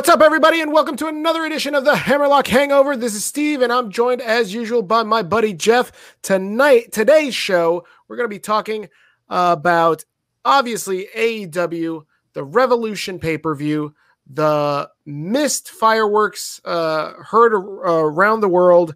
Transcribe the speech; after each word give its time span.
What's 0.00 0.08
up, 0.08 0.22
everybody, 0.22 0.62
and 0.62 0.72
welcome 0.72 0.96
to 0.96 1.08
another 1.08 1.44
edition 1.44 1.74
of 1.74 1.84
the 1.84 1.94
Hammerlock 1.94 2.46
Hangover. 2.46 2.96
This 2.96 3.14
is 3.14 3.22
Steve, 3.22 3.60
and 3.60 3.70
I'm 3.70 3.90
joined 3.90 4.22
as 4.22 4.54
usual 4.54 4.80
by 4.80 5.02
my 5.02 5.22
buddy 5.22 5.52
Jeff. 5.52 6.16
Tonight, 6.22 6.90
today's 6.90 7.34
show, 7.34 7.84
we're 8.08 8.16
going 8.16 8.24
to 8.24 8.34
be 8.34 8.38
talking 8.38 8.88
about 9.28 10.06
obviously 10.42 11.08
AEW, 11.14 12.06
the 12.32 12.42
Revolution 12.42 13.18
pay 13.18 13.36
per 13.36 13.54
view, 13.54 13.94
the 14.26 14.88
missed 15.04 15.68
fireworks 15.68 16.62
uh, 16.64 17.12
heard 17.22 17.52
around 17.52 18.40
the 18.40 18.48
world, 18.48 18.94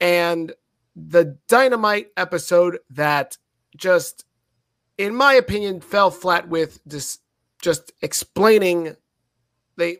and 0.00 0.52
the 0.94 1.36
Dynamite 1.48 2.12
episode 2.16 2.78
that 2.90 3.36
just, 3.76 4.24
in 4.96 5.12
my 5.12 5.32
opinion, 5.32 5.80
fell 5.80 6.12
flat 6.12 6.48
with 6.48 6.78
just 6.86 7.22
just 7.60 7.90
explaining 8.00 8.94
they 9.76 9.98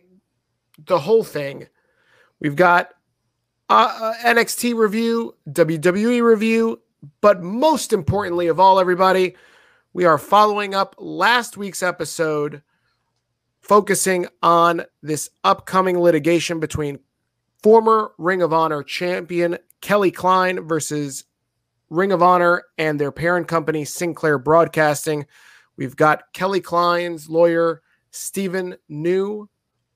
the 0.79 0.99
whole 0.99 1.25
thing. 1.25 1.67
We've 2.41 2.57
got 2.57 2.91
uh, 3.69 3.99
uh 4.01 4.15
NXT 4.25 4.77
review, 4.77 5.35
WWE 5.49 6.23
review, 6.23 6.81
but 7.21 7.43
most 7.43 7.93
importantly 7.93 8.49
of 8.49 8.61
all, 8.61 8.79
everybody, 8.79 9.37
we 9.93 10.05
are 10.05 10.19
following 10.19 10.75
up 10.75 10.95
last 10.99 11.57
week's 11.57 11.83
episode, 11.83 12.63
focusing 13.61 14.27
on 14.43 14.85
this 15.03 15.31
upcoming 15.43 15.99
litigation 15.99 16.61
between 16.61 16.99
former 17.63 18.13
Ring 18.19 18.43
of 18.43 18.53
Honor 18.53 18.83
champion 18.83 19.59
Kelly 19.81 20.11
Klein 20.11 20.67
versus 20.67 21.25
Ring 21.91 22.13
of 22.13 22.23
Honor 22.23 22.65
and 22.79 23.01
their 23.01 23.13
parent 23.13 23.49
company, 23.49 23.85
Sinclair 23.85 24.39
Broadcasting. 24.39 25.27
We've 25.77 25.97
got 25.97 26.33
Kelly 26.33 26.61
Klein's 26.61 27.29
lawyer, 27.29 27.83
Stephen 28.11 28.77
New, 28.89 29.49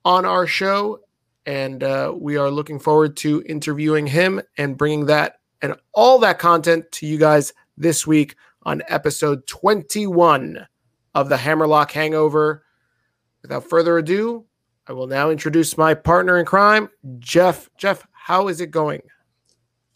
on 0.05 0.25
our 0.25 0.47
show. 0.47 1.01
And 1.47 1.83
uh, 1.83 2.13
we 2.17 2.37
are 2.37 2.51
looking 2.51 2.79
forward 2.79 3.17
to 3.19 3.43
interviewing 3.47 4.07
him 4.07 4.41
and 4.59 4.77
bringing 4.77 5.07
that 5.07 5.41
and 5.63 5.75
all 5.93 6.19
that 6.21 6.39
content 6.39 6.91
to 6.93 7.07
you 7.07 7.19
guys 7.19 7.53
this 7.77 8.07
week 8.07 8.37
on 8.63 8.83
episode 8.89 9.47
21 9.47 10.67
of 11.15 11.29
the 11.29 11.37
Hammerlock 11.37 11.93
Hangover. 11.93 12.65
Without 13.43 13.69
further 13.69 13.99
ado, 13.99 14.45
I 14.87 14.93
will 14.93 15.07
now 15.07 15.31
introduce 15.31 15.79
my 15.79 15.95
partner 15.95 16.39
in 16.39 16.45
crime, 16.45 16.91
Jeff. 17.19 17.71
Jeff, 17.77 18.07
how 18.13 18.49
is 18.49 18.61
it 18.61 18.71
going? 18.71 19.03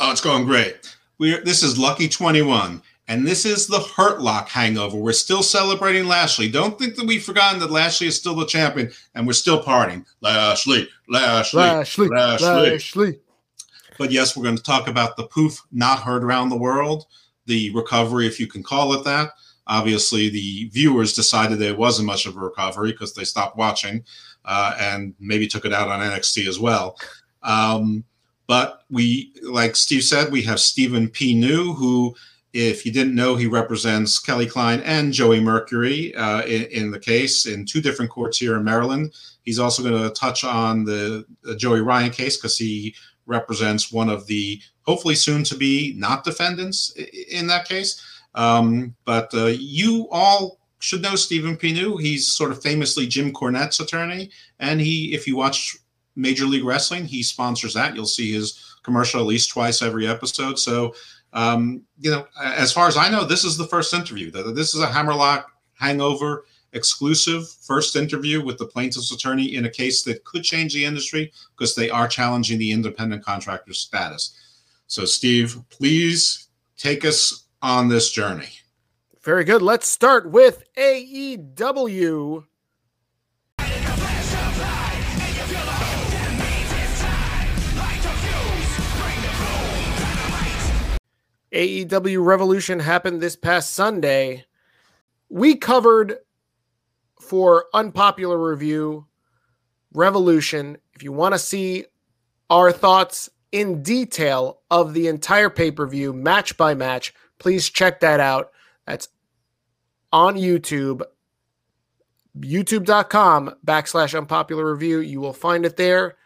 Oh, 0.00 0.10
it's 0.10 0.20
going 0.20 0.44
great. 0.44 0.96
We're, 1.18 1.42
this 1.44 1.62
is 1.62 1.78
Lucky 1.78 2.08
21. 2.08 2.82
And 3.06 3.26
this 3.26 3.44
is 3.44 3.66
the 3.66 3.80
Hurt 3.80 4.22
Lock 4.22 4.48
hangover. 4.48 4.96
We're 4.96 5.12
still 5.12 5.42
celebrating 5.42 6.06
Lashley. 6.06 6.48
Don't 6.48 6.78
think 6.78 6.96
that 6.96 7.06
we've 7.06 7.22
forgotten 7.22 7.60
that 7.60 7.70
Lashley 7.70 8.06
is 8.06 8.16
still 8.16 8.34
the 8.34 8.46
champion 8.46 8.90
and 9.14 9.26
we're 9.26 9.34
still 9.34 9.62
partying. 9.62 10.06
Lashley, 10.22 10.88
Lashley, 11.08 11.60
Lashley, 11.60 12.08
Lashley. 12.08 12.48
Lashley. 12.48 13.20
But 13.98 14.10
yes, 14.10 14.36
we're 14.36 14.42
going 14.42 14.56
to 14.56 14.62
talk 14.62 14.88
about 14.88 15.16
the 15.16 15.26
poof 15.26 15.60
not 15.70 16.00
heard 16.00 16.24
around 16.24 16.48
the 16.48 16.56
world, 16.56 17.04
the 17.46 17.70
recovery, 17.74 18.26
if 18.26 18.40
you 18.40 18.46
can 18.46 18.62
call 18.62 18.94
it 18.94 19.04
that. 19.04 19.30
Obviously, 19.66 20.28
the 20.30 20.68
viewers 20.72 21.14
decided 21.14 21.58
there 21.58 21.76
wasn't 21.76 22.06
much 22.06 22.26
of 22.26 22.36
a 22.36 22.40
recovery 22.40 22.92
because 22.92 23.14
they 23.14 23.24
stopped 23.24 23.56
watching 23.56 24.04
uh, 24.44 24.76
and 24.78 25.14
maybe 25.20 25.46
took 25.46 25.64
it 25.64 25.72
out 25.72 25.88
on 25.88 26.00
NXT 26.00 26.48
as 26.48 26.58
well. 26.58 26.98
Um, 27.42 28.04
but 28.46 28.82
we, 28.90 29.32
like 29.42 29.74
Steve 29.76 30.04
said, 30.04 30.30
we 30.30 30.42
have 30.42 30.60
Stephen 30.60 31.08
P. 31.08 31.34
New, 31.34 31.72
who 31.72 32.14
if 32.54 32.86
you 32.86 32.92
didn't 32.92 33.16
know, 33.16 33.34
he 33.34 33.48
represents 33.48 34.20
Kelly 34.20 34.46
Klein 34.46 34.80
and 34.82 35.12
Joey 35.12 35.40
Mercury 35.40 36.14
uh, 36.14 36.42
in, 36.42 36.62
in, 36.66 36.90
the 36.92 37.00
case 37.00 37.46
in 37.46 37.66
two 37.66 37.80
different 37.80 38.12
courts 38.12 38.38
here 38.38 38.56
in 38.56 38.62
Maryland. 38.62 39.12
He's 39.42 39.58
also 39.58 39.82
going 39.82 40.00
to 40.00 40.10
touch 40.10 40.44
on 40.44 40.84
the, 40.84 41.26
the 41.42 41.56
Joey 41.56 41.80
Ryan 41.80 42.12
case 42.12 42.36
because 42.36 42.56
he 42.56 42.94
represents 43.26 43.92
one 43.92 44.08
of 44.08 44.28
the 44.28 44.60
hopefully 44.82 45.16
soon 45.16 45.42
to 45.44 45.56
be 45.56 45.94
not 45.96 46.22
defendants 46.22 46.94
in 47.30 47.48
that 47.48 47.68
case. 47.68 48.00
Um, 48.36 48.94
but 49.04 49.34
uh, 49.34 49.46
you 49.46 50.06
all 50.12 50.60
should 50.78 51.02
know 51.02 51.16
Stephen 51.16 51.56
P. 51.56 51.72
New. 51.72 51.96
He's 51.96 52.32
sort 52.32 52.52
of 52.52 52.62
famously 52.62 53.08
Jim 53.08 53.32
Cornette's 53.32 53.80
attorney, 53.80 54.30
and 54.60 54.80
he, 54.80 55.12
if 55.12 55.26
you 55.26 55.34
watch 55.34 55.76
Major 56.14 56.44
League 56.44 56.64
Wrestling, 56.64 57.04
he 57.04 57.22
sponsors 57.22 57.74
that. 57.74 57.96
You'll 57.96 58.06
see 58.06 58.32
his 58.32 58.76
commercial 58.84 59.20
at 59.20 59.26
least 59.26 59.50
twice 59.50 59.82
every 59.82 60.06
episode. 60.06 60.58
So 60.58 60.94
um, 61.34 61.82
you 61.98 62.10
know, 62.10 62.26
as 62.42 62.72
far 62.72 62.86
as 62.86 62.96
I 62.96 63.10
know, 63.10 63.24
this 63.24 63.44
is 63.44 63.56
the 63.56 63.66
first 63.66 63.92
interview. 63.92 64.30
This 64.30 64.74
is 64.74 64.80
a 64.80 64.86
Hammerlock 64.86 65.50
Hangover 65.74 66.46
exclusive 66.72 67.48
first 67.48 67.96
interview 67.96 68.44
with 68.44 68.58
the 68.58 68.66
plaintiff's 68.66 69.12
attorney 69.12 69.54
in 69.56 69.64
a 69.64 69.70
case 69.70 70.02
that 70.02 70.24
could 70.24 70.42
change 70.42 70.74
the 70.74 70.84
industry 70.84 71.32
because 71.56 71.74
they 71.74 71.90
are 71.90 72.08
challenging 72.08 72.58
the 72.58 72.70
independent 72.70 73.24
contractor 73.24 73.72
status. 73.72 74.38
So, 74.86 75.04
Steve, 75.04 75.56
please 75.70 76.48
take 76.76 77.04
us 77.04 77.44
on 77.62 77.88
this 77.88 78.10
journey. 78.10 78.50
Very 79.22 79.44
good. 79.44 79.62
Let's 79.62 79.88
start 79.88 80.30
with 80.30 80.64
AEW 80.76 82.44
AEW 91.54 92.24
Revolution 92.24 92.80
happened 92.80 93.20
this 93.20 93.36
past 93.36 93.74
Sunday. 93.74 94.44
We 95.28 95.54
covered 95.54 96.18
for 97.20 97.66
unpopular 97.72 98.38
review 98.38 99.06
Revolution. 99.92 100.76
If 100.94 101.04
you 101.04 101.12
want 101.12 101.34
to 101.34 101.38
see 101.38 101.84
our 102.50 102.72
thoughts 102.72 103.30
in 103.52 103.84
detail 103.84 104.62
of 104.70 104.94
the 104.94 105.06
entire 105.06 105.48
pay 105.48 105.70
per 105.70 105.86
view, 105.86 106.12
match 106.12 106.56
by 106.56 106.74
match, 106.74 107.14
please 107.38 107.70
check 107.70 108.00
that 108.00 108.18
out. 108.18 108.50
That's 108.86 109.08
on 110.12 110.34
YouTube, 110.34 111.02
youtube.com 112.40 113.54
backslash 113.64 114.18
unpopular 114.18 114.72
review. 114.72 114.98
You 114.98 115.20
will 115.20 115.32
find 115.32 115.64
it 115.64 115.76
there, 115.76 116.16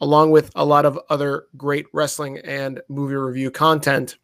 along 0.00 0.32
with 0.32 0.50
a 0.54 0.66
lot 0.66 0.84
of 0.84 1.00
other 1.08 1.46
great 1.56 1.86
wrestling 1.94 2.38
and 2.44 2.82
movie 2.90 3.14
review 3.14 3.50
content. 3.50 4.18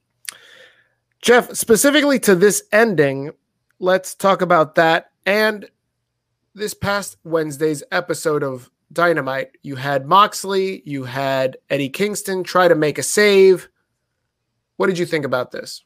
Jeff, 1.22 1.54
specifically 1.54 2.18
to 2.18 2.34
this 2.34 2.64
ending, 2.72 3.30
let's 3.78 4.12
talk 4.12 4.42
about 4.42 4.74
that. 4.74 5.12
And 5.24 5.70
this 6.52 6.74
past 6.74 7.16
Wednesday's 7.22 7.84
episode 7.92 8.42
of 8.42 8.68
Dynamite, 8.92 9.52
you 9.62 9.76
had 9.76 10.04
Moxley, 10.04 10.82
you 10.84 11.04
had 11.04 11.58
Eddie 11.70 11.88
Kingston 11.88 12.42
try 12.42 12.66
to 12.66 12.74
make 12.74 12.98
a 12.98 13.04
save. 13.04 13.68
What 14.76 14.88
did 14.88 14.98
you 14.98 15.06
think 15.06 15.24
about 15.24 15.52
this? 15.52 15.84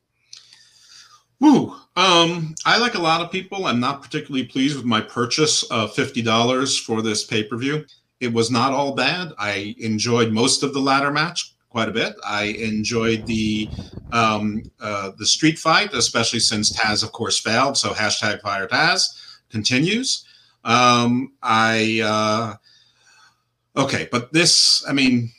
Woo. 1.39 1.77
Um, 1.97 2.55
I 2.65 2.79
like 2.79 2.95
a 2.95 3.03
lot 3.03 3.21
of 3.21 3.31
people. 3.31 3.67
I'm 3.67 3.79
not 3.79 4.03
particularly 4.03 4.47
pleased 4.47 4.75
with 4.75 4.87
my 4.87 5.03
purchase 5.03 5.65
of 5.65 5.95
$50 5.95 6.83
for 6.83 7.03
this 7.03 7.25
pay-per-view. 7.25 7.85
It 8.21 8.33
was 8.33 8.51
not 8.51 8.73
all 8.73 8.95
bad. 8.95 9.35
I 9.39 9.75
enjoyed 9.79 10.33
most 10.33 10.63
of 10.63 10.73
the 10.73 10.81
ladder 10.81 11.11
match 11.11 11.56
quite 11.77 11.91
a 11.91 11.93
bit. 11.93 12.17
I 12.25 12.45
enjoyed 12.45 13.27
the 13.27 13.69
um, 14.11 14.63
uh, 14.81 15.11
the 15.19 15.27
street 15.27 15.59
fight, 15.59 15.93
especially 15.93 16.41
since 16.41 16.75
Taz, 16.75 17.05
of 17.05 17.13
course, 17.13 17.39
failed. 17.39 17.77
So 17.77 17.91
hashtag 17.91 18.41
Fire 18.41 18.67
Taz 18.67 19.11
continues. 19.51 20.25
Um, 20.65 21.35
I 21.43 22.01
uh, 22.03 22.55
okay, 23.79 24.09
but 24.11 24.33
this, 24.33 24.83
I 24.89 24.95
mean, 24.95 25.31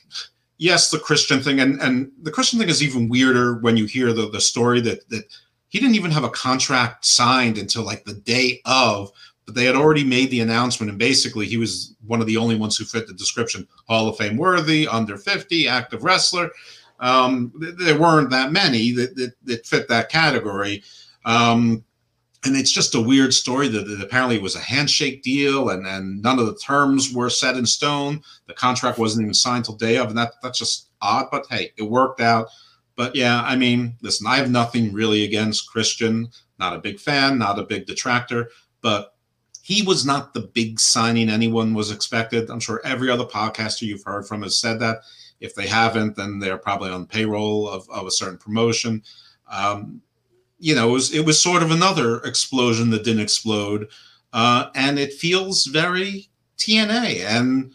yes, 0.59 0.91
the 0.91 0.99
Christian 0.99 1.41
thing, 1.41 1.59
and 1.59 1.81
and 1.81 2.11
the 2.21 2.29
Christian 2.29 2.59
thing 2.59 2.69
is 2.69 2.83
even 2.83 3.09
weirder 3.09 3.55
when 3.55 3.75
you 3.75 3.85
hear 3.85 4.13
the 4.13 4.29
the 4.29 4.39
story 4.39 4.79
that 4.81 5.09
that 5.09 5.23
he 5.69 5.79
didn't 5.79 5.95
even 5.95 6.11
have 6.11 6.23
a 6.23 6.29
contract 6.29 7.03
signed 7.03 7.57
until 7.57 7.81
like 7.81 8.05
the 8.05 8.13
day 8.13 8.61
of 8.63 9.11
but 9.47 9.55
they 9.55 9.65
had 9.65 9.75
already 9.75 10.03
made 10.03 10.29
the 10.29 10.41
announcement, 10.41 10.91
and 10.91 10.99
basically 10.99 11.47
he 11.47 11.57
was 11.57 11.95
one 12.05 12.21
of 12.21 12.27
the 12.27 12.37
only 12.37 12.55
ones 12.55 12.77
who 12.77 12.85
fit 12.85 13.07
the 13.07 13.13
description: 13.13 13.67
Hall 13.87 14.07
of 14.07 14.17
Fame 14.17 14.37
worthy, 14.37 14.87
under 14.87 15.17
fifty, 15.17 15.67
active 15.67 16.03
wrestler. 16.03 16.51
Um, 16.99 17.51
there 17.55 17.99
weren't 17.99 18.29
that 18.31 18.51
many 18.51 18.91
that, 18.91 19.15
that, 19.15 19.33
that 19.45 19.65
fit 19.65 19.87
that 19.87 20.09
category. 20.09 20.83
Um, 21.25 21.83
and 22.45 22.55
it's 22.55 22.71
just 22.71 22.95
a 22.95 23.01
weird 23.01 23.33
story 23.33 23.67
that, 23.67 23.87
that, 23.87 24.01
apparently 24.01 24.35
it 24.35 24.41
was 24.41 24.55
a 24.55 24.59
handshake 24.59 25.21
deal 25.21 25.69
and, 25.69 25.85
and 25.85 26.21
none 26.21 26.39
of 26.39 26.45
the 26.45 26.55
terms 26.55 27.13
were 27.13 27.29
set 27.29 27.57
in 27.57 27.65
stone. 27.65 28.21
The 28.47 28.53
contract 28.53 28.97
wasn't 28.97 29.23
even 29.23 29.33
signed 29.33 29.65
till 29.65 29.75
day 29.75 29.97
of, 29.97 30.09
and 30.09 30.17
that 30.17 30.33
that's 30.41 30.59
just 30.59 30.89
odd. 31.01 31.27
But 31.31 31.45
hey, 31.49 31.71
it 31.77 31.83
worked 31.83 32.21
out. 32.21 32.47
But 32.95 33.15
yeah, 33.15 33.41
I 33.43 33.55
mean, 33.55 33.95
listen, 34.01 34.27
I 34.27 34.37
have 34.37 34.49
nothing 34.49 34.91
really 34.91 35.23
against 35.23 35.69
Christian. 35.69 36.29
Not 36.57 36.75
a 36.75 36.79
big 36.79 36.99
fan, 36.99 37.37
not 37.37 37.59
a 37.59 37.63
big 37.63 37.85
detractor, 37.85 38.49
but 38.81 39.13
he 39.67 39.81
was 39.81 40.05
not 40.05 40.33
the 40.33 40.39
big 40.39 40.79
signing 40.79 41.29
anyone 41.29 41.73
was 41.73 41.91
expected. 41.91 42.49
I'm 42.49 42.61
sure 42.61 42.79
every 42.85 43.09
other 43.11 43.25
podcaster 43.25 43.81
you've 43.81 44.05
heard 44.05 44.25
from 44.25 44.43
has 44.43 44.57
said 44.57 44.79
that. 44.79 44.99
If 45.41 45.55
they 45.55 45.67
haven't, 45.67 46.15
then 46.15 46.39
they're 46.39 46.57
probably 46.57 46.89
on 46.89 47.05
payroll 47.05 47.67
of, 47.67 47.85
of 47.89 48.07
a 48.07 48.11
certain 48.11 48.37
promotion. 48.37 49.03
Um, 49.51 50.01
you 50.57 50.73
know, 50.73 50.87
it 50.87 50.93
was, 50.93 51.13
it 51.13 51.25
was 51.25 51.41
sort 51.41 51.63
of 51.63 51.71
another 51.71 52.19
explosion 52.19 52.91
that 52.91 53.03
didn't 53.03 53.23
explode. 53.23 53.89
Uh, 54.31 54.69
and 54.73 54.97
it 54.97 55.11
feels 55.11 55.65
very 55.65 56.29
TNA. 56.57 57.25
And 57.25 57.73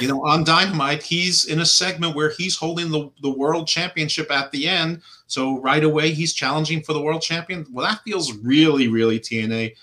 You 0.00 0.08
know, 0.08 0.24
on 0.24 0.44
Dynamite, 0.44 1.02
he's 1.02 1.44
in 1.44 1.60
a 1.60 1.66
segment 1.66 2.16
where 2.16 2.30
he's 2.30 2.56
holding 2.56 2.90
the, 2.90 3.10
the 3.20 3.30
world 3.30 3.68
championship 3.68 4.30
at 4.30 4.50
the 4.50 4.66
end. 4.66 5.02
So 5.26 5.60
right 5.60 5.84
away, 5.84 6.12
he's 6.12 6.32
challenging 6.32 6.82
for 6.82 6.94
the 6.94 7.02
world 7.02 7.20
champion. 7.20 7.66
Well, 7.70 7.86
that 7.86 8.00
feels 8.02 8.32
really, 8.38 8.88
really 8.88 9.20
TNA 9.20 9.74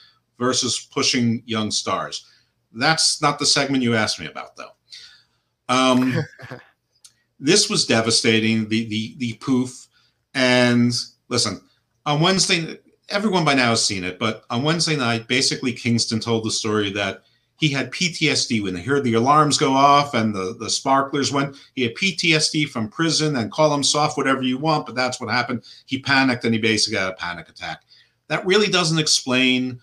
versus 0.42 0.90
pushing 0.92 1.44
young 1.46 1.70
stars. 1.70 2.26
That's 2.74 3.22
not 3.22 3.38
the 3.38 3.46
segment 3.46 3.84
you 3.84 3.96
asked 3.96 4.20
me 4.20 4.26
about, 4.26 4.58
though. 4.58 4.72
Um, 5.70 6.18
this 7.40 7.70
was 7.70 7.86
devastating. 7.86 8.68
The 8.68 8.86
the 8.86 9.16
the 9.18 9.34
poof. 9.34 9.88
And 10.34 10.92
listen, 11.30 11.62
on 12.08 12.22
Wednesday, 12.22 12.80
everyone 13.10 13.46
by 13.46 13.54
now 13.54 13.70
has 13.70 13.86
seen 13.86 14.04
it, 14.04 14.18
but 14.18 14.44
on 14.50 14.64
Wednesday 14.64 14.96
night, 14.96 15.28
basically 15.28 15.74
Kingston 15.74 16.20
told 16.20 16.44
the 16.44 16.52
story 16.52 16.92
that 16.94 17.24
he 17.58 17.70
had 17.70 17.92
PTSD 17.92 18.64
when 18.64 18.76
he 18.76 18.82
heard 18.82 19.04
the 19.04 19.14
alarms 19.14 19.60
go 19.60 19.74
off 19.74 20.16
and 20.16 20.34
the, 20.34 20.56
the 20.60 20.70
sparklers 20.70 21.32
went. 21.32 21.56
He 21.76 21.84
had 21.84 21.94
PTSD 21.94 22.68
from 22.70 22.90
prison 22.90 23.36
and 23.36 23.52
call 23.52 23.72
him 23.72 23.84
soft, 23.84 24.18
whatever 24.18 24.42
you 24.42 24.58
want, 24.58 24.88
but 24.88 24.96
that's 24.96 25.22
what 25.22 25.30
happened. 25.30 25.62
He 25.86 26.00
panicked 26.00 26.44
and 26.44 26.56
he 26.56 26.60
basically 26.60 26.98
had 26.98 27.10
a 27.10 27.16
panic 27.16 27.50
attack. 27.50 27.84
That 28.30 28.46
really 28.48 28.68
doesn't 28.68 28.98
explain 28.98 29.80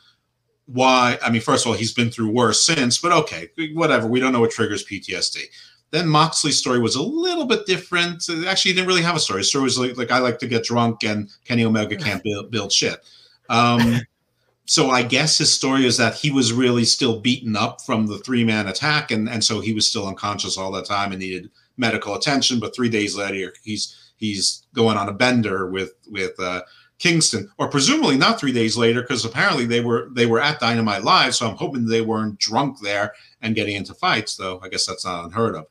why. 0.68 1.18
I 1.22 1.30
mean, 1.30 1.40
first 1.40 1.64
of 1.64 1.70
all, 1.70 1.76
he's 1.76 1.92
been 1.92 2.10
through 2.10 2.30
worse 2.30 2.62
since, 2.62 2.98
but 2.98 3.12
okay, 3.12 3.50
whatever. 3.72 4.06
We 4.06 4.20
don't 4.20 4.32
know 4.32 4.40
what 4.40 4.50
triggers 4.50 4.84
PTSD. 4.84 5.44
Then 5.90 6.06
Moxley's 6.06 6.58
story 6.58 6.78
was 6.78 6.94
a 6.94 7.02
little 7.02 7.46
bit 7.46 7.64
different. 7.64 8.28
Actually, 8.46 8.72
he 8.72 8.74
didn't 8.74 8.88
really 8.88 9.02
have 9.02 9.16
a 9.16 9.20
story. 9.20 9.40
His 9.40 9.48
story 9.48 9.64
was 9.64 9.78
like, 9.78 9.96
like 9.96 10.10
I 10.10 10.18
like 10.18 10.38
to 10.40 10.46
get 10.46 10.64
drunk 10.64 11.02
and 11.02 11.30
Kenny 11.44 11.64
Omega 11.64 11.96
can't 11.96 12.22
build, 12.22 12.50
build 12.50 12.70
shit. 12.70 13.02
Um, 13.48 14.02
so 14.66 14.90
I 14.90 15.02
guess 15.02 15.38
his 15.38 15.50
story 15.50 15.86
is 15.86 15.96
that 15.96 16.14
he 16.14 16.30
was 16.30 16.52
really 16.52 16.84
still 16.84 17.20
beaten 17.20 17.56
up 17.56 17.80
from 17.80 18.06
the 18.06 18.18
three 18.18 18.44
man 18.44 18.68
attack, 18.68 19.10
and 19.10 19.26
and 19.26 19.42
so 19.42 19.60
he 19.60 19.72
was 19.72 19.88
still 19.88 20.06
unconscious 20.06 20.58
all 20.58 20.70
the 20.70 20.82
time 20.82 21.12
and 21.12 21.20
needed 21.20 21.50
medical 21.78 22.14
attention. 22.14 22.60
But 22.60 22.76
three 22.76 22.90
days 22.90 23.16
later, 23.16 23.54
he's 23.62 24.12
he's 24.18 24.66
going 24.74 24.98
on 24.98 25.08
a 25.08 25.14
bender 25.14 25.70
with 25.70 25.94
with 26.10 26.38
uh, 26.38 26.62
Kingston, 26.98 27.50
or 27.58 27.68
presumably 27.68 28.16
not 28.16 28.40
three 28.40 28.52
days 28.52 28.76
later, 28.76 29.02
because 29.02 29.24
apparently 29.24 29.66
they 29.66 29.80
were 29.80 30.08
they 30.12 30.26
were 30.26 30.40
at 30.40 30.60
Dynamite 30.60 31.04
Live. 31.04 31.34
So 31.34 31.48
I'm 31.48 31.56
hoping 31.56 31.86
they 31.86 32.00
weren't 32.00 32.38
drunk 32.38 32.80
there 32.80 33.14
and 33.40 33.54
getting 33.54 33.76
into 33.76 33.94
fights, 33.94 34.36
though. 34.36 34.60
I 34.62 34.68
guess 34.68 34.86
that's 34.86 35.04
not 35.04 35.24
unheard 35.24 35.54
of. 35.54 35.66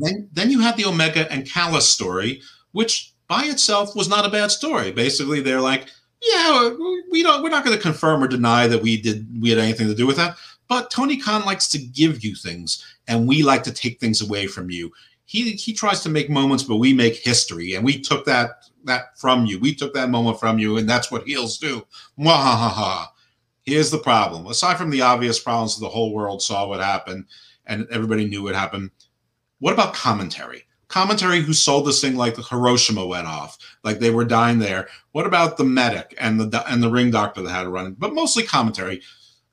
then 0.00 0.28
then 0.32 0.50
you 0.50 0.60
had 0.60 0.76
the 0.76 0.84
Omega 0.84 1.30
and 1.32 1.50
Callis 1.50 1.88
story, 1.88 2.42
which 2.72 3.12
by 3.28 3.44
itself 3.44 3.96
was 3.96 4.08
not 4.08 4.26
a 4.26 4.30
bad 4.30 4.50
story. 4.50 4.92
Basically, 4.92 5.40
they're 5.40 5.60
like 5.60 5.88
yeah, 6.22 6.70
we 7.10 7.22
don't. 7.22 7.42
We're 7.42 7.50
not 7.50 7.64
going 7.64 7.76
to 7.76 7.82
confirm 7.82 8.22
or 8.22 8.28
deny 8.28 8.66
that 8.66 8.82
we 8.82 9.00
did 9.00 9.26
we 9.40 9.50
had 9.50 9.58
anything 9.58 9.86
to 9.88 9.94
do 9.94 10.06
with 10.06 10.16
that. 10.16 10.36
But 10.68 10.90
Tony 10.90 11.16
Khan 11.16 11.44
likes 11.44 11.68
to 11.68 11.78
give 11.78 12.24
you 12.24 12.34
things, 12.34 12.84
and 13.06 13.28
we 13.28 13.42
like 13.42 13.62
to 13.64 13.72
take 13.72 14.00
things 14.00 14.20
away 14.20 14.46
from 14.46 14.70
you. 14.70 14.92
He 15.26 15.52
he 15.52 15.72
tries 15.72 16.02
to 16.02 16.08
make 16.08 16.30
moments, 16.30 16.62
but 16.62 16.76
we 16.76 16.92
make 16.92 17.16
history, 17.16 17.74
and 17.74 17.84
we 17.84 18.00
took 18.00 18.24
that 18.26 18.64
that 18.84 19.18
from 19.18 19.44
you. 19.44 19.58
We 19.58 19.74
took 19.74 19.92
that 19.94 20.10
moment 20.10 20.40
from 20.40 20.58
you, 20.58 20.78
and 20.78 20.88
that's 20.88 21.10
what 21.10 21.26
heels 21.26 21.58
do. 21.58 21.86
Mwahaha. 22.18 23.08
Here's 23.64 23.90
the 23.90 23.98
problem. 23.98 24.46
Aside 24.46 24.78
from 24.78 24.90
the 24.90 25.02
obvious 25.02 25.40
problems, 25.40 25.78
the 25.78 25.88
whole 25.88 26.14
world 26.14 26.40
saw 26.40 26.68
what 26.68 26.80
happened, 26.80 27.26
and 27.66 27.86
everybody 27.90 28.24
knew 28.24 28.44
what 28.44 28.54
happened. 28.54 28.90
What 29.58 29.74
about 29.74 29.94
commentary? 29.94 30.66
commentary 30.88 31.40
who 31.40 31.52
sold 31.52 31.86
this 31.86 32.00
thing 32.00 32.16
like 32.16 32.36
Hiroshima 32.36 33.06
went 33.06 33.26
off, 33.26 33.58
like 33.82 33.98
they 33.98 34.10
were 34.10 34.24
dying 34.24 34.58
there. 34.58 34.88
What 35.12 35.26
about 35.26 35.56
the 35.56 35.64
medic 35.64 36.14
and 36.18 36.40
the 36.40 36.64
and 36.68 36.82
the 36.82 36.90
ring 36.90 37.10
doctor 37.10 37.42
that 37.42 37.50
had 37.50 37.64
to 37.64 37.70
run? 37.70 37.96
But 37.98 38.14
mostly 38.14 38.44
commentary. 38.44 39.02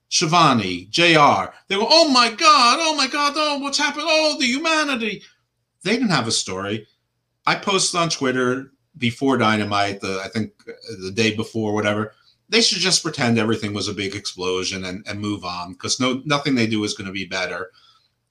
Schiavone, 0.10 0.86
JR 0.92 1.52
They 1.70 1.76
were, 1.76 1.88
oh 1.90 2.08
my 2.12 2.30
god, 2.30 2.78
oh 2.80 2.96
my 2.96 3.08
god, 3.08 3.34
oh 3.36 3.58
what's 3.60 3.80
happened? 3.80 4.06
Oh 4.08 4.38
the 4.40 4.46
humanity. 4.46 5.24
They 5.84 5.94
didn't 5.94 6.10
have 6.10 6.28
a 6.28 6.32
story. 6.32 6.88
I 7.46 7.56
posted 7.56 8.00
on 8.00 8.10
Twitter 8.10 8.72
before 8.98 9.38
Dynamite, 9.38 10.02
the 10.02 10.22
I 10.24 10.30
think 10.30 10.52
the 11.02 11.12
day 11.12 11.36
before, 11.36 11.74
whatever. 11.74 12.14
They 12.50 12.62
should 12.62 12.80
just 12.80 13.04
pretend 13.04 13.40
everything 13.40 13.74
was 13.74 13.88
a 13.88 13.94
big 13.94 14.16
explosion 14.16 14.86
and, 14.86 15.04
and 15.08 15.20
move 15.20 15.44
on 15.44 15.74
because 15.74 16.00
no 16.00 16.22
nothing 16.26 16.56
they 16.56 16.68
do 16.68 16.84
is 16.84 16.94
going 16.94 17.08
to 17.08 17.14
be 17.14 17.26
better 17.26 17.72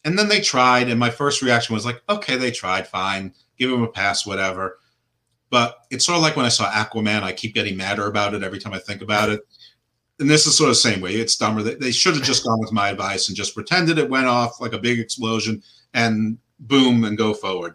and 0.05 0.19
then 0.19 0.29
they 0.29 0.41
tried, 0.41 0.89
and 0.89 0.99
my 0.99 1.11
first 1.11 1.43
reaction 1.43 1.75
was 1.75 1.85
like, 1.85 2.03
okay, 2.09 2.37
they 2.37 2.51
tried, 2.51 2.89
fine, 2.89 3.33
give 3.59 3.71
them 3.71 3.83
a 3.83 3.89
pass, 3.89 4.27
whatever. 4.27 4.79
But 5.51 5.77
it's 5.91 6.05
sort 6.05 6.17
of 6.17 6.23
like 6.23 6.37
when 6.37 6.47
I 6.47 6.51
saw 6.51 6.71
Aquaman, 6.71 7.23
I 7.23 7.33
keep 7.33 7.55
getting 7.55 7.77
madder 7.77 8.07
about 8.07 8.35
it 8.35 8.43
every 8.43 8.59
time 8.59 8.73
I 8.73 8.79
think 8.79 9.03
about 9.03 9.29
it. 9.29 9.43
And 10.19 10.29
this 10.29 10.47
is 10.47 10.57
sort 10.57 10.71
of 10.71 10.77
the 10.77 10.81
same 10.81 11.01
way. 11.01 11.15
It's 11.15 11.37
dumber. 11.37 11.63
They, 11.63 11.75
they 11.75 11.93
should 11.93 12.15
have 12.15 12.25
just 12.25 12.45
gone 12.45 12.59
with 12.61 12.73
my 12.73 12.89
advice 12.89 13.29
and 13.29 13.37
just 13.37 13.55
pretended 13.55 13.99
it 13.99 14.11
went 14.11 14.27
off 14.27 14.61
like 14.61 14.73
a 14.73 14.79
big 14.79 14.99
explosion 14.99 15.63
and 15.95 16.39
boom 16.63 17.05
and 17.05 17.19
go 17.19 17.35
forward. 17.35 17.75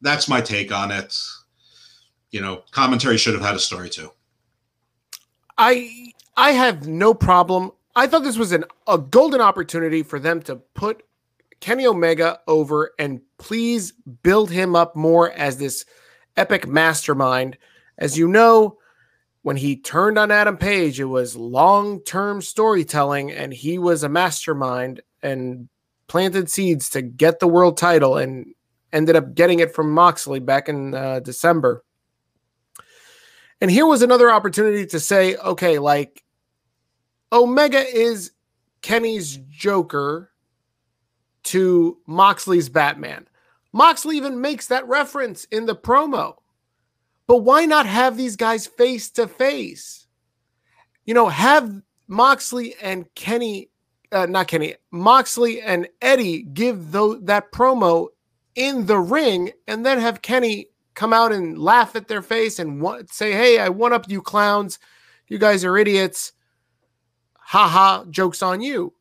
That's 0.00 0.28
my 0.28 0.40
take 0.40 0.72
on 0.72 0.90
it. 0.90 1.16
You 2.30 2.40
know, 2.40 2.62
commentary 2.70 3.18
should 3.18 3.34
have 3.34 3.42
had 3.42 3.56
a 3.56 3.60
story 3.60 3.90
too. 3.90 4.10
I 5.58 6.12
I 6.36 6.52
have 6.52 6.86
no 6.86 7.14
problem. 7.14 7.72
I 7.94 8.06
thought 8.06 8.24
this 8.24 8.36
was 8.36 8.52
an, 8.52 8.64
a 8.86 8.98
golden 8.98 9.40
opportunity 9.40 10.02
for 10.02 10.18
them 10.18 10.42
to 10.42 10.56
put 10.56 11.02
Kenny 11.60 11.86
Omega 11.86 12.40
over 12.46 12.92
and 12.98 13.20
please 13.38 13.92
build 14.22 14.50
him 14.50 14.76
up 14.76 14.94
more 14.94 15.32
as 15.32 15.56
this 15.56 15.86
epic 16.36 16.68
mastermind. 16.68 17.56
As 17.96 18.18
you 18.18 18.28
know, 18.28 18.78
when 19.42 19.56
he 19.56 19.76
turned 19.76 20.18
on 20.18 20.30
Adam 20.30 20.58
Page, 20.58 21.00
it 21.00 21.04
was 21.04 21.36
long 21.36 22.00
term 22.00 22.42
storytelling, 22.42 23.30
and 23.30 23.54
he 23.54 23.78
was 23.78 24.02
a 24.02 24.08
mastermind 24.08 25.00
and 25.22 25.68
planted 26.08 26.50
seeds 26.50 26.90
to 26.90 27.02
get 27.02 27.40
the 27.40 27.48
world 27.48 27.76
title 27.76 28.16
and 28.16 28.54
ended 28.92 29.16
up 29.16 29.34
getting 29.34 29.60
it 29.60 29.74
from 29.74 29.92
Moxley 29.92 30.40
back 30.40 30.68
in 30.68 30.94
uh, 30.94 31.20
December. 31.20 31.84
And 33.60 33.70
here 33.70 33.86
was 33.86 34.02
another 34.02 34.30
opportunity 34.30 34.86
to 34.86 35.00
say, 35.00 35.36
okay, 35.36 35.78
like 35.78 36.22
Omega 37.32 37.78
is 37.78 38.32
Kenny's 38.82 39.38
Joker 39.50 40.30
to 41.44 41.98
Moxley's 42.06 42.68
Batman. 42.68 43.26
Moxley 43.72 44.16
even 44.16 44.40
makes 44.40 44.68
that 44.68 44.86
reference 44.88 45.44
in 45.44 45.66
the 45.66 45.76
promo. 45.76 46.36
But 47.26 47.38
why 47.38 47.66
not 47.66 47.86
have 47.86 48.16
these 48.16 48.36
guys 48.36 48.66
face 48.66 49.10
to 49.12 49.26
face? 49.26 50.06
You 51.04 51.14
know, 51.14 51.28
have 51.28 51.82
Moxley 52.08 52.74
and 52.80 53.12
Kenny, 53.14 53.70
uh, 54.12 54.26
not 54.26 54.48
Kenny, 54.48 54.74
Moxley 54.90 55.60
and 55.60 55.88
Eddie 56.00 56.42
give 56.42 56.92
th- 56.92 57.18
that 57.22 57.52
promo 57.52 58.08
in 58.54 58.86
the 58.86 58.98
ring 58.98 59.52
and 59.66 59.84
then 59.84 59.98
have 59.98 60.22
Kenny 60.22 60.68
come 60.94 61.12
out 61.12 61.32
and 61.32 61.58
laugh 61.58 61.94
at 61.94 62.08
their 62.08 62.22
face 62.22 62.58
and 62.58 62.84
say, 63.10 63.32
Hey, 63.32 63.58
I 63.58 63.68
won 63.68 63.92
up 63.92 64.08
you 64.08 64.22
clowns. 64.22 64.78
You 65.28 65.38
guys 65.38 65.64
are 65.64 65.76
idiots. 65.76 66.32
Ha 67.34 67.68
ha, 67.68 68.04
joke's 68.10 68.42
on 68.42 68.60
you. 68.60 68.92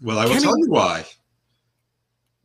Well, 0.00 0.18
I 0.18 0.24
will 0.24 0.32
Kenny, 0.32 0.44
tell 0.44 0.58
you 0.58 0.70
why. 0.70 1.04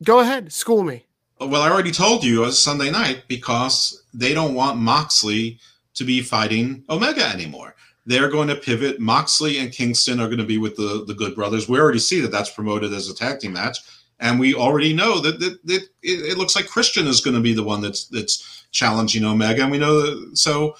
Go 0.04 0.20
ahead, 0.20 0.52
school 0.52 0.82
me. 0.82 1.06
Well, 1.40 1.62
I 1.62 1.70
already 1.70 1.90
told 1.90 2.22
you 2.22 2.42
it 2.42 2.46
was 2.46 2.62
Sunday 2.62 2.90
night 2.90 3.24
because 3.28 4.04
they 4.14 4.32
don't 4.34 4.54
want 4.54 4.78
Moxley 4.78 5.58
to 5.94 6.04
be 6.04 6.22
fighting 6.22 6.84
Omega 6.88 7.24
anymore. 7.26 7.74
They're 8.04 8.28
going 8.28 8.48
to 8.48 8.56
pivot. 8.56 9.00
Moxley 9.00 9.58
and 9.58 9.72
Kingston 9.72 10.20
are 10.20 10.26
going 10.26 10.38
to 10.38 10.44
be 10.44 10.58
with 10.58 10.76
the, 10.76 11.04
the 11.06 11.14
Good 11.14 11.34
Brothers. 11.34 11.68
We 11.68 11.78
already 11.78 11.98
see 11.98 12.20
that 12.20 12.32
that's 12.32 12.50
promoted 12.50 12.92
as 12.92 13.08
a 13.08 13.14
tag 13.14 13.40
team 13.40 13.52
match. 13.52 13.78
And 14.18 14.38
we 14.38 14.54
already 14.54 14.92
know 14.92 15.20
that, 15.20 15.40
that, 15.40 15.64
that 15.66 15.82
it, 16.02 16.32
it, 16.32 16.38
looks 16.38 16.54
like 16.54 16.66
Christian 16.66 17.06
is 17.06 17.20
going 17.20 17.34
to 17.34 17.40
be 17.40 17.54
the 17.54 17.62
one 17.62 17.80
that's 17.80 18.06
that's 18.06 18.66
challenging 18.70 19.24
Omega. 19.24 19.62
And 19.62 19.70
we 19.70 19.78
know 19.78 20.00
that, 20.00 20.36
so 20.36 20.76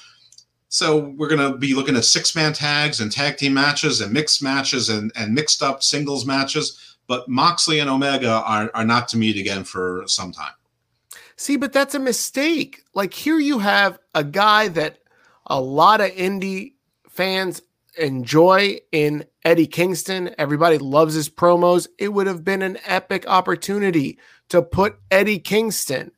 so 0.69 1.15
we're 1.17 1.29
going 1.29 1.53
to 1.53 1.59
be 1.59 1.75
looking 1.75 1.97
at 1.97 2.05
six 2.05 2.35
man 2.37 2.53
tags 2.53 3.01
and 3.01 3.11
tag 3.11 3.37
team 3.37 3.55
matches 3.55 4.01
and 4.01 4.13
mixed 4.13 4.43
matches 4.43 4.89
and, 4.89 5.13
and 5.17 5.35
mixed 5.35 5.63
up 5.63 5.83
singles 5.83 6.25
matches 6.25 6.93
but 7.07 7.29
Moxley 7.29 7.81
and 7.81 7.91
Omega 7.91 8.31
are, 8.31 8.71
are 8.75 8.85
not 8.85 9.09
to 9.09 9.19
meet 9.19 9.37
again 9.37 9.65
for 9.65 10.05
some 10.07 10.33
time. 10.33 10.53
See, 11.37 11.57
but 11.57 11.73
that's 11.73 11.95
a 11.95 11.99
mistake. 11.99 12.85
Like 12.95 13.13
here 13.13 13.39
you 13.39 13.59
have 13.59 13.99
a 14.15 14.25
guy 14.25 14.69
that 14.69 14.99
a 15.47 15.61
lot 15.61 16.01
of 16.01 16.11
indie 16.13 16.75
fans 17.13 17.63
enjoy 17.99 18.79
in 18.91 19.25
Eddie 19.45 19.67
Kingston. 19.67 20.35
Everybody 20.39 20.79
loves 20.79 21.15
his 21.15 21.29
promos. 21.29 21.87
It 21.99 22.09
would 22.09 22.27
have 22.27 22.43
been 22.43 22.63
an 22.63 22.79
epic 22.87 23.25
opportunity 23.29 24.19
to 24.49 24.63
put 24.63 24.99
Eddie 25.11 25.39
Kingston 25.39 26.13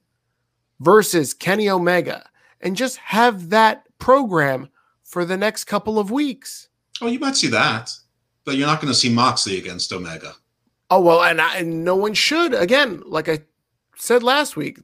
versus 0.80 1.34
Kenny 1.34 1.68
Omega 1.68 2.28
and 2.60 2.76
just 2.76 2.96
have 2.98 3.50
that 3.50 3.86
program 3.98 4.68
for 5.02 5.24
the 5.24 5.36
next 5.36 5.64
couple 5.64 5.98
of 5.98 6.10
weeks. 6.10 6.68
Oh, 7.00 7.08
you 7.08 7.18
might 7.18 7.36
see 7.36 7.48
that, 7.48 7.90
but 8.44 8.56
you're 8.56 8.68
not 8.68 8.80
going 8.80 8.92
to 8.92 8.98
see 8.98 9.12
Moxley 9.12 9.58
against 9.58 9.92
Omega. 9.92 10.34
Oh 10.90 11.00
well, 11.00 11.24
and, 11.24 11.40
I, 11.40 11.58
and 11.58 11.84
no 11.84 11.96
one 11.96 12.14
should. 12.14 12.54
Again, 12.54 13.02
like 13.06 13.28
I 13.28 13.40
said 13.96 14.22
last 14.22 14.56
week, 14.56 14.80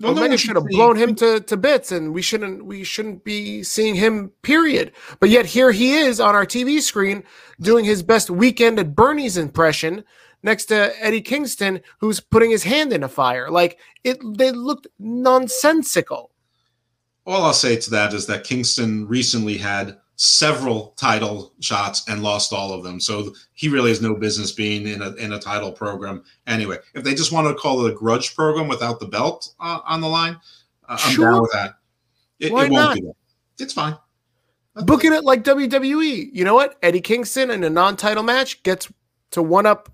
well, 0.00 0.12
Omega 0.12 0.30
no 0.30 0.36
should 0.36 0.56
have 0.56 0.66
blown 0.66 0.96
him 0.96 1.14
to, 1.16 1.40
to 1.40 1.56
bits, 1.56 1.90
and 1.90 2.14
we 2.14 2.22
shouldn't 2.22 2.64
we 2.64 2.84
shouldn't 2.84 3.24
be 3.24 3.62
seeing 3.64 3.96
him. 3.96 4.30
Period. 4.42 4.92
But 5.18 5.30
yet 5.30 5.46
here 5.46 5.72
he 5.72 5.94
is 5.94 6.20
on 6.20 6.34
our 6.34 6.46
TV 6.46 6.80
screen 6.80 7.24
doing 7.60 7.84
his 7.84 8.02
best 8.02 8.30
weekend 8.30 8.78
at 8.78 8.94
Bernie's 8.94 9.36
impression, 9.36 10.04
next 10.42 10.66
to 10.66 10.92
Eddie 11.04 11.20
Kingston, 11.20 11.80
who's 11.98 12.20
putting 12.20 12.50
his 12.50 12.62
hand 12.62 12.92
in 12.92 13.02
a 13.02 13.08
fire. 13.08 13.50
Like 13.50 13.78
it, 14.04 14.18
they 14.36 14.52
looked 14.52 14.86
nonsensical. 14.98 16.30
All 17.26 17.44
I'll 17.44 17.52
say 17.52 17.76
to 17.76 17.90
that 17.90 18.14
is 18.14 18.26
that 18.26 18.44
Kingston 18.44 19.06
recently 19.08 19.58
had 19.58 19.98
several 20.18 20.94
title 20.96 21.52
shots 21.60 22.02
and 22.08 22.24
lost 22.24 22.52
all 22.52 22.72
of 22.72 22.82
them. 22.82 22.98
So 22.98 23.32
he 23.54 23.68
really 23.68 23.90
has 23.90 24.02
no 24.02 24.16
business 24.16 24.50
being 24.50 24.86
in 24.86 25.00
a 25.00 25.12
in 25.14 25.32
a 25.32 25.38
title 25.38 25.72
program. 25.72 26.24
Anyway, 26.46 26.76
if 26.94 27.04
they 27.04 27.14
just 27.14 27.32
want 27.32 27.46
to 27.46 27.54
call 27.54 27.86
it 27.86 27.92
a 27.92 27.94
grudge 27.94 28.34
program 28.34 28.68
without 28.68 29.00
the 29.00 29.06
belt 29.06 29.54
uh, 29.60 29.78
on 29.86 30.00
the 30.00 30.08
line, 30.08 30.34
uh, 30.88 30.98
I'm 31.00 31.12
sure. 31.12 31.30
down 31.30 31.42
with 31.42 31.52
that. 31.52 31.74
It, 32.40 32.52
Why 32.52 32.66
it 32.66 32.72
not? 32.72 32.96
That. 32.96 33.14
It's 33.60 33.72
fine. 33.72 33.96
Booking 34.74 35.12
it 35.12 35.24
like 35.24 35.42
WWE. 35.44 36.30
You 36.32 36.44
know 36.44 36.54
what? 36.54 36.78
Eddie 36.82 37.00
Kingston 37.00 37.50
in 37.50 37.64
a 37.64 37.70
non-title 37.70 38.22
match 38.22 38.62
gets 38.62 38.92
to 39.32 39.42
one 39.42 39.66
up 39.66 39.90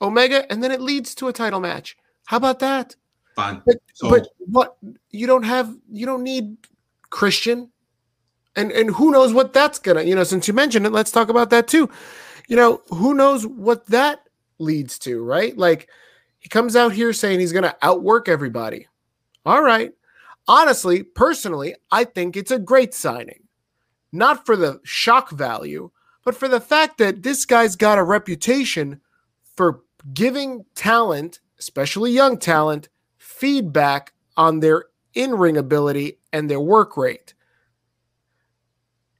Omega, 0.00 0.50
and 0.50 0.62
then 0.62 0.70
it 0.72 0.80
leads 0.80 1.14
to 1.16 1.28
a 1.28 1.32
title 1.32 1.60
match. 1.60 1.96
How 2.24 2.36
about 2.36 2.58
that? 2.60 2.96
Fine. 3.36 3.62
But, 3.64 3.76
so, 3.94 4.10
but 4.10 4.28
what 4.38 4.76
you 5.10 5.26
don't 5.26 5.44
have, 5.44 5.72
you 5.92 6.06
don't 6.06 6.24
need 6.24 6.56
Christian 7.10 7.70
and 8.56 8.72
and 8.72 8.90
who 8.90 9.10
knows 9.12 9.32
what 9.32 9.52
that's 9.52 9.78
gonna 9.78 10.02
you 10.02 10.14
know 10.14 10.24
since 10.24 10.48
you 10.48 10.54
mentioned 10.54 10.86
it 10.86 10.92
let's 10.92 11.12
talk 11.12 11.28
about 11.28 11.50
that 11.50 11.68
too. 11.68 11.88
You 12.48 12.56
know 12.56 12.82
who 12.88 13.14
knows 13.14 13.46
what 13.46 13.86
that 13.86 14.20
leads 14.58 14.98
to 15.00 15.22
right? 15.22 15.56
Like 15.56 15.88
he 16.38 16.48
comes 16.48 16.74
out 16.74 16.92
here 16.92 17.12
saying 17.12 17.38
he's 17.40 17.52
gonna 17.52 17.76
outwork 17.82 18.28
everybody. 18.28 18.88
All 19.44 19.62
right. 19.62 19.92
Honestly 20.48 21.02
personally 21.02 21.74
i 21.90 22.04
think 22.04 22.36
it's 22.36 22.50
a 22.50 22.58
great 22.58 22.94
signing. 22.94 23.42
Not 24.12 24.46
for 24.46 24.56
the 24.56 24.80
shock 24.84 25.30
value 25.30 25.90
but 26.24 26.34
for 26.34 26.48
the 26.48 26.60
fact 26.60 26.98
that 26.98 27.22
this 27.22 27.44
guy's 27.44 27.76
got 27.76 27.98
a 27.98 28.02
reputation 28.02 29.00
for 29.54 29.82
giving 30.14 30.64
talent 30.74 31.40
especially 31.58 32.12
young 32.12 32.38
talent 32.38 32.88
feedback 33.18 34.12
on 34.36 34.60
their 34.60 34.84
in-ring 35.14 35.56
ability 35.56 36.18
and 36.32 36.48
their 36.48 36.60
work 36.60 36.96
rate 36.96 37.34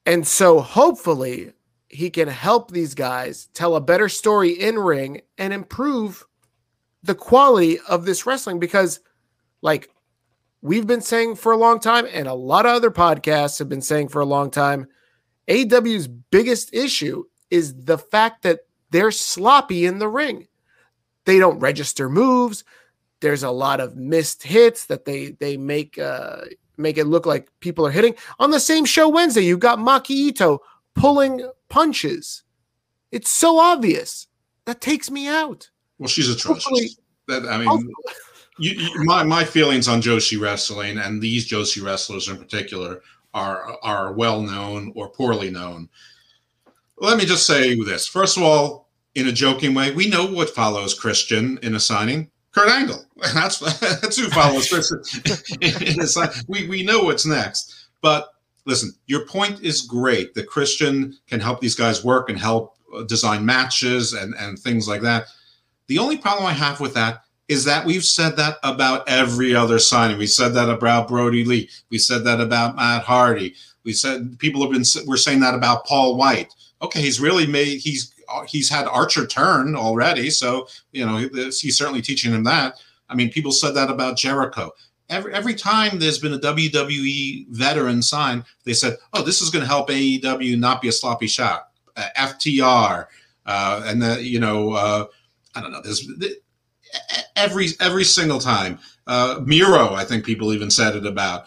and 0.07 0.27
so 0.27 0.61
hopefully 0.61 1.53
he 1.89 2.11
can 2.11 2.29
help 2.29 2.71
these 2.71 2.95
guys 2.95 3.49
tell 3.53 3.77
a 3.77 3.81
better 3.81 4.09
story 4.09 4.51
in 4.51 4.79
ring 4.79 5.21
and 5.39 5.53
improve 5.53 6.25
the 7.03 7.15
quality 7.15 7.79
of 7.89 8.05
this 8.05 8.27
wrestling 8.27 8.59
because 8.59 9.01
like 9.63 9.91
we've 10.63 10.87
been 10.87 11.01
saying 11.01 11.37
for 11.37 11.53
a 11.53 11.57
long 11.57 11.79
time 11.79 12.07
and 12.13 12.27
a 12.27 12.35
lot 12.35 12.67
of 12.67 12.73
other 12.73 12.91
podcasts 12.91 13.59
have 13.59 13.69
been 13.69 13.83
saying 13.83 14.09
for 14.09 14.21
a 14.21 14.27
long 14.27 14.51
time 14.51 14.87
AEW's 15.49 16.09
biggest 16.09 16.75
issue 16.75 17.25
is 17.51 17.75
the 17.85 17.99
fact 17.99 18.43
that 18.43 18.61
they're 18.91 19.11
sloppy 19.11 19.87
in 19.87 19.99
the 19.99 20.09
ring. 20.09 20.49
They 21.25 21.39
don't 21.39 21.59
register 21.59 22.09
moves. 22.09 22.65
There's 23.21 23.43
a 23.43 23.51
lot 23.51 23.81
of 23.81 23.97
missed 23.97 24.43
hits 24.43 24.87
that 24.87 25.05
they 25.05 25.31
they 25.33 25.57
make 25.57 25.99
uh, 25.99 26.43
make 26.77 26.99
it 26.99 27.07
look 27.07 27.27
like 27.27 27.49
people 27.61 27.87
are 27.87 27.91
hitting. 27.91 28.15
On 28.39 28.51
the 28.51 28.61
same 28.61 28.85
show 28.85 29.09
Wednesday, 29.09 29.43
you 29.43 29.59
got 29.59 29.79
Maki 29.79 30.11
Ito 30.11 30.61
pulling 30.95 31.49
punches. 31.69 32.43
It's 33.11 33.31
so 33.31 33.59
obvious. 33.59 34.27
That 34.65 34.81
takes 34.81 35.11
me 35.11 35.29
out. 35.29 35.71
Well, 35.99 36.09
she's 36.09 36.29
atrocious. 36.29 36.65
Hopefully, 36.65 36.89
that 37.29 37.47
I 37.47 37.59
mean, 37.59 37.93
you, 38.59 38.73
you, 38.73 39.05
my 39.05 39.23
my 39.23 39.45
feelings 39.45 39.89
on 39.89 40.03
Joshi 40.03 40.41
wrestling 40.41 40.99
and 40.99 41.23
these 41.23 41.49
Joshi 41.49 41.85
wrestlers 41.85 42.29
in 42.29 42.37
particular 42.37 43.03
are 43.33 43.77
are 43.83 44.13
well 44.13 44.41
known 44.41 44.93
or 44.97 45.09
poorly 45.09 45.51
known. 45.51 45.89
Let 46.99 47.19
me 47.19 47.27
just 47.27 47.47
say 47.47 47.75
this. 47.83 48.07
First 48.07 48.37
of 48.37 48.43
all, 48.43 48.89
in 49.15 49.29
a 49.29 49.33
joking 49.33 49.75
way, 49.75 49.93
we 49.93 50.09
know 50.09 50.27
what 50.27 50.51
follows 50.51 50.95
Christian 50.95 51.59
in 51.63 51.75
a 51.75 51.81
signing. 51.81 52.31
Kurt 52.57 52.71
Angle. 52.71 53.05
That's 53.35 53.59
that's 53.81 54.17
who 54.17 54.29
follows 54.31 54.69
Chris. 54.69 54.91
we 56.49 56.69
we 56.69 56.83
know 56.83 57.03
what's 57.03 57.27
next. 57.27 57.89
But 58.03 58.31
listen, 58.65 58.93
your 59.07 59.27
point 59.27 59.63
is 59.63 59.83
great. 59.83 60.35
The 60.35 60.43
Christian 60.43 61.17
can 61.27 61.41
help 61.41 61.61
these 61.61 61.75
guys 61.75 62.05
work 62.05 62.31
and 62.31 62.39
help 62.39 62.77
uh, 62.95 63.03
design 63.05 63.45
matches 63.45 64.13
and 64.15 64.35
and 64.39 64.59
things 64.59 64.89
like 64.89 65.03
that. 65.03 65.27
The 65.89 65.99
only 65.99 66.17
problem 66.17 66.47
I 66.47 66.53
have 66.53 66.81
with 66.81 66.95
that 66.95 67.23
is 67.49 67.65
that 67.65 67.85
we've 67.85 68.05
said 68.05 68.37
that 68.37 68.57
about 68.63 69.09
every 69.09 69.55
other 69.55 69.79
signing. 69.79 70.19
We 70.19 70.27
said 70.27 70.55
that 70.55 70.69
about 70.69 71.09
Brodie 71.09 71.45
Lee. 71.45 71.69
We 71.91 71.99
said 71.99 72.25
that 72.25 72.41
about 72.41 72.77
Matt 72.77 73.05
Hardy. 73.05 73.55
We 73.85 73.93
said 73.93 74.39
people 74.39 74.63
have 74.63 74.73
been 74.73 74.85
we're 75.07 75.17
saying 75.17 75.41
that 75.41 75.55
about 75.55 75.85
Paul 75.85 76.17
White. 76.17 76.53
Okay, 76.81 77.03
he's 77.03 77.21
really 77.21 77.47
made 77.47 77.81
he's 77.81 78.15
he's 78.47 78.69
had 78.69 78.87
Archer 78.87 79.27
turn 79.27 79.77
already, 79.77 80.31
so 80.31 80.69
you 80.93 81.05
know 81.05 81.17
he's 81.17 81.77
certainly 81.77 82.03
teaching 82.03 82.33
him 82.33 82.45
that. 82.45 82.75
I 83.09 83.15
mean, 83.15 83.31
people 83.31 83.53
said 83.53 83.73
that 83.73 83.91
about 83.91 84.17
Jericho. 84.17 84.73
Every 85.09 85.33
every 85.33 85.55
time 85.55 85.99
there's 85.99 86.19
been 86.19 86.35
a 86.35 86.39
WWE 86.39 87.49
veteran 87.51 88.03
sign, 88.03 88.45
they 88.65 88.75
said, 88.75 88.97
"Oh, 89.13 89.23
this 89.23 89.41
is 89.41 89.51
going 89.51 89.63
to 89.63 89.69
help 89.69 89.89
AEW 89.89 90.59
not 90.59 90.83
be 90.83 90.89
a 90.89 90.93
sloppy 90.93 91.27
shot." 91.27 91.69
Uh, 91.97 92.09
FTR, 92.17 93.07
uh, 93.47 93.83
and 93.87 94.03
the 94.03 94.23
you 94.23 94.41
know, 94.41 94.73
uh, 94.73 95.07
I 95.55 95.61
don't 95.61 95.73
know. 95.73 95.81
There's 95.83 96.09
every 97.37 97.69
every 97.81 98.05
single 98.05 98.41
time. 98.41 98.79
Uh, 99.07 99.41
Miro, 99.45 99.95
I 99.95 100.05
think 100.05 100.25
people 100.25 100.53
even 100.53 100.71
said 100.71 100.97
it 100.97 101.07
about. 101.07 101.47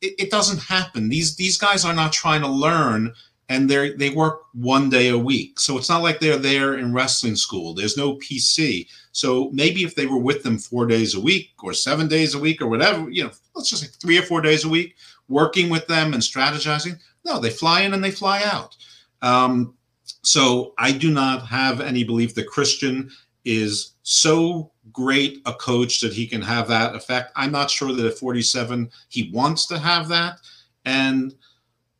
It, 0.00 0.14
it 0.18 0.30
doesn't 0.30 0.58
happen. 0.58 1.08
These 1.08 1.36
these 1.36 1.58
guys 1.58 1.84
are 1.84 1.94
not 1.94 2.12
trying 2.12 2.40
to 2.40 2.48
learn 2.48 3.12
and 3.48 3.70
they 3.70 3.92
they 3.92 4.10
work 4.10 4.42
one 4.54 4.90
day 4.90 5.08
a 5.08 5.18
week. 5.18 5.60
So 5.60 5.78
it's 5.78 5.88
not 5.88 6.02
like 6.02 6.18
they're 6.18 6.36
there 6.36 6.74
in 6.74 6.92
wrestling 6.92 7.36
school. 7.36 7.74
There's 7.74 7.96
no 7.96 8.16
PC. 8.16 8.88
So 9.12 9.50
maybe 9.52 9.84
if 9.84 9.94
they 9.94 10.06
were 10.06 10.18
with 10.18 10.42
them 10.42 10.58
four 10.58 10.86
days 10.86 11.14
a 11.14 11.20
week 11.20 11.50
or 11.62 11.72
seven 11.72 12.08
days 12.08 12.34
a 12.34 12.38
week 12.38 12.60
or 12.60 12.66
whatever, 12.66 13.08
you 13.08 13.24
know, 13.24 13.30
let's 13.54 13.70
just 13.70 13.82
say 13.82 13.88
three 14.00 14.18
or 14.18 14.22
four 14.22 14.40
days 14.40 14.64
a 14.64 14.68
week, 14.68 14.96
working 15.28 15.70
with 15.70 15.86
them 15.86 16.12
and 16.12 16.22
strategizing. 16.22 16.98
No, 17.24 17.38
they 17.38 17.50
fly 17.50 17.82
in 17.82 17.94
and 17.94 18.02
they 18.02 18.10
fly 18.10 18.42
out. 18.44 18.76
Um, 19.22 19.74
so 20.22 20.74
I 20.78 20.92
do 20.92 21.10
not 21.10 21.46
have 21.46 21.80
any 21.80 22.04
belief 22.04 22.34
that 22.34 22.48
Christian 22.48 23.10
is 23.44 23.92
so 24.02 24.72
great 24.92 25.40
a 25.46 25.52
coach 25.54 26.00
that 26.00 26.12
he 26.12 26.26
can 26.26 26.42
have 26.42 26.68
that 26.68 26.94
effect. 26.94 27.32
I'm 27.36 27.52
not 27.52 27.70
sure 27.70 27.92
that 27.92 28.06
at 28.06 28.18
47 28.18 28.90
he 29.08 29.30
wants 29.32 29.66
to 29.66 29.78
have 29.78 30.08
that. 30.08 30.40
And 30.84 31.34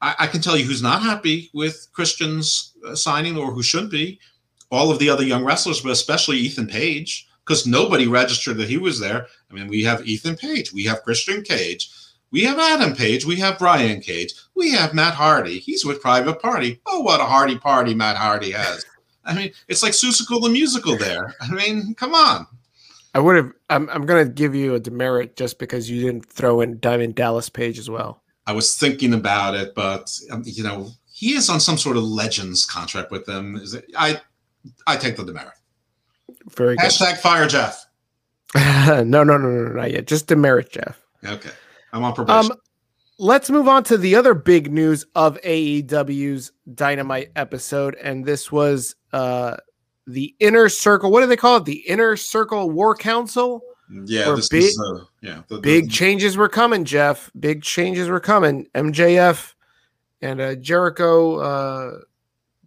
I, 0.00 0.14
I, 0.20 0.26
can 0.26 0.40
tell 0.40 0.56
you 0.56 0.64
who's 0.64 0.82
not 0.82 1.02
happy 1.02 1.50
with 1.54 1.88
Christian's 1.92 2.74
uh, 2.86 2.94
signing 2.94 3.36
or 3.36 3.52
who 3.52 3.62
shouldn't 3.62 3.90
be. 3.90 4.20
All 4.70 4.90
of 4.90 4.98
the 4.98 5.08
other 5.08 5.22
young 5.22 5.44
wrestlers, 5.44 5.80
but 5.80 5.92
especially 5.92 6.38
Ethan 6.38 6.66
Page, 6.66 7.28
because 7.44 7.66
nobody 7.66 8.06
registered 8.06 8.56
that 8.58 8.68
he 8.68 8.78
was 8.78 8.98
there. 8.98 9.26
I 9.50 9.54
mean, 9.54 9.68
we 9.68 9.84
have 9.84 10.06
Ethan 10.06 10.36
Page, 10.36 10.72
we 10.72 10.84
have 10.84 11.04
Christian 11.04 11.42
Cage, 11.42 11.88
we 12.32 12.42
have 12.42 12.58
Adam 12.58 12.94
Page, 12.94 13.24
we 13.24 13.36
have 13.36 13.58
Brian 13.58 14.00
Cage, 14.00 14.34
we 14.54 14.72
have 14.72 14.92
Matt 14.92 15.14
Hardy. 15.14 15.60
He's 15.60 15.84
with 15.84 16.02
Private 16.02 16.42
Party. 16.42 16.80
Oh, 16.86 17.00
what 17.00 17.20
a 17.20 17.24
Hardy 17.24 17.56
party 17.56 17.94
Matt 17.94 18.16
Hardy 18.16 18.50
has. 18.50 18.84
I 19.24 19.34
mean, 19.34 19.52
it's 19.68 19.82
like 19.82 19.92
Seussical 19.92 20.42
the 20.42 20.48
musical 20.48 20.96
there. 20.96 21.34
I 21.40 21.50
mean, 21.52 21.94
come 21.94 22.14
on. 22.14 22.46
I 23.14 23.18
would 23.18 23.36
have. 23.36 23.52
I'm, 23.70 23.88
I'm 23.88 24.04
going 24.04 24.26
to 24.26 24.32
give 24.32 24.54
you 24.54 24.74
a 24.74 24.80
demerit 24.80 25.36
just 25.36 25.58
because 25.58 25.88
you 25.88 26.02
didn't 26.02 26.26
throw 26.26 26.60
in 26.60 26.78
Diamond 26.80 27.14
Dallas 27.14 27.48
Page 27.48 27.78
as 27.78 27.88
well. 27.88 28.22
I 28.46 28.52
was 28.52 28.76
thinking 28.76 29.14
about 29.14 29.54
it, 29.54 29.74
but 29.74 30.16
um, 30.30 30.42
you 30.44 30.62
know, 30.62 30.90
he 31.12 31.34
is 31.34 31.50
on 31.50 31.60
some 31.60 31.78
sort 31.78 31.96
of 31.96 32.04
legends 32.04 32.64
contract 32.64 33.10
with 33.10 33.26
them. 33.26 33.56
Is 33.56 33.74
it, 33.74 33.86
I 33.96 34.20
I 34.86 34.96
take 34.96 35.16
the 35.16 35.24
demerit. 35.24 35.54
Very 36.50 36.76
good. 36.76 36.86
Hashtag 36.86 37.16
fire 37.18 37.46
Jeff. 37.46 37.86
no, 38.54 39.02
no, 39.02 39.24
no, 39.24 39.38
no, 39.38 39.72
not 39.72 39.90
yet. 39.90 40.06
Just 40.06 40.26
demerit 40.26 40.70
Jeff. 40.70 41.00
Okay. 41.24 41.50
I'm 41.92 42.04
on 42.04 42.14
probation. 42.14 42.52
Um, 42.52 42.58
let's 43.18 43.50
move 43.50 43.68
on 43.68 43.82
to 43.84 43.98
the 43.98 44.14
other 44.14 44.34
big 44.34 44.72
news 44.72 45.04
of 45.14 45.40
AEW's 45.42 46.52
Dynamite 46.74 47.30
episode, 47.36 47.96
and 47.96 48.24
this 48.24 48.52
was 48.52 48.94
uh 49.12 49.56
the 50.06 50.34
Inner 50.38 50.68
Circle. 50.68 51.10
What 51.10 51.20
do 51.20 51.26
they 51.26 51.36
call 51.36 51.56
it? 51.56 51.64
The 51.64 51.84
Inner 51.88 52.16
Circle 52.16 52.70
War 52.70 52.94
Council. 52.94 53.60
Yeah, 53.90 54.34
this 54.34 54.48
big, 54.48 54.64
is, 54.64 54.80
uh, 54.80 55.04
yeah. 55.20 55.42
The, 55.48 55.56
the, 55.56 55.60
big 55.60 55.90
changes 55.90 56.36
were 56.36 56.48
coming, 56.48 56.84
Jeff. 56.84 57.30
Big 57.38 57.62
changes 57.62 58.08
were 58.08 58.20
coming. 58.20 58.66
MJF 58.74 59.54
and 60.20 60.40
uh, 60.40 60.54
Jericho 60.56 61.36
uh, 61.36 61.98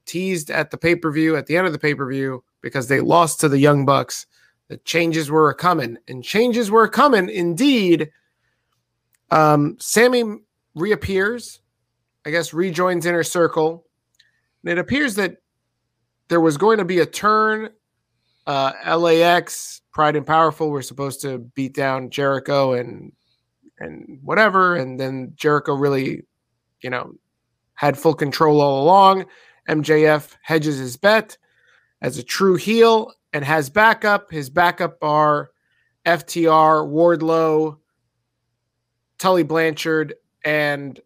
teased 0.06 0.50
at 0.50 0.72
the 0.72 0.78
pay 0.78 0.96
per 0.96 1.12
view 1.12 1.36
at 1.36 1.46
the 1.46 1.58
end 1.58 1.68
of 1.68 1.74
the 1.74 1.80
pay 1.80 1.94
per 1.94 2.10
view 2.10 2.44
because 2.62 2.88
they 2.88 3.02
lost 3.02 3.40
to 3.42 3.50
the 3.50 3.60
Young 3.60 3.86
Bucks. 3.86 4.26
The 4.70 4.78
changes 4.78 5.32
were 5.32 5.54
coming, 5.54 5.98
and 6.08 6.24
changes 6.24 6.70
were 6.70 6.88
coming 6.88 7.30
indeed. 7.30 8.12
Um, 9.32 9.78
Sammy 9.80 10.40
reappears, 10.76 11.60
I 12.26 12.30
guess, 12.30 12.54
rejoins 12.54 13.06
Inner 13.06 13.24
Circle, 13.24 13.86
and 14.64 14.72
it 14.72 14.78
appears 14.78 15.16
that 15.16 15.38
there 16.28 16.40
was 16.40 16.58
going 16.58 16.78
to 16.78 16.86
be 16.86 17.00
a 17.00 17.06
turn. 17.06 17.72
Uh, 18.50 18.98
LAX 18.98 19.84
Pride 19.94 20.16
and 20.16 20.26
Powerful 20.26 20.72
were 20.72 20.82
supposed 20.82 21.22
to 21.22 21.38
beat 21.38 21.76
down 21.76 22.10
Jericho 22.10 22.74
and 22.74 23.12
and 23.78 24.18
whatever, 24.24 24.76
and 24.76 25.00
then 25.00 25.34
Jericho 25.36 25.76
really, 25.76 26.24
you 26.82 26.90
know, 26.90 27.14
had 27.76 27.96
full 27.96 28.16
control 28.16 28.60
all 28.60 28.82
along. 28.82 29.28
MJF 29.70 30.36
hedges 30.42 30.80
his 30.80 30.98
bet 30.98 31.38
as 32.02 32.18
a 32.18 32.24
true 32.24 32.56
heel 32.56 33.14
and 33.34 33.46
has 33.46 33.70
backup. 33.70 34.32
His 34.32 34.50
backup 34.50 34.98
are 35.04 35.52
FTR, 36.08 36.90
Wardlow, 36.90 37.78
Tully 39.20 39.44
Blanchard, 39.44 40.16
and 40.44 41.00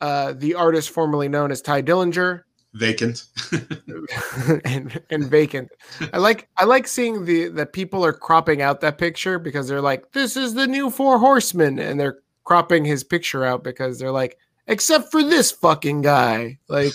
uh, 0.00 0.32
the 0.36 0.56
artist 0.56 0.90
formerly 0.90 1.28
known 1.28 1.52
as 1.52 1.62
Tye 1.62 1.82
Dillinger. 1.82 2.42
Vacant. 2.74 3.24
and 4.64 5.02
and 5.10 5.24
vacant. 5.24 5.70
I 6.12 6.18
like 6.18 6.48
I 6.56 6.64
like 6.64 6.86
seeing 6.86 7.24
the 7.24 7.48
that 7.48 7.72
people 7.72 8.04
are 8.04 8.12
cropping 8.12 8.62
out 8.62 8.80
that 8.80 8.96
picture 8.96 9.38
because 9.40 9.66
they're 9.66 9.80
like, 9.80 10.12
this 10.12 10.36
is 10.36 10.54
the 10.54 10.68
new 10.68 10.88
four 10.88 11.18
horsemen, 11.18 11.80
and 11.80 11.98
they're 11.98 12.18
cropping 12.44 12.84
his 12.84 13.02
picture 13.02 13.44
out 13.44 13.64
because 13.64 13.98
they're 13.98 14.12
like, 14.12 14.38
except 14.68 15.10
for 15.10 15.24
this 15.24 15.50
fucking 15.50 16.02
guy. 16.02 16.58
Like 16.68 16.92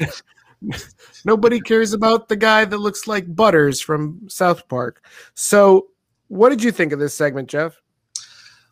nobody 1.24 1.60
cares 1.60 1.92
about 1.92 2.28
the 2.28 2.36
guy 2.36 2.64
that 2.64 2.78
looks 2.78 3.06
like 3.06 3.36
Butters 3.36 3.82
from 3.82 4.22
South 4.28 4.66
Park. 4.68 5.04
So 5.34 5.88
what 6.28 6.48
did 6.48 6.62
you 6.62 6.72
think 6.72 6.92
of 6.92 6.98
this 6.98 7.14
segment, 7.14 7.50
Jeff? 7.50 7.78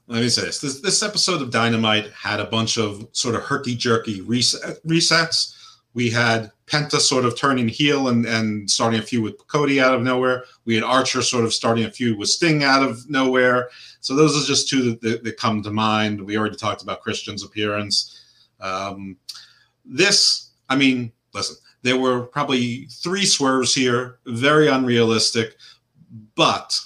Let 0.07 0.23
me 0.23 0.29
say 0.31 0.43
this. 0.43 0.61
This, 0.61 0.81
this 0.81 1.03
episode 1.03 1.43
of 1.43 1.51
Dynamite 1.51 2.11
had 2.13 2.41
a 2.41 2.47
bunch 2.47 2.77
of 2.77 3.07
sort 3.13 3.35
of 3.35 3.43
herky 3.43 3.75
jerky 3.77 4.21
reset, 4.21 4.83
resets 4.85 5.55
we 5.95 6.11
had 6.11 6.51
Penta 6.67 6.99
sort 6.99 7.25
of 7.25 7.37
turning 7.37 7.69
heel 7.69 8.09
and, 8.09 8.25
and 8.25 8.71
starting 8.71 9.01
a 9.01 9.03
feud 9.03 9.23
with 9.23 9.47
Cody 9.47 9.81
out 9.81 9.95
of 9.95 10.03
nowhere. 10.03 10.45
We 10.65 10.75
had 10.75 10.85
Archer 10.85 11.23
sort 11.23 11.45
of 11.45 11.53
starting 11.53 11.85
a 11.85 11.91
feud 11.91 12.19
with 12.19 12.29
Sting 12.29 12.65
out 12.65 12.83
of 12.83 13.09
nowhere. 13.11 13.69
So 14.01 14.15
those 14.15 14.37
are 14.37 14.47
just 14.47 14.69
two 14.69 14.83
that, 14.91 15.01
that, 15.03 15.25
that 15.25 15.37
come 15.37 15.63
to 15.63 15.71
mind. 15.71 16.21
We 16.21 16.39
already 16.39 16.57
talked 16.57 16.83
about 16.83 17.03
Christian's 17.03 17.45
appearance. 17.45 18.21
Um, 18.61 19.17
this, 19.85 20.51
I 20.69 20.77
mean, 20.77 21.13
listen, 21.35 21.57
there 21.83 21.99
were 21.99 22.23
probably 22.23 22.87
three 22.87 23.27
swerves 23.27 23.75
here, 23.75 24.19
very 24.25 24.69
unrealistic, 24.69 25.57
but 26.35 26.79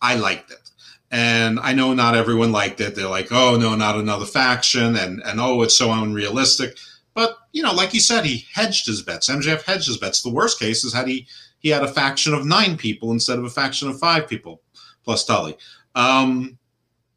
I 0.00 0.14
liked 0.14 0.50
it. 0.50 0.70
And 1.10 1.58
I 1.60 1.72
know 1.72 1.94
not 1.94 2.14
everyone 2.14 2.52
liked 2.52 2.80
it. 2.80 2.94
They're 2.94 3.08
like, 3.08 3.32
oh 3.32 3.56
no, 3.56 3.74
not 3.74 3.96
another 3.96 4.26
faction, 4.26 4.94
and 4.96 5.22
and 5.24 5.40
oh, 5.40 5.62
it's 5.62 5.74
so 5.74 5.90
unrealistic. 5.90 6.76
But 7.18 7.36
you 7.50 7.64
know, 7.64 7.72
like 7.72 7.94
you 7.94 7.98
said, 7.98 8.24
he 8.24 8.46
hedged 8.54 8.86
his 8.86 9.02
bets. 9.02 9.28
MJF 9.28 9.62
hedged 9.62 9.88
his 9.88 9.98
bets. 9.98 10.22
The 10.22 10.32
worst 10.32 10.60
case 10.60 10.84
is 10.84 10.94
had 10.94 11.08
he 11.08 11.26
he 11.58 11.68
had 11.68 11.82
a 11.82 11.92
faction 11.92 12.32
of 12.32 12.46
nine 12.46 12.76
people 12.76 13.10
instead 13.10 13.40
of 13.40 13.44
a 13.44 13.50
faction 13.50 13.88
of 13.88 13.98
five 13.98 14.28
people 14.28 14.62
plus 15.02 15.24
Tully. 15.24 15.56
Um, 15.96 16.56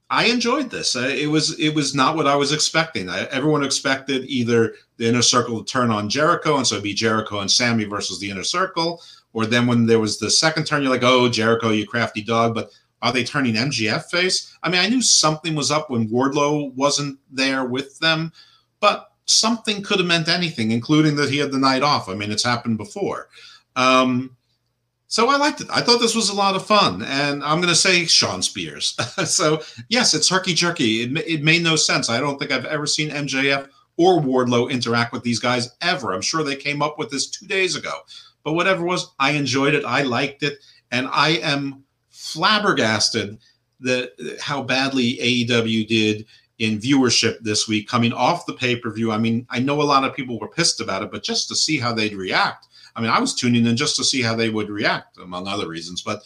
I 0.10 0.26
enjoyed 0.26 0.72
this. 0.72 0.96
It 0.96 1.30
was 1.30 1.60
it 1.60 1.76
was 1.76 1.94
not 1.94 2.16
what 2.16 2.26
I 2.26 2.36
was 2.36 2.52
expecting. 2.52 3.10
I, 3.10 3.26
everyone 3.26 3.64
expected 3.64 4.26
either 4.26 4.74
the 4.98 5.08
inner 5.08 5.22
circle 5.22 5.64
to 5.64 5.72
turn 5.72 5.92
on 5.92 6.10
Jericho, 6.10 6.58
and 6.58 6.66
so 6.66 6.78
it'd 6.78 6.84
be 6.84 6.96
Jericho 6.96 7.42
and 7.42 7.52
Sammy 7.52 7.84
versus 7.84 8.20
the 8.20 8.32
inner 8.32 8.44
circle, 8.44 9.04
or 9.34 9.46
then 9.46 9.68
when 9.68 9.86
there 9.86 10.00
was 10.00 10.18
the 10.18 10.32
second 10.32 10.66
turn, 10.66 10.82
you're 10.82 10.92
like, 10.92 11.04
oh, 11.04 11.30
Jericho, 11.30 11.70
you 11.70 11.86
crafty 11.86 12.24
dog. 12.24 12.56
But 12.56 12.72
are 13.04 13.14
they 13.14 13.24
turning 13.24 13.54
MJF 13.54 14.06
face? 14.06 14.58
I 14.64 14.72
mean, 14.72 14.82
I 14.82 14.90
knew 14.90 15.04
something 15.04 15.54
was 15.54 15.70
up 15.70 15.92
when 15.92 16.10
Wardlow 16.10 16.74
wasn't 16.74 17.20
there 17.30 17.66
with 17.66 18.00
them, 18.00 18.34
but 18.80 19.11
something 19.26 19.84
could 19.84 20.00
have 20.00 20.08
meant 20.08 20.28
anything, 20.28 20.72
including 20.72 21.16
that 21.16 21.30
he 21.30 21.38
had 21.38 21.52
the 21.52 21.58
night 21.58 21.84
off. 21.84 22.10
I 22.10 22.16
mean, 22.16 22.32
it's 22.32 22.44
happened 22.44 22.78
before. 22.78 23.30
Um, 23.76 24.36
so 25.08 25.30
I 25.30 25.36
liked 25.36 25.60
it. 25.60 25.68
I 25.70 25.82
thought 25.82 26.00
this 26.00 26.16
was 26.16 26.30
a 26.30 26.36
lot 26.36 26.56
of 26.56 26.66
fun, 26.66 27.02
and 27.04 27.44
I'm 27.44 27.58
going 27.58 27.68
to 27.68 27.76
say 27.76 28.06
Shawn 28.06 28.42
Spears. 28.42 28.96
so 29.30 29.62
yes, 29.90 30.14
it's 30.14 30.30
herky 30.30 30.54
jerky. 30.54 31.02
It, 31.04 31.18
it 31.28 31.44
made 31.44 31.64
no 31.64 31.76
sense. 31.76 32.10
I 32.10 32.20
don't 32.20 32.40
think 32.40 32.52
I've 32.52 32.66
ever 32.66 32.88
seen 32.88 33.10
MJF 33.10 33.68
or 33.98 34.22
Wardlow 34.22 34.72
interact 34.72 35.12
with 35.12 35.24
these 35.24 35.40
guys 35.40 35.76
ever. 35.82 36.14
I'm 36.14 36.22
sure 36.22 36.44
they 36.44 36.56
came 36.56 36.82
up 36.82 36.98
with 36.98 37.12
this 37.12 37.30
two 37.30 37.46
days 37.46 37.76
ago. 37.76 37.92
But 38.44 38.54
whatever 38.54 38.86
was, 38.86 39.14
I 39.20 39.32
enjoyed 39.32 39.74
it. 39.74 39.86
I 39.86 40.04
liked 40.04 40.44
it, 40.44 40.60
and 40.92 41.10
I 41.12 41.32
am 41.44 41.84
flabbergasted 42.10 43.38
that 43.82 44.38
how 44.40 44.64
badly 44.64 45.18
AEW 45.18 45.88
did 45.88 46.26
in 46.62 46.78
viewership 46.78 47.40
this 47.40 47.68
week 47.68 47.88
coming 47.88 48.14
off 48.14 48.46
the 48.46 48.54
pay 48.54 48.76
per 48.76 48.92
view. 48.92 49.12
I 49.12 49.18
mean, 49.18 49.48
I 49.50 49.58
know 49.60 49.82
a 49.82 49.84
lot 49.84 50.04
of 50.04 50.16
people 50.16 50.40
were 50.40 50.48
pissed 50.48 50.80
about 50.80 51.02
it, 51.02 51.12
but 51.12 51.24
just 51.24 51.48
to 51.48 51.56
see 51.56 51.80
how 51.80 51.92
they'd 51.92 52.14
react. 52.14 52.68
I 52.96 53.02
mean, 53.02 53.10
I 53.10 53.20
was 53.20 53.34
tuning 53.34 53.66
in 53.66 53.76
just 53.76 53.96
to 53.96 54.04
see 54.04 54.22
how 54.22 54.36
they 54.36 54.50
would 54.50 54.70
react, 54.70 55.18
among 55.18 55.48
other 55.48 55.68
reasons. 55.68 56.04
But 56.04 56.22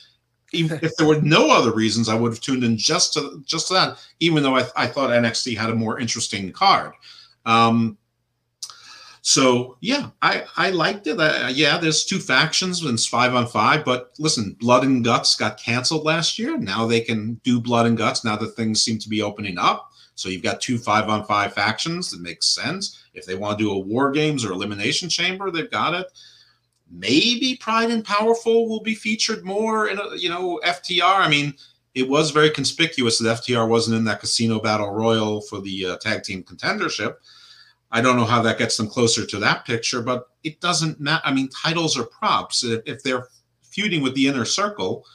even 0.52 0.78
if 0.84 0.94
there 0.98 1.08
were 1.08 1.22
no 1.22 1.50
other 1.52 1.72
reasons, 1.74 2.10
I 2.10 2.16
would 2.16 2.34
have 2.34 2.42
tuned 2.42 2.66
in 2.66 2.76
just 2.76 3.14
to 3.14 3.42
just 3.46 3.70
to 3.70 3.76
that. 3.76 3.98
Even 4.20 4.44
though 4.44 4.58
I, 4.58 4.66
I 4.76 4.88
thought 4.88 5.12
NXT 5.12 5.58
had 5.58 5.70
a 5.70 5.76
more 5.76 6.02
interesting 6.02 6.52
card. 6.52 6.92
Um, 7.46 7.98
so 9.22 9.78
yeah, 9.80 10.10
I 10.22 10.44
I 10.58 10.72
liked 10.72 11.08
it. 11.08 11.18
Uh, 11.18 11.50
yeah, 11.50 11.78
there's 11.78 12.04
two 12.04 12.20
factions 12.20 12.82
and 12.82 12.94
it's 12.94 13.08
five 13.08 13.34
on 13.34 13.48
five. 13.48 13.86
But 13.86 14.12
listen, 14.20 14.58
Blood 14.60 14.84
and 14.84 15.02
Guts 15.02 15.38
got 15.38 15.58
canceled 15.58 16.04
last 16.04 16.38
year. 16.38 16.58
Now 16.58 16.86
they 16.88 17.00
can 17.00 17.36
do 17.46 17.62
Blood 17.62 17.86
and 17.86 17.98
Guts. 17.98 18.26
Now 18.26 18.36
that 18.36 18.58
things 18.58 18.84
seem 18.84 18.98
to 19.00 19.08
be 19.08 19.22
opening 19.22 19.58
up. 19.58 19.94
So 20.16 20.30
you've 20.30 20.44
got 20.44 20.62
two 20.62 20.78
five 20.78 21.10
on 21.10 21.26
five 21.26 21.54
factions. 21.54 22.12
That 22.12 22.22
makes 22.22 22.48
sense. 22.48 23.04
If 23.14 23.26
they 23.26 23.36
want 23.36 23.60
to 23.60 23.64
do 23.64 23.72
a 23.72 23.80
war 23.80 24.12
games 24.12 24.44
or 24.44 24.52
elimination 24.52 25.10
chamber, 25.10 25.52
they've 25.52 25.70
got 25.70 25.94
it. 25.94 26.08
Maybe 26.90 27.58
Pride 27.60 27.92
and 27.92 28.04
Powerful 28.04 28.70
will 28.70 28.82
be 28.82 28.96
featured 28.96 29.44
more 29.44 29.90
in 29.90 30.00
a, 30.00 30.16
you 30.16 30.30
know 30.30 30.60
FTR. 30.64 31.20
I 31.20 31.30
mean, 31.30 31.54
it 31.94 32.08
was 32.08 32.32
very 32.32 32.50
conspicuous 32.50 33.20
that 33.20 33.42
FTR 33.42 33.68
wasn't 33.68 33.98
in 33.98 34.04
that 34.06 34.20
casino 34.20 34.60
battle 34.60 34.92
royal 34.92 35.42
for 35.42 35.62
the 35.62 35.86
uh, 35.86 35.98
tag 35.98 36.24
team 36.24 36.44
contendership. 36.44 37.16
I 37.92 38.02
don't 38.02 38.18
know 38.18 38.26
how 38.26 38.42
that 38.42 38.58
gets 38.58 38.78
them 38.78 38.88
closer 38.88 39.26
to 39.26 39.40
that 39.40 39.66
picture, 39.66 40.02
but 40.02 40.28
it 40.44 40.60
doesn't 40.60 41.00
matter. 41.00 41.22
I 41.26 41.34
mean, 41.34 41.50
titles 41.50 41.98
are 41.98 42.04
props. 42.04 42.64
If 42.64 43.04
they're 43.04 43.30
feuding 43.64 44.02
with 44.02 44.16
the 44.16 44.28
inner 44.28 44.46
circle, 44.46 45.06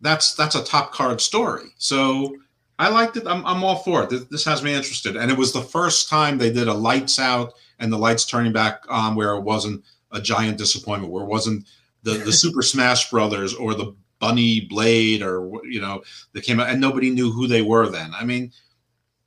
that's 0.00 0.34
that's 0.34 0.54
a 0.54 0.64
top 0.64 0.92
card 0.92 1.20
story. 1.20 1.68
So 1.78 2.36
I 2.78 2.88
liked 2.88 3.16
it. 3.16 3.26
I'm, 3.26 3.44
I'm 3.44 3.64
all 3.64 3.76
for 3.76 4.04
it. 4.04 4.10
This, 4.10 4.24
this, 4.24 4.44
has 4.44 4.62
me 4.62 4.72
interested. 4.72 5.16
And 5.16 5.30
it 5.30 5.36
was 5.36 5.52
the 5.52 5.62
first 5.62 6.08
time 6.08 6.38
they 6.38 6.52
did 6.52 6.68
a 6.68 6.74
lights 6.74 7.18
out 7.18 7.54
and 7.80 7.92
the 7.92 7.98
lights 7.98 8.24
turning 8.24 8.52
back 8.52 8.84
on 8.88 9.16
where 9.16 9.34
it 9.34 9.42
wasn't 9.42 9.84
a 10.12 10.20
giant 10.20 10.58
disappointment, 10.58 11.12
where 11.12 11.24
it 11.24 11.28
wasn't 11.28 11.66
the, 12.04 12.12
the 12.12 12.32
Super 12.44 12.62
Smash 12.62 13.10
Brothers 13.10 13.54
or 13.54 13.74
the 13.74 13.94
Bunny 14.20 14.60
Blade 14.60 15.22
or, 15.22 15.50
you 15.64 15.80
know, 15.80 16.02
that 16.32 16.44
came 16.44 16.60
out 16.60 16.68
and 16.68 16.80
nobody 16.80 17.10
knew 17.10 17.32
who 17.32 17.46
they 17.48 17.62
were 17.62 17.88
then. 17.88 18.12
I 18.14 18.24
mean, 18.24 18.52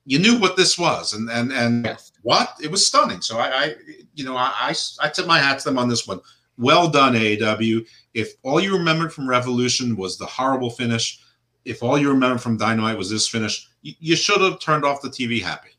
you 0.06 0.20
knew 0.20 0.40
what 0.40 0.56
this 0.56 0.78
was 0.78 1.14
and, 1.14 1.30
and, 1.30 1.52
and 1.52 1.86
yes. 1.86 2.12
what? 2.22 2.56
It 2.62 2.72
was 2.72 2.86
stunning. 2.86 3.22
So 3.22 3.38
I, 3.38 3.48
I 3.48 3.76
you 4.14 4.24
know, 4.24 4.36
I, 4.38 4.54
I, 4.60 4.76
I 5.02 5.10
tip 5.10 5.28
my 5.28 5.40
hat 5.40 5.60
to 5.60 5.66
them 5.66 5.78
on 5.78 5.90
this 5.90 6.08
one. 6.08 6.22
Well 6.58 6.90
done, 6.90 7.14
AEW. 7.14 7.86
If 8.14 8.34
all 8.44 8.60
you 8.60 8.78
remembered 8.78 9.14
from 9.14 9.28
Revolution 9.28 9.96
was 9.96 10.18
the 10.18 10.26
horrible 10.26 10.70
finish, 10.70 11.21
if 11.66 11.84
all 11.84 11.98
you 11.98 12.10
remember 12.10 12.38
from 12.38 12.58
Dynamite 12.58 12.98
was 12.98 13.10
this 13.10 13.28
finish, 13.28 13.68
you, 13.82 13.94
you 14.00 14.16
should 14.16 14.42
have 14.42 14.60
turned 14.60 14.86
off 14.86 15.02
the 15.02 15.10
TV 15.10 15.42
happy. 15.42 15.70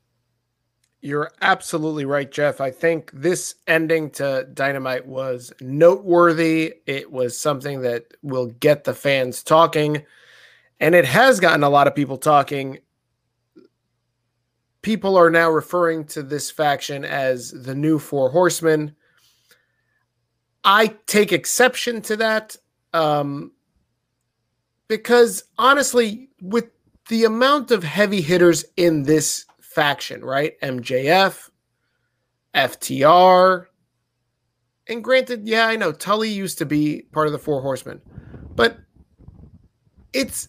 You're 1.04 1.32
absolutely 1.40 2.04
right, 2.04 2.30
Jeff. 2.30 2.60
I 2.60 2.70
think 2.70 3.10
this 3.12 3.56
ending 3.66 4.10
to 4.10 4.46
Dynamite 4.54 5.04
was 5.04 5.52
noteworthy. 5.60 6.74
It 6.86 7.10
was 7.10 7.36
something 7.36 7.82
that 7.82 8.14
will 8.22 8.46
get 8.46 8.84
the 8.84 8.94
fans 8.94 9.42
talking, 9.42 10.04
and 10.78 10.94
it 10.94 11.04
has 11.04 11.40
gotten 11.40 11.64
a 11.64 11.68
lot 11.68 11.88
of 11.88 11.96
people 11.96 12.18
talking. 12.18 12.78
People 14.82 15.16
are 15.16 15.30
now 15.30 15.50
referring 15.50 16.04
to 16.06 16.22
this 16.22 16.52
faction 16.52 17.04
as 17.04 17.50
the 17.50 17.74
new 17.74 17.98
Four 17.98 18.30
Horsemen. 18.30 18.94
I 20.62 20.94
take 21.06 21.32
exception 21.32 22.00
to 22.02 22.16
that. 22.18 22.56
Um, 22.92 23.52
because 24.92 25.44
honestly, 25.56 26.28
with 26.42 26.66
the 27.08 27.24
amount 27.24 27.70
of 27.70 27.82
heavy 27.82 28.20
hitters 28.20 28.62
in 28.76 29.04
this 29.04 29.46
faction, 29.58 30.22
right? 30.22 30.60
MJF, 30.60 31.48
FTR, 32.54 33.64
and 34.88 35.02
granted, 35.02 35.48
yeah, 35.48 35.66
I 35.66 35.76
know 35.76 35.92
Tully 35.92 36.28
used 36.28 36.58
to 36.58 36.66
be 36.66 37.06
part 37.10 37.26
of 37.26 37.32
the 37.32 37.38
Four 37.38 37.62
Horsemen, 37.62 38.02
but 38.54 38.76
it's 40.12 40.48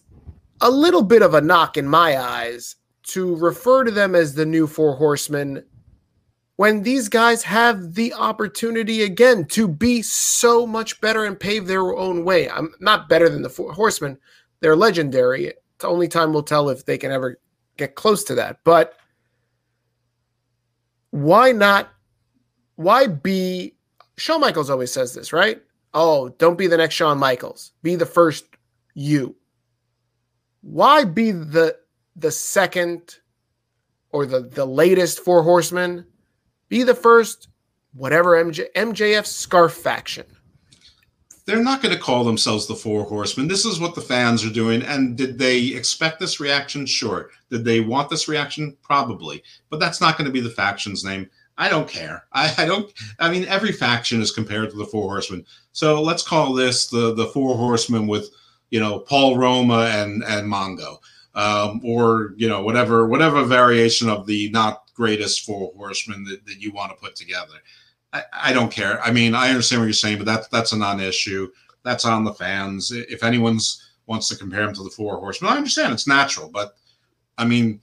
a 0.60 0.70
little 0.70 1.02
bit 1.02 1.22
of 1.22 1.32
a 1.32 1.40
knock 1.40 1.78
in 1.78 1.88
my 1.88 2.18
eyes 2.18 2.76
to 3.04 3.36
refer 3.36 3.84
to 3.84 3.90
them 3.90 4.14
as 4.14 4.34
the 4.34 4.44
new 4.44 4.66
Four 4.66 4.96
Horsemen 4.96 5.64
when 6.56 6.82
these 6.82 7.08
guys 7.08 7.42
have 7.42 7.94
the 7.94 8.12
opportunity 8.14 9.02
again 9.02 9.44
to 9.46 9.66
be 9.66 10.02
so 10.02 10.66
much 10.66 11.00
better 11.00 11.24
and 11.24 11.38
pave 11.38 11.66
their 11.66 11.96
own 11.96 12.24
way. 12.24 12.48
I'm 12.48 12.72
not 12.80 13.08
better 13.08 13.28
than 13.28 13.42
the 13.42 13.50
Four 13.50 13.72
Horsemen, 13.72 14.18
they're 14.60 14.76
legendary. 14.76 15.52
The 15.78 15.88
only 15.88 16.08
time 16.08 16.32
will 16.32 16.42
tell 16.42 16.68
if 16.68 16.86
they 16.86 16.96
can 16.96 17.10
ever 17.10 17.38
get 17.76 17.96
close 17.96 18.24
to 18.24 18.34
that. 18.36 18.60
But 18.64 18.94
why 21.10 21.52
not? 21.52 21.90
Why 22.76 23.06
be? 23.08 23.74
Shawn 24.16 24.40
Michaels 24.40 24.70
always 24.70 24.92
says 24.92 25.12
this, 25.12 25.32
right? 25.32 25.60
Oh, 25.92 26.28
don't 26.38 26.58
be 26.58 26.66
the 26.66 26.76
next 26.76 26.94
Shawn 26.94 27.18
Michaels. 27.18 27.72
Be 27.82 27.96
the 27.96 28.06
first 28.06 28.44
you. 28.94 29.34
Why 30.62 31.04
be 31.04 31.32
the 31.32 31.76
the 32.16 32.30
second 32.30 33.16
or 34.10 34.24
the 34.24 34.40
the 34.40 34.64
latest 34.64 35.20
Four 35.20 35.42
Horsemen? 35.42 36.06
Be 36.68 36.82
the 36.82 36.94
first, 36.94 37.48
whatever 37.92 38.32
MJ, 38.42 38.66
MJF 38.74 39.26
Scarf 39.26 39.72
faction 39.72 40.24
they're 41.46 41.62
not 41.62 41.82
going 41.82 41.94
to 41.94 42.00
call 42.00 42.24
themselves 42.24 42.66
the 42.66 42.74
Four 42.74 43.04
Horsemen. 43.04 43.48
This 43.48 43.66
is 43.66 43.78
what 43.78 43.94
the 43.94 44.00
fans 44.00 44.44
are 44.44 44.52
doing. 44.52 44.82
And 44.82 45.16
did 45.16 45.38
they 45.38 45.66
expect 45.68 46.18
this 46.18 46.40
reaction? 46.40 46.86
Sure. 46.86 47.30
Did 47.50 47.64
they 47.64 47.80
want 47.80 48.08
this 48.08 48.28
reaction? 48.28 48.76
Probably. 48.82 49.42
But 49.68 49.78
that's 49.78 50.00
not 50.00 50.16
going 50.16 50.26
to 50.26 50.32
be 50.32 50.40
the 50.40 50.50
faction's 50.50 51.04
name. 51.04 51.28
I 51.58 51.68
don't 51.68 51.88
care. 51.88 52.24
I, 52.32 52.52
I, 52.56 52.64
don't. 52.64 52.92
I 53.18 53.30
mean, 53.30 53.44
every 53.44 53.72
faction 53.72 54.22
is 54.22 54.30
compared 54.30 54.70
to 54.70 54.76
the 54.76 54.86
Four 54.86 55.08
Horsemen. 55.10 55.44
So 55.72 56.00
let's 56.00 56.22
call 56.22 56.54
this 56.54 56.86
the 56.86 57.14
the 57.14 57.26
Four 57.26 57.56
Horsemen 57.56 58.06
with, 58.06 58.30
you 58.70 58.80
know, 58.80 59.00
Paul 59.00 59.36
Roma 59.36 59.90
and 59.92 60.24
and 60.24 60.50
Mongo, 60.50 60.98
um, 61.34 61.80
or 61.84 62.34
you 62.36 62.48
know 62.48 62.62
whatever 62.62 63.06
whatever 63.06 63.44
variation 63.44 64.08
of 64.08 64.26
the 64.26 64.50
not 64.50 64.90
greatest 64.94 65.44
Four 65.44 65.72
Horsemen 65.76 66.24
that, 66.24 66.46
that 66.46 66.60
you 66.60 66.72
want 66.72 66.90
to 66.92 66.96
put 66.96 67.16
together. 67.16 67.54
I, 68.12 68.22
I 68.32 68.52
don't 68.52 68.70
care. 68.70 69.02
I 69.02 69.10
mean, 69.10 69.34
I 69.34 69.48
understand 69.48 69.80
what 69.80 69.86
you're 69.86 69.94
saying, 69.94 70.18
but 70.18 70.26
that's 70.26 70.48
that's 70.48 70.72
a 70.72 70.78
non-issue. 70.78 71.50
That's 71.82 72.04
on 72.04 72.24
the 72.24 72.32
fans. 72.32 72.92
If 72.92 73.22
anyone's 73.22 73.90
wants 74.06 74.28
to 74.28 74.36
compare 74.36 74.64
them 74.64 74.74
to 74.74 74.84
the 74.84 74.90
Four 74.90 75.18
Horsemen, 75.18 75.52
I 75.52 75.56
understand 75.56 75.92
it's 75.92 76.06
natural, 76.06 76.48
but 76.48 76.76
I 77.36 77.44
mean 77.44 77.80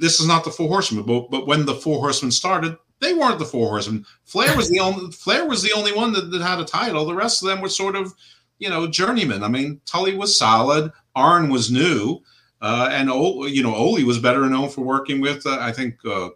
this 0.00 0.20
is 0.20 0.26
not 0.26 0.44
the 0.44 0.50
Four 0.50 0.68
Horsemen. 0.68 1.04
But, 1.04 1.30
but 1.30 1.46
when 1.46 1.66
the 1.66 1.74
Four 1.74 1.98
Horsemen 2.00 2.30
started, 2.30 2.76
they 3.00 3.14
weren't 3.14 3.38
the 3.38 3.44
Four 3.44 3.68
Horsemen. 3.68 4.04
Flair 4.24 4.56
was 4.56 4.70
the 4.70 4.80
only 4.80 5.12
Flair 5.12 5.46
was 5.46 5.62
the 5.62 5.72
only 5.72 5.92
one 5.92 6.12
that, 6.12 6.30
that 6.30 6.42
had 6.42 6.60
a 6.60 6.64
title. 6.64 7.04
The 7.04 7.14
rest 7.14 7.42
of 7.42 7.48
them 7.48 7.60
were 7.60 7.68
sort 7.68 7.96
of, 7.96 8.12
you 8.58 8.68
know, 8.68 8.86
journeymen. 8.86 9.42
I 9.42 9.48
mean, 9.48 9.80
Tully 9.86 10.16
was 10.16 10.38
solid. 10.38 10.92
Arn 11.18 11.50
was 11.50 11.70
new, 11.70 12.22
uh, 12.62 12.88
and 12.92 13.08
you 13.08 13.62
know, 13.62 13.74
Ole 13.74 14.04
was 14.04 14.18
better 14.18 14.48
known 14.48 14.68
for 14.68 14.82
working 14.82 15.20
with 15.20 15.44
uh, 15.46 15.58
I 15.60 15.72
think 15.72 15.96
uh, 16.08 16.30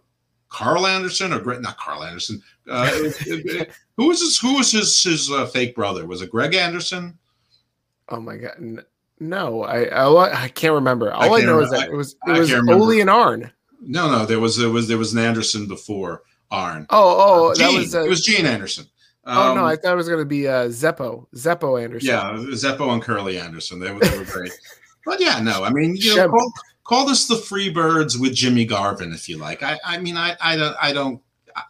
Karl 0.49 0.85
Anderson 0.85 1.33
or 1.33 1.39
Greg, 1.39 1.61
not 1.61 1.77
Carl 1.77 2.03
Anderson. 2.03 2.41
Uh, 2.69 2.87
who 3.97 4.07
was 4.07 4.19
his 4.19 4.37
Who 4.39 4.55
was 4.55 4.71
his 4.71 5.01
his 5.01 5.31
uh, 5.31 5.45
fake 5.47 5.73
brother? 5.73 6.05
Was 6.05 6.21
it 6.21 6.31
Greg 6.31 6.53
Anderson? 6.53 7.17
Oh 8.09 8.19
my 8.19 8.37
god! 8.37 8.85
No, 9.19 9.63
I 9.63 9.85
I, 9.85 10.43
I 10.43 10.47
can't 10.49 10.73
remember. 10.73 11.13
All 11.13 11.23
I, 11.23 11.25
I 11.25 11.29
know 11.45 11.57
remember. 11.57 11.63
is 11.63 11.69
that 11.71 11.89
it 11.89 11.95
was 11.95 12.15
it 12.27 12.37
was 12.37 12.53
Ole 12.53 13.01
and 13.01 13.09
Arn. 13.09 13.51
No, 13.81 14.11
no, 14.11 14.25
there 14.25 14.39
was 14.39 14.57
there 14.57 14.69
was 14.69 14.87
there 14.87 14.97
was 14.97 15.13
an 15.13 15.19
Anderson 15.19 15.67
before 15.67 16.23
Arn. 16.51 16.85
Oh, 16.89 17.49
oh, 17.49 17.53
Gene. 17.53 17.65
that 17.65 17.79
was 17.79 17.95
uh, 17.95 18.03
it 18.03 18.09
was 18.09 18.23
Gene 18.23 18.45
Anderson. 18.45 18.85
Um, 19.25 19.37
oh 19.37 19.55
no, 19.55 19.65
I 19.65 19.73
um, 19.73 19.79
thought 19.79 19.93
it 19.93 19.97
was 19.97 20.09
going 20.09 20.19
to 20.19 20.25
be 20.25 20.47
uh, 20.47 20.67
Zeppo, 20.67 21.27
Zeppo 21.33 21.81
Anderson. 21.81 22.09
Yeah, 22.09 22.33
Zeppo 22.51 22.91
and 22.91 23.01
Curly 23.01 23.39
Anderson. 23.39 23.79
They, 23.79 23.87
they 23.87 24.17
were 24.17 24.25
great. 24.25 24.51
but 25.05 25.21
yeah, 25.21 25.39
no, 25.39 25.63
I 25.63 25.69
mean, 25.69 25.95
you 25.95 26.15
know, 26.15 26.29
call, 26.29 26.53
call, 26.83 27.05
this 27.05 27.27
the 27.27 27.35
Freebirds 27.35 28.19
with 28.19 28.33
Jimmy 28.33 28.65
Garvin 28.65 29.13
if 29.13 29.29
you 29.29 29.37
like. 29.37 29.63
I, 29.63 29.79
I 29.85 29.97
mean, 29.97 30.17
I, 30.17 30.35
I 30.41 30.57
don't, 30.57 30.75
I 30.81 30.91
don't. 30.91 31.21
I, 31.55 31.61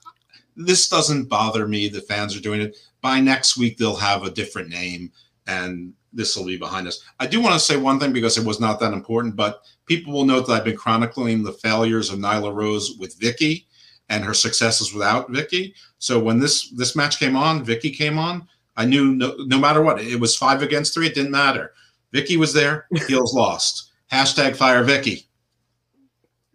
this 0.56 0.90
doesn't 0.90 1.30
bother 1.30 1.68
me. 1.68 1.90
The 1.90 2.02
fans 2.02 2.36
are 2.36 2.42
doing 2.42 2.62
it. 2.62 2.76
By 3.02 3.20
next 3.20 3.56
week, 3.56 3.78
they'll 3.78 3.96
have 3.96 4.24
a 4.24 4.32
different 4.32 4.70
name, 4.70 5.12
and 5.46 5.94
this 6.12 6.36
will 6.36 6.46
be 6.46 6.58
behind 6.58 6.88
us. 6.88 7.04
I 7.20 7.28
do 7.28 7.40
want 7.40 7.54
to 7.54 7.60
say 7.60 7.78
one 7.78 8.00
thing 8.00 8.14
because 8.14 8.38
it 8.38 8.46
was 8.46 8.60
not 8.60 8.80
that 8.80 8.94
important, 8.94 9.36
but 9.36 9.62
people 9.86 10.12
will 10.12 10.26
note 10.26 10.48
that 10.48 10.54
I've 10.54 10.64
been 10.64 10.78
chronicling 10.78 11.44
the 11.44 11.54
failures 11.54 12.10
of 12.10 12.18
Nyla 12.18 12.54
Rose 12.54 12.96
with 13.00 13.20
Vickie 13.20 13.66
and 14.10 14.24
her 14.24 14.34
successes 14.34 14.94
without 14.94 15.32
Vickie. 15.32 15.74
So 15.98 16.20
when 16.20 16.40
this 16.40 16.70
this 16.70 16.96
match 16.96 17.20
came 17.20 17.36
on, 17.36 17.66
Vickie 17.66 17.96
came 17.96 18.18
on. 18.18 18.48
I 18.76 18.86
knew 18.86 19.14
no, 19.14 19.36
no 19.40 19.60
matter 19.60 19.82
what, 19.82 20.02
it 20.02 20.20
was 20.20 20.36
five 20.36 20.62
against 20.62 20.94
three. 20.94 21.08
It 21.08 21.16
didn't 21.16 21.32
matter. 21.32 21.74
Vickie 22.14 22.38
was 22.38 22.54
there. 22.54 22.88
Heels 23.08 23.34
lost. 23.36 23.92
Hashtag 24.12 24.56
fire 24.56 24.84
Vickie. 24.84 25.26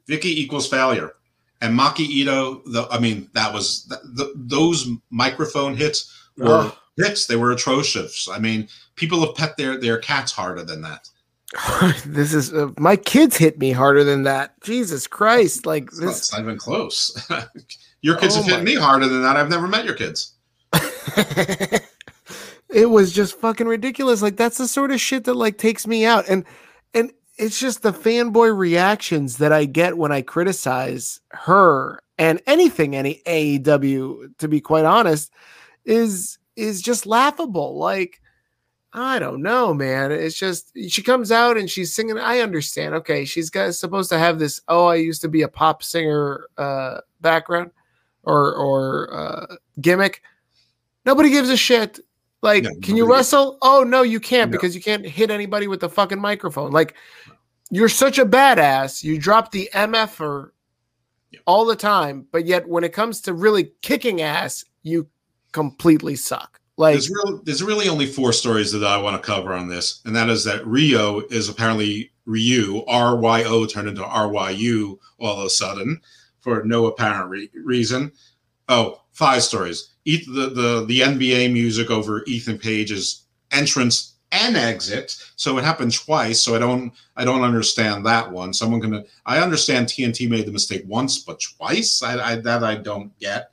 Vickie 0.08 0.24
equals 0.26 0.68
failure. 0.68 1.14
And 1.61 1.78
Maki 1.78 2.00
Ito, 2.00 2.62
the, 2.66 2.87
I 2.90 3.00
mean, 3.00 3.28
that 3.34 3.52
was 3.52 3.84
the, 3.87 4.00
the, 4.14 4.32
those 4.37 4.88
microphone 5.11 5.76
hits 5.76 6.12
were 6.37 6.70
oh. 6.70 6.78
hits. 6.96 7.26
They 7.26 7.37
were 7.37 7.50
atrocious. 7.50 8.28
I 8.28 8.38
mean, 8.38 8.68
people 8.94 9.20
have 9.26 9.34
pet 9.34 9.56
their 9.56 9.78
their 9.78 9.98
cats 9.98 10.32
harder 10.32 10.64
than 10.64 10.80
that. 10.82 11.08
this 12.04 12.34
is 12.34 12.52
uh, 12.52 12.68
my 12.78 12.96
kids 12.96 13.37
hit 13.37 13.58
me 13.58 13.72
harder 13.72 14.04
than 14.04 14.24
that. 14.24 14.61
Jesus 14.61 15.06
Christ! 15.06 15.64
Like 15.64 15.90
this, 15.90 16.18
it's 16.18 16.32
not 16.32 16.42
even 16.42 16.58
close. 16.58 17.26
your 18.02 18.16
kids 18.16 18.37
oh 18.37 18.42
have 18.42 18.50
hit 18.50 18.64
me 18.64 18.74
harder 18.74 19.08
than 19.08 19.22
that. 19.22 19.37
I've 19.37 19.48
never 19.48 19.66
met 19.66 19.87
your 19.87 19.94
kids. 19.94 20.34
it 22.68 22.90
was 22.90 23.12
just 23.12 23.40
fucking 23.40 23.66
ridiculous. 23.66 24.20
Like 24.20 24.37
that's 24.37 24.58
the 24.58 24.68
sort 24.68 24.90
of 24.90 25.00
shit 25.00 25.24
that 25.24 25.34
like 25.34 25.56
takes 25.56 25.87
me 25.87 26.04
out, 26.04 26.28
and 26.28 26.44
and 26.92 27.12
it's 27.38 27.58
just 27.58 27.82
the 27.82 27.92
fanboy 27.92 28.54
reactions 28.54 29.38
that 29.38 29.52
I 29.52 29.64
get 29.64 29.96
when 29.96 30.12
I 30.12 30.20
criticize 30.20 31.18
her 31.30 32.02
and 32.18 32.42
anything 32.46 32.94
any 32.94 33.22
AEW. 33.26 34.37
To 34.37 34.48
be 34.48 34.61
quite 34.61 34.84
honest, 34.84 35.32
is 35.87 36.37
is 36.56 36.82
just 36.82 37.06
laughable. 37.06 37.78
Like 37.78 38.20
I 38.98 39.18
don't 39.18 39.42
know, 39.42 39.72
man. 39.72 40.12
It's 40.12 40.37
just 40.37 40.72
she 40.88 41.02
comes 41.02 41.30
out 41.30 41.56
and 41.56 41.70
she's 41.70 41.94
singing. 41.94 42.18
I 42.18 42.40
understand. 42.40 42.94
Okay, 42.96 43.24
she's 43.24 43.50
got 43.50 43.74
supposed 43.74 44.11
to 44.11 44.18
have 44.18 44.38
this. 44.38 44.61
Oh, 44.68 44.87
I 44.87 44.96
used 44.96 45.22
to 45.22 45.28
be 45.28 45.42
a 45.42 45.48
pop 45.48 45.82
singer 45.82 46.46
uh, 46.56 47.00
background 47.20 47.70
or 48.24 48.54
or 48.54 49.14
uh, 49.14 49.56
gimmick. 49.80 50.22
Nobody 51.04 51.30
gives 51.30 51.48
a 51.48 51.56
shit. 51.56 52.00
Like, 52.42 52.64
no, 52.64 52.70
can 52.82 52.96
you 52.96 53.11
wrestle? 53.11 53.58
Oh 53.62 53.82
no, 53.82 54.02
you 54.02 54.20
can't 54.20 54.50
no. 54.50 54.56
because 54.56 54.74
you 54.74 54.82
can't 54.82 55.04
hit 55.04 55.30
anybody 55.30 55.66
with 55.66 55.80
the 55.80 55.88
fucking 55.88 56.20
microphone. 56.20 56.70
Like, 56.70 56.94
you're 57.70 57.88
such 57.88 58.18
a 58.18 58.26
badass. 58.26 59.02
You 59.02 59.18
drop 59.18 59.50
the 59.50 59.68
MFer 59.74 60.50
yeah. 61.30 61.40
all 61.46 61.64
the 61.64 61.76
time, 61.76 62.26
but 62.30 62.46
yet 62.46 62.68
when 62.68 62.84
it 62.84 62.92
comes 62.92 63.20
to 63.22 63.32
really 63.32 63.72
kicking 63.82 64.22
ass, 64.22 64.64
you 64.82 65.08
completely 65.52 66.16
suck. 66.16 66.58
Like 66.79 66.95
there's, 66.95 67.11
real, 67.11 67.43
there's 67.43 67.62
really 67.62 67.88
only 67.88 68.07
four 68.07 68.33
stories 68.33 68.71
that 68.71 68.85
I 68.85 68.97
want 68.99 69.21
to 69.21 69.27
cover 69.27 69.53
on 69.53 69.69
this, 69.69 70.01
and 70.05 70.14
that 70.14 70.29
is 70.29 70.45
that 70.45 70.64
Ryo 70.64 71.23
is 71.29 71.49
apparently 71.49 72.12
Ryu, 72.25 72.85
R 72.87 73.17
Y 73.17 73.43
O 73.45 73.67
turned 73.67 73.88
into 73.88 74.05
R 74.05 74.29
Y 74.29 74.51
U 74.51 75.01
all 75.19 75.41
of 75.41 75.45
a 75.45 75.51
sudden 75.51 76.01
for 76.41 76.62
no 76.62 76.87
apparent 76.87 77.31
re- 77.31 77.51
reason. 77.53 78.12
Oh, 78.69 79.03
five 79.11 79.43
stories. 79.43 79.91
the, 80.05 80.53
the 80.55 80.85
the 80.87 81.01
NBA 81.01 81.53
music 81.53 81.91
over 81.91 82.23
Ethan 82.27 82.59
Page's 82.59 83.25
entrance 83.51 84.14
and 84.31 84.57
exit, 84.57 85.17
so 85.35 85.59
it 85.59 85.64
happened 85.64 85.93
twice. 85.93 86.41
So 86.41 86.55
I 86.55 86.61
don't 86.61 86.93
I 87.17 87.25
don't 87.25 87.43
understand 87.43 88.07
that 88.07 88.31
one. 88.31 88.55
Someone 88.55 88.81
can 88.81 89.05
I 89.27 89.41
understand 89.41 89.88
TNT 89.88 90.31
made 90.31 90.47
the 90.47 90.53
mistake 90.53 90.85
once, 90.87 91.19
but 91.19 91.41
twice 91.41 92.05
I, 92.05 92.35
I 92.35 92.37
that 92.37 92.62
I 92.62 92.77
don't 92.77 93.19
get. 93.19 93.51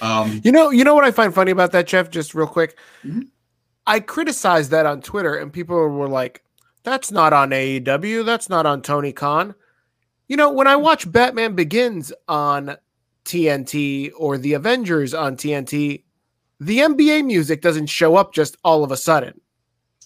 Um, 0.00 0.40
you 0.44 0.52
know, 0.52 0.70
you 0.70 0.84
know 0.84 0.94
what 0.94 1.04
I 1.04 1.10
find 1.10 1.34
funny 1.34 1.50
about 1.50 1.72
that, 1.72 1.86
Jeff? 1.86 2.10
Just 2.10 2.34
real 2.34 2.46
quick, 2.46 2.76
mm-hmm. 3.04 3.22
I 3.86 4.00
criticized 4.00 4.70
that 4.70 4.86
on 4.86 5.00
Twitter, 5.00 5.36
and 5.36 5.52
people 5.52 5.76
were 5.76 6.08
like, 6.08 6.42
"That's 6.82 7.10
not 7.10 7.32
on 7.32 7.50
AEW. 7.50 8.24
That's 8.24 8.48
not 8.48 8.66
on 8.66 8.82
Tony 8.82 9.12
Khan." 9.12 9.54
You 10.28 10.36
know, 10.36 10.52
when 10.52 10.66
I 10.66 10.76
watch 10.76 11.10
Batman 11.10 11.54
Begins 11.54 12.12
on 12.28 12.76
TNT 13.24 14.10
or 14.16 14.38
The 14.38 14.54
Avengers 14.54 15.14
on 15.14 15.36
TNT, 15.36 16.02
the 16.60 16.78
NBA 16.78 17.24
music 17.24 17.60
doesn't 17.60 17.86
show 17.86 18.16
up 18.16 18.32
just 18.32 18.56
all 18.64 18.82
of 18.82 18.90
a 18.90 18.96
sudden. 18.96 19.40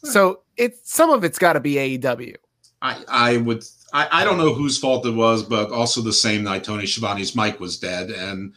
So 0.02 0.42
it's 0.56 0.92
some 0.92 1.10
of 1.10 1.24
it's 1.24 1.38
got 1.38 1.54
to 1.54 1.60
be 1.60 1.74
AEW. 1.74 2.34
I 2.82 3.04
I 3.08 3.36
would 3.38 3.64
I, 3.92 4.08
I 4.10 4.24
don't 4.24 4.38
know 4.38 4.54
whose 4.54 4.78
fault 4.78 5.06
it 5.06 5.14
was, 5.14 5.42
but 5.42 5.70
also 5.70 6.00
the 6.00 6.12
same 6.12 6.42
night 6.42 6.64
Tony 6.64 6.86
Schiavone's 6.86 7.36
mic 7.36 7.60
was 7.60 7.78
dead 7.78 8.10
and 8.10 8.54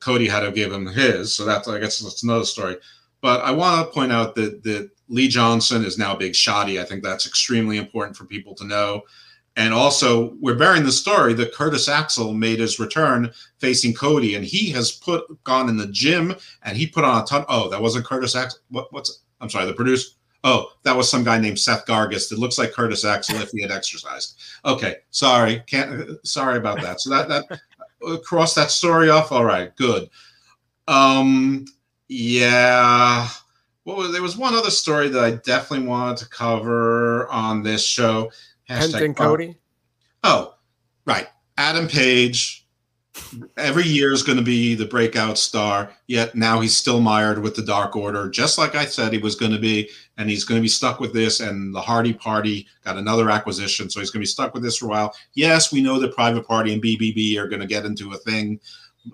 Cody 0.00 0.28
had 0.28 0.40
to 0.40 0.52
give 0.52 0.72
him 0.72 0.86
his. 0.86 1.34
So 1.34 1.44
that's 1.44 1.68
I 1.68 1.78
guess 1.78 1.98
that's 1.98 2.22
another 2.22 2.44
story. 2.44 2.76
But 3.20 3.40
I 3.42 3.50
want 3.50 3.86
to 3.86 3.92
point 3.92 4.12
out 4.12 4.34
that 4.36 4.62
that 4.64 4.90
Lee 5.08 5.28
Johnson 5.28 5.84
is 5.84 5.98
now 5.98 6.14
Big 6.14 6.32
Shotty. 6.32 6.80
I 6.80 6.84
think 6.84 7.02
that's 7.02 7.26
extremely 7.26 7.78
important 7.78 8.16
for 8.16 8.24
people 8.24 8.54
to 8.56 8.64
know. 8.64 9.02
And 9.58 9.72
also, 9.72 10.34
we're 10.40 10.54
bearing 10.54 10.84
the 10.84 10.92
story 10.92 11.32
that 11.34 11.54
Curtis 11.54 11.88
Axel 11.88 12.34
made 12.34 12.58
his 12.58 12.78
return 12.78 13.32
facing 13.58 13.94
Cody, 13.94 14.34
and 14.34 14.44
he 14.44 14.70
has 14.72 14.92
put 14.92 15.24
gone 15.44 15.70
in 15.70 15.78
the 15.78 15.86
gym 15.86 16.34
and 16.62 16.76
he 16.76 16.86
put 16.86 17.04
on 17.04 17.22
a 17.22 17.26
ton. 17.26 17.44
Oh, 17.48 17.70
that 17.70 17.80
wasn't 17.80 18.04
Curtis 18.04 18.36
Axel. 18.36 18.60
What, 18.68 18.92
what's 18.92 19.22
I'm 19.40 19.48
sorry, 19.48 19.66
the 19.66 19.72
producer. 19.72 20.10
Oh, 20.44 20.70
that 20.84 20.96
was 20.96 21.10
some 21.10 21.24
guy 21.24 21.38
named 21.38 21.58
Seth 21.58 21.86
Gargis. 21.86 22.30
It 22.30 22.38
looks 22.38 22.58
like 22.58 22.72
Curtis 22.72 23.04
Axel 23.04 23.36
if 23.36 23.50
he 23.50 23.62
had 23.62 23.72
exercised. 23.72 24.38
Okay, 24.64 24.96
sorry, 25.10 25.62
can't. 25.66 26.24
Sorry 26.26 26.58
about 26.58 26.80
that. 26.82 27.00
So 27.00 27.10
that 27.10 27.28
that 27.28 27.60
cross 28.24 28.54
that 28.54 28.70
story 28.70 29.10
off. 29.10 29.32
All 29.32 29.44
right, 29.44 29.74
good. 29.76 30.08
Um, 30.88 31.66
yeah. 32.08 33.28
What 33.84 33.96
was 33.96 34.12
there 34.12 34.22
was 34.22 34.36
one 34.36 34.54
other 34.54 34.70
story 34.70 35.08
that 35.08 35.22
I 35.22 35.32
definitely 35.32 35.86
wanted 35.86 36.16
to 36.18 36.28
cover 36.28 37.28
on 37.28 37.62
this 37.62 37.86
show. 37.86 38.32
Hashtag 38.68 39.16
Cody. 39.16 39.56
Oh, 40.24 40.54
right. 41.04 41.28
Adam 41.56 41.86
Page 41.86 42.65
every 43.56 43.84
year 43.84 44.12
is 44.12 44.22
going 44.22 44.38
to 44.38 44.44
be 44.44 44.74
the 44.74 44.86
breakout 44.86 45.38
star. 45.38 45.90
Yet 46.06 46.34
now 46.34 46.60
he's 46.60 46.76
still 46.76 47.00
mired 47.00 47.42
with 47.42 47.56
the 47.56 47.62
Dark 47.62 47.96
Order, 47.96 48.28
just 48.28 48.58
like 48.58 48.74
I 48.74 48.84
said 48.84 49.12
he 49.12 49.18
was 49.18 49.34
going 49.34 49.52
to 49.52 49.58
be, 49.58 49.88
and 50.16 50.28
he's 50.28 50.44
going 50.44 50.58
to 50.58 50.62
be 50.62 50.68
stuck 50.68 51.00
with 51.00 51.12
this. 51.12 51.40
And 51.40 51.74
the 51.74 51.80
Hardy 51.80 52.12
Party 52.12 52.66
got 52.84 52.96
another 52.96 53.30
acquisition, 53.30 53.90
so 53.90 54.00
he's 54.00 54.10
going 54.10 54.20
to 54.20 54.26
be 54.26 54.26
stuck 54.26 54.54
with 54.54 54.62
this 54.62 54.78
for 54.78 54.86
a 54.86 54.88
while. 54.88 55.14
Yes, 55.34 55.72
we 55.72 55.82
know 55.82 55.98
the 55.98 56.08
Private 56.08 56.46
Party 56.46 56.72
and 56.72 56.82
BBB 56.82 57.36
are 57.36 57.48
going 57.48 57.60
to 57.60 57.66
get 57.66 57.84
into 57.84 58.12
a 58.12 58.16
thing, 58.16 58.60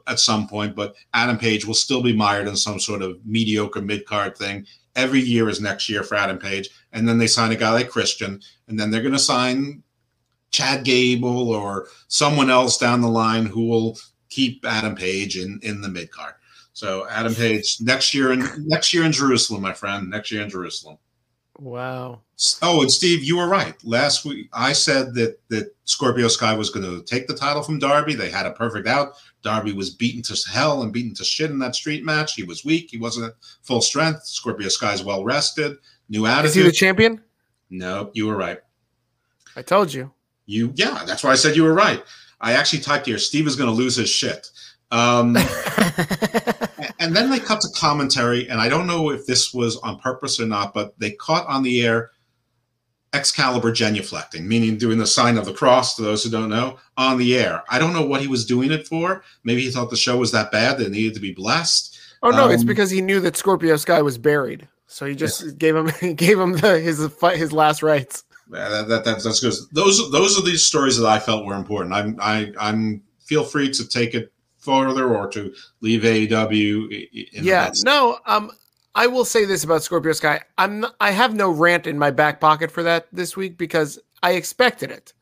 at 0.06 0.18
some 0.18 0.48
point, 0.48 0.74
but 0.74 0.94
Adam 1.14 1.38
Page 1.38 1.66
will 1.66 1.74
still 1.74 2.02
be 2.02 2.12
mired 2.12 2.48
in 2.48 2.56
some 2.56 2.80
sort 2.80 3.02
of 3.02 3.18
mediocre 3.24 3.82
mid 3.82 4.06
card 4.06 4.36
thing. 4.36 4.66
Every 4.94 5.20
year 5.20 5.48
is 5.48 5.60
next 5.60 5.88
year 5.88 6.02
for 6.02 6.14
Adam 6.14 6.38
Page, 6.38 6.70
and 6.92 7.08
then 7.08 7.18
they 7.18 7.26
sign 7.26 7.52
a 7.52 7.56
guy 7.56 7.70
like 7.72 7.88
Christian, 7.88 8.40
and 8.68 8.78
then 8.78 8.90
they're 8.90 9.02
going 9.02 9.12
to 9.12 9.18
sign 9.18 9.82
Chad 10.52 10.84
Gable 10.84 11.50
or 11.50 11.88
someone 12.08 12.50
else 12.50 12.78
down 12.78 13.00
the 13.00 13.08
line 13.08 13.46
who 13.46 13.66
will 13.66 13.98
keep 14.28 14.64
Adam 14.64 14.94
Page 14.94 15.36
in 15.36 15.58
in 15.62 15.80
the 15.80 15.88
mid 15.88 16.10
card. 16.10 16.34
So 16.74 17.06
Adam 17.08 17.34
Page 17.34 17.78
next 17.80 18.14
year 18.14 18.32
in 18.32 18.46
next 18.66 18.94
year 18.94 19.04
in 19.04 19.12
Jerusalem, 19.12 19.62
my 19.62 19.72
friend. 19.72 20.08
Next 20.08 20.30
year 20.30 20.42
in 20.42 20.50
Jerusalem. 20.50 20.98
Wow. 21.58 22.22
Oh, 22.62 22.80
and 22.80 22.90
Steve, 22.90 23.22
you 23.22 23.36
were 23.36 23.46
right. 23.46 23.74
Last 23.84 24.24
week 24.24 24.48
I 24.52 24.72
said 24.72 25.14
that 25.14 25.38
that 25.48 25.74
Scorpio 25.84 26.28
Sky 26.28 26.54
was 26.54 26.70
going 26.70 26.84
to 26.84 27.02
take 27.04 27.26
the 27.26 27.34
title 27.34 27.62
from 27.62 27.78
Darby. 27.78 28.14
They 28.14 28.30
had 28.30 28.46
a 28.46 28.52
perfect 28.52 28.88
out. 28.88 29.14
Darby 29.42 29.72
was 29.72 29.90
beaten 29.90 30.22
to 30.22 30.50
hell 30.50 30.82
and 30.82 30.92
beaten 30.92 31.14
to 31.14 31.24
shit 31.24 31.50
in 31.50 31.58
that 31.58 31.74
street 31.74 32.04
match. 32.04 32.34
He 32.34 32.42
was 32.42 32.64
weak. 32.64 32.88
He 32.90 32.98
wasn't 32.98 33.34
full 33.62 33.80
strength. 33.80 34.24
Scorpio 34.24 34.68
Sky's 34.68 35.04
well 35.04 35.24
rested. 35.24 35.76
New 36.08 36.26
attitude. 36.26 36.48
Is 36.48 36.54
he 36.54 36.62
the 36.62 36.72
champion? 36.72 37.20
No, 37.70 38.10
you 38.14 38.26
were 38.26 38.36
right. 38.36 38.60
I 39.56 39.62
told 39.62 39.92
you. 39.92 40.10
You 40.46 40.72
yeah, 40.74 41.04
that's 41.06 41.24
why 41.24 41.30
I 41.30 41.36
said 41.36 41.56
you 41.56 41.64
were 41.64 41.74
right. 41.74 42.02
I 42.40 42.54
actually 42.54 42.80
typed 42.80 43.06
here, 43.06 43.18
Steve 43.18 43.46
is 43.46 43.56
going 43.56 43.70
to 43.70 43.76
lose 43.76 43.96
his 43.96 44.10
shit. 44.10 44.48
Um, 44.90 45.36
and 46.98 47.14
then 47.16 47.30
they 47.30 47.38
cut 47.38 47.60
to 47.60 47.68
commentary, 47.74 48.48
and 48.48 48.60
I 48.60 48.68
don't 48.68 48.86
know 48.86 49.10
if 49.10 49.26
this 49.26 49.54
was 49.54 49.76
on 49.78 49.98
purpose 50.00 50.40
or 50.40 50.46
not, 50.46 50.74
but 50.74 50.98
they 50.98 51.12
caught 51.12 51.46
on 51.46 51.62
the 51.62 51.86
air 51.86 52.10
Excalibur 53.14 53.72
genuflecting, 53.72 54.44
meaning 54.46 54.78
doing 54.78 54.96
the 54.96 55.06
sign 55.06 55.36
of 55.36 55.44
the 55.44 55.52
cross 55.52 55.96
to 55.96 56.02
those 56.02 56.24
who 56.24 56.30
don't 56.30 56.48
know 56.48 56.78
on 56.96 57.18
the 57.18 57.38
air. 57.38 57.62
I 57.68 57.78
don't 57.78 57.92
know 57.92 58.06
what 58.06 58.22
he 58.22 58.26
was 58.26 58.46
doing 58.46 58.72
it 58.72 58.88
for. 58.88 59.22
Maybe 59.44 59.62
he 59.62 59.70
thought 59.70 59.90
the 59.90 59.96
show 59.96 60.16
was 60.16 60.32
that 60.32 60.50
bad 60.50 60.78
that 60.78 60.86
it 60.86 60.92
needed 60.92 61.14
to 61.14 61.20
be 61.20 61.32
blessed. 61.32 61.98
Oh 62.22 62.30
no, 62.30 62.44
um, 62.44 62.50
it's 62.50 62.64
because 62.64 62.90
he 62.90 63.02
knew 63.02 63.20
that 63.20 63.36
Scorpio 63.36 63.76
Sky 63.76 64.00
was 64.00 64.16
buried, 64.16 64.66
so 64.86 65.04
he 65.04 65.14
just 65.14 65.44
yeah. 65.44 65.52
gave 65.58 65.76
him 65.76 65.90
gave 66.16 66.38
him 66.38 66.52
the, 66.52 66.80
his 66.80 67.06
his 67.34 67.52
last 67.52 67.82
rites. 67.82 68.24
That, 68.52 68.88
that, 68.88 69.04
that, 69.04 69.22
that's 69.22 69.40
good. 69.40 69.54
Those 69.72 70.10
those 70.10 70.38
are 70.38 70.42
these 70.42 70.64
stories 70.64 70.98
that 70.98 71.06
I 71.06 71.18
felt 71.18 71.46
were 71.46 71.54
important. 71.54 71.94
I'm 71.94 72.18
I 72.20 72.52
I'm 72.58 73.02
feel 73.20 73.44
free 73.44 73.70
to 73.70 73.88
take 73.88 74.14
it 74.14 74.32
further 74.58 75.14
or 75.14 75.28
to 75.28 75.52
leave 75.80 76.02
AEW. 76.02 77.08
yeah, 77.32 77.70
no. 77.84 78.18
Um, 78.26 78.50
I 78.94 79.06
will 79.06 79.24
say 79.24 79.44
this 79.44 79.64
about 79.64 79.82
Scorpio 79.82 80.12
Sky. 80.12 80.42
I'm 80.58 80.86
I 81.00 81.10
have 81.10 81.34
no 81.34 81.50
rant 81.50 81.86
in 81.86 81.98
my 81.98 82.10
back 82.10 82.40
pocket 82.40 82.70
for 82.70 82.82
that 82.82 83.08
this 83.12 83.36
week 83.36 83.56
because 83.56 83.98
I 84.22 84.32
expected 84.32 84.90
it. 84.90 85.12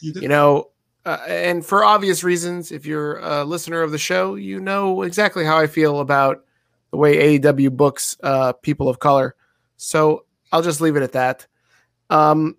You, 0.00 0.12
you 0.22 0.28
know, 0.28 0.70
uh, 1.04 1.18
and 1.28 1.64
for 1.64 1.84
obvious 1.84 2.24
reasons, 2.24 2.72
if 2.72 2.84
you're 2.84 3.18
a 3.18 3.44
listener 3.44 3.82
of 3.82 3.92
the 3.92 3.98
show, 3.98 4.34
you 4.34 4.60
know 4.60 5.02
exactly 5.02 5.44
how 5.44 5.56
I 5.56 5.68
feel 5.68 6.00
about 6.00 6.44
the 6.90 6.96
way 6.96 7.38
AEW 7.38 7.70
books 7.76 8.16
uh, 8.22 8.52
people 8.52 8.88
of 8.88 8.98
color. 8.98 9.36
So 9.76 10.24
I'll 10.52 10.62
just 10.62 10.80
leave 10.80 10.96
it 10.96 11.02
at 11.02 11.12
that. 11.12 11.46
Um, 12.10 12.56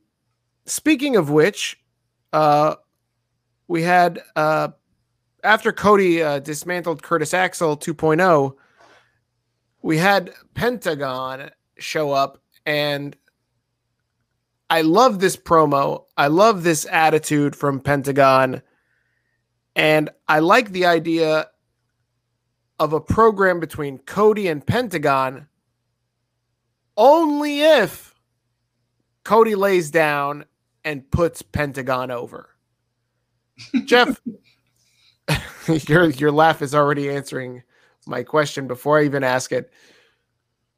speaking 0.66 1.16
of 1.16 1.30
which, 1.30 1.80
uh, 2.34 2.76
we 3.68 3.84
had 3.84 4.22
uh, 4.36 4.70
after 5.44 5.72
Cody 5.72 6.22
uh, 6.22 6.40
dismantled 6.40 7.04
Curtis 7.04 7.34
Axel 7.34 7.78
2.0, 7.78 8.54
we 9.82 9.98
had 9.98 10.34
Pentagon 10.54 11.52
show 11.78 12.12
up, 12.12 12.42
and 12.66 13.16
I 14.70 14.82
love 14.82 15.20
this 15.20 15.38
promo. 15.38 16.06
I 16.18 16.28
love 16.28 16.64
this 16.64 16.86
attitude 16.92 17.56
from 17.56 17.80
Pentagon, 17.80 18.62
and 19.76 20.10
I 20.28 20.40
like 20.40 20.72
the 20.72 20.86
idea 20.86 21.48
of 22.80 22.94
a 22.94 23.00
program 23.00 23.60
between 23.60 23.98
Cody 24.00 24.48
and 24.48 24.66
Pentagon 24.66 25.48
only 26.96 27.62
if 27.62 28.07
Cody 29.28 29.56
lays 29.56 29.92
down 29.92 30.46
and 30.86 31.12
puts 31.12 31.42
Pentagon 31.42 32.12
over. 32.12 32.48
Jeff, 33.84 34.22
your 35.68 36.06
your 36.12 36.32
laugh 36.32 36.62
is 36.62 36.74
already 36.74 37.10
answering 37.10 37.62
my 38.06 38.24
question 38.24 38.68
before 38.68 39.00
I 39.00 39.04
even 39.04 39.26
ask 39.26 39.52
it. 39.52 39.70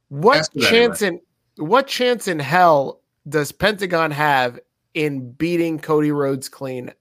What 0.08 0.38
ask 0.40 0.52
chance 0.58 1.04
anyway. 1.04 1.22
in 1.58 1.64
what 1.64 1.86
chance 1.86 2.28
in 2.28 2.40
hell 2.40 3.02
does 3.28 3.52
Pentagon 3.52 4.10
have 4.10 4.60
in 4.96 5.32
beating 5.34 5.78
Cody 5.78 6.12
Rhodes 6.12 6.50
clean? 6.50 6.92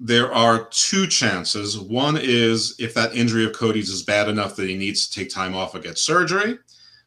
There 0.00 0.34
are 0.34 0.66
two 0.72 1.06
chances. 1.06 1.78
One 1.78 2.18
is 2.20 2.74
if 2.80 2.92
that 2.94 3.14
injury 3.14 3.44
of 3.44 3.52
Cody's 3.52 3.88
is 3.88 4.02
bad 4.02 4.28
enough 4.28 4.56
that 4.56 4.68
he 4.68 4.76
needs 4.76 5.06
to 5.06 5.16
take 5.16 5.30
time 5.30 5.54
off 5.54 5.76
or 5.76 5.78
get 5.78 5.96
surgery 5.96 6.58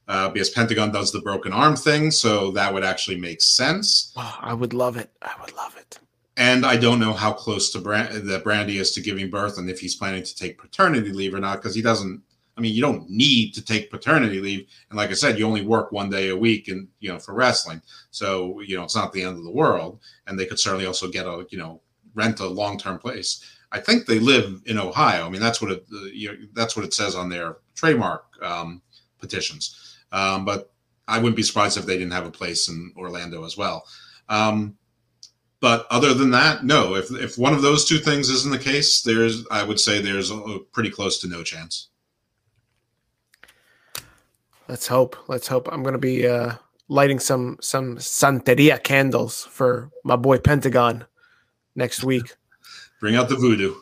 uh, 0.08 0.30
because 0.30 0.50
Pentagon 0.50 0.92
does 0.92 1.12
the 1.12 1.22
broken 1.22 1.54
arm 1.54 1.76
thing, 1.76 2.12
so 2.12 2.52
that 2.52 2.74
would 2.74 2.84
actually 2.84 3.18
make 3.18 3.42
sense. 3.42 4.14
I 4.18 4.54
would 4.54 4.74
love 4.74 4.98
it. 4.98 5.12
I 5.22 5.34
would 5.42 5.54
love 5.56 5.78
it. 5.78 6.00
And 6.36 6.66
I 6.66 6.78
don't 6.78 7.00
know 7.00 7.14
how 7.14 7.32
close 7.32 7.72
to 7.72 7.80
Brand- 7.80 8.28
that 8.28 8.44
Brandi 8.44 8.80
is 8.80 8.92
to 8.94 9.02
giving 9.02 9.30
birth, 9.30 9.58
and 9.58 9.70
if 9.70 9.80
he's 9.80 9.96
planning 9.96 10.24
to 10.24 10.36
take 10.36 10.58
paternity 10.58 11.12
leave 11.12 11.34
or 11.34 11.40
not, 11.40 11.58
because 11.58 11.76
he 11.76 11.82
doesn't. 11.82 12.22
I 12.56 12.62
mean, 12.62 12.76
you 12.76 12.82
don't 12.82 13.10
need 13.10 13.54
to 13.56 13.66
take 13.66 13.90
paternity 13.90 14.40
leave, 14.40 14.68
and 14.90 14.98
like 14.98 15.10
I 15.10 15.14
said, 15.14 15.40
you 15.40 15.46
only 15.48 15.66
work 15.66 15.92
one 15.92 16.10
day 16.10 16.30
a 16.30 16.38
week, 16.38 16.68
and 16.68 16.88
you 17.00 17.12
know 17.12 17.20
for 17.20 17.34
wrestling, 17.34 17.82
so 18.12 18.60
you 18.62 18.76
know 18.76 18.84
it's 18.84 18.96
not 18.96 19.14
the 19.14 19.24
end 19.24 19.38
of 19.38 19.44
the 19.44 19.52
world. 19.52 20.00
And 20.28 20.40
they 20.40 20.46
could 20.46 20.60
certainly 20.60 20.86
also 20.86 21.08
get 21.08 21.26
a 21.26 21.46
you 21.50 21.58
know 21.58 21.82
rent 22.16 22.40
a 22.40 22.48
long 22.48 22.78
term 22.78 23.00
place. 23.00 23.44
I 23.72 23.80
think 23.80 24.06
they 24.06 24.20
live 24.20 24.62
in 24.66 24.78
Ohio. 24.78 25.26
I 25.26 25.30
mean, 25.30 25.42
that's 25.42 25.62
what 25.62 25.72
it 25.72 25.86
uh, 25.94 26.06
you 26.06 26.30
know, 26.30 26.38
that's 26.54 26.76
what 26.76 26.86
it 26.86 26.94
says 26.94 27.16
on 27.16 27.30
their 27.30 27.58
trademark 27.76 28.26
um, 28.42 28.82
petitions. 29.20 29.83
Um, 30.14 30.46
but 30.46 30.72
I 31.08 31.18
wouldn't 31.18 31.36
be 31.36 31.44
surprised 31.44 31.78
if 31.78 31.86
they 31.86 31.98
didn't 31.98 32.14
have 32.14 32.26
a 32.26 32.32
place 32.32 32.70
in 32.70 32.94
Orlando 32.96 33.44
as 33.44 33.58
well. 33.58 33.86
Um, 34.30 34.78
but 35.60 35.86
other 35.90 36.14
than 36.14 36.32
that, 36.32 36.64
no. 36.64 36.96
If 36.96 37.12
if 37.12 37.38
one 37.38 37.54
of 37.54 37.62
those 37.62 37.86
two 37.86 37.98
things 37.98 38.30
isn't 38.30 38.52
the 38.52 38.60
case, 38.60 39.02
there's 39.02 39.46
I 39.50 39.64
would 39.64 39.80
say 39.80 40.00
there's 40.02 40.30
a, 40.30 40.60
pretty 40.72 40.90
close 40.90 41.20
to 41.22 41.28
no 41.28 41.44
chance. 41.44 41.90
Let's 44.68 44.88
hope. 44.88 45.18
Let's 45.28 45.48
hope. 45.48 45.68
I'm 45.72 45.84
going 45.84 45.94
to 45.94 46.00
be 46.00 46.28
uh, 46.28 46.56
lighting 46.88 47.20
some 47.20 47.58
some 47.62 47.98
Santeria 47.98 48.82
candles 48.82 49.46
for 49.46 49.90
my 50.04 50.16
boy 50.16 50.38
Pentagon 50.38 51.06
next 51.76 52.04
week. 52.04 52.36
Bring 53.00 53.16
out 53.16 53.30
the 53.30 53.36
voodoo. 53.36 53.76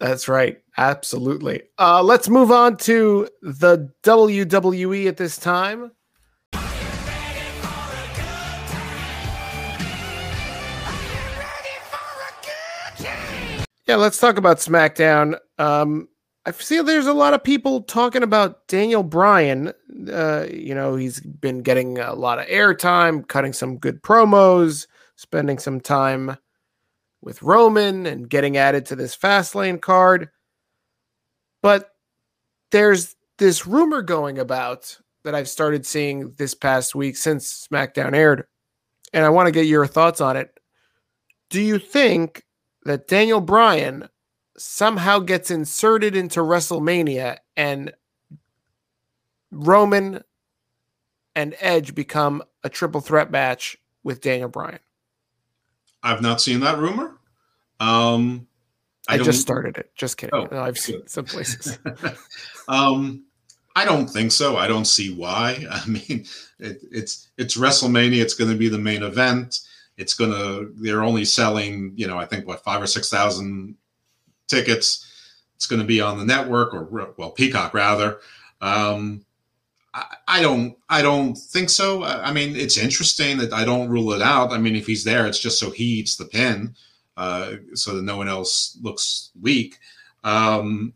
That's 0.00 0.28
right. 0.28 0.61
Absolutely. 0.76 1.62
Uh, 1.78 2.02
let's 2.02 2.28
move 2.28 2.50
on 2.50 2.76
to 2.78 3.28
the 3.42 3.90
WWE 4.02 5.06
at 5.06 5.16
this 5.16 5.36
time. 5.36 5.92
Yeah, 13.86 13.96
let's 13.96 14.18
talk 14.18 14.38
about 14.38 14.58
SmackDown. 14.58 15.38
Um, 15.58 16.08
I 16.46 16.52
see 16.52 16.80
there's 16.80 17.06
a 17.06 17.12
lot 17.12 17.34
of 17.34 17.44
people 17.44 17.82
talking 17.82 18.22
about 18.22 18.66
Daniel 18.66 19.02
Bryan. 19.02 19.72
Uh, 20.10 20.46
you 20.50 20.74
know, 20.74 20.96
he's 20.96 21.20
been 21.20 21.62
getting 21.62 21.98
a 21.98 22.14
lot 22.14 22.38
of 22.38 22.46
airtime, 22.46 23.26
cutting 23.28 23.52
some 23.52 23.76
good 23.76 24.02
promos, 24.02 24.86
spending 25.16 25.58
some 25.58 25.80
time 25.80 26.36
with 27.20 27.42
Roman 27.42 28.06
and 28.06 28.28
getting 28.28 28.56
added 28.56 28.86
to 28.86 28.96
this 28.96 29.16
Fastlane 29.16 29.80
card. 29.80 30.30
But 31.62 31.94
there's 32.70 33.16
this 33.38 33.66
rumor 33.66 34.02
going 34.02 34.38
about 34.38 34.98
that 35.24 35.34
I've 35.34 35.48
started 35.48 35.86
seeing 35.86 36.32
this 36.32 36.54
past 36.54 36.94
week 36.94 37.16
since 37.16 37.66
SmackDown 37.70 38.14
aired, 38.14 38.44
and 39.12 39.24
I 39.24 39.28
want 39.30 39.46
to 39.46 39.52
get 39.52 39.66
your 39.66 39.86
thoughts 39.86 40.20
on 40.20 40.36
it. 40.36 40.58
Do 41.48 41.60
you 41.60 41.78
think 41.78 42.44
that 42.84 43.06
Daniel 43.06 43.40
Bryan 43.40 44.08
somehow 44.56 45.20
gets 45.20 45.50
inserted 45.50 46.16
into 46.16 46.40
WrestleMania 46.40 47.38
and 47.56 47.92
Roman 49.50 50.22
and 51.34 51.54
Edge 51.60 51.94
become 51.94 52.42
a 52.64 52.68
triple 52.68 53.00
threat 53.00 53.30
match 53.30 53.76
with 54.02 54.20
Daniel 54.20 54.48
Bryan? 54.48 54.80
I've 56.02 56.22
not 56.22 56.40
seen 56.40 56.60
that 56.60 56.78
rumor. 56.78 57.16
Um, 57.78 58.48
I, 59.08 59.14
I 59.14 59.18
just 59.18 59.40
started 59.40 59.78
it. 59.78 59.90
Just 59.96 60.16
kidding. 60.16 60.34
Oh, 60.34 60.48
I've 60.52 60.78
seen 60.78 61.06
some 61.06 61.24
places. 61.24 61.78
um, 62.68 63.24
I 63.74 63.84
don't 63.84 64.08
think 64.08 64.32
so. 64.32 64.56
I 64.56 64.68
don't 64.68 64.84
see 64.84 65.14
why. 65.14 65.64
I 65.70 65.86
mean, 65.86 66.24
it, 66.58 66.82
it's 66.90 67.28
it's 67.36 67.56
WrestleMania. 67.56 68.22
It's 68.22 68.34
going 68.34 68.50
to 68.50 68.56
be 68.56 68.68
the 68.68 68.78
main 68.78 69.02
event. 69.02 69.60
It's 69.96 70.14
going 70.14 70.30
to. 70.30 70.72
They're 70.76 71.02
only 71.02 71.24
selling, 71.24 71.92
you 71.96 72.06
know, 72.06 72.18
I 72.18 72.26
think 72.26 72.46
what 72.46 72.64
five 72.64 72.82
or 72.82 72.86
six 72.86 73.10
thousand 73.10 73.76
tickets. 74.48 75.08
It's 75.56 75.66
going 75.66 75.80
to 75.80 75.86
be 75.86 76.00
on 76.00 76.18
the 76.18 76.24
network 76.24 76.74
or 76.74 77.14
well, 77.16 77.30
Peacock 77.30 77.72
rather. 77.72 78.18
Um, 78.60 79.24
I, 80.26 80.40
don't 80.40 80.76
I 80.88 81.02
don't 81.02 81.36
think 81.36 81.68
so. 81.68 82.04
I 82.04 82.32
mean, 82.32 82.56
it's 82.56 82.78
interesting 82.78 83.36
that 83.38 83.52
I 83.52 83.64
don't 83.64 83.90
rule 83.90 84.12
it 84.12 84.22
out. 84.22 84.52
I 84.52 84.58
mean, 84.58 84.74
if 84.74 84.86
he's 84.86 85.04
there, 85.04 85.26
it's 85.26 85.38
just 85.38 85.58
so 85.58 85.70
he 85.70 85.84
eats 85.84 86.16
the 86.16 86.24
pin, 86.24 86.74
uh, 87.16 87.54
so 87.74 87.96
that 87.96 88.02
no 88.02 88.16
one 88.16 88.28
else 88.28 88.78
looks 88.82 89.30
weak. 89.40 89.78
Um, 90.24 90.94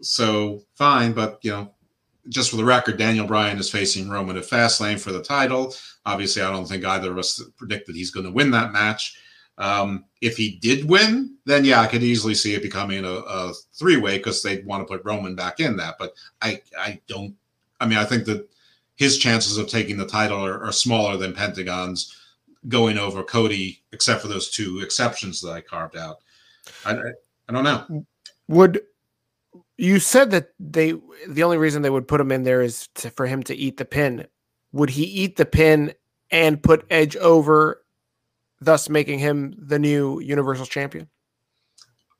so 0.00 0.62
fine, 0.74 1.12
but 1.12 1.38
you 1.42 1.50
know, 1.50 1.70
just 2.28 2.50
for 2.50 2.56
the 2.56 2.64
record, 2.64 2.98
Daniel 2.98 3.26
Bryan 3.26 3.58
is 3.58 3.70
facing 3.70 4.08
Roman 4.08 4.36
at 4.36 4.44
Fastlane 4.44 5.00
for 5.00 5.12
the 5.12 5.22
title. 5.22 5.74
Obviously, 6.06 6.42
I 6.42 6.50
don't 6.50 6.66
think 6.66 6.84
either 6.84 7.10
of 7.10 7.18
us 7.18 7.42
predicted 7.56 7.96
he's 7.96 8.10
going 8.10 8.26
to 8.26 8.32
win 8.32 8.50
that 8.52 8.72
match. 8.72 9.16
Um, 9.58 10.04
if 10.20 10.36
he 10.36 10.58
did 10.60 10.88
win, 10.88 11.36
then 11.44 11.64
yeah, 11.64 11.80
I 11.80 11.86
could 11.86 12.02
easily 12.02 12.34
see 12.34 12.54
it 12.54 12.62
becoming 12.62 13.04
a, 13.04 13.12
a 13.12 13.52
three 13.74 13.96
way 13.96 14.18
because 14.18 14.42
they'd 14.42 14.66
want 14.66 14.86
to 14.86 14.92
put 14.92 15.04
Roman 15.04 15.34
back 15.34 15.60
in 15.60 15.76
that. 15.76 15.96
But 15.98 16.14
I, 16.40 16.62
I 16.78 17.00
don't. 17.06 17.34
I 17.80 17.86
mean, 17.86 17.98
I 17.98 18.04
think 18.04 18.24
that 18.26 18.48
his 18.96 19.18
chances 19.18 19.58
of 19.58 19.68
taking 19.68 19.96
the 19.96 20.06
title 20.06 20.44
are, 20.44 20.62
are 20.64 20.72
smaller 20.72 21.16
than 21.16 21.34
Pentagon's 21.34 22.16
going 22.68 22.98
over 22.98 23.22
Cody, 23.22 23.82
except 23.92 24.22
for 24.22 24.28
those 24.28 24.50
two 24.50 24.80
exceptions 24.80 25.40
that 25.40 25.50
I 25.50 25.60
carved 25.60 25.96
out. 25.96 26.18
I, 26.84 26.96
I, 27.48 27.52
don't 27.52 27.64
know. 27.64 28.06
Would 28.48 28.82
you 29.76 29.98
said 29.98 30.30
that 30.30 30.50
they 30.60 30.94
the 31.28 31.42
only 31.42 31.58
reason 31.58 31.82
they 31.82 31.90
would 31.90 32.08
put 32.08 32.20
him 32.20 32.32
in 32.32 32.44
there 32.44 32.62
is 32.62 32.88
to, 32.94 33.10
for 33.10 33.26
him 33.26 33.42
to 33.44 33.54
eat 33.54 33.76
the 33.76 33.84
pin. 33.84 34.26
Would 34.72 34.90
he 34.90 35.04
eat 35.04 35.36
the 35.36 35.44
pin 35.44 35.92
and 36.30 36.62
put 36.62 36.86
Edge 36.88 37.16
over, 37.16 37.84
thus 38.60 38.88
making 38.88 39.18
him 39.18 39.54
the 39.58 39.78
new 39.78 40.20
Universal 40.20 40.66
Champion? 40.66 41.08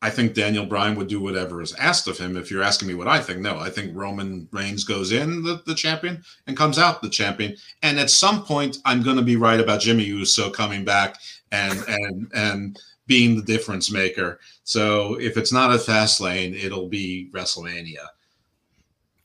I 0.03 0.11
think 0.11 0.35
Daniel 0.35 0.67
Bryan 0.67 0.97
would 0.97 1.07
do 1.07 1.21
whatever 1.21 1.63
is 1.63 1.75
asked 1.75 2.09
of 2.09 2.19
him. 2.19 2.37
If 2.37 2.51
you're 2.51 2.65
asking 2.65 2.89
me 2.89 2.95
what 2.95 3.07
I 3.07 3.21
think, 3.21 3.39
no, 3.39 3.59
I 3.59 3.71
think 3.71 3.97
Roman 3.97 4.49
Reigns 4.51 4.83
goes 4.83 5.13
in 5.13 5.45
the, 5.45 5.63
the 5.65 5.77
champion 5.77 6.25
and 6.49 6.57
comes 6.57 6.77
out 6.77 7.01
the 7.01 7.09
champion. 7.09 7.55
And 7.85 8.01
at 8.01 8.11
some 8.11 8.45
point, 8.45 8.79
I'm 8.85 9.05
going 9.05 9.17
to 9.17 9.23
be 9.23 9.37
right 9.37 9.61
about 9.61 9.81
Jimmy 9.81 10.03
Uso 10.03 10.51
coming 10.51 10.85
back 10.85 11.19
and 11.53 11.79
and 11.87 12.31
and 12.35 12.79
being 13.07 13.37
the 13.37 13.43
difference 13.43 13.93
maker. 13.93 14.41
So 14.65 15.21
if 15.21 15.37
it's 15.37 15.53
not 15.53 15.73
a 15.73 15.79
Fastlane, 15.79 16.55
it'll 16.55 16.89
be 16.89 17.31
WrestleMania. 17.33 18.07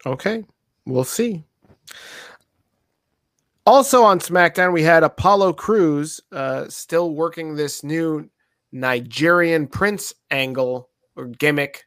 Okay, 0.06 0.46
we'll 0.86 1.04
see. 1.04 1.44
Also 3.66 4.04
on 4.04 4.20
SmackDown, 4.20 4.74
we 4.74 4.84
had 4.84 5.04
Apollo 5.04 5.54
Crews 5.54 6.22
uh, 6.32 6.68
still 6.70 7.14
working 7.16 7.56
this 7.56 7.84
new 7.84 8.30
Nigerian 8.72 9.68
Prince 9.68 10.14
angle 10.30 10.90
or 11.16 11.28
gimmick. 11.28 11.86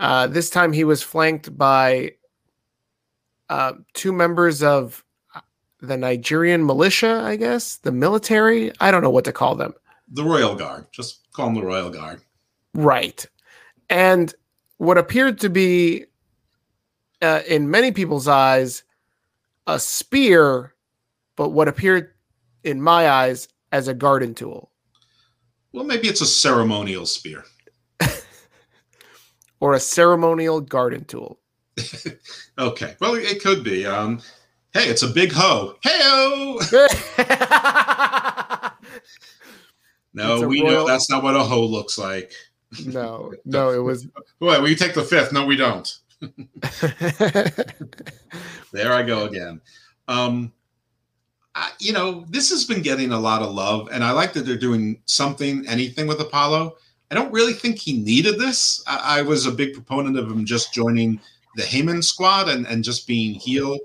Uh, 0.00 0.26
this 0.26 0.50
time 0.50 0.72
he 0.72 0.84
was 0.84 1.02
flanked 1.02 1.56
by 1.56 2.12
uh, 3.48 3.74
two 3.94 4.12
members 4.12 4.62
of 4.62 5.04
uh, 5.34 5.40
the 5.80 5.96
Nigerian 5.96 6.66
militia, 6.66 7.22
I 7.24 7.36
guess, 7.36 7.76
the 7.76 7.92
military. 7.92 8.72
I 8.80 8.90
don't 8.90 9.02
know 9.02 9.10
what 9.10 9.24
to 9.26 9.32
call 9.32 9.54
them. 9.54 9.74
The 10.08 10.24
Royal 10.24 10.54
Guard. 10.54 10.86
Just 10.90 11.30
call 11.32 11.46
them 11.46 11.54
the 11.54 11.62
Royal 11.62 11.90
Guard. 11.90 12.20
Right. 12.74 13.24
And 13.88 14.34
what 14.78 14.98
appeared 14.98 15.38
to 15.40 15.48
be, 15.48 16.06
uh, 17.20 17.42
in 17.46 17.70
many 17.70 17.92
people's 17.92 18.26
eyes, 18.26 18.82
a 19.66 19.78
spear, 19.78 20.74
but 21.36 21.50
what 21.50 21.68
appeared 21.68 22.12
in 22.64 22.82
my 22.82 23.08
eyes 23.08 23.48
as 23.70 23.86
a 23.86 23.94
garden 23.94 24.34
tool. 24.34 24.71
Well, 25.72 25.84
maybe 25.84 26.08
it's 26.08 26.20
a 26.20 26.26
ceremonial 26.26 27.06
spear. 27.06 27.44
or 29.60 29.74
a 29.74 29.80
ceremonial 29.80 30.60
garden 30.60 31.04
tool. 31.04 31.38
okay. 32.58 32.96
Well, 33.00 33.14
it 33.14 33.42
could 33.42 33.64
be. 33.64 33.86
Um, 33.86 34.20
hey, 34.74 34.88
it's 34.88 35.02
a 35.02 35.08
big 35.08 35.32
hoe. 35.32 35.76
Hey 35.82 35.98
No, 40.14 40.46
we 40.46 40.60
royal... 40.62 40.72
know 40.72 40.86
that's 40.86 41.08
not 41.08 41.22
what 41.22 41.36
a 41.36 41.42
hoe 41.42 41.64
looks 41.64 41.96
like. 41.96 42.32
No, 42.84 43.32
no, 43.46 43.70
it 43.70 43.78
was. 43.78 44.06
Wait, 44.40 44.62
we 44.62 44.74
take 44.74 44.92
the 44.94 45.02
fifth. 45.02 45.32
No, 45.32 45.46
we 45.46 45.56
don't. 45.56 45.90
there 48.72 48.92
I 48.92 49.02
go 49.02 49.24
again. 49.26 49.60
Um, 50.08 50.52
I, 51.54 51.70
you 51.78 51.92
know, 51.92 52.24
this 52.30 52.50
has 52.50 52.64
been 52.64 52.82
getting 52.82 53.12
a 53.12 53.20
lot 53.20 53.42
of 53.42 53.54
love, 53.54 53.88
and 53.92 54.02
I 54.02 54.12
like 54.12 54.32
that 54.32 54.46
they're 54.46 54.56
doing 54.56 55.00
something, 55.04 55.66
anything 55.68 56.06
with 56.06 56.20
Apollo. 56.20 56.76
I 57.10 57.14
don't 57.14 57.32
really 57.32 57.52
think 57.52 57.78
he 57.78 57.92
needed 57.92 58.38
this. 58.38 58.82
I, 58.86 59.18
I 59.18 59.22
was 59.22 59.44
a 59.44 59.52
big 59.52 59.74
proponent 59.74 60.18
of 60.18 60.30
him 60.30 60.46
just 60.46 60.72
joining 60.72 61.20
the 61.56 61.62
Heyman 61.62 62.02
squad 62.02 62.48
and, 62.48 62.66
and 62.66 62.82
just 62.82 63.06
being 63.06 63.34
heel 63.34 63.78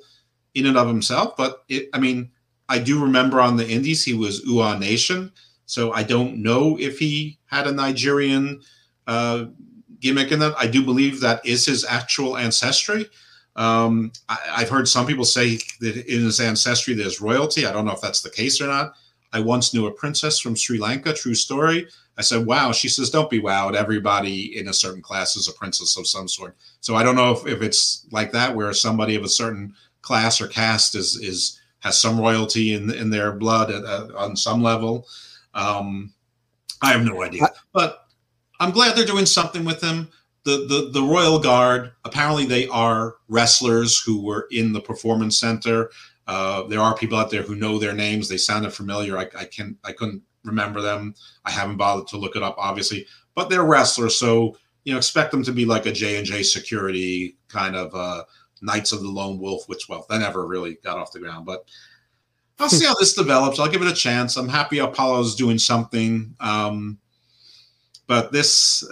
in 0.56 0.66
and 0.66 0.78
of 0.78 0.88
himself. 0.88 1.36
But 1.36 1.64
it, 1.68 1.90
I 1.94 2.00
mean, 2.00 2.32
I 2.70 2.80
do 2.80 3.02
remember 3.02 3.42
on 3.42 3.58
the 3.58 3.68
Indies 3.68 4.04
he 4.04 4.14
was 4.14 4.46
Uhaa 4.46 4.80
Nation, 4.80 5.32
so 5.66 5.92
I 5.92 6.04
don't 6.04 6.42
know 6.42 6.78
if 6.80 6.98
he 7.00 7.38
had 7.48 7.68
a 7.68 7.72
Nigerian 7.74 8.62
uh, 9.08 9.46
gimmick 10.00 10.32
in 10.32 10.40
that. 10.40 10.56
I 10.58 10.68
do 10.68 10.84
believe 10.84 11.20
that 11.20 11.46
is 11.46 11.66
his 11.66 11.84
actual 11.84 12.38
ancestry. 12.38 13.10
Um, 13.58 14.12
I, 14.30 14.60
have 14.60 14.70
heard 14.70 14.88
some 14.88 15.08
people 15.08 15.26
say 15.26 15.58
that 15.82 16.06
in 16.06 16.24
his 16.24 16.40
ancestry 16.40 16.94
there's 16.94 17.20
royalty. 17.20 17.66
I 17.66 17.74
don't 17.74 17.86
know 17.86 17.92
if 17.92 18.02
that's 18.02 18.22
the 18.22 18.30
case 18.30 18.62
or 18.62 18.68
not. 18.68 18.94
I 19.34 19.40
once 19.40 19.74
knew 19.74 19.88
a 19.88 19.92
princess 19.92 20.40
from 20.40 20.56
Sri 20.56 20.78
Lanka, 20.78 21.14
true 21.14 21.34
story. 21.34 21.88
I 22.18 22.22
said, 22.22 22.46
wow. 22.46 22.72
She 22.72 22.88
says, 22.88 23.10
don't 23.10 23.30
be 23.30 23.42
wowed. 23.42 23.76
Everybody 23.76 24.58
in 24.58 24.68
a 24.68 24.74
certain 24.74 25.02
class 25.02 25.36
is 25.36 25.48
a 25.48 25.54
princess 25.54 25.98
of 25.98 26.08
some 26.08 26.28
sort. 26.28 26.56
So 26.82 26.96
I 26.96 27.04
don't 27.04 27.16
know 27.16 27.32
if, 27.32 27.46
if 27.48 27.62
it's 27.62 28.06
like 28.12 28.32
that, 28.32 28.56
where 28.56 28.72
somebody 28.74 29.16
of 29.16 29.24
a 29.24 29.30
certain 29.30 29.74
class 30.02 30.40
or 30.40 30.48
caste 30.48 30.96
is, 30.96 31.16
is 31.18 31.60
has 31.80 32.00
some 32.00 32.20
royalty 32.20 32.74
in, 32.74 32.92
in 32.92 33.10
their 33.10 33.32
blood 33.32 33.72
at, 33.72 33.84
uh, 33.84 34.08
on 34.16 34.36
some 34.36 34.64
level. 34.64 35.08
Um, 35.54 36.14
I 36.82 36.92
have 36.92 37.04
no 37.04 37.24
idea. 37.24 37.50
But 37.74 38.08
I'm 38.60 38.72
glad 38.72 38.96
they're 38.96 39.06
doing 39.06 39.26
something 39.26 39.66
with 39.66 39.82
him 39.82 40.10
the, 40.48 40.66
the 40.66 40.90
the 40.94 41.04
Royal 41.04 41.40
Guard. 41.40 41.92
Apparently, 42.06 42.46
they 42.46 42.70
are 42.70 43.18
wrestlers 43.28 44.00
who 44.00 44.24
were 44.24 44.48
in 44.50 44.72
the 44.72 44.80
performance 44.80 45.38
center. 45.38 45.92
Uh, 46.26 46.64
there 46.64 46.80
are 46.80 46.96
people 46.96 47.18
out 47.18 47.30
there 47.30 47.42
who 47.44 47.56
know 47.56 47.78
their 47.78 47.94
names. 47.94 48.30
They 48.30 48.38
sounded 48.38 48.72
familiar. 48.72 49.18
I, 49.18 49.28
I 49.38 49.44
can 49.44 49.78
I 49.84 49.92
couldn't 49.92 50.22
remember 50.46 50.80
them. 50.80 51.16
I 51.44 51.52
haven't 51.52 51.76
bothered 51.76 52.08
to 52.08 52.18
look 52.18 52.38
it 52.38 52.44
up, 52.44 52.56
obviously, 52.58 53.06
but 53.36 53.50
they're 53.50 53.66
wrestlers. 53.66 54.18
So 54.18 54.56
you 54.86 54.94
know, 54.94 54.98
expect 54.98 55.32
them 55.32 55.44
to 55.44 55.52
be 55.52 55.66
like 55.66 55.86
a 55.86 55.92
J 55.92 56.16
and 56.16 56.26
J 56.26 56.44
security 56.44 57.36
kind 57.50 57.76
of 57.76 57.94
uh, 57.94 58.24
Knights 58.62 58.94
of 58.94 59.02
the 59.02 59.10
Lone 59.10 59.40
Wolf, 59.40 59.68
which 59.68 59.90
well, 59.90 60.06
that 60.10 60.20
never 60.20 60.48
really 60.48 60.76
got 60.82 60.98
off 60.98 61.12
the 61.12 61.20
ground. 61.20 61.46
But 61.46 61.66
I'll 62.58 62.70
see 62.70 62.86
how 62.86 62.96
this 62.96 63.14
develops. 63.14 63.60
I'll 63.60 63.68
give 63.70 63.82
it 63.82 63.92
a 63.92 63.94
chance. 63.94 64.38
I'm 64.38 64.48
happy 64.48 64.80
Apollo's 64.80 65.36
doing 65.36 65.60
something. 65.60 66.34
Um, 66.40 67.00
but 68.08 68.32
this. 68.32 68.86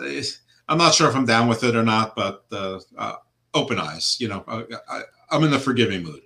I'm 0.67 0.77
not 0.77 0.93
sure 0.93 1.09
if 1.09 1.15
I'm 1.15 1.25
down 1.25 1.47
with 1.47 1.63
it 1.63 1.75
or 1.75 1.83
not, 1.83 2.15
but 2.15 2.45
uh, 2.51 2.79
uh, 2.97 3.15
open 3.53 3.79
eyes. 3.79 4.17
You 4.19 4.29
know, 4.29 4.43
I, 4.47 5.01
am 5.31 5.43
in 5.43 5.51
the 5.51 5.59
forgiving 5.59 6.03
mood. 6.03 6.21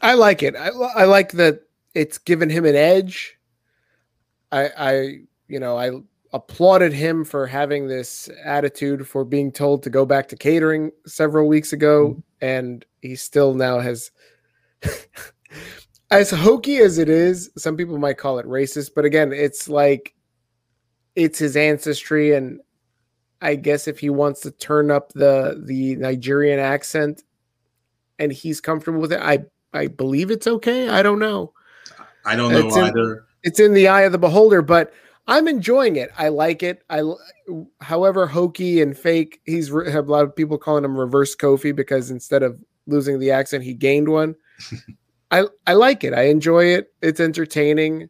I 0.00 0.14
like 0.14 0.42
it. 0.42 0.56
I, 0.56 0.68
I 0.68 1.04
like 1.04 1.32
that 1.32 1.62
it's 1.94 2.18
given 2.18 2.48
him 2.48 2.64
an 2.64 2.74
edge. 2.74 3.38
I, 4.50 4.70
I, 4.76 5.18
you 5.48 5.60
know, 5.60 5.78
I 5.78 5.90
applauded 6.32 6.92
him 6.92 7.24
for 7.24 7.46
having 7.46 7.88
this 7.88 8.28
attitude 8.44 9.06
for 9.06 9.24
being 9.24 9.52
told 9.52 9.82
to 9.82 9.90
go 9.90 10.06
back 10.06 10.28
to 10.28 10.36
catering 10.36 10.90
several 11.06 11.46
weeks 11.46 11.72
ago, 11.72 12.10
mm-hmm. 12.10 12.20
and 12.40 12.84
he 13.00 13.16
still 13.16 13.54
now 13.54 13.80
has. 13.80 14.10
as 16.10 16.30
hokey 16.30 16.78
as 16.78 16.98
it 16.98 17.08
is, 17.08 17.50
some 17.56 17.76
people 17.76 17.98
might 17.98 18.18
call 18.18 18.38
it 18.38 18.46
racist, 18.46 18.90
but 18.94 19.04
again, 19.04 19.32
it's 19.32 19.68
like 19.68 20.14
it's 21.14 21.38
his 21.38 21.56
ancestry 21.56 22.34
and 22.34 22.60
I 23.42 23.56
guess 23.56 23.88
if 23.88 23.98
he 23.98 24.08
wants 24.08 24.40
to 24.40 24.52
turn 24.52 24.90
up 24.90 25.12
the 25.12 25.60
the 25.66 25.96
Nigerian 25.96 26.60
accent 26.60 27.24
and 28.18 28.32
he's 28.32 28.60
comfortable 28.60 29.00
with 29.00 29.12
it, 29.12 29.20
I 29.20 29.44
I 29.74 29.88
believe 29.88 30.30
it's 30.30 30.46
okay. 30.46 30.88
I 30.88 31.02
don't 31.02 31.18
know. 31.18 31.52
I 32.24 32.36
don't 32.36 32.52
know 32.52 32.66
it's 32.66 32.76
either. 32.76 33.12
In, 33.12 33.20
it's 33.42 33.60
in 33.60 33.74
the 33.74 33.88
eye 33.88 34.02
of 34.02 34.12
the 34.12 34.18
beholder, 34.18 34.62
but 34.62 34.92
I'm 35.26 35.48
enjoying 35.48 35.96
it. 35.96 36.10
I 36.16 36.28
like 36.28 36.62
it. 36.62 36.82
I, 36.88 37.02
however, 37.80 38.26
hokey 38.26 38.80
and 38.80 38.96
fake. 38.96 39.40
He's 39.44 39.68
have 39.68 40.08
a 40.08 40.12
lot 40.12 40.24
of 40.24 40.36
people 40.36 40.56
calling 40.56 40.84
him 40.84 40.96
reverse 40.96 41.34
Kofi 41.34 41.74
because 41.74 42.10
instead 42.10 42.42
of 42.42 42.62
losing 42.86 43.18
the 43.18 43.32
accent, 43.32 43.64
he 43.64 43.74
gained 43.74 44.08
one. 44.08 44.36
I 45.32 45.46
I 45.66 45.74
like 45.74 46.04
it. 46.04 46.14
I 46.14 46.22
enjoy 46.24 46.66
it. 46.66 46.92
It's 47.02 47.20
entertaining. 47.20 48.08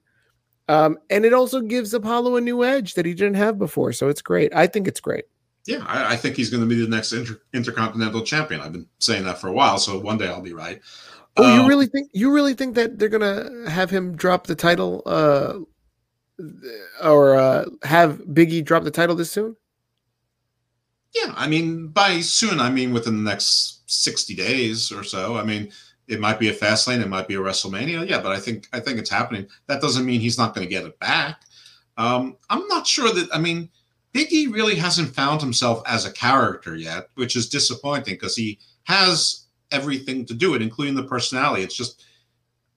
Um, 0.68 0.98
and 1.10 1.24
it 1.24 1.32
also 1.32 1.60
gives 1.60 1.92
Apollo 1.92 2.36
a 2.36 2.40
new 2.40 2.64
edge 2.64 2.94
that 2.94 3.04
he 3.04 3.14
didn't 3.14 3.34
have 3.34 3.58
before. 3.58 3.92
So 3.92 4.08
it's 4.08 4.22
great. 4.22 4.54
I 4.54 4.66
think 4.66 4.86
it's 4.88 5.00
great. 5.00 5.24
Yeah, 5.66 5.84
I, 5.86 6.14
I 6.14 6.16
think 6.16 6.36
he's 6.36 6.50
going 6.50 6.62
to 6.62 6.68
be 6.68 6.80
the 6.80 6.88
next 6.88 7.12
inter- 7.12 7.40
intercontinental 7.52 8.22
champion. 8.22 8.60
I've 8.60 8.72
been 8.72 8.88
saying 8.98 9.24
that 9.24 9.40
for 9.40 9.48
a 9.48 9.52
while, 9.52 9.78
so 9.78 9.98
one 9.98 10.18
day 10.18 10.28
I'll 10.28 10.40
be 10.40 10.54
right. 10.54 10.80
Oh, 11.36 11.44
um, 11.44 11.60
you 11.60 11.68
really 11.68 11.86
think 11.86 12.10
you 12.12 12.32
really 12.32 12.54
think 12.54 12.74
that 12.74 12.98
they're 12.98 13.08
going 13.08 13.20
to 13.20 13.70
have 13.70 13.88
him 13.88 14.16
drop 14.16 14.46
the 14.46 14.54
title, 14.54 15.02
uh, 15.06 15.54
or 17.02 17.36
uh, 17.36 17.66
have 17.84 18.18
Biggie 18.18 18.64
drop 18.64 18.84
the 18.84 18.90
title 18.90 19.14
this 19.14 19.30
soon? 19.30 19.56
Yeah, 21.14 21.32
I 21.36 21.46
mean 21.46 21.88
by 21.88 22.20
soon, 22.20 22.58
I 22.58 22.70
mean 22.70 22.92
within 22.92 23.22
the 23.22 23.30
next 23.30 23.82
sixty 23.86 24.34
days 24.34 24.90
or 24.90 25.04
so. 25.04 25.36
I 25.36 25.44
mean, 25.44 25.70
it 26.08 26.20
might 26.20 26.38
be 26.38 26.48
a 26.48 26.54
Fastlane, 26.54 27.00
it 27.00 27.08
might 27.08 27.28
be 27.28 27.34
a 27.34 27.38
WrestleMania. 27.38 28.08
Yeah, 28.08 28.20
but 28.20 28.32
I 28.32 28.40
think 28.40 28.68
I 28.72 28.80
think 28.80 28.98
it's 28.98 29.10
happening. 29.10 29.46
That 29.66 29.80
doesn't 29.80 30.06
mean 30.06 30.20
he's 30.20 30.38
not 30.38 30.54
going 30.54 30.66
to 30.66 30.70
get 30.70 30.84
it 30.84 30.98
back. 30.98 31.42
Um, 31.96 32.36
I'm 32.50 32.66
not 32.68 32.86
sure 32.86 33.12
that. 33.12 33.28
I 33.32 33.38
mean, 33.38 33.68
Biggie 34.14 34.52
really 34.52 34.74
hasn't 34.74 35.14
found 35.14 35.40
himself 35.40 35.82
as 35.86 36.04
a 36.04 36.12
character 36.12 36.76
yet, 36.76 37.08
which 37.14 37.36
is 37.36 37.48
disappointing 37.48 38.14
because 38.14 38.36
he 38.36 38.58
has 38.84 39.46
everything 39.70 40.26
to 40.26 40.34
do 40.34 40.54
it, 40.54 40.62
including 40.62 40.94
the 40.94 41.04
personality. 41.04 41.62
It's 41.62 41.76
just 41.76 42.04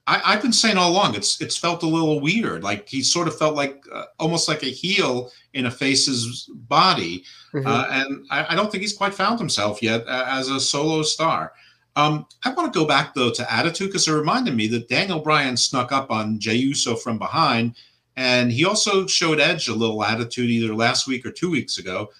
I, 0.08 0.32
have 0.32 0.42
been 0.42 0.52
saying 0.52 0.76
all 0.76 0.92
along, 0.92 1.16
it's 1.16 1.40
it's 1.40 1.56
felt 1.56 1.82
a 1.82 1.86
little 1.86 2.20
weird. 2.20 2.62
Like 2.62 2.88
he 2.88 3.02
sort 3.02 3.26
of 3.26 3.36
felt 3.36 3.56
like 3.56 3.84
uh, 3.92 4.04
almost 4.20 4.48
like 4.48 4.62
a 4.62 4.66
heel 4.66 5.32
in 5.52 5.66
a 5.66 5.70
face's 5.70 6.48
body, 6.54 7.24
mm-hmm. 7.52 7.66
uh, 7.66 7.86
and 7.90 8.24
I, 8.30 8.52
I, 8.52 8.54
don't 8.54 8.70
think 8.70 8.82
he's 8.82 8.96
quite 8.96 9.14
found 9.14 9.40
himself 9.40 9.82
yet 9.82 10.06
uh, 10.06 10.26
as 10.28 10.48
a 10.48 10.60
solo 10.60 11.02
star. 11.02 11.52
Um, 11.96 12.26
I 12.44 12.52
want 12.52 12.72
to 12.72 12.78
go 12.78 12.86
back 12.86 13.14
though 13.14 13.30
to 13.30 13.52
attitude 13.52 13.88
because 13.88 14.06
it 14.06 14.12
reminded 14.12 14.54
me 14.54 14.68
that 14.68 14.88
Daniel 14.88 15.20
Bryan 15.20 15.56
snuck 15.56 15.92
up 15.92 16.10
on 16.10 16.38
Jey 16.38 16.56
Uso 16.56 16.94
from 16.94 17.18
behind, 17.18 17.74
and 18.16 18.52
he 18.52 18.64
also 18.66 19.06
showed 19.06 19.40
Edge 19.40 19.68
a 19.68 19.74
little 19.74 20.04
attitude 20.04 20.50
either 20.50 20.74
last 20.74 21.08
week 21.08 21.24
or 21.24 21.30
two 21.30 21.50
weeks 21.50 21.78
ago. 21.78 22.10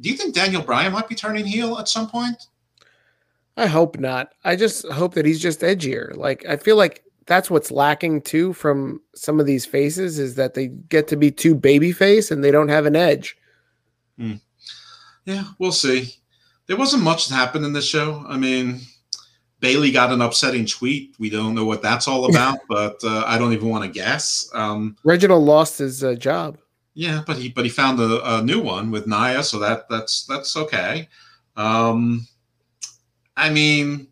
Do 0.00 0.08
you 0.08 0.16
think 0.16 0.34
Daniel 0.34 0.62
Bryan 0.62 0.92
might 0.92 1.08
be 1.08 1.16
turning 1.16 1.44
heel 1.44 1.76
at 1.78 1.88
some 1.88 2.08
point? 2.08 2.46
I 3.56 3.66
hope 3.66 3.98
not. 3.98 4.32
I 4.44 4.54
just 4.54 4.86
hope 4.88 5.14
that 5.14 5.24
he's 5.26 5.40
just 5.40 5.60
edgier. 5.60 6.16
Like 6.16 6.46
I 6.46 6.56
feel 6.56 6.76
like 6.76 7.02
that's 7.26 7.50
what's 7.50 7.72
lacking 7.72 8.22
too 8.22 8.52
from 8.52 9.00
some 9.14 9.40
of 9.40 9.46
these 9.46 9.66
faces 9.66 10.18
is 10.18 10.36
that 10.36 10.54
they 10.54 10.68
get 10.68 11.08
to 11.08 11.16
be 11.16 11.30
too 11.30 11.54
baby 11.54 11.90
face 11.90 12.30
and 12.30 12.44
they 12.44 12.52
don't 12.52 12.68
have 12.68 12.86
an 12.86 12.94
edge. 12.94 13.36
Hmm. 14.18 14.34
Yeah, 15.24 15.44
we'll 15.58 15.72
see. 15.72 16.14
There 16.66 16.76
wasn't 16.76 17.02
much 17.02 17.26
that 17.26 17.34
happened 17.34 17.64
in 17.64 17.72
this 17.72 17.88
show. 17.88 18.24
I 18.28 18.36
mean, 18.36 18.80
Bayley 19.66 19.90
got 19.90 20.12
an 20.12 20.22
upsetting 20.22 20.64
tweet. 20.64 21.16
We 21.18 21.28
don't 21.28 21.52
know 21.52 21.64
what 21.64 21.82
that's 21.82 22.06
all 22.06 22.26
about, 22.30 22.60
but 22.68 23.02
uh, 23.02 23.24
I 23.26 23.36
don't 23.36 23.52
even 23.52 23.68
want 23.68 23.82
to 23.82 23.90
guess. 23.90 24.48
Um, 24.54 24.96
Reginald 25.02 25.42
lost 25.42 25.78
his 25.78 26.04
uh, 26.04 26.14
job. 26.14 26.58
Yeah, 26.94 27.24
but 27.26 27.36
he 27.36 27.48
but 27.48 27.64
he 27.64 27.70
found 27.70 27.98
a, 27.98 28.36
a, 28.36 28.42
new 28.42 28.60
one 28.60 28.92
with 28.92 29.08
Nia, 29.08 29.42
so 29.42 29.58
that 29.58 29.88
that's 29.88 30.24
that's 30.26 30.56
okay. 30.56 31.08
Um, 31.56 32.28
I 33.36 33.50
mean, 33.50 34.06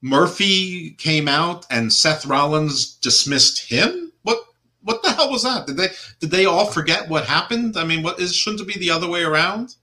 Murphy 0.00 0.92
came 0.92 1.28
out 1.28 1.66
and 1.70 1.92
Seth 1.92 2.24
Rollins 2.24 2.96
dismissed 2.96 3.68
him. 3.68 4.10
What 4.22 4.38
what 4.82 5.02
the 5.02 5.12
hell 5.12 5.30
was 5.30 5.42
that? 5.42 5.66
Did 5.66 5.76
they 5.76 5.88
did 6.18 6.30
they 6.30 6.46
all 6.46 6.64
forget 6.64 7.10
what 7.10 7.26
happened? 7.26 7.76
I 7.76 7.84
mean, 7.84 8.02
what 8.02 8.18
is 8.18 8.34
shouldn't 8.34 8.62
it 8.62 8.74
be 8.74 8.80
the 8.80 8.90
other 8.90 9.06
way 9.08 9.22
around? 9.22 9.76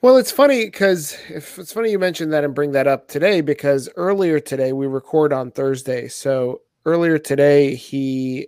Well, 0.00 0.16
it's 0.16 0.30
funny 0.30 0.64
because 0.64 1.16
it's 1.28 1.72
funny 1.72 1.90
you 1.90 1.98
mentioned 1.98 2.32
that 2.32 2.44
and 2.44 2.54
bring 2.54 2.70
that 2.72 2.86
up 2.86 3.08
today 3.08 3.40
because 3.40 3.88
earlier 3.96 4.38
today 4.38 4.72
we 4.72 4.86
record 4.86 5.32
on 5.32 5.50
Thursday. 5.50 6.06
So 6.06 6.62
earlier 6.86 7.18
today 7.18 7.74
he 7.74 8.46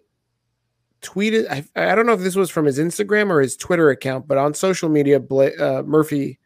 tweeted. 1.03 1.51
I, 1.51 1.65
I 1.75 1.97
don't 1.97 2.07
know 2.07 2.13
if 2.13 2.21
this 2.21 2.37
was 2.37 2.51
from 2.51 2.67
his 2.67 2.79
Instagram 2.79 3.31
or 3.31 3.41
his 3.41 3.57
Twitter 3.57 3.91
account, 3.91 4.29
but 4.29 4.39
on 4.39 4.55
social 4.55 4.89
media, 4.89 5.19
uh, 5.19 5.83
Murphy 5.85 6.39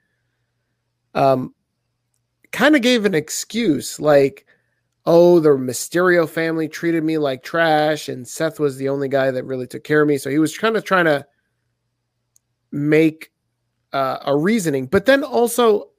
um 1.15 1.55
kind 2.51 2.75
of 2.75 2.83
gave 2.83 3.05
an 3.05 3.15
excuse 3.15 4.01
like 4.01 4.47
oh, 5.07 5.39
the 5.39 5.51
Mysterio 5.51 6.27
family 6.27 6.67
treated 6.67 7.05
me 7.05 7.19
like 7.19 7.43
trash, 7.43 8.09
and 8.09 8.27
Seth 8.27 8.59
was 8.59 8.79
the 8.79 8.89
only 8.89 9.09
guy 9.09 9.31
that 9.31 9.45
really 9.45 9.67
took 9.67 9.85
care 9.85 10.01
of 10.01 10.09
me. 10.09 10.17
So 10.17 10.31
he 10.31 10.39
was 10.39 10.57
kind 10.57 10.79
of 10.79 10.85
trying 10.85 11.05
to 11.05 11.27
make 12.73 13.31
uh, 13.95 14.19
a 14.27 14.37
reasoning, 14.37 14.87
but 14.87 15.07
then 15.07 15.25
also, 15.25 15.91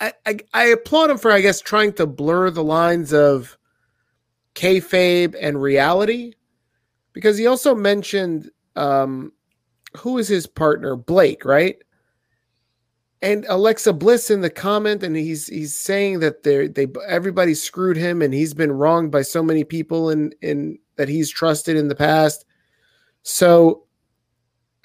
I, 0.00 0.12
I, 0.24 0.38
I 0.54 0.64
applaud 0.68 1.10
him 1.10 1.18
for, 1.18 1.30
I 1.30 1.42
guess, 1.42 1.60
trying 1.60 1.92
to 1.94 2.06
blur 2.06 2.50
the 2.50 2.64
lines 2.64 3.12
of 3.12 3.58
kayfabe 4.54 5.34
and 5.38 5.60
reality, 5.60 6.32
because 7.12 7.36
he 7.36 7.46
also 7.46 7.74
mentioned 7.74 8.50
um, 8.76 9.32
who 9.98 10.18
is 10.18 10.28
his 10.28 10.46
partner, 10.46 10.96
Blake, 10.96 11.44
right? 11.44 11.76
and 13.22 13.46
Alexa 13.48 13.92
Bliss 13.92 14.30
in 14.30 14.42
the 14.42 14.50
comment, 14.50 15.02
and 15.02 15.16
he's 15.16 15.46
he's 15.46 15.76
saying 15.76 16.20
that 16.20 16.42
they 16.42 16.68
they 16.68 16.86
everybody 17.08 17.54
screwed 17.54 17.96
him, 17.96 18.22
and 18.22 18.32
he's 18.34 18.54
been 18.54 18.72
wronged 18.72 19.10
by 19.10 19.22
so 19.22 19.42
many 19.42 19.64
people, 19.64 20.10
in 20.10 20.32
in 20.42 20.78
that 20.96 21.08
he's 21.08 21.30
trusted 21.30 21.76
in 21.76 21.88
the 21.88 21.94
past. 21.94 22.44
So, 23.22 23.85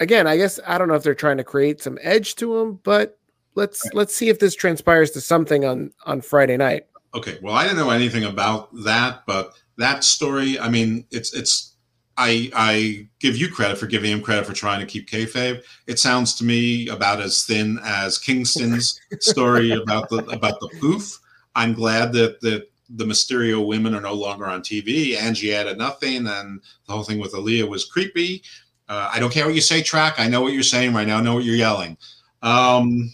again, 0.02 0.26
I 0.26 0.36
guess 0.36 0.60
I 0.66 0.76
don't 0.76 0.88
know 0.88 0.94
if 0.94 1.02
they're 1.02 1.14
trying 1.14 1.38
to 1.38 1.44
create 1.44 1.80
some 1.80 1.98
edge 2.02 2.34
to 2.36 2.58
him, 2.58 2.80
but 2.82 3.18
let's 3.54 3.84
right. 3.86 3.94
let's 3.94 4.14
see 4.14 4.28
if 4.28 4.38
this 4.38 4.54
transpires 4.54 5.12
to 5.12 5.20
something 5.20 5.64
on 5.64 5.92
on 6.04 6.20
Friday 6.20 6.56
night. 6.56 6.86
Okay, 7.14 7.38
well, 7.42 7.54
I 7.54 7.64
didn't 7.64 7.78
know 7.78 7.90
anything 7.90 8.24
about 8.24 8.74
that, 8.84 9.22
but 9.26 9.54
that 9.78 10.04
story, 10.04 10.58
I 10.58 10.68
mean, 10.68 11.06
it's 11.10 11.32
it's 11.34 11.76
I 12.16 12.50
I 12.54 13.08
give 13.20 13.36
you 13.36 13.48
credit 13.48 13.78
for 13.78 13.86
giving 13.86 14.10
him 14.10 14.22
credit 14.22 14.46
for 14.46 14.52
trying 14.52 14.80
to 14.80 14.86
keep 14.86 15.08
kayfabe. 15.08 15.62
It 15.86 15.98
sounds 15.98 16.34
to 16.36 16.44
me 16.44 16.88
about 16.88 17.20
as 17.20 17.44
thin 17.44 17.78
as 17.84 18.18
Kingston's 18.18 19.00
story 19.20 19.70
about 19.70 20.08
the 20.08 20.24
about 20.26 20.58
the 20.60 20.68
poof. 20.80 21.18
I'm 21.54 21.74
glad 21.74 22.12
that 22.14 22.40
that 22.40 22.68
the 22.94 23.04
Mysterio 23.04 23.66
women 23.66 23.94
are 23.94 24.00
no 24.00 24.12
longer 24.12 24.46
on 24.46 24.60
TV. 24.60 25.16
Angie 25.16 25.54
added 25.54 25.78
nothing, 25.78 26.26
and 26.26 26.60
the 26.86 26.92
whole 26.92 27.04
thing 27.04 27.18
with 27.18 27.32
Aalyah 27.32 27.68
was 27.68 27.86
creepy. 27.86 28.42
Uh, 28.88 29.10
I 29.12 29.20
don't 29.20 29.32
care 29.32 29.46
what 29.46 29.54
you 29.54 29.60
say, 29.60 29.82
track. 29.82 30.18
I 30.18 30.28
know 30.28 30.40
what 30.40 30.52
you're 30.52 30.62
saying 30.62 30.92
right 30.92 31.06
now. 31.06 31.18
I 31.18 31.22
know 31.22 31.34
what 31.34 31.44
you're 31.44 31.56
yelling. 31.56 31.96
Um, 32.42 33.12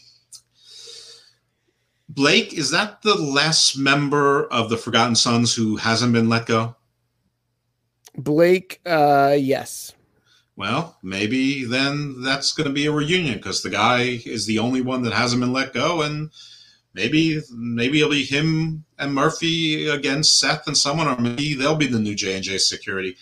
Blake, 2.08 2.52
is 2.54 2.70
that 2.70 3.02
the 3.02 3.14
last 3.14 3.76
member 3.76 4.46
of 4.46 4.70
the 4.70 4.76
Forgotten 4.76 5.14
Sons 5.14 5.54
who 5.54 5.76
hasn't 5.76 6.12
been 6.12 6.28
let 6.28 6.46
go? 6.46 6.74
Blake, 8.16 8.80
uh, 8.84 9.36
yes. 9.38 9.94
Well, 10.56 10.96
maybe 11.04 11.64
then 11.64 12.22
that's 12.22 12.52
going 12.52 12.66
to 12.66 12.72
be 12.72 12.86
a 12.86 12.92
reunion 12.92 13.34
because 13.34 13.62
the 13.62 13.70
guy 13.70 14.20
is 14.26 14.46
the 14.46 14.58
only 14.58 14.80
one 14.80 15.02
that 15.02 15.12
hasn't 15.12 15.40
been 15.40 15.52
let 15.52 15.72
go, 15.72 16.02
and 16.02 16.30
maybe 16.94 17.40
maybe 17.52 18.00
it'll 18.00 18.10
be 18.10 18.24
him 18.24 18.84
and 18.98 19.14
Murphy 19.14 19.86
against 19.88 20.40
Seth 20.40 20.66
and 20.66 20.76
someone, 20.76 21.06
or 21.06 21.16
maybe 21.20 21.54
they'll 21.54 21.76
be 21.76 21.86
the 21.86 22.00
new 22.00 22.16
J 22.16 22.34
and 22.34 22.42
J 22.42 22.58
security. 22.58 23.16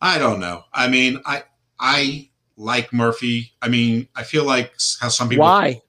I 0.00 0.18
don't 0.18 0.40
know. 0.40 0.64
I 0.72 0.88
mean, 0.88 1.20
I 1.24 1.44
I 1.78 2.30
like 2.56 2.92
Murphy. 2.92 3.52
I 3.62 3.68
mean, 3.68 4.08
I 4.14 4.22
feel 4.22 4.44
like 4.44 4.74
how 5.00 5.08
some 5.08 5.28
people 5.28 5.44
why 5.44 5.82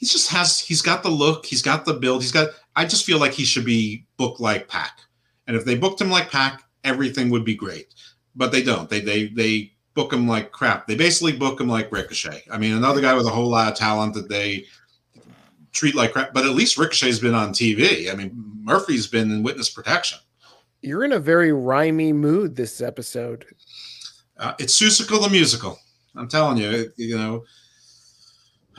he 0.00 0.06
just 0.06 0.30
has 0.30 0.58
he's 0.58 0.80
got 0.80 1.02
the 1.02 1.10
look, 1.10 1.44
he's 1.44 1.60
got 1.60 1.84
the 1.84 1.92
build, 1.92 2.22
he's 2.22 2.32
got. 2.32 2.48
I 2.74 2.86
just 2.86 3.04
feel 3.04 3.18
like 3.18 3.32
he 3.32 3.44
should 3.44 3.66
be 3.66 4.06
booked 4.16 4.40
like 4.40 4.66
Pac, 4.66 4.98
and 5.46 5.54
if 5.54 5.66
they 5.66 5.76
booked 5.76 6.00
him 6.00 6.10
like 6.10 6.30
Pac, 6.30 6.62
everything 6.84 7.28
would 7.28 7.44
be 7.44 7.54
great. 7.54 7.94
But 8.34 8.50
they 8.50 8.62
don't. 8.62 8.88
They 8.88 9.00
they 9.00 9.28
they 9.28 9.72
book 9.92 10.10
him 10.10 10.26
like 10.26 10.52
crap. 10.52 10.86
They 10.86 10.94
basically 10.94 11.36
book 11.36 11.60
him 11.60 11.68
like 11.68 11.92
Ricochet. 11.92 12.44
I 12.50 12.56
mean, 12.56 12.72
another 12.72 13.02
guy 13.02 13.12
with 13.12 13.26
a 13.26 13.30
whole 13.30 13.50
lot 13.50 13.70
of 13.70 13.78
talent 13.78 14.14
that 14.14 14.30
they 14.30 14.64
treat 15.72 15.94
like 15.94 16.12
crap. 16.12 16.32
But 16.32 16.46
at 16.46 16.52
least 16.52 16.78
Ricochet's 16.78 17.18
been 17.18 17.34
on 17.34 17.50
TV. 17.50 18.10
I 18.10 18.14
mean, 18.14 18.30
Murphy's 18.62 19.06
been 19.06 19.30
in 19.30 19.42
witness 19.42 19.68
protection. 19.68 20.18
You're 20.80 21.04
in 21.04 21.12
a 21.12 21.18
very 21.18 21.52
rhymy 21.52 22.14
mood 22.14 22.56
this 22.56 22.80
episode. 22.80 23.44
Uh, 24.40 24.54
it's 24.58 24.80
Seussical 24.80 25.22
the 25.22 25.28
musical. 25.28 25.78
I'm 26.16 26.26
telling 26.26 26.56
you, 26.56 26.70
it, 26.70 26.94
you 26.96 27.16
know. 27.16 27.44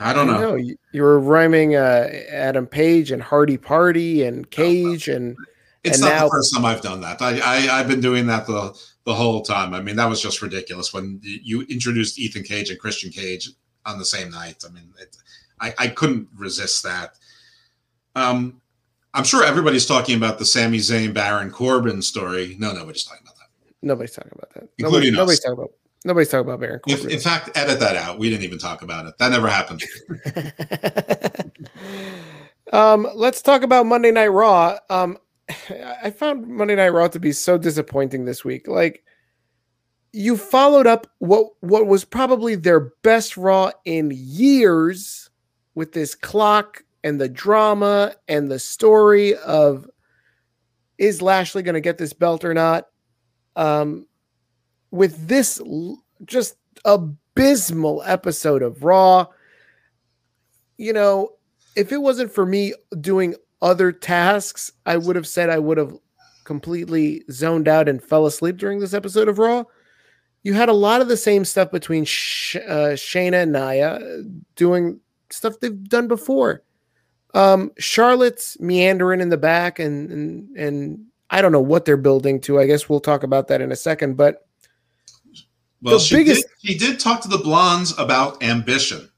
I 0.00 0.12
don't 0.12 0.28
I 0.28 0.40
know. 0.40 0.56
know. 0.56 0.74
You 0.92 1.02
were 1.02 1.20
rhyming 1.20 1.76
uh, 1.76 2.10
Adam 2.30 2.66
Page 2.66 3.12
and 3.12 3.22
Hardy 3.22 3.56
Party 3.56 4.24
and 4.24 4.50
Cage 4.50 5.08
and 5.08 5.36
it's 5.84 5.98
and 6.00 6.08
not 6.08 6.14
now, 6.14 6.24
the 6.24 6.30
first 6.30 6.54
time 6.54 6.64
I've 6.64 6.80
done 6.80 7.00
that. 7.02 7.22
I, 7.22 7.34
I 7.34 7.78
have 7.78 7.88
been 7.88 8.00
doing 8.00 8.26
that 8.26 8.46
the 8.46 8.76
the 9.04 9.14
whole 9.14 9.42
time. 9.42 9.74
I 9.74 9.80
mean, 9.80 9.96
that 9.96 10.08
was 10.08 10.20
just 10.20 10.42
ridiculous 10.42 10.92
when 10.92 11.20
you 11.22 11.62
introduced 11.62 12.18
Ethan 12.18 12.42
Cage 12.42 12.70
and 12.70 12.78
Christian 12.78 13.10
Cage 13.10 13.50
on 13.86 13.98
the 13.98 14.04
same 14.04 14.30
night. 14.30 14.64
I 14.68 14.72
mean, 14.72 14.92
it, 15.00 15.16
I 15.60 15.74
I 15.78 15.88
couldn't 15.88 16.28
resist 16.36 16.82
that. 16.82 17.16
Um, 18.16 18.60
I'm 19.14 19.24
sure 19.24 19.44
everybody's 19.44 19.86
talking 19.86 20.16
about 20.16 20.38
the 20.38 20.44
Sami 20.44 20.78
Zayn 20.78 21.12
Baron 21.14 21.50
Corbin 21.50 22.00
story. 22.02 22.56
No, 22.58 22.72
nobody's 22.72 23.04
talking. 23.04 23.21
Nobody's 23.82 24.12
talking 24.12 24.32
about 24.34 24.54
that. 24.54 24.68
Including 24.78 24.82
Nobody, 24.82 25.10
nobody's 25.10 25.40
talking 25.40 25.58
about. 25.58 25.72
Nobody's 26.04 26.28
talking 26.28 26.48
about 26.48 26.60
Baron 26.60 26.80
Corbin. 26.80 27.06
If, 27.06 27.12
in 27.12 27.20
fact, 27.20 27.50
edit 27.56 27.78
that 27.80 27.96
out. 27.96 28.18
We 28.18 28.28
didn't 28.28 28.44
even 28.44 28.58
talk 28.58 28.82
about 28.82 29.06
it. 29.06 29.16
That 29.18 29.30
never 29.30 29.48
happened. 29.48 29.84
um, 32.72 33.06
let's 33.14 33.40
talk 33.40 33.62
about 33.62 33.86
Monday 33.86 34.10
Night 34.10 34.28
Raw. 34.28 34.78
Um, 34.90 35.18
I 36.02 36.10
found 36.10 36.46
Monday 36.48 36.74
Night 36.74 36.88
Raw 36.88 37.08
to 37.08 37.20
be 37.20 37.32
so 37.32 37.56
disappointing 37.56 38.24
this 38.24 38.44
week. 38.44 38.66
Like 38.66 39.04
you 40.12 40.36
followed 40.36 40.86
up 40.86 41.06
what 41.18 41.46
what 41.60 41.86
was 41.86 42.04
probably 42.04 42.54
their 42.54 42.92
best 43.02 43.36
Raw 43.36 43.70
in 43.84 44.12
years 44.14 45.30
with 45.74 45.92
this 45.92 46.14
clock 46.14 46.84
and 47.04 47.20
the 47.20 47.28
drama 47.28 48.14
and 48.28 48.50
the 48.50 48.58
story 48.58 49.34
of 49.36 49.88
is 50.98 51.22
Lashley 51.22 51.62
going 51.62 51.74
to 51.74 51.80
get 51.80 51.98
this 51.98 52.12
belt 52.12 52.44
or 52.44 52.54
not? 52.54 52.86
Um, 53.56 54.06
with 54.90 55.28
this 55.28 55.60
just 56.24 56.56
abysmal 56.84 58.02
episode 58.04 58.62
of 58.62 58.84
Raw, 58.84 59.26
you 60.78 60.92
know, 60.92 61.30
if 61.76 61.92
it 61.92 61.98
wasn't 61.98 62.32
for 62.32 62.44
me 62.44 62.74
doing 63.00 63.34
other 63.60 63.92
tasks, 63.92 64.72
I 64.84 64.96
would 64.96 65.16
have 65.16 65.26
said 65.26 65.48
I 65.48 65.58
would 65.58 65.78
have 65.78 65.96
completely 66.44 67.22
zoned 67.30 67.68
out 67.68 67.88
and 67.88 68.02
fell 68.02 68.26
asleep 68.26 68.56
during 68.56 68.80
this 68.80 68.94
episode 68.94 69.28
of 69.28 69.38
Raw. 69.38 69.64
you 70.42 70.54
had 70.54 70.68
a 70.68 70.74
lot 70.74 71.00
of 71.00 71.08
the 71.08 71.16
same 71.16 71.44
stuff 71.44 71.70
between 71.70 72.04
Sh- 72.04 72.56
uh, 72.56 72.94
Shayna 72.94 73.42
and 73.44 73.52
Nia 73.52 74.24
doing 74.56 75.00
stuff 75.30 75.60
they've 75.60 75.88
done 75.88 76.08
before. 76.08 76.62
Um, 77.34 77.70
Charlotte's 77.78 78.58
meandering 78.60 79.20
in 79.20 79.30
the 79.30 79.36
back, 79.38 79.78
and 79.78 80.10
and 80.10 80.56
and 80.56 81.06
I 81.32 81.40
don't 81.40 81.50
know 81.50 81.60
what 81.62 81.86
they're 81.86 81.96
building 81.96 82.40
to. 82.42 82.60
I 82.60 82.66
guess 82.66 82.90
we'll 82.90 83.00
talk 83.00 83.22
about 83.22 83.48
that 83.48 83.62
in 83.62 83.72
a 83.72 83.76
second. 83.76 84.18
But 84.18 84.46
well, 85.80 85.98
she 85.98 86.16
biggest, 86.16 86.46
did, 86.62 86.70
she 86.70 86.78
did 86.78 87.00
talk 87.00 87.22
to 87.22 87.28
the 87.28 87.38
blondes 87.38 87.98
about 87.98 88.42
ambition. 88.42 89.08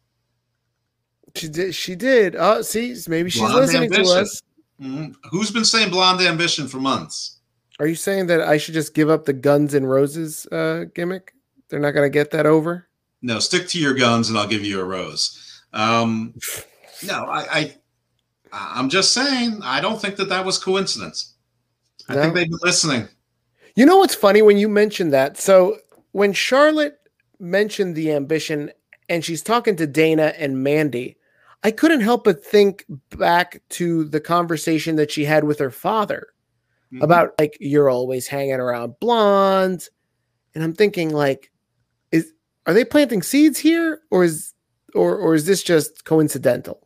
She 1.35 1.49
did. 1.49 1.75
She 1.75 1.97
did. 1.97 2.37
Oh, 2.39 2.63
see, 2.63 2.97
maybe 3.09 3.31
she's 3.31 3.43
blonde 3.43 3.57
listening 3.57 3.83
ambition. 3.85 4.05
to 4.05 4.21
us. 4.21 4.43
Mm-hmm. 4.81 5.13
Who's 5.31 5.51
been 5.51 5.65
saying 5.65 5.91
blonde 5.91 6.21
ambition 6.21 6.69
for 6.69 6.79
months? 6.79 7.41
Are 7.81 7.87
you 7.89 7.97
saying 7.97 8.29
that 8.29 8.41
I 8.41 8.59
should 8.59 8.75
just 8.75 8.95
give 8.95 9.11
up 9.11 9.25
the 9.25 9.33
guns 9.33 9.75
and 9.75 9.91
roses 9.91 10.47
uh, 10.47 10.85
gimmick? 10.95 11.35
They're 11.69 11.81
not 11.81 11.91
going 11.91 12.07
to 12.07 12.11
get 12.11 12.31
that 12.31 12.47
over. 12.47 12.89
No, 13.23 13.41
stick 13.41 13.67
to 13.69 13.81
your 13.81 13.95
guns, 13.95 14.29
and 14.29 14.39
I'll 14.39 14.47
give 14.47 14.65
you 14.65 14.81
a 14.81 14.85
rose. 14.85 15.63
Um, 15.73 16.35
no, 17.07 17.25
I, 17.25 17.41
I, 17.51 17.75
I'm 18.53 18.89
just 18.89 19.13
saying. 19.13 19.59
I 19.65 19.81
don't 19.81 20.01
think 20.01 20.15
that 20.17 20.29
that 20.29 20.45
was 20.45 20.59
coincidence. 20.59 21.34
I 22.09 22.15
no. 22.15 22.23
think 22.23 22.35
they've 22.35 22.51
been 22.51 22.59
listening. 22.63 23.09
You 23.77 23.87
know 23.87 23.97
what's 23.97 24.15
funny 24.15 24.43
when 24.43 24.57
you 24.57 24.69
mentioned 24.69 25.13
that? 25.13 25.37
So 25.37 25.79
when 26.13 26.33
Charlotte 26.33 26.99
mentioned 27.41 27.97
the 27.97 28.13
ambition, 28.13 28.71
and 29.09 29.25
she's 29.25 29.43
talking 29.43 29.77
to 29.77 29.87
Dana 29.87 30.33
and 30.39 30.63
Mandy, 30.63 31.17
I 31.63 31.71
couldn't 31.71 32.01
help 32.01 32.25
but 32.25 32.45
think 32.45 32.85
back 33.17 33.63
to 33.71 34.05
the 34.05 34.21
conversation 34.21 34.97
that 34.97 35.11
she 35.11 35.25
had 35.25 35.45
with 35.45 35.59
her 35.59 35.71
father 35.71 36.29
mm-hmm. 36.93 37.03
about 37.03 37.35
like 37.39 37.57
you're 37.59 37.91
always 37.91 38.27
hanging 38.27 38.55
around 38.55 39.01
blondes, 39.01 39.91
and 40.55 40.63
I'm 40.63 40.75
thinking 40.75 41.11
like, 41.11 41.51
is 42.13 42.33
are 42.67 42.75
they 42.75 42.85
planting 42.85 43.23
seeds 43.23 43.59
here, 43.59 44.01
or 44.11 44.25
is 44.25 44.53
or 44.95 45.17
or 45.17 45.35
is 45.35 45.47
this 45.47 45.63
just 45.63 46.05
coincidental? 46.05 46.84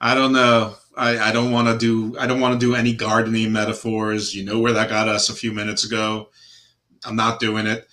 I 0.00 0.14
don't 0.14 0.32
know. 0.32 0.74
I, 0.96 1.18
I 1.18 1.32
don't 1.32 1.52
want 1.52 1.68
to 1.68 1.78
do 1.78 2.18
I 2.18 2.26
don't 2.26 2.40
want 2.40 2.58
to 2.58 2.66
do 2.66 2.74
any 2.74 2.94
gardening 2.94 3.52
metaphors. 3.52 4.34
You 4.34 4.44
know 4.44 4.58
where 4.58 4.72
that 4.72 4.88
got 4.88 5.08
us 5.08 5.28
a 5.28 5.34
few 5.34 5.52
minutes 5.52 5.84
ago. 5.84 6.30
I'm 7.04 7.16
not 7.16 7.40
doing 7.40 7.66
it. 7.66 7.86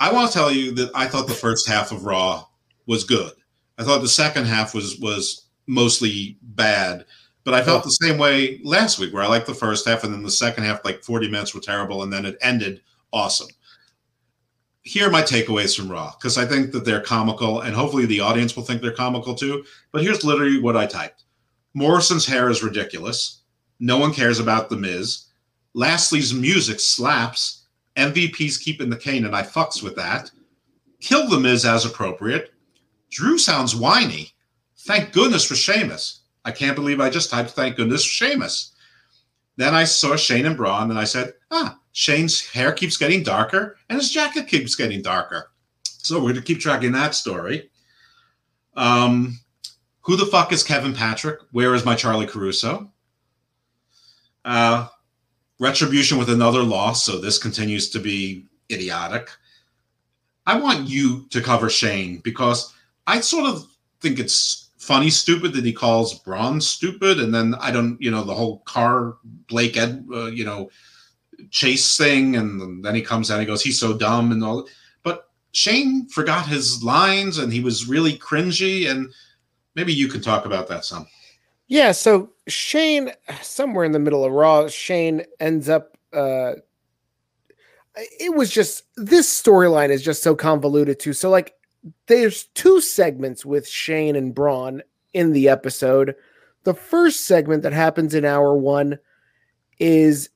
I 0.00 0.12
want 0.12 0.30
to 0.30 0.38
tell 0.38 0.50
you 0.50 0.72
that 0.72 0.90
I 0.94 1.06
thought 1.06 1.26
the 1.26 1.34
first 1.34 1.68
half 1.68 1.90
of 1.90 2.04
Raw 2.04 2.44
was 2.86 3.04
good. 3.04 3.32
I 3.76 3.84
thought 3.84 4.00
the 4.00 4.08
second 4.08 4.46
half 4.46 4.74
was 4.74 4.98
was 4.98 5.48
mostly 5.66 6.38
bad. 6.42 7.04
But 7.44 7.54
I 7.54 7.62
felt 7.62 7.82
oh. 7.82 7.86
the 7.86 8.06
same 8.06 8.18
way 8.18 8.60
last 8.62 8.98
week, 8.98 9.14
where 9.14 9.22
I 9.22 9.26
liked 9.26 9.46
the 9.46 9.54
first 9.54 9.88
half, 9.88 10.04
and 10.04 10.12
then 10.12 10.22
the 10.22 10.30
second 10.30 10.64
half, 10.64 10.84
like 10.84 11.02
40 11.02 11.30
minutes, 11.30 11.54
were 11.54 11.62
terrible, 11.62 12.02
and 12.02 12.12
then 12.12 12.26
it 12.26 12.36
ended 12.42 12.82
awesome. 13.10 13.48
Here 14.82 15.08
are 15.08 15.10
my 15.10 15.22
takeaways 15.22 15.74
from 15.74 15.90
Raw, 15.90 16.12
because 16.12 16.36
I 16.36 16.44
think 16.44 16.72
that 16.72 16.84
they're 16.84 17.00
comical, 17.00 17.60
and 17.60 17.74
hopefully 17.74 18.04
the 18.04 18.20
audience 18.20 18.54
will 18.54 18.64
think 18.64 18.82
they're 18.82 18.92
comical 18.92 19.34
too. 19.34 19.64
But 19.92 20.02
here's 20.02 20.24
literally 20.24 20.60
what 20.60 20.76
I 20.76 20.84
typed 20.84 21.24
Morrison's 21.74 22.26
hair 22.26 22.50
is 22.50 22.62
ridiculous. 22.62 23.42
No 23.80 23.98
one 23.98 24.12
cares 24.12 24.40
about 24.40 24.68
The 24.68 24.76
Miz. 24.76 25.26
Lashley's 25.74 26.34
music 26.34 26.80
slaps. 26.80 27.66
MVP's 27.96 28.58
keeping 28.58 28.90
the 28.90 28.96
cane, 28.96 29.24
and 29.24 29.34
I 29.34 29.42
fucks 29.42 29.82
with 29.82 29.96
that. 29.96 30.30
Kill 31.00 31.28
The 31.28 31.38
Miz 31.40 31.64
as 31.64 31.84
appropriate. 31.84 32.52
Drew 33.10 33.38
sounds 33.38 33.74
whiny. 33.74 34.32
Thank 34.78 35.12
goodness 35.12 35.44
for 35.44 35.54
Sheamus. 35.54 36.20
I 36.44 36.50
can't 36.50 36.76
believe 36.76 37.00
I 37.00 37.10
just 37.10 37.30
typed 37.30 37.50
thank 37.50 37.76
goodness 37.76 38.04
for 38.04 38.10
Sheamus. 38.10 38.74
Then 39.56 39.74
I 39.74 39.84
saw 39.84 40.16
Shane 40.16 40.46
and 40.46 40.56
Braun 40.56 40.90
and 40.90 40.98
I 40.98 41.04
said, 41.04 41.34
ah, 41.50 41.78
Shane's 41.92 42.46
hair 42.46 42.72
keeps 42.72 42.96
getting 42.96 43.22
darker 43.22 43.76
and 43.88 43.98
his 43.98 44.10
jacket 44.10 44.46
keeps 44.46 44.76
getting 44.76 45.02
darker. 45.02 45.50
So 45.82 46.16
we're 46.16 46.32
going 46.32 46.36
to 46.36 46.42
keep 46.42 46.60
tracking 46.60 46.92
that 46.92 47.14
story. 47.14 47.70
Um, 48.76 49.40
who 50.08 50.16
the 50.16 50.24
fuck 50.24 50.52
is 50.52 50.64
Kevin 50.64 50.94
Patrick? 50.94 51.38
Where 51.52 51.74
is 51.74 51.84
my 51.84 51.94
Charlie 51.94 52.26
Caruso? 52.26 52.90
Uh, 54.42 54.88
retribution 55.60 56.16
with 56.16 56.30
another 56.30 56.62
loss. 56.62 57.04
So 57.04 57.18
this 57.18 57.36
continues 57.36 57.90
to 57.90 57.98
be 57.98 58.46
idiotic. 58.72 59.28
I 60.46 60.58
want 60.58 60.88
you 60.88 61.26
to 61.28 61.42
cover 61.42 61.68
Shane 61.68 62.20
because 62.24 62.74
I 63.06 63.20
sort 63.20 63.50
of 63.50 63.66
think 64.00 64.18
it's 64.18 64.70
funny 64.78 65.10
stupid 65.10 65.52
that 65.52 65.66
he 65.66 65.74
calls 65.74 66.20
Braun 66.20 66.58
stupid, 66.62 67.20
and 67.20 67.34
then 67.34 67.54
I 67.60 67.70
don't, 67.70 68.00
you 68.00 68.10
know, 68.10 68.24
the 68.24 68.34
whole 68.34 68.60
car 68.60 69.18
Blake 69.46 69.76
Ed, 69.76 70.06
uh, 70.10 70.28
you 70.28 70.46
know, 70.46 70.70
chase 71.50 71.98
thing, 71.98 72.36
and 72.36 72.82
then 72.82 72.94
he 72.94 73.02
comes 73.02 73.30
out 73.30 73.34
and 73.34 73.42
he 73.42 73.46
goes, 73.46 73.62
he's 73.62 73.78
so 73.78 73.94
dumb 73.94 74.32
and 74.32 74.42
all. 74.42 74.66
But 75.02 75.28
Shane 75.52 76.08
forgot 76.08 76.46
his 76.46 76.82
lines, 76.82 77.36
and 77.36 77.52
he 77.52 77.60
was 77.60 77.90
really 77.90 78.14
cringy, 78.14 78.90
and 78.90 79.12
maybe 79.78 79.94
you 79.94 80.08
can 80.08 80.20
talk 80.20 80.44
about 80.44 80.66
that 80.66 80.84
some. 80.84 81.06
Yeah, 81.68 81.92
so 81.92 82.30
Shane, 82.48 83.12
somewhere 83.42 83.84
in 83.84 83.92
the 83.92 84.00
middle 84.00 84.24
of 84.24 84.32
Raw, 84.32 84.66
Shane 84.66 85.22
ends 85.38 85.68
up. 85.68 85.96
uh 86.12 86.54
It 87.94 88.34
was 88.34 88.50
just 88.50 88.84
this 88.96 89.28
storyline 89.42 89.90
is 89.90 90.02
just 90.02 90.22
so 90.22 90.34
convoluted 90.34 90.98
too. 90.98 91.12
So 91.12 91.30
like 91.30 91.54
there's 92.06 92.46
two 92.54 92.80
segments 92.80 93.46
with 93.46 93.68
Shane 93.68 94.16
and 94.16 94.34
Braun 94.34 94.82
in 95.12 95.32
the 95.32 95.48
episode. 95.48 96.16
The 96.64 96.74
first 96.74 97.26
segment 97.26 97.62
that 97.62 97.72
happens 97.72 98.14
in 98.14 98.24
hour 98.24 98.56
one 98.56 98.98
is 99.78 100.30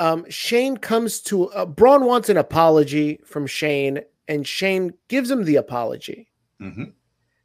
um, 0.00 0.28
Shane 0.28 0.76
comes 0.76 1.20
to 1.20 1.50
uh, 1.50 1.66
Braun 1.66 2.04
wants 2.04 2.28
an 2.28 2.36
apology 2.36 3.20
from 3.24 3.46
Shane, 3.46 4.00
and 4.26 4.44
Shane 4.46 4.92
gives 5.06 5.30
him 5.30 5.44
the 5.44 5.56
apology. 5.56 6.28
Mm-hmm. 6.60 6.90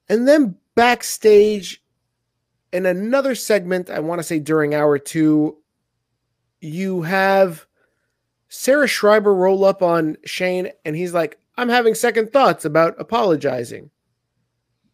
And 0.09 0.27
then 0.27 0.55
backstage, 0.80 1.84
in 2.71 2.86
another 2.86 3.36
segment, 3.36 3.89
I 3.89 3.99
want 3.99 4.19
to 4.19 4.23
say 4.23 4.39
during 4.39 4.73
hour 4.73 4.97
two, 4.97 5.57
you 6.61 7.01
have 7.01 7.65
Sarah 8.47 8.88
Schreiber 8.88 9.36
roll 9.36 9.65
up 9.65 9.82
on 9.82 10.15
Shane, 10.23 10.69
and 10.86 10.95
he's 10.95 11.13
like, 11.13 11.38
I'm 11.57 11.67
having 11.67 11.95
second 11.95 12.32
thoughts 12.32 12.63
about 12.63 12.95
apologizing. 12.97 13.89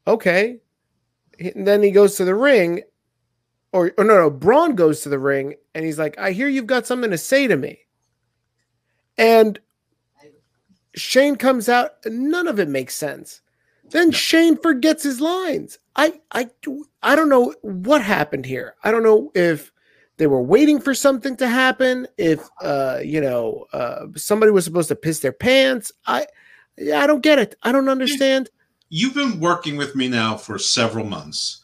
Okay. 0.08 0.58
And 1.40 1.68
then 1.68 1.84
he 1.84 1.92
goes 1.92 2.16
to 2.16 2.26
the 2.26 2.34
ring, 2.34 2.82
or, 3.72 3.94
or 3.96 4.04
no, 4.04 4.16
no, 4.18 4.32
Braun 4.32 4.74
goes 4.74 5.02
to 5.02 5.10
the 5.10 5.20
ring 5.20 5.54
and 5.76 5.86
he's 5.86 6.00
like, 6.00 6.18
I 6.18 6.32
hear 6.32 6.48
you've 6.48 6.66
got 6.66 6.88
something 6.88 7.12
to 7.12 7.18
say 7.18 7.46
to 7.46 7.58
me. 7.58 7.78
And 9.20 9.60
Shane 10.96 11.36
comes 11.36 11.70
out, 11.70 11.92
none 12.06 12.48
of 12.48 12.60
it 12.60 12.70
makes 12.70 12.96
sense. 12.96 13.42
Then 13.92 14.12
Shane 14.12 14.58
forgets 14.58 15.04
his 15.04 15.22
lines. 15.22 15.80
I 15.96 16.20
I 16.32 16.50
I 17.02 17.16
don't 17.16 17.30
know 17.30 17.54
what 17.62 18.02
happened 18.02 18.46
here. 18.46 18.76
I 18.84 18.92
don't 18.92 19.04
know 19.04 19.32
if 19.36 19.72
they 20.18 20.28
were 20.28 20.42
waiting 20.42 20.80
for 20.80 20.94
something 20.94 21.36
to 21.38 21.48
happen, 21.48 22.08
if 22.18 22.48
uh 22.62 23.00
you 23.04 23.22
know 23.22 23.66
uh 23.74 24.08
somebody 24.16 24.52
was 24.52 24.66
supposed 24.66 24.90
to 24.90 24.96
piss 24.96 25.20
their 25.20 25.32
pants. 25.32 25.92
I 26.06 26.28
yeah, 26.78 27.00
I 27.00 27.08
don't 27.08 27.24
get 27.24 27.40
it. 27.40 27.56
I 27.64 27.72
don't 27.72 27.90
understand. 27.90 28.50
You've 28.90 29.14
been 29.14 29.40
working 29.40 29.78
with 29.78 29.96
me 29.96 30.08
now 30.08 30.38
for 30.38 30.58
several 30.60 31.06
months. 31.06 31.64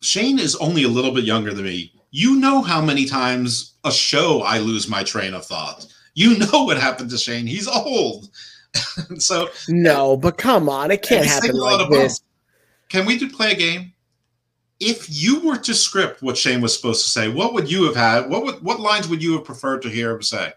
Shane 0.00 0.38
is 0.38 0.56
only 0.56 0.82
a 0.82 0.88
little 0.88 1.12
bit 1.12 1.24
younger 1.24 1.52
than 1.52 1.64
me. 1.64 1.92
You 2.10 2.36
know 2.36 2.62
how 2.62 2.80
many 2.80 3.04
times 3.04 3.74
a 3.84 3.92
show 3.92 4.42
I 4.42 4.58
lose 4.58 4.88
my 4.88 5.02
train 5.02 5.34
of 5.34 5.44
thought. 5.44 5.86
You 6.14 6.38
know 6.38 6.64
what 6.64 6.78
happened 6.78 7.10
to 7.10 7.18
Shane. 7.18 7.46
He's 7.46 7.68
old. 7.68 8.30
so 9.18 9.48
No, 9.68 10.16
but 10.16 10.38
come 10.38 10.68
on, 10.68 10.90
it 10.90 11.02
can't 11.02 11.26
happen 11.26 11.56
like 11.56 11.88
this. 11.90 12.20
Can 12.88 13.06
we 13.06 13.18
do 13.18 13.28
play 13.28 13.52
a 13.52 13.54
game? 13.54 13.92
If 14.78 15.06
you 15.08 15.40
were 15.40 15.56
to 15.56 15.74
script 15.74 16.22
what 16.22 16.36
Shane 16.36 16.60
was 16.60 16.76
supposed 16.76 17.02
to 17.04 17.08
say, 17.08 17.28
what 17.28 17.54
would 17.54 17.70
you 17.70 17.84
have 17.84 17.96
had? 17.96 18.28
What 18.28 18.44
would 18.44 18.62
what 18.62 18.80
lines 18.80 19.08
would 19.08 19.22
you 19.22 19.32
have 19.34 19.44
preferred 19.44 19.82
to 19.82 19.88
hear 19.88 20.10
him 20.10 20.22
say? 20.22 20.52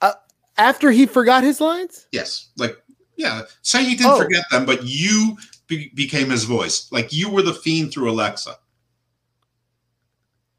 Uh, 0.00 0.12
after 0.56 0.90
he 0.90 1.04
forgot 1.04 1.42
his 1.42 1.60
lines? 1.60 2.06
Yes. 2.12 2.50
Like, 2.56 2.76
yeah. 3.16 3.42
Say 3.62 3.84
he 3.84 3.96
didn't 3.96 4.12
oh. 4.12 4.18
forget 4.18 4.44
them, 4.50 4.64
but 4.64 4.84
you 4.84 5.36
be- 5.66 5.90
became 5.94 6.30
his 6.30 6.44
voice. 6.44 6.90
Like 6.90 7.12
you 7.12 7.30
were 7.30 7.42
the 7.42 7.54
fiend 7.54 7.92
through 7.92 8.10
Alexa. 8.10 8.56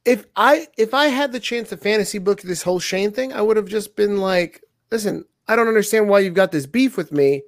If 0.06 0.26
I 0.36 0.68
if 0.78 0.94
I 0.94 1.08
had 1.08 1.32
the 1.32 1.40
chance 1.40 1.70
to 1.70 1.78
fantasy 1.78 2.20
book 2.20 2.42
this 2.42 2.64
whole 2.64 2.80
Shane 2.80 3.12
thing, 3.12 3.34
I 3.34 3.42
would 3.42 3.58
have 3.58 3.68
just 3.68 3.96
been 3.96 4.18
like, 4.18 4.64
listen, 4.92 5.26
I 5.50 5.56
don't 5.56 5.68
understand 5.68 6.08
why 6.08 6.20
you've 6.20 6.36
got 6.36 6.52
this 6.52 6.68
beef 6.68 6.96
with 6.96 7.12
me, 7.12 7.42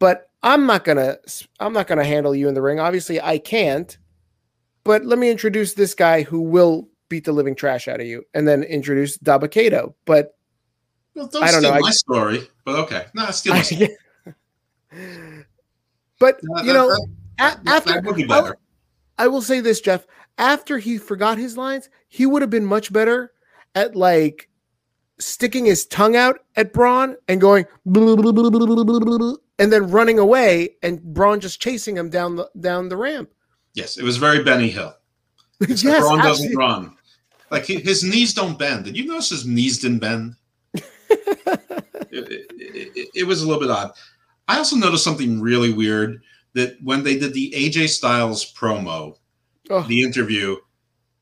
but 0.00 0.28
I'm 0.42 0.66
not 0.66 0.84
gonna 0.84 1.18
I'm 1.60 1.72
not 1.72 1.86
gonna 1.86 2.04
handle 2.04 2.34
you 2.34 2.48
in 2.48 2.54
the 2.54 2.60
ring. 2.60 2.80
Obviously, 2.80 3.20
I 3.20 3.38
can't. 3.38 3.96
But 4.82 5.04
let 5.04 5.18
me 5.18 5.30
introduce 5.30 5.74
this 5.74 5.94
guy 5.94 6.22
who 6.22 6.40
will 6.40 6.88
beat 7.08 7.24
the 7.24 7.32
living 7.32 7.54
trash 7.54 7.86
out 7.88 8.00
of 8.00 8.06
you, 8.06 8.24
and 8.34 8.46
then 8.46 8.62
introduce 8.64 9.18
Dabba-Kato. 9.18 9.94
But 10.04 10.34
well, 11.14 11.28
don't 11.28 11.42
I 11.44 11.50
don't 11.52 11.60
steal 11.60 11.74
know. 11.74 11.80
my 11.80 11.88
I, 11.88 11.92
story, 11.92 12.48
but 12.64 12.74
okay. 12.80 13.06
No, 13.14 13.30
steal 13.30 13.54
my 13.54 13.62
story. 13.62 13.96
but 16.18 16.40
you 16.64 16.72
know, 16.72 16.94
that, 17.38 17.60
after 17.66 18.00
would 18.00 18.16
be. 18.16 18.26
I, 18.28 18.52
I 19.16 19.28
will 19.28 19.42
say 19.42 19.60
this, 19.60 19.80
Jeff. 19.80 20.06
After 20.38 20.78
he 20.78 20.98
forgot 20.98 21.38
his 21.38 21.56
lines, 21.56 21.88
he 22.08 22.26
would 22.26 22.42
have 22.42 22.50
been 22.50 22.66
much 22.66 22.92
better 22.92 23.32
at 23.74 23.94
like 23.94 24.48
sticking 25.18 25.64
his 25.64 25.86
tongue 25.86 26.16
out 26.16 26.40
at 26.56 26.72
Braun 26.72 27.16
and 27.26 27.40
going 27.40 27.66
and 29.58 29.72
then 29.72 29.90
running 29.90 30.18
away 30.18 30.76
and 30.82 31.02
Braun 31.02 31.40
just 31.40 31.60
chasing 31.60 31.96
him 31.96 32.10
down 32.10 32.36
the 32.36 32.50
down 32.60 32.88
the 32.88 32.96
ramp. 32.96 33.30
Yes, 33.74 33.98
it 33.98 34.04
was 34.04 34.16
very 34.16 34.42
Benny 34.42 34.70
Hill. 34.70 34.94
yes, 35.68 35.82
Braun 35.82 36.18
doesn't 36.18 36.56
run. 36.56 36.96
Like 37.50 37.66
his 37.66 38.04
knees 38.04 38.34
don't 38.34 38.58
bend. 38.58 38.84
Did 38.84 38.96
you 38.96 39.06
notice 39.06 39.30
his 39.30 39.46
knees 39.46 39.78
didn't 39.78 40.00
bend? 40.00 40.36
it, 40.74 40.86
it, 42.10 42.46
it, 42.96 43.08
it 43.14 43.24
was 43.24 43.42
a 43.42 43.46
little 43.46 43.60
bit 43.60 43.70
odd. 43.70 43.92
I 44.46 44.58
also 44.58 44.76
noticed 44.76 45.04
something 45.04 45.40
really 45.40 45.72
weird 45.72 46.22
that 46.54 46.76
when 46.82 47.02
they 47.02 47.18
did 47.18 47.34
the 47.34 47.52
AJ 47.56 47.88
Styles 47.88 48.52
promo, 48.52 49.16
oh. 49.70 49.82
the 49.82 50.02
interview, 50.02 50.56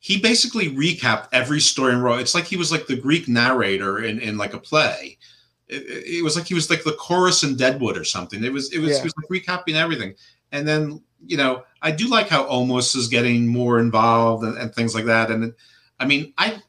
he 0.06 0.20
basically 0.20 0.70
recapped 0.70 1.26
every 1.32 1.58
story 1.58 1.92
in 1.92 2.00
Raw. 2.00 2.18
It's 2.18 2.32
like 2.32 2.44
he 2.44 2.56
was 2.56 2.70
like 2.70 2.86
the 2.86 2.94
Greek 2.94 3.26
narrator 3.26 4.04
in, 4.04 4.20
in 4.20 4.38
like 4.38 4.54
a 4.54 4.58
play. 4.60 5.18
It, 5.66 5.82
it, 6.18 6.22
was 6.22 6.36
like 6.36 6.46
he 6.46 6.54
was 6.54 6.70
like 6.70 6.84
the 6.84 6.92
chorus 6.92 7.42
in 7.42 7.56
Deadwood 7.56 7.98
or 7.98 8.04
something. 8.04 8.44
It 8.44 8.52
was 8.52 8.72
it 8.72 8.78
was, 8.78 8.98
yeah. 8.98 9.02
was 9.02 9.12
like 9.16 9.42
recapping 9.42 9.74
everything. 9.74 10.14
And 10.52 10.68
then 10.68 11.02
you 11.26 11.36
know 11.36 11.64
I 11.82 11.90
do 11.90 12.06
like 12.06 12.28
how 12.28 12.44
Omos 12.44 12.94
is 12.94 13.08
getting 13.08 13.48
more 13.48 13.80
involved 13.80 14.44
and, 14.44 14.56
and 14.56 14.72
things 14.72 14.94
like 14.94 15.06
that. 15.06 15.32
And 15.32 15.52
I 15.98 16.04
mean 16.04 16.32
I, 16.38 16.62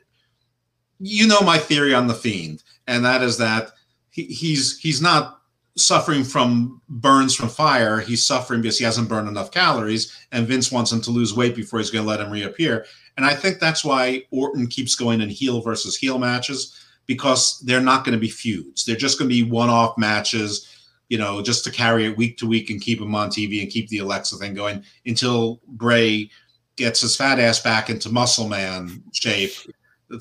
you 1.00 1.28
know 1.28 1.42
my 1.42 1.60
theory 1.60 1.94
on 1.94 2.08
the 2.08 2.16
Fiend, 2.16 2.64
and 2.88 3.06
that 3.06 3.22
is 3.22 3.38
that 3.38 3.70
he, 4.10 4.24
he's 4.24 4.80
he's 4.80 5.00
not 5.00 5.42
suffering 5.76 6.24
from 6.24 6.82
burns 6.90 7.36
from 7.36 7.50
fire. 7.50 8.00
He's 8.00 8.26
suffering 8.26 8.64
because 8.64 8.80
he 8.80 8.84
hasn't 8.84 9.10
burned 9.10 9.28
enough 9.28 9.52
calories, 9.52 10.18
and 10.32 10.48
Vince 10.48 10.72
wants 10.72 10.92
him 10.92 11.02
to 11.02 11.12
lose 11.12 11.36
weight 11.36 11.56
before 11.56 11.78
he's 11.78 11.92
going 11.92 12.04
to 12.04 12.10
let 12.10 12.20
him 12.20 12.32
reappear. 12.32 12.88
And 13.18 13.26
I 13.26 13.34
think 13.34 13.60
that's 13.60 13.84
why 13.84 14.24
Orton 14.32 14.68
keeps 14.68 14.96
going 14.96 15.22
in 15.22 15.30
heel 15.30 15.62
versus 15.62 15.98
heel 15.98 16.20
matches 16.20 16.80
because 17.08 17.60
they're 17.62 17.82
not 17.82 18.06
going 18.06 18.14
to 18.14 18.22
be 18.22 18.30
feuds. 18.30 18.86
They're 18.86 18.96
just 18.96 19.18
going 19.18 19.30
to 19.30 19.36
be 19.36 19.50
one-off 19.50 19.98
matches, 19.98 20.68
you 21.10 21.18
know, 21.18 21.42
just 21.42 21.64
to 21.64 21.72
carry 21.72 22.06
it 22.06 22.18
week 22.18 22.38
to 22.38 22.48
week 22.48 22.70
and 22.70 22.82
keep 22.82 23.00
them 23.00 23.16
on 23.16 23.30
TV 23.30 23.62
and 23.62 23.72
keep 23.72 23.90
the 23.90 24.00
Alexa 24.00 24.38
thing 24.38 24.54
going 24.54 24.84
until 25.06 25.60
Bray 25.68 26.30
gets 26.76 27.02
his 27.02 27.16
fat 27.16 27.40
ass 27.40 27.60
back 27.60 27.90
into 27.90 28.10
muscle 28.10 28.48
man 28.48 29.04
shape. 29.14 29.52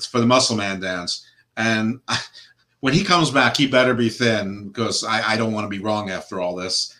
For 0.09 0.19
the 0.19 0.25
muscle 0.25 0.57
man 0.57 0.79
dance. 0.79 1.25
And 1.55 1.99
when 2.79 2.93
he 2.93 3.03
comes 3.03 3.31
back, 3.31 3.55
he 3.57 3.67
better 3.67 3.93
be 3.93 4.09
thin 4.09 4.67
because 4.67 5.03
I, 5.03 5.33
I 5.33 5.37
don't 5.37 5.53
want 5.53 5.65
to 5.65 5.69
be 5.69 5.83
wrong 5.83 6.09
after 6.09 6.41
all 6.41 6.55
this. 6.55 6.99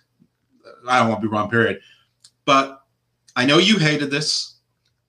I 0.88 1.00
don't 1.00 1.10
want 1.10 1.22
to 1.22 1.28
be 1.28 1.32
wrong, 1.32 1.50
period. 1.50 1.80
But 2.46 2.84
I 3.36 3.46
know 3.46 3.58
you 3.58 3.78
hated 3.78 4.10
this, 4.10 4.57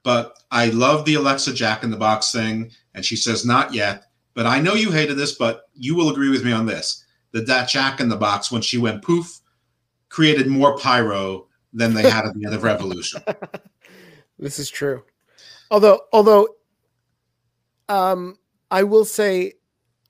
but 0.09 0.39
I 0.51 0.71
love 0.71 1.05
the 1.05 1.17
Alexa 1.17 1.53
Jack 1.53 1.85
in 1.85 1.91
the 1.91 1.97
Box 1.99 2.33
thing. 2.33 2.71
And 2.95 3.05
she 3.05 3.15
says, 3.15 3.45
not 3.45 3.75
yet. 3.75 4.05
But 4.33 4.47
I 4.47 4.59
know 4.59 4.73
you 4.73 4.91
hated 4.91 5.19
this, 5.19 5.35
but 5.35 5.65
you 5.75 5.95
will 5.95 6.09
agree 6.09 6.31
with 6.31 6.47
me 6.47 6.51
on 6.51 6.65
this. 6.65 7.05
That 7.33 7.47
that 7.47 7.69
Jack 7.69 8.01
in 8.01 8.09
the 8.09 8.17
Box, 8.17 8.51
when 8.51 8.63
she 8.63 8.79
went 8.79 9.03
poof, 9.03 9.41
created 10.09 10.47
more 10.47 10.79
pyro 10.79 11.49
than 11.75 11.93
they 11.93 12.09
had 12.09 12.25
at 12.25 12.33
the 12.33 12.47
end 12.47 12.55
of 12.55 12.63
Revolution. 12.63 13.23
this 14.39 14.59
is 14.59 14.71
true. 14.71 15.05
Although, 15.71 16.01
although, 16.15 16.49
um, 17.91 18.39
I 18.71 18.85
will 18.85 19.05
say 19.05 19.53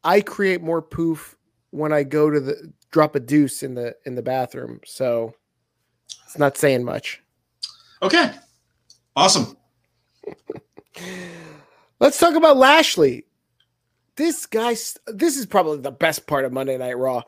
I 0.05 0.21
create 0.21 0.63
more 0.63 0.81
poof 0.81 1.35
when 1.71 1.93
I 1.93 2.05
go 2.05 2.31
to 2.31 2.39
the 2.39 2.73
drop 2.93 3.17
a 3.17 3.21
deuce 3.21 3.65
in 3.65 3.75
the 3.75 3.97
in 4.07 4.15
the 4.15 4.23
bathroom. 4.23 4.79
So 4.85 5.35
it's 6.25 6.39
not 6.39 6.57
saying 6.57 6.85
much. 6.85 7.21
Okay. 8.01 8.31
Awesome. 9.17 9.57
Let's 12.01 12.19
talk 12.19 12.35
about 12.35 12.57
Lashley. 12.57 13.25
This 14.17 14.47
guy 14.47 14.73
this 15.07 15.37
is 15.37 15.47
probably 15.47 15.79
the 15.79 15.91
best 15.91 16.27
part 16.27 16.45
of 16.45 16.53
Monday 16.53 16.77
Night 16.77 16.99
Raw. 16.99 17.23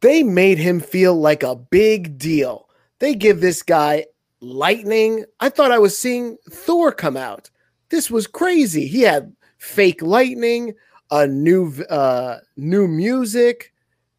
They 0.00 0.22
made 0.22 0.58
him 0.58 0.80
feel 0.80 1.14
like 1.14 1.42
a 1.42 1.56
big 1.56 2.18
deal. 2.18 2.68
They 2.98 3.14
give 3.14 3.40
this 3.40 3.62
guy 3.62 4.06
lightning. 4.40 5.24
I 5.40 5.48
thought 5.48 5.72
I 5.72 5.78
was 5.78 5.96
seeing 5.96 6.38
Thor 6.50 6.92
come 6.92 7.16
out. 7.16 7.50
This 7.90 8.10
was 8.10 8.26
crazy. 8.26 8.86
He 8.86 9.02
had 9.02 9.34
fake 9.58 10.02
lightning 10.02 10.74
a 11.10 11.26
new 11.26 11.72
uh, 11.90 12.38
new 12.56 12.86
music, 12.86 13.72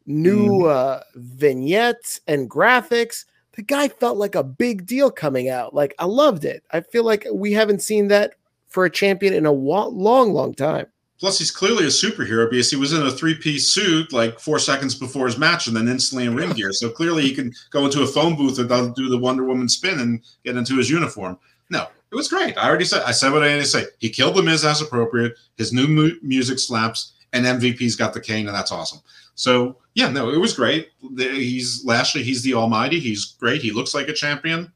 new 0.06 0.62
mm. 0.62 0.70
uh, 0.70 1.00
vignettes 1.14 2.20
and 2.26 2.50
graphics. 2.50 3.24
The 3.52 3.62
guy 3.62 3.88
felt 3.88 4.16
like 4.16 4.34
a 4.34 4.42
big 4.42 4.86
deal 4.86 5.10
coming 5.10 5.48
out. 5.48 5.74
Like 5.74 5.94
I 5.98 6.06
loved 6.06 6.44
it. 6.44 6.64
I 6.70 6.80
feel 6.80 7.04
like 7.04 7.26
we 7.32 7.52
haven't 7.52 7.82
seen 7.82 8.08
that 8.08 8.34
for 8.68 8.84
a 8.84 8.90
champion 8.90 9.34
in 9.34 9.44
a 9.46 9.52
wa- 9.52 9.86
long, 9.86 10.32
long 10.32 10.54
time. 10.54 10.86
Plus, 11.20 11.38
he's 11.38 11.52
clearly 11.52 11.84
a 11.84 11.88
superhero 11.88 12.50
because 12.50 12.68
he 12.68 12.76
was 12.76 12.92
in 12.92 13.06
a 13.06 13.10
three-piece 13.10 13.68
suit 13.68 14.12
like 14.12 14.40
four 14.40 14.58
seconds 14.58 14.94
before 14.94 15.26
his 15.26 15.38
match, 15.38 15.68
and 15.68 15.76
then 15.76 15.86
instantly 15.86 16.26
in 16.26 16.34
ring 16.34 16.50
gear. 16.50 16.72
So 16.72 16.90
clearly, 16.90 17.22
he 17.22 17.32
can 17.32 17.52
go 17.70 17.84
into 17.84 18.02
a 18.02 18.06
phone 18.08 18.34
booth 18.34 18.58
and 18.58 18.94
do 18.96 19.08
the 19.08 19.18
Wonder 19.18 19.44
Woman 19.44 19.68
spin 19.68 20.00
and 20.00 20.20
get 20.44 20.56
into 20.56 20.76
his 20.76 20.90
uniform. 20.90 21.38
No, 21.70 21.86
it 22.10 22.16
was 22.16 22.26
great. 22.28 22.58
I 22.58 22.66
already 22.68 22.84
said 22.86 23.02
I 23.06 23.12
said 23.12 23.30
what 23.32 23.44
I 23.44 23.50
had 23.50 23.60
to 23.60 23.66
say. 23.66 23.84
He 23.98 24.10
killed 24.10 24.34
the 24.34 24.42
Miz 24.42 24.64
as 24.64 24.82
appropriate. 24.82 25.34
His 25.56 25.72
new 25.72 25.86
mu- 25.86 26.16
music 26.22 26.58
slaps, 26.58 27.12
and 27.32 27.46
MVP's 27.46 27.94
got 27.94 28.14
the 28.14 28.20
cane, 28.20 28.48
and 28.48 28.56
that's 28.56 28.72
awesome. 28.72 29.00
So 29.34 29.78
yeah, 29.94 30.10
no, 30.10 30.30
it 30.30 30.38
was 30.38 30.54
great. 30.54 30.90
He's 31.16 31.84
Lashley. 31.84 32.22
He's 32.22 32.42
the 32.42 32.54
Almighty. 32.54 32.98
He's 32.98 33.24
great. 33.24 33.62
He 33.62 33.72
looks 33.72 33.94
like 33.94 34.08
a 34.08 34.12
champion. 34.12 34.72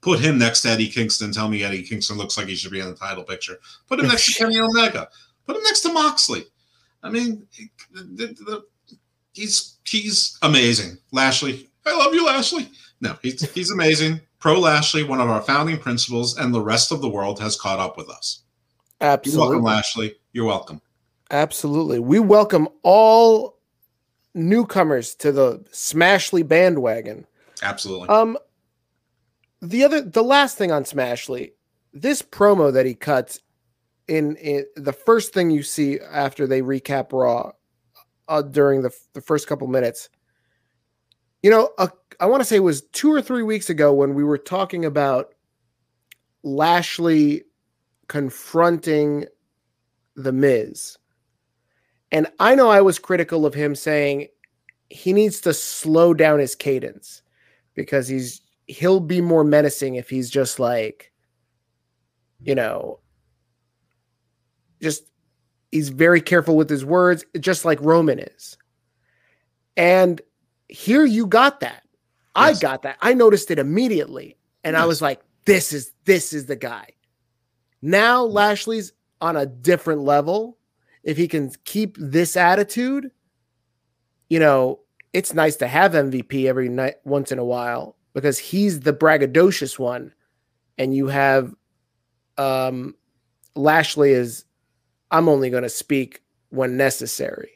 Put 0.00 0.18
him 0.18 0.38
next 0.38 0.62
to 0.62 0.68
Eddie 0.70 0.88
Kingston. 0.88 1.32
Tell 1.32 1.48
me 1.48 1.62
Eddie 1.62 1.82
Kingston 1.82 2.18
looks 2.18 2.36
like 2.36 2.48
he 2.48 2.56
should 2.56 2.72
be 2.72 2.80
in 2.80 2.88
the 2.88 2.94
title 2.94 3.22
picture. 3.22 3.58
Put 3.88 4.00
him 4.00 4.08
next 4.08 4.26
to 4.26 4.44
Kenny 4.44 4.58
Omega. 4.58 5.08
Put 5.46 5.56
him 5.56 5.62
next 5.62 5.80
to 5.82 5.92
Moxley. 5.92 6.44
I 7.04 7.10
mean, 7.10 7.46
the, 7.92 8.26
the, 8.26 8.64
he's 9.32 9.78
he's 9.84 10.38
amazing. 10.42 10.98
Lashley, 11.12 11.68
I 11.86 11.96
love 11.96 12.14
you, 12.14 12.26
Lashley. 12.26 12.68
No, 13.00 13.16
he's 13.22 13.48
he's 13.52 13.70
amazing. 13.70 14.20
Pro 14.38 14.58
Lashley, 14.58 15.04
one 15.04 15.20
of 15.20 15.30
our 15.30 15.40
founding 15.40 15.78
principles, 15.78 16.36
and 16.36 16.52
the 16.52 16.60
rest 16.60 16.90
of 16.90 17.00
the 17.00 17.08
world 17.08 17.40
has 17.40 17.56
caught 17.56 17.78
up 17.78 17.96
with 17.96 18.10
us. 18.10 18.42
Absolutely. 19.00 19.40
You're 19.40 19.50
welcome, 19.50 19.64
Lashley. 19.64 20.14
You're 20.32 20.46
welcome. 20.46 20.80
Absolutely. 21.32 21.98
We 21.98 22.20
welcome 22.20 22.68
all 22.82 23.58
newcomers 24.34 25.14
to 25.16 25.32
the 25.32 25.58
Smashly 25.72 26.46
bandwagon. 26.46 27.26
Absolutely. 27.62 28.08
Um 28.08 28.38
the 29.60 29.84
other 29.84 30.02
the 30.02 30.22
last 30.22 30.58
thing 30.58 30.70
on 30.70 30.84
Smashly, 30.84 31.52
this 31.92 32.22
promo 32.22 32.72
that 32.72 32.86
he 32.86 32.94
cuts 32.94 33.40
in, 34.08 34.36
in 34.36 34.66
the 34.76 34.92
first 34.92 35.32
thing 35.32 35.50
you 35.50 35.62
see 35.62 35.98
after 36.00 36.46
they 36.46 36.60
recap 36.60 37.12
Raw 37.12 37.52
uh, 38.28 38.42
during 38.42 38.82
the, 38.82 38.90
the 39.14 39.20
first 39.20 39.46
couple 39.46 39.66
minutes. 39.68 40.08
You 41.42 41.50
know, 41.50 41.70
I 42.20 42.26
want 42.26 42.40
to 42.40 42.44
say 42.44 42.56
it 42.56 42.60
was 42.60 42.82
two 42.82 43.12
or 43.12 43.22
three 43.22 43.42
weeks 43.42 43.70
ago 43.70 43.92
when 43.92 44.14
we 44.14 44.22
were 44.22 44.38
talking 44.38 44.84
about 44.84 45.34
Lashley 46.42 47.42
confronting 48.08 49.26
The 50.14 50.32
Miz. 50.32 50.98
And 52.12 52.28
I 52.38 52.54
know 52.54 52.68
I 52.68 52.82
was 52.82 52.98
critical 52.98 53.46
of 53.46 53.54
him 53.54 53.74
saying 53.74 54.28
he 54.90 55.14
needs 55.14 55.40
to 55.40 55.54
slow 55.54 56.12
down 56.12 56.38
his 56.38 56.54
cadence 56.54 57.22
because 57.74 58.06
he's 58.06 58.42
he'll 58.66 59.00
be 59.00 59.20
more 59.20 59.42
menacing 59.42 59.96
if 59.96 60.08
he's 60.08 60.30
just 60.30 60.60
like 60.60 61.10
you 62.40 62.54
know 62.54 63.00
just 64.80 65.04
he's 65.70 65.88
very 65.88 66.20
careful 66.20 66.56
with 66.56 66.68
his 66.68 66.84
words 66.84 67.24
just 67.40 67.64
like 67.64 67.80
Roman 67.80 68.18
is. 68.18 68.58
And 69.76 70.20
here 70.68 71.06
you 71.06 71.26
got 71.26 71.60
that. 71.60 71.82
I 72.34 72.54
got 72.54 72.82
that. 72.82 72.98
I 73.00 73.14
noticed 73.14 73.50
it 73.50 73.58
immediately. 73.58 74.36
And 74.64 74.74
yes. 74.74 74.82
I 74.82 74.86
was 74.86 75.02
like, 75.02 75.22
this 75.44 75.72
is 75.72 75.92
this 76.04 76.32
is 76.32 76.46
the 76.46 76.56
guy. 76.56 76.88
Now 77.80 78.26
mm. 78.26 78.32
Lashley's 78.32 78.92
on 79.20 79.36
a 79.36 79.46
different 79.46 80.02
level. 80.02 80.58
If 81.04 81.16
he 81.16 81.28
can 81.28 81.52
keep 81.64 81.96
this 81.98 82.36
attitude, 82.36 83.10
you 84.28 84.38
know, 84.38 84.80
it's 85.12 85.34
nice 85.34 85.56
to 85.56 85.66
have 85.66 85.92
MVP 85.92 86.46
every 86.46 86.68
night 86.68 86.96
once 87.04 87.32
in 87.32 87.38
a 87.38 87.44
while 87.44 87.96
because 88.14 88.38
he's 88.38 88.80
the 88.80 88.92
braggadocious 88.92 89.78
one. 89.78 90.14
And 90.78 90.94
you 90.94 91.08
have 91.08 91.54
um 92.38 92.94
Lashley 93.54 94.12
is 94.12 94.44
I'm 95.10 95.28
only 95.28 95.50
going 95.50 95.62
to 95.62 95.68
speak 95.68 96.22
when 96.48 96.76
necessary. 96.76 97.50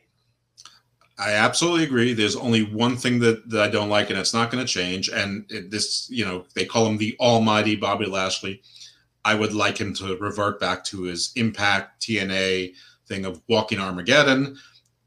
I 1.19 1.33
absolutely 1.33 1.85
agree. 1.85 2.13
There's 2.13 2.37
only 2.37 2.63
one 2.63 2.97
thing 2.97 3.19
that, 3.21 3.49
that 3.49 3.63
I 3.63 3.69
don't 3.69 3.89
like, 3.89 4.11
and 4.11 4.19
it's 4.19 4.35
not 4.35 4.51
going 4.51 4.65
to 4.65 4.71
change. 4.71 5.09
And 5.09 5.47
it, 5.49 5.71
this, 5.71 6.09
you 6.11 6.27
know, 6.27 6.45
they 6.55 6.67
call 6.67 6.87
him 6.87 6.99
the 6.99 7.17
Almighty 7.19 7.75
Bobby 7.75 8.05
Lashley. 8.05 8.61
I 9.25 9.35
would 9.35 9.55
like 9.55 9.79
him 9.79 9.95
to 9.95 10.17
revert 10.19 10.61
back 10.61 10.85
to 10.85 11.05
his 11.05 11.33
Impact 11.37 12.03
TNA 12.03 12.75
thing 13.07 13.25
of 13.25 13.41
walking 13.49 13.79
Armageddon. 13.79 14.57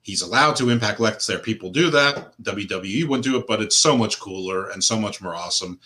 He's 0.01 0.21
allowed 0.21 0.55
to 0.57 0.69
impact 0.69 0.99
lets 0.99 1.27
their 1.27 1.39
people 1.39 1.69
do 1.69 1.89
that. 1.91 2.33
WWE 2.41 3.07
wouldn't 3.07 3.25
do 3.25 3.37
it, 3.37 3.47
but 3.47 3.61
it's 3.61 3.75
so 3.75 3.97
much 3.97 4.19
cooler 4.19 4.69
and 4.69 4.83
so 4.83 4.97
much 4.97 5.21
more 5.21 5.35
awesome. 5.35 5.79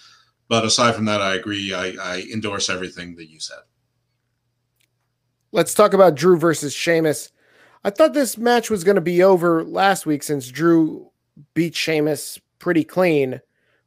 But 0.48 0.66
aside 0.66 0.96
from 0.96 1.06
that, 1.06 1.22
I 1.22 1.36
agree. 1.36 1.74
I, 1.74 1.96
I 2.02 2.28
endorse 2.32 2.70
everything 2.70 3.16
that 3.16 3.30
you 3.30 3.40
said. 3.40 3.60
Let's 5.52 5.74
talk 5.74 5.94
about 5.94 6.16
Drew 6.16 6.38
versus 6.38 6.74
Sheamus. 6.74 7.32
I 7.84 7.90
thought 7.90 8.14
this 8.14 8.38
match 8.38 8.70
was 8.70 8.84
going 8.84 8.96
to 8.96 9.02
be 9.02 9.22
over 9.24 9.64
last 9.64 10.06
week 10.06 10.24
since 10.24 10.48
Drew 10.50 11.12
beat 11.54 11.76
Sheamus 11.76 12.40
pretty 12.60 12.84
clean, 12.84 13.42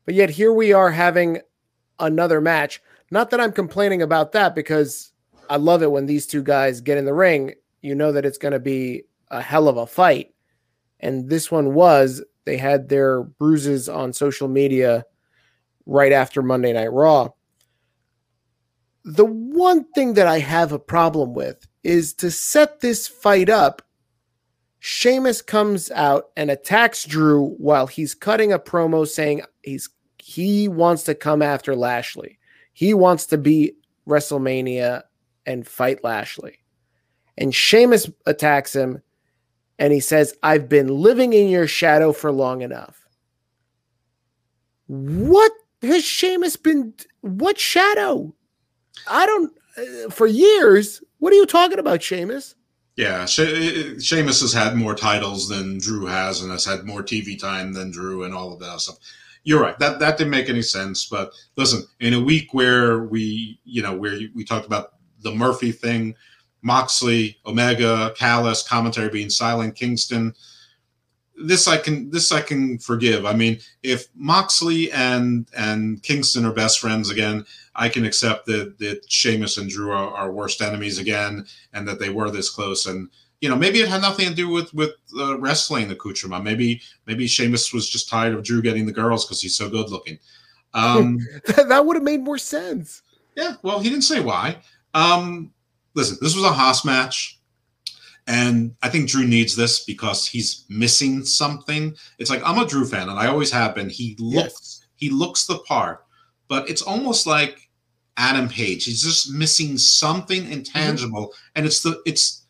but 0.05 0.14
yet 0.14 0.31
here 0.31 0.53
we 0.53 0.72
are 0.72 0.91
having 0.91 1.41
another 1.99 2.41
match. 2.41 2.83
Not 3.11 3.31
that 3.31 3.41
I'm 3.41 3.53
complaining 3.53 4.03
about 4.03 4.33
that 4.33 4.55
because 4.55 5.12
I 5.49 5.57
love 5.57 5.83
it 5.83 5.91
when 5.91 6.07
these 6.07 6.27
two 6.27 6.43
guys 6.43 6.81
get 6.81 6.99
in 6.99 7.05
the 7.05 7.14
ring. 7.14 7.55
You 7.87 7.95
know 7.95 8.11
that 8.11 8.24
it's 8.24 8.39
going 8.39 8.51
to 8.51 8.59
be 8.59 9.05
a 9.30 9.41
hell 9.41 9.68
of 9.68 9.76
a 9.76 9.87
fight. 9.87 10.34
And 10.99 11.30
this 11.30 11.53
one 11.53 11.72
was, 11.72 12.20
they 12.45 12.57
had 12.57 12.89
their 12.89 13.22
bruises 13.22 13.89
on 13.89 14.12
social 14.12 14.49
media 14.49 15.05
right 15.87 16.11
after 16.11 16.43
Monday 16.43 16.72
Night 16.72 16.91
Raw. 16.93 17.28
The 19.05 19.24
one 19.24 19.84
thing 19.93 20.14
that 20.14 20.26
I 20.26 20.41
have 20.41 20.72
a 20.72 20.80
problem 20.80 21.32
with 21.32 21.64
is 21.84 22.12
to 22.14 22.28
set 22.32 22.80
this 22.80 23.07
fight 23.07 23.49
up. 23.49 23.82
Sheamus 24.80 25.41
comes 25.41 25.93
out 25.93 26.30
and 26.37 26.51
attacks 26.51 27.05
Drew 27.05 27.51
while 27.59 27.87
he's 27.87 28.16
cutting 28.16 28.53
a 28.53 28.59
promo 28.59 29.07
saying 29.07 29.43
he's 29.62 29.89
he 30.18 30.66
wants 30.66 31.05
to 31.05 31.14
come 31.14 31.41
after 31.41 31.76
Lashley. 31.76 32.41
He 32.72 32.95
wants 32.95 33.26
to 33.26 33.39
be 33.39 33.74
WrestleMania 34.09 35.05
and 35.47 35.68
fight 35.68 36.03
Lashley. 36.03 36.59
And 37.39 37.55
Sheamus 37.55 38.11
attacks 38.26 38.74
him 38.74 39.03
and 39.78 39.93
he 39.93 40.01
says, 40.01 40.34
I've 40.43 40.68
been 40.68 40.89
living 40.89 41.32
in 41.32 41.49
your 41.49 41.66
shadow 41.66 42.12
for 42.12 42.32
long 42.32 42.62
enough. 42.62 43.07
What 44.87 45.53
has 45.82 46.05
Sheamus 46.05 46.57
been? 46.57 46.95
What 47.20 47.59
shadow? 47.59 48.34
I 49.09 49.26
don't, 49.26 49.53
uh, 49.76 50.11
for 50.11 50.26
years. 50.26 51.03
What 51.18 51.32
are 51.32 51.37
you 51.37 51.47
talking 51.47 51.78
about, 51.78 52.03
Sheamus? 52.03 52.55
Yeah, 52.97 53.26
she- 53.26 53.99
Sheamus 54.01 54.41
has 54.41 54.53
had 54.55 54.74
more 54.76 54.95
titles 54.95 55.49
than 55.49 55.78
Drew 55.78 56.07
has, 56.07 56.41
and 56.41 56.51
has 56.51 56.64
had 56.64 56.84
more 56.84 57.03
TV 57.03 57.39
time 57.39 57.74
than 57.74 57.91
Drew, 57.91 58.22
and 58.24 58.32
all 58.32 58.53
of 58.55 58.61
that 58.61 58.80
stuff. 58.80 58.97
You're 59.45 59.61
right. 59.61 59.78
That 59.78 59.99
that 60.01 60.16
didn't 60.18 60.30
make 60.30 60.49
any 60.49 60.62
sense. 60.62 61.05
But 61.07 61.30
listen, 61.57 61.84
in 62.01 62.14
a 62.14 62.20
week 62.20 62.53
where 62.55 63.05
we, 63.05 63.61
you 63.64 63.82
know, 63.82 63.95
where 63.95 64.18
we 64.34 64.45
talked 64.45 64.66
about 64.66 64.95
the 65.20 65.32
Murphy 65.34 65.72
thing, 65.72 66.14
Moxley, 66.62 67.38
Omega, 67.46 68.12
Callis, 68.16 68.62
commentary 68.62 69.09
being 69.09 69.30
silent, 69.30 69.74
Kingston. 69.74 70.34
This 71.38 71.68
I 71.68 71.76
can 71.76 72.11
this 72.11 72.32
I 72.32 72.40
can 72.40 72.78
forgive. 72.78 73.26
I 73.26 73.34
mean, 73.34 73.59
if 73.82 74.09
Moxley 74.14 74.90
and 74.92 75.46
and 75.57 76.02
Kingston 76.02 76.46
are 76.46 76.52
best 76.52 76.80
friends 76.80 77.11
again, 77.11 77.44
I 77.74 77.88
can 77.88 78.04
accept 78.07 78.46
that 78.46 78.78
that 78.78 79.11
Sheamus 79.11 79.59
and 79.59 79.68
Drew 79.68 79.90
are, 79.90 80.11
are 80.14 80.32
worst 80.32 80.62
enemies 80.62 80.98
again, 80.98 81.46
and 81.74 81.86
that 81.86 81.98
they 81.98 82.09
were 82.09 82.30
this 82.30 82.48
close. 82.48 82.86
And 82.86 83.11
you 83.40 83.50
know, 83.50 83.57
maybe 83.57 83.80
it 83.80 83.88
had 83.88 84.00
nothing 84.00 84.28
to 84.28 84.34
do 84.34 84.48
with 84.48 84.72
with 84.72 84.94
uh, 85.18 85.38
wrestling 85.38 85.90
accoutrement. 85.90 86.42
Maybe 86.42 86.80
maybe 87.07 87.26
Sheamus 87.26 87.72
was 87.72 87.88
just 87.88 88.09
tired 88.09 88.34
of 88.34 88.42
Drew 88.42 88.62
getting 88.62 88.86
the 88.86 88.92
girls 88.92 89.26
because 89.26 89.42
he's 89.42 89.57
so 89.57 89.68
good 89.68 89.90
looking. 89.90 90.18
Um, 90.72 91.18
that 91.57 91.84
would 91.84 91.96
have 91.96 92.02
made 92.02 92.20
more 92.20 92.38
sense. 92.38 93.02
Yeah, 93.36 93.57
well, 93.62 93.80
he 93.80 93.90
didn't 93.90 94.04
say 94.04 94.20
why. 94.20 94.59
Um, 94.94 95.52
listen, 95.97 96.18
this 96.20 96.36
was 96.36 96.44
a 96.44 96.53
Haas 96.53 96.84
match. 96.84 97.40
And 98.28 98.74
I 98.82 98.88
think 98.88 99.09
Drew 99.09 99.26
needs 99.26 99.57
this 99.57 99.84
because 99.84 100.26
he's 100.26 100.64
missing 100.68 101.24
something. 101.24 101.97
It's 102.18 102.30
like 102.30 102.42
I'm 102.44 102.59
a 102.59 102.66
Drew 102.66 102.84
fan, 102.84 103.09
and 103.09 103.18
I 103.18 103.26
always 103.28 103.53
have 103.53 103.74
been. 103.74 103.88
He 103.88 104.16
looks 104.18 104.80
yes. 104.80 104.86
he 104.97 105.11
looks 105.11 105.47
the 105.47 105.59
part, 105.59 106.05
but 106.49 106.68
it's 106.68 106.82
almost 106.82 107.28
like 107.28 107.70
Adam 108.16 108.49
Page. 108.49 108.84
He's 108.84 109.03
just 109.03 109.32
missing 109.32 109.78
something 109.78 110.51
intangible, 110.51 111.28
mm-hmm. 111.28 111.53
and 111.55 111.66
it's 111.66 111.82
the 111.82 112.03
it's 112.05 112.44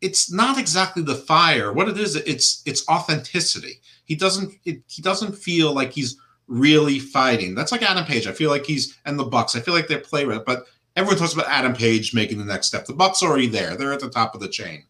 it's 0.00 0.32
not 0.32 0.58
exactly 0.58 1.04
the 1.04 1.14
fire. 1.14 1.72
What 1.72 1.88
it 1.88 1.98
is, 1.98 2.16
it's 2.16 2.60
it's 2.66 2.86
authenticity. 2.88 3.80
He 4.04 4.16
doesn't 4.16 4.52
it, 4.64 4.82
he 4.88 5.02
doesn't 5.02 5.36
feel 5.36 5.72
like 5.72 5.92
he's 5.92 6.16
really 6.48 6.98
fighting. 6.98 7.54
That's 7.54 7.70
like 7.70 7.88
Adam 7.88 8.04
Page. 8.04 8.26
I 8.26 8.32
feel 8.32 8.50
like 8.50 8.66
he's 8.66 8.98
and 9.04 9.16
the 9.16 9.24
Bucks. 9.24 9.54
I 9.54 9.60
feel 9.60 9.72
like 9.72 9.86
they're 9.86 10.00
play 10.00 10.24
but 10.24 10.64
everyone 10.96 11.18
talks 11.18 11.32
about 11.32 11.48
Adam 11.48 11.74
Page 11.74 12.14
making 12.14 12.38
the 12.38 12.44
next 12.44 12.66
step. 12.66 12.86
The 12.86 12.92
Bucks 12.92 13.22
already 13.22 13.46
there. 13.46 13.76
They're 13.76 13.92
at 13.92 14.00
the 14.00 14.10
top 14.10 14.34
of 14.34 14.40
the 14.40 14.48
chain. 14.48 14.84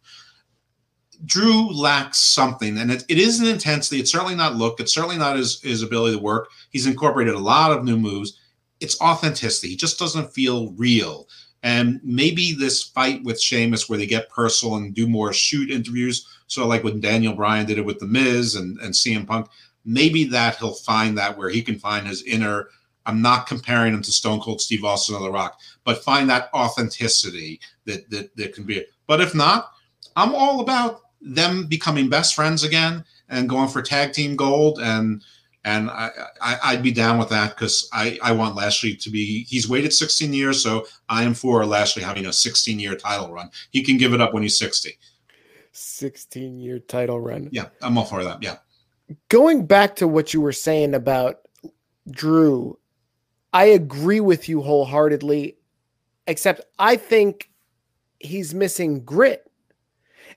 Drew 1.24 1.72
lacks 1.72 2.18
something, 2.18 2.78
and 2.78 2.90
it, 2.90 3.04
it 3.08 3.18
is 3.18 3.40
an 3.40 3.46
intensity. 3.46 4.00
It's 4.00 4.10
certainly 4.10 4.34
not 4.34 4.56
look. 4.56 4.80
It's 4.80 4.92
certainly 4.92 5.18
not 5.18 5.36
his, 5.36 5.60
his 5.60 5.82
ability 5.82 6.16
to 6.16 6.22
work. 6.22 6.50
He's 6.70 6.86
incorporated 6.86 7.34
a 7.34 7.38
lot 7.38 7.70
of 7.70 7.84
new 7.84 7.96
moves. 7.96 8.38
It's 8.80 9.00
authenticity. 9.00 9.68
He 9.68 9.76
just 9.76 9.98
doesn't 9.98 10.32
feel 10.32 10.72
real. 10.72 11.28
And 11.62 12.00
maybe 12.02 12.52
this 12.52 12.82
fight 12.82 13.22
with 13.22 13.40
Sheamus, 13.40 13.88
where 13.88 13.98
they 13.98 14.06
get 14.06 14.30
personal 14.30 14.76
and 14.76 14.92
do 14.92 15.06
more 15.06 15.32
shoot 15.32 15.70
interviews, 15.70 16.26
so 16.48 16.66
like 16.66 16.82
when 16.82 17.00
Daniel 17.00 17.34
Bryan 17.34 17.66
did 17.66 17.78
it 17.78 17.84
with 17.84 18.00
The 18.00 18.06
Miz 18.06 18.56
and, 18.56 18.78
and 18.80 18.92
CM 18.92 19.26
Punk, 19.26 19.46
maybe 19.84 20.24
that 20.24 20.56
he'll 20.56 20.74
find 20.74 21.16
that 21.16 21.38
where 21.38 21.48
he 21.48 21.62
can 21.62 21.78
find 21.78 22.06
his 22.06 22.22
inner 22.24 22.68
I'm 23.06 23.20
not 23.20 23.46
comparing 23.46 23.94
him 23.94 24.02
to 24.02 24.12
Stone 24.12 24.40
Cold 24.40 24.60
Steve 24.60 24.84
Austin 24.84 25.16
or 25.16 25.22
The 25.22 25.30
Rock, 25.30 25.58
but 25.84 26.04
find 26.04 26.28
that 26.30 26.50
authenticity 26.54 27.60
that 27.84 28.08
that, 28.10 28.34
that 28.36 28.54
can 28.54 28.64
be. 28.64 28.84
But 29.06 29.20
if 29.20 29.34
not, 29.34 29.72
I'm 30.16 30.34
all 30.34 30.60
about 30.60 31.00
them 31.20 31.66
becoming 31.66 32.08
best 32.08 32.34
friends 32.34 32.64
again 32.64 33.04
and 33.28 33.48
going 33.48 33.68
for 33.68 33.82
tag 33.82 34.12
team 34.12 34.36
gold 34.36 34.80
and 34.80 35.22
and 35.64 35.90
I, 35.90 36.10
I 36.42 36.74
would 36.74 36.82
be 36.82 36.90
down 36.90 37.18
with 37.18 37.28
that 37.28 37.54
because 37.54 37.88
I 37.92 38.18
I 38.22 38.32
want 38.32 38.56
Lashley 38.56 38.96
to 38.96 39.10
be 39.10 39.44
he's 39.44 39.68
waited 39.68 39.92
16 39.92 40.32
years 40.32 40.62
so 40.62 40.86
I 41.08 41.22
am 41.22 41.34
for 41.34 41.64
Lashley 41.64 42.02
having 42.02 42.26
a 42.26 42.32
16 42.32 42.80
year 42.80 42.96
title 42.96 43.32
run. 43.32 43.50
He 43.70 43.82
can 43.82 43.96
give 43.96 44.12
it 44.12 44.20
up 44.20 44.34
when 44.34 44.42
he's 44.42 44.58
60. 44.58 44.98
16 45.72 46.58
year 46.58 46.78
title 46.80 47.20
run. 47.20 47.48
Yeah, 47.52 47.66
I'm 47.80 47.96
all 47.96 48.04
for 48.04 48.24
that. 48.24 48.42
Yeah. 48.42 48.56
Going 49.28 49.66
back 49.66 49.96
to 49.96 50.08
what 50.08 50.34
you 50.34 50.40
were 50.40 50.52
saying 50.52 50.94
about 50.94 51.40
Drew 52.10 52.78
I 53.52 53.64
agree 53.64 54.20
with 54.20 54.48
you 54.48 54.62
wholeheartedly, 54.62 55.56
except 56.26 56.62
I 56.78 56.96
think 56.96 57.50
he's 58.18 58.54
missing 58.54 59.04
grit. 59.04 59.50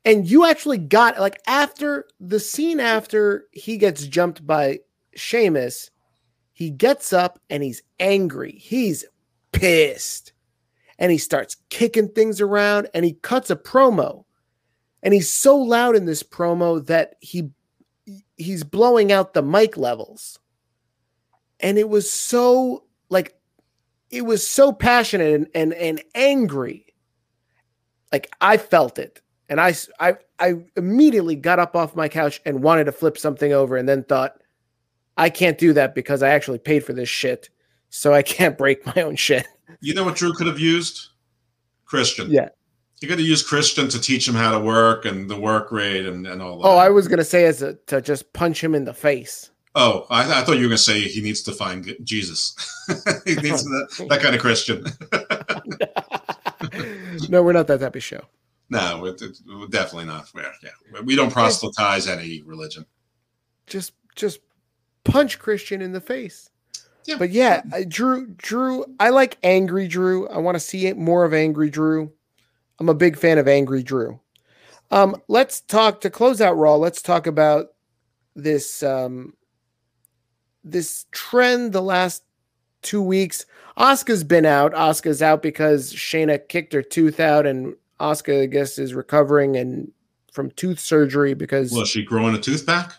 And 0.04 0.30
you 0.30 0.46
actually 0.46 0.78
got 0.78 1.20
like 1.20 1.40
after 1.48 2.06
the 2.20 2.40
scene 2.40 2.80
after 2.80 3.46
he 3.52 3.78
gets 3.78 4.06
jumped 4.06 4.46
by 4.46 4.80
Sheamus, 5.16 5.90
he 6.54 6.70
gets 6.70 7.14
up 7.14 7.40
and 7.50 7.64
he's 7.64 7.82
angry. 8.00 8.52
He's 8.52 9.06
pissed. 9.52 10.34
And 11.00 11.12
he 11.12 11.18
starts 11.18 11.58
kicking 11.70 12.10
things 12.10 12.40
around 12.40 12.88
and 12.94 13.04
he 13.04 13.14
cuts 13.14 13.50
a 13.50 13.56
promo. 13.56 14.26
And 15.04 15.14
he's 15.14 15.30
so 15.30 15.58
loud 15.58 15.96
in 15.96 16.06
this 16.06 16.24
promo 16.24 16.86
that 16.88 17.16
he 17.20 17.52
he's 18.38 18.64
blowing 18.64 19.12
out 19.12 19.34
the 19.34 19.42
mic 19.42 19.78
levels. 19.78 20.40
And 21.60 21.78
it 21.78 21.90
was 21.90 22.10
so 22.10 22.86
like 23.10 23.36
it 24.10 24.26
was 24.26 24.48
so 24.48 24.72
passionate 24.72 25.34
and, 25.34 25.48
and 25.54 25.74
and 25.74 26.04
angry. 26.14 26.86
Like 28.12 28.30
I 28.42 28.58
felt 28.58 29.00
it. 29.00 29.22
And 29.48 29.62
I, 29.62 29.76
I 30.00 30.16
I 30.40 30.56
immediately 30.76 31.36
got 31.36 31.60
up 31.60 31.76
off 31.76 31.96
my 31.96 32.08
couch 32.08 32.42
and 32.46 32.64
wanted 32.64 32.86
to 32.86 32.92
flip 32.92 33.18
something 33.18 33.54
over 33.54 33.78
and 33.78 33.88
then 33.88 34.04
thought, 34.04 34.42
I 35.18 35.30
can't 35.30 35.58
do 35.58 35.74
that 35.74 35.96
because 35.96 36.24
I 36.24 36.30
actually 36.30 36.60
paid 36.60 36.84
for 36.84 36.94
this 36.94 37.10
shit. 37.10 37.50
So 37.90 38.14
I 38.14 38.22
can't 38.22 38.58
break 38.58 38.86
my 38.86 39.04
own 39.04 39.16
shit. 39.16 39.48
You 39.82 39.94
know 39.94 40.04
what 40.04 40.16
Drew 40.16 40.34
could 40.34 40.48
have 40.48 40.60
used? 40.60 41.10
Christian. 41.86 42.32
Yeah. 42.32 42.50
You 43.02 43.10
got 43.10 43.18
to 43.18 43.24
use 43.24 43.44
Christian 43.44 43.88
to 43.90 44.00
teach 44.00 44.28
him 44.28 44.34
how 44.34 44.52
to 44.58 44.60
work 44.60 45.06
and 45.06 45.30
the 45.30 45.40
work 45.40 45.72
rate 45.72 46.06
and, 46.06 46.26
and 46.26 46.42
all 46.42 46.60
oh, 46.60 46.62
that. 46.62 46.68
Oh, 46.68 46.78
I 46.78 46.90
was 46.90 47.08
gonna 47.08 47.26
say 47.26 47.46
as 47.46 47.62
a, 47.62 47.76
to 47.88 48.02
just 48.02 48.32
punch 48.34 48.64
him 48.64 48.74
in 48.74 48.86
the 48.86 48.94
face. 48.94 49.52
Oh, 49.78 50.08
I, 50.10 50.40
I, 50.40 50.44
thought 50.44 50.54
you 50.54 50.64
were 50.64 50.70
going 50.70 50.72
to 50.72 50.78
say 50.78 51.02
he 51.02 51.22
needs 51.22 51.42
to 51.44 51.52
find 51.52 51.96
Jesus. 52.02 52.56
he 53.26 53.36
needs 53.36 53.66
that, 53.66 54.08
that 54.10 54.22
kind 54.22 54.34
of 54.34 54.40
Christian. 54.40 54.86
no, 57.30 57.44
we're 57.44 57.52
not 57.52 57.68
that 57.68 57.82
type 57.82 57.96
of 57.96 58.04
show. 58.04 58.22
No, 58.70 59.06
it, 59.06 59.22
it, 59.22 59.38
definitely 59.70 60.06
not. 60.06 60.32
Yeah, 60.34 60.72
we 61.04 61.18
don't 61.18 61.32
proselytize 61.32 62.08
any 62.08 62.42
religion. 62.44 62.86
Just, 63.68 63.92
just 64.16 64.40
punch 65.04 65.40
Christian 65.40 65.82
in 65.82 65.92
the 65.92 66.02
face. 66.02 66.50
Yeah. 67.04 67.18
But 67.18 67.32
yeah, 67.32 67.62
Drew, 67.88 68.28
Drew, 68.28 68.86
I 69.00 69.10
like 69.10 69.38
angry 69.44 69.90
Drew. 69.90 70.28
I 70.30 70.38
want 70.38 70.56
to 70.56 70.60
see 70.60 70.92
more 70.94 71.26
of 71.26 71.34
angry 71.34 71.70
Drew. 71.70 72.12
I'm 72.80 72.90
a 72.90 72.94
big 72.94 73.18
fan 73.18 73.38
of 73.38 73.48
angry 73.48 73.84
Drew. 73.84 74.22
Um, 74.90 75.22
let's 75.28 75.60
talk 75.60 76.02
to 76.02 76.10
close 76.10 76.40
out 76.40 76.58
Raw. 76.58 76.76
Let's 76.76 77.02
talk 77.02 77.28
about 77.28 77.68
this 78.36 78.82
um, 78.82 79.34
this 80.66 81.06
trend 81.12 81.72
the 81.72 81.82
last 81.82 82.24
two 82.82 83.02
weeks. 83.02 83.46
Asuka's 83.78 84.24
been 84.24 84.46
out. 84.46 84.74
Asuka's 84.74 85.22
out 85.22 85.42
because 85.42 85.94
Shayna 85.94 86.48
kicked 86.48 86.74
her 86.74 86.82
tooth 86.82 87.20
out, 87.20 87.46
and 87.46 87.76
Asuka, 88.00 88.44
I 88.44 88.46
guess, 88.48 88.78
is 88.78 88.94
recovering 88.94 89.56
and 89.56 89.92
from 90.32 90.52
tooth 90.52 90.80
surgery 90.80 91.34
because. 91.34 91.72
Well, 91.72 91.86
she 91.86 92.04
growing 92.04 92.36
a 92.36 92.40
tooth 92.40 92.66
back? 92.66 92.94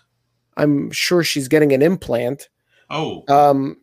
I'm 0.57 0.91
sure 0.91 1.23
she's 1.23 1.49
getting 1.49 1.73
an 1.73 1.83
implant. 1.83 2.49
Oh. 2.89 3.25
Um. 3.29 3.79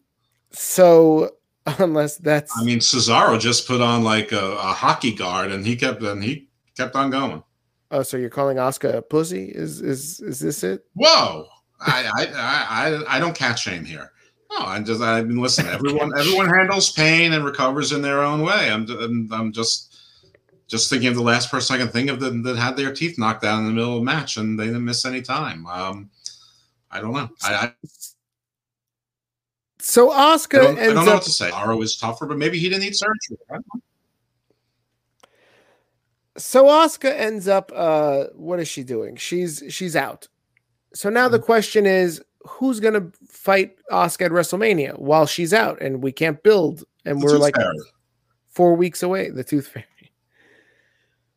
So 0.52 1.32
unless 1.80 2.18
that's. 2.18 2.52
I 2.58 2.64
mean, 2.64 2.80
Cesaro 2.80 3.40
just 3.40 3.68
put 3.68 3.82
on 3.82 4.04
like 4.04 4.32
a, 4.32 4.54
a 4.58 4.74
hockey 4.74 5.14
guard, 5.14 5.52
and 5.52 5.66
he 5.66 5.76
kept 5.76 6.02
and 6.02 6.24
he 6.24 6.48
kept 6.76 6.96
on 6.96 7.10
going. 7.10 7.44
Oh, 7.92 8.02
so 8.02 8.18
you're 8.18 8.30
calling 8.30 8.58
Asuka 8.58 8.96
a 8.96 9.02
pussy? 9.02 9.46
Is 9.54 9.82
is 9.82 10.20
is 10.20 10.40
this 10.40 10.64
it? 10.64 10.86
Whoa! 10.94 11.48
I 11.80 12.10
I 12.16 12.28
I 12.36 13.18
I 13.18 13.20
don't 13.20 13.36
catch 13.36 13.64
shame 13.64 13.86
here. 13.86 14.12
No, 14.52 14.66
I 14.66 14.80
just 14.82 15.02
I 15.02 15.22
mean, 15.24 15.42
listen. 15.42 15.68
Everyone 15.68 16.18
everyone 16.18 16.48
handles 16.48 16.92
pain 16.92 17.34
and 17.34 17.44
recovers 17.44 17.92
in 17.92 18.02
their 18.02 18.22
own 18.22 18.42
way. 18.42 18.72
I'm 18.72 18.88
I'm 19.32 19.52
just 19.52 19.96
just 20.68 20.90
thinking 20.90 21.10
of 21.10 21.16
the 21.16 21.22
last 21.22 21.52
person 21.52 21.76
I 21.76 21.80
can 21.80 21.90
think 21.90 22.10
of 22.10 22.20
that, 22.20 22.44
that 22.44 22.58
had 22.58 22.78
their 22.78 22.94
teeth 22.94 23.20
knocked 23.20 23.44
out 23.44 23.60
in 23.60 23.66
the 23.66 23.72
middle 23.72 23.96
of 23.96 24.02
a 24.02 24.06
match 24.06 24.38
and 24.38 24.60
they 24.60 24.66
didn't 24.66 24.86
miss 24.86 25.06
any 25.06 25.22
time. 25.22 25.66
Um, 25.68 26.10
I 26.90 27.02
don't 27.02 27.14
know. 27.14 27.30
I, 27.44 27.54
I 27.54 27.74
so 29.80 30.12
Oscar. 30.12 30.62
I 30.62 30.64
don't, 30.64 30.80
I 30.80 30.86
don't 30.86 30.96
know 31.06 31.12
up, 31.12 31.16
what 31.16 31.24
to 31.24 31.32
say. 31.32 31.50
Aro 31.52 31.84
is 31.84 31.98
tougher, 31.98 32.26
but 32.26 32.38
maybe 32.38 32.58
he 32.58 32.70
didn't 32.70 32.84
need 32.84 32.96
surgery. 32.96 33.38
So 36.38 36.66
Asuka 36.66 37.14
ends 37.14 37.48
up 37.48 37.72
uh 37.76 38.26
what 38.34 38.60
is 38.60 38.68
she 38.68 38.84
doing? 38.84 39.18
She's 39.18 39.64
she's 39.70 39.96
out. 39.96 40.28
So 40.94 41.10
now 41.10 41.28
the 41.28 41.38
mm-hmm. 41.38 41.46
question 41.46 41.86
is 41.86 42.22
who's 42.46 42.80
going 42.80 42.94
to 42.94 43.12
fight 43.28 43.76
Asuka 43.92 44.26
at 44.26 44.32
WrestleMania 44.32 45.00
while 45.00 45.26
she's 45.26 45.54
out 45.54 45.82
and 45.82 46.04
we 46.04 46.12
can't 46.12 46.42
build 46.44 46.84
and 47.06 47.22
the 47.22 47.26
we're 47.26 47.38
like 47.38 47.56
fairy. 47.56 47.78
4 48.50 48.76
weeks 48.76 49.02
away 49.02 49.30
the 49.30 49.44
Tooth 49.44 49.68
Fairy. 49.68 49.86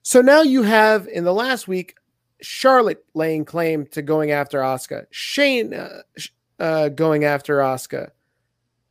So 0.02 0.20
now 0.20 0.42
you 0.42 0.62
have 0.62 1.08
in 1.08 1.24
the 1.24 1.34
last 1.34 1.66
week 1.66 1.96
Charlotte 2.40 3.04
laying 3.14 3.44
claim 3.44 3.86
to 3.88 4.02
going 4.02 4.30
after 4.30 4.60
Asuka, 4.60 5.06
Shane 5.10 5.74
uh, 5.74 6.02
uh, 6.58 6.88
going 6.90 7.24
after 7.24 7.58
Asuka. 7.58 8.10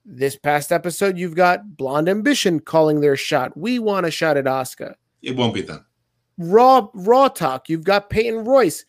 This 0.04 0.36
past 0.36 0.72
episode, 0.72 1.18
you've 1.18 1.36
got 1.36 1.78
Blonde 1.78 2.10
Ambition 2.10 2.60
calling 2.60 3.02
their 3.02 3.16
shot. 3.16 3.58
We 3.58 3.80
want 3.80 4.06
a 4.06 4.12
shot 4.12 4.38
at 4.38 4.46
Asuka. 4.46 4.96
It 5.22 5.36
won't 5.36 5.54
be 5.54 5.62
them. 5.62 5.86
Raw 6.38 6.90
Raw 6.94 7.30
talk. 7.30 7.70
You've 7.70 7.84
got 7.84 8.10
Peyton 8.10 8.44
Royce 8.44 8.86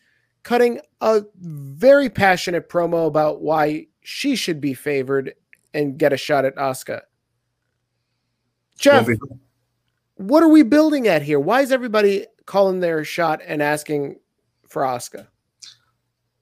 cutting 0.47 0.79
a 1.01 1.21
very 1.41 2.09
passionate 2.09 2.69
promo 2.69 3.05
about 3.05 3.41
why 3.41 3.85
she 3.99 4.33
should 4.33 4.61
be 4.61 4.73
favored 4.73 5.33
and 5.73 5.97
get 5.97 6.13
a 6.13 6.17
shot 6.17 6.45
at 6.45 6.55
Asuka. 6.55 7.01
Jeff, 8.79 9.09
what 10.15 10.41
are 10.41 10.47
we 10.47 10.63
building 10.63 11.05
at 11.09 11.21
here? 11.21 11.37
Why 11.37 11.59
is 11.59 11.73
everybody 11.73 12.25
calling 12.45 12.79
their 12.79 13.03
shot 13.03 13.41
and 13.45 13.61
asking 13.61 14.19
for 14.65 14.83
Asuka? 14.83 15.27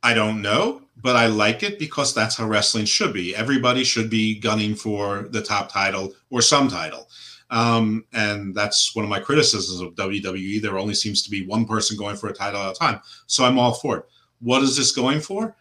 I 0.03 0.13
don't 0.13 0.39
know, 0.39 0.83
but 1.01 1.15
I 1.15 1.25
like 1.25 1.63
it 1.63 1.79
because 1.79 2.13
that's 2.13 2.35
how 2.35 2.45
wrestling 2.45 2.85
should 2.85 3.11
be. 3.11 3.35
Everybody 3.35 3.83
should 3.83 4.11
be 4.11 4.37
gunning 4.37 4.75
for 4.75 5.29
the 5.31 5.41
top 5.41 5.71
title 5.71 6.13
or 6.29 6.43
some 6.43 6.67
title. 6.67 7.09
Um, 7.49 8.05
and 8.13 8.55
that's 8.55 8.95
one 8.95 9.05
of 9.05 9.09
my 9.09 9.19
criticisms 9.19 9.79
of 9.79 9.95
WWE. 9.95 10.61
There 10.61 10.79
only 10.79 10.95
seems 10.95 11.21
to 11.23 11.29
be 11.29 11.45
one 11.45 11.65
person 11.65 11.97
going 11.97 12.15
for 12.15 12.27
a 12.27 12.33
title 12.33 12.61
at 12.61 12.75
a 12.75 12.79
time. 12.79 12.99
So 13.27 13.45
I'm 13.45 13.59
all 13.59 13.73
for 13.73 13.97
it. 13.97 14.05
What 14.39 14.63
is 14.63 14.75
this 14.75 14.91
going 14.91 15.21
for? 15.21 15.55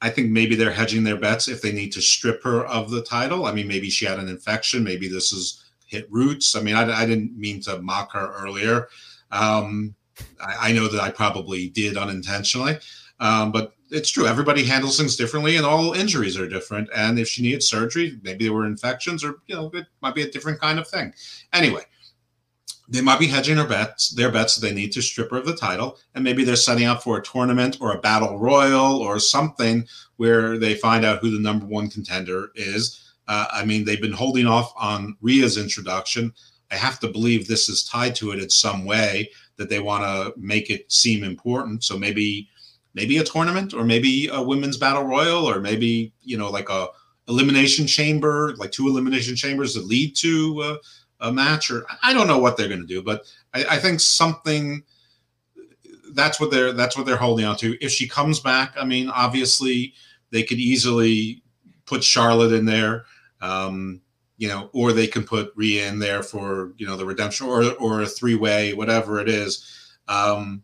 I 0.00 0.10
think 0.10 0.30
maybe 0.30 0.54
they're 0.54 0.72
hedging 0.72 1.04
their 1.04 1.16
bets 1.16 1.48
if 1.48 1.62
they 1.62 1.72
need 1.72 1.92
to 1.92 2.02
strip 2.02 2.42
her 2.42 2.66
of 2.66 2.90
the 2.90 3.02
title. 3.02 3.46
I 3.46 3.52
mean, 3.52 3.68
maybe 3.68 3.88
she 3.88 4.04
had 4.04 4.18
an 4.18 4.28
infection. 4.28 4.84
Maybe 4.84 5.08
this 5.08 5.32
is 5.32 5.64
hit 5.86 6.06
roots. 6.10 6.54
I 6.56 6.60
mean, 6.60 6.74
I, 6.74 7.02
I 7.02 7.06
didn't 7.06 7.36
mean 7.38 7.60
to 7.62 7.80
mock 7.80 8.12
her 8.12 8.32
earlier. 8.34 8.88
Um, 9.30 9.94
I, 10.40 10.68
I, 10.68 10.72
know 10.72 10.88
that 10.88 11.00
I 11.00 11.10
probably 11.10 11.68
did 11.68 11.96
unintentionally, 11.96 12.78
um, 13.20 13.52
but 13.52 13.72
it's 13.90 14.10
true. 14.10 14.26
Everybody 14.26 14.64
handles 14.64 14.98
things 14.98 15.16
differently, 15.16 15.56
and 15.56 15.66
all 15.66 15.92
injuries 15.92 16.38
are 16.38 16.48
different. 16.48 16.88
And 16.94 17.18
if 17.18 17.28
she 17.28 17.42
needed 17.42 17.62
surgery, 17.62 18.18
maybe 18.22 18.44
there 18.44 18.52
were 18.52 18.66
infections, 18.66 19.24
or 19.24 19.36
you 19.46 19.54
know, 19.54 19.70
it 19.74 19.86
might 20.02 20.14
be 20.14 20.22
a 20.22 20.30
different 20.30 20.60
kind 20.60 20.78
of 20.78 20.88
thing. 20.88 21.12
Anyway, 21.52 21.82
they 22.88 23.00
might 23.00 23.18
be 23.18 23.26
hedging 23.26 23.56
their 23.56 23.66
bets. 23.66 24.10
Their 24.10 24.30
bets 24.32 24.56
that 24.56 24.66
they 24.66 24.74
need 24.74 24.92
to 24.92 25.02
strip 25.02 25.30
her 25.30 25.38
of 25.38 25.46
the 25.46 25.56
title, 25.56 25.98
and 26.14 26.24
maybe 26.24 26.44
they're 26.44 26.56
setting 26.56 26.86
up 26.86 27.02
for 27.02 27.18
a 27.18 27.22
tournament 27.22 27.78
or 27.80 27.92
a 27.92 28.00
battle 28.00 28.38
royal 28.38 28.96
or 28.96 29.18
something 29.18 29.86
where 30.16 30.58
they 30.58 30.74
find 30.74 31.04
out 31.04 31.20
who 31.20 31.30
the 31.30 31.42
number 31.42 31.66
one 31.66 31.88
contender 31.88 32.50
is. 32.54 33.02
Uh, 33.28 33.46
I 33.52 33.64
mean, 33.64 33.84
they've 33.84 34.00
been 34.00 34.12
holding 34.12 34.46
off 34.46 34.72
on 34.76 35.16
Rhea's 35.20 35.58
introduction. 35.58 36.32
I 36.70 36.76
have 36.76 36.98
to 37.00 37.08
believe 37.08 37.46
this 37.46 37.68
is 37.68 37.84
tied 37.84 38.14
to 38.16 38.32
it 38.32 38.40
in 38.40 38.50
some 38.50 38.84
way 38.84 39.30
that 39.56 39.68
they 39.68 39.80
want 39.80 40.02
to 40.02 40.38
make 40.38 40.70
it 40.70 40.90
seem 40.90 41.24
important. 41.24 41.82
So 41.84 41.98
maybe 41.98 42.48
maybe 42.96 43.18
a 43.18 43.24
tournament 43.24 43.74
or 43.74 43.84
maybe 43.84 44.28
a 44.32 44.42
women's 44.42 44.78
battle 44.78 45.04
royal 45.04 45.48
or 45.48 45.60
maybe 45.60 46.12
you 46.24 46.36
know 46.36 46.50
like 46.50 46.68
a 46.68 46.88
elimination 47.28 47.86
chamber 47.86 48.54
like 48.56 48.72
two 48.72 48.88
elimination 48.88 49.36
chambers 49.36 49.74
that 49.74 49.86
lead 49.86 50.16
to 50.16 50.78
a 51.20 51.32
match 51.32 51.70
or 51.70 51.86
i 52.02 52.12
don't 52.12 52.26
know 52.26 52.38
what 52.38 52.56
they're 52.56 52.68
going 52.68 52.80
to 52.80 52.86
do 52.86 53.02
but 53.02 53.22
I, 53.54 53.64
I, 53.64 53.78
think 53.78 54.00
something 54.00 54.82
that's 56.12 56.40
what 56.40 56.50
they're 56.50 56.72
that's 56.72 56.96
what 56.96 57.04
they're 57.04 57.16
holding 57.16 57.44
on 57.44 57.56
to. 57.56 57.76
If 57.84 57.92
she 57.92 58.08
comes 58.08 58.40
back 58.40 58.74
i 58.80 58.84
mean 58.84 59.08
obviously 59.10 59.94
they 60.30 60.42
could 60.42 60.58
easily 60.58 61.42
put 61.84 62.02
charlotte 62.02 62.52
in 62.52 62.64
there 62.64 63.04
um, 63.40 64.00
you 64.38 64.48
know 64.48 64.70
or 64.72 64.92
they 64.92 65.06
can 65.06 65.24
put 65.24 65.52
Rhea 65.56 65.88
in 65.88 65.98
there 65.98 66.22
for 66.22 66.72
you 66.76 66.86
know 66.86 66.96
the 66.96 67.04
redemption 67.06 67.46
or 67.46 67.72
or 67.74 68.02
a 68.02 68.06
three 68.06 68.34
way 68.34 68.74
whatever 68.74 69.20
it 69.20 69.28
is. 69.28 69.64
Um, 70.08 70.62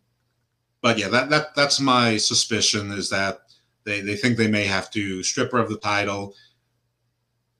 but 0.82 0.98
yeah, 0.98 1.08
that 1.08 1.30
that 1.30 1.54
that's 1.54 1.80
my 1.80 2.16
suspicion 2.16 2.90
is 2.90 3.08
that 3.10 3.42
they 3.84 4.00
they 4.00 4.16
think 4.16 4.36
they 4.36 4.48
may 4.48 4.64
have 4.64 4.90
to 4.90 5.22
strip 5.22 5.52
her 5.52 5.58
of 5.58 5.70
the 5.70 5.78
title, 5.78 6.34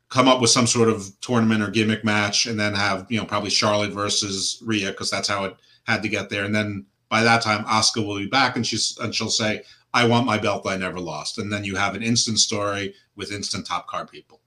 come 0.08 0.28
up 0.28 0.40
with 0.40 0.50
some 0.50 0.66
sort 0.66 0.88
of 0.88 1.08
tournament 1.20 1.62
or 1.62 1.70
gimmick 1.70 2.04
match, 2.04 2.46
and 2.46 2.58
then 2.58 2.74
have 2.74 3.06
you 3.08 3.18
know 3.18 3.24
probably 3.24 3.50
Charlotte 3.50 3.92
versus 3.92 4.60
Rhea 4.66 4.90
because 4.90 5.10
that's 5.10 5.28
how 5.28 5.44
it 5.44 5.56
had 5.84 6.02
to 6.02 6.08
get 6.08 6.28
there, 6.28 6.44
and 6.44 6.54
then 6.54 6.84
by 7.08 7.22
that 7.22 7.42
time 7.42 7.64
Asuka 7.64 8.04
will 8.04 8.18
be 8.18 8.26
back 8.26 8.56
and 8.56 8.66
she's 8.66 8.98
and 8.98 9.14
she'll 9.14 9.30
say, 9.30 9.62
"I 9.94 10.04
want 10.06 10.26
my 10.26 10.36
belt 10.36 10.66
I 10.66 10.76
never 10.76 10.98
lost," 10.98 11.38
and 11.38 11.52
then 11.52 11.64
you 11.64 11.76
have 11.76 11.94
an 11.94 12.02
instant 12.02 12.40
story 12.40 12.94
with 13.14 13.30
instant 13.30 13.66
top 13.66 13.86
card 13.86 14.10
people. 14.10 14.40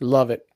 Love 0.00 0.30
it. 0.30 0.46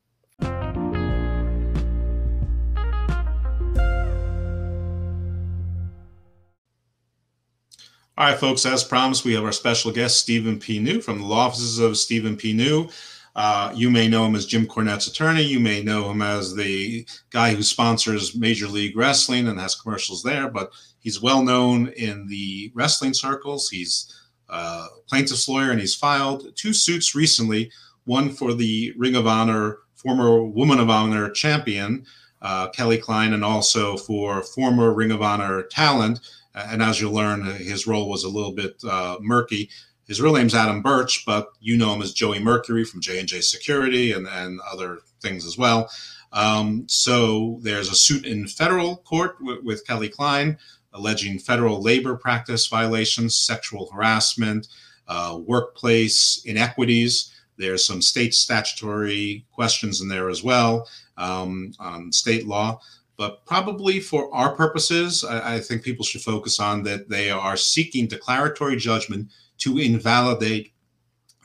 All 8.19 8.25
right, 8.25 8.39
folks, 8.39 8.65
as 8.65 8.83
promised, 8.83 9.27
we 9.27 9.35
have 9.35 9.45
our 9.45 9.53
special 9.53 9.93
guest, 9.93 10.19
Stephen 10.19 10.59
P. 10.59 10.79
New 10.79 11.03
from 11.03 11.19
the 11.19 11.27
law 11.27 11.41
offices 11.41 11.79
of 11.79 11.99
Stephen 11.99 12.35
P. 12.35 12.55
New. 12.55 12.89
Uh, 13.35 13.71
you 13.75 13.91
may 13.91 14.09
know 14.09 14.25
him 14.25 14.35
as 14.35 14.47
Jim 14.47 14.67
Cornette's 14.67 15.07
attorney. 15.07 15.43
You 15.43 15.61
may 15.61 15.83
know 15.83 16.11
him 16.11 16.23
as 16.23 16.55
the 16.55 17.07
guy 17.29 17.55
who 17.55 17.63
sponsors 17.63 18.35
Major 18.35 18.69
League 18.69 18.97
Wrestling 18.97 19.49
and 19.49 19.61
has 19.61 19.75
commercials 19.75 20.23
there, 20.23 20.49
but 20.49 20.73
he's 20.99 21.21
well 21.21 21.43
known 21.43 21.89
in 21.89 22.27
the 22.27 22.73
wrestling 22.75 23.13
circles. 23.13 23.69
He's 23.69 24.11
a 24.49 24.87
plaintiff's 25.07 25.47
lawyer 25.47 25.71
and 25.71 25.81
he's 25.81 25.95
filed 25.95 26.57
two 26.57 26.73
suits 26.73 27.15
recently 27.15 27.71
one 28.07 28.31
for 28.31 28.55
the 28.55 28.95
Ring 28.97 29.15
of 29.15 29.27
Honor, 29.27 29.81
former 29.95 30.43
Woman 30.43 30.81
of 30.81 30.89
Honor 30.89 31.29
champion, 31.29 32.07
uh, 32.41 32.71
Kelly 32.71 32.97
Klein, 32.97 33.35
and 33.35 33.45
also 33.45 33.99
for 33.99 34.43
former 34.43 34.95
Ring 34.95 35.11
of 35.11 35.21
Honor 35.21 35.65
talent 35.65 36.21
and 36.57 36.83
as 36.83 37.01
you'll 37.01 37.13
learn, 37.13 37.45
his 37.45 37.87
role 37.87 38.09
was 38.09 38.25
a 38.25 38.29
little 38.29 38.53
bit 38.53 38.83
uh, 38.89 39.17
murky. 39.21 39.71
His 40.09 40.21
real 40.21 40.35
name's 40.35 40.55
Adam 40.55 40.83
Birch, 40.83 41.25
but 41.27 41.49
you 41.61 41.77
know 41.77 41.95
him 41.95 42.03
as 42.03 42.13
Joey 42.13 42.39
Mercury 42.39 42.85
from 42.85 43.01
J 43.01 43.19
and 43.19 43.29
J 43.29 43.41
Security 43.41 44.13
and, 44.13 44.27
and 44.27 44.61
other 44.73 44.99
things 45.21 45.45
as 45.45 45.59
well. 45.59 45.91
Um, 46.33 46.85
so 46.89 47.59
there's 47.63 47.91
a 47.91 47.95
suit 47.95 48.27
in 48.27 48.47
federal 48.47 48.99
court 48.99 49.39
w- 49.39 49.61
with 49.65 49.87
Kelly 49.87 50.09
Klein 50.09 50.59
alleging 50.97 51.39
federal 51.39 51.81
labor 51.81 52.17
practice 52.17 52.67
violations, 52.67 53.37
sexual 53.37 53.89
harassment, 53.93 54.67
uh, 55.07 55.39
workplace 55.47 56.43
inequities. 56.45 57.33
There's 57.59 57.85
some 57.87 58.03
state 58.03 58.35
statutory 58.35 59.47
questions 59.53 60.01
in 60.01 60.09
there 60.09 60.29
as 60.29 60.43
well 60.43 60.89
um, 61.17 61.73
on 61.79 62.13
state 62.13 62.47
law. 62.47 62.81
But 63.17 63.45
probably 63.47 64.01
for 64.01 64.33
our 64.35 64.55
purposes, 64.55 65.25
I, 65.25 65.57
I 65.57 65.61
think 65.61 65.83
people 65.83 66.05
should 66.05 66.23
focus 66.23 66.61
on 66.61 66.83
that 66.85 67.09
they 67.09 67.31
are 67.31 67.57
seeking 67.57 68.07
declaratory 68.07 68.77
judgment 68.77 69.31
to 69.59 69.79
invalidate 69.79 70.73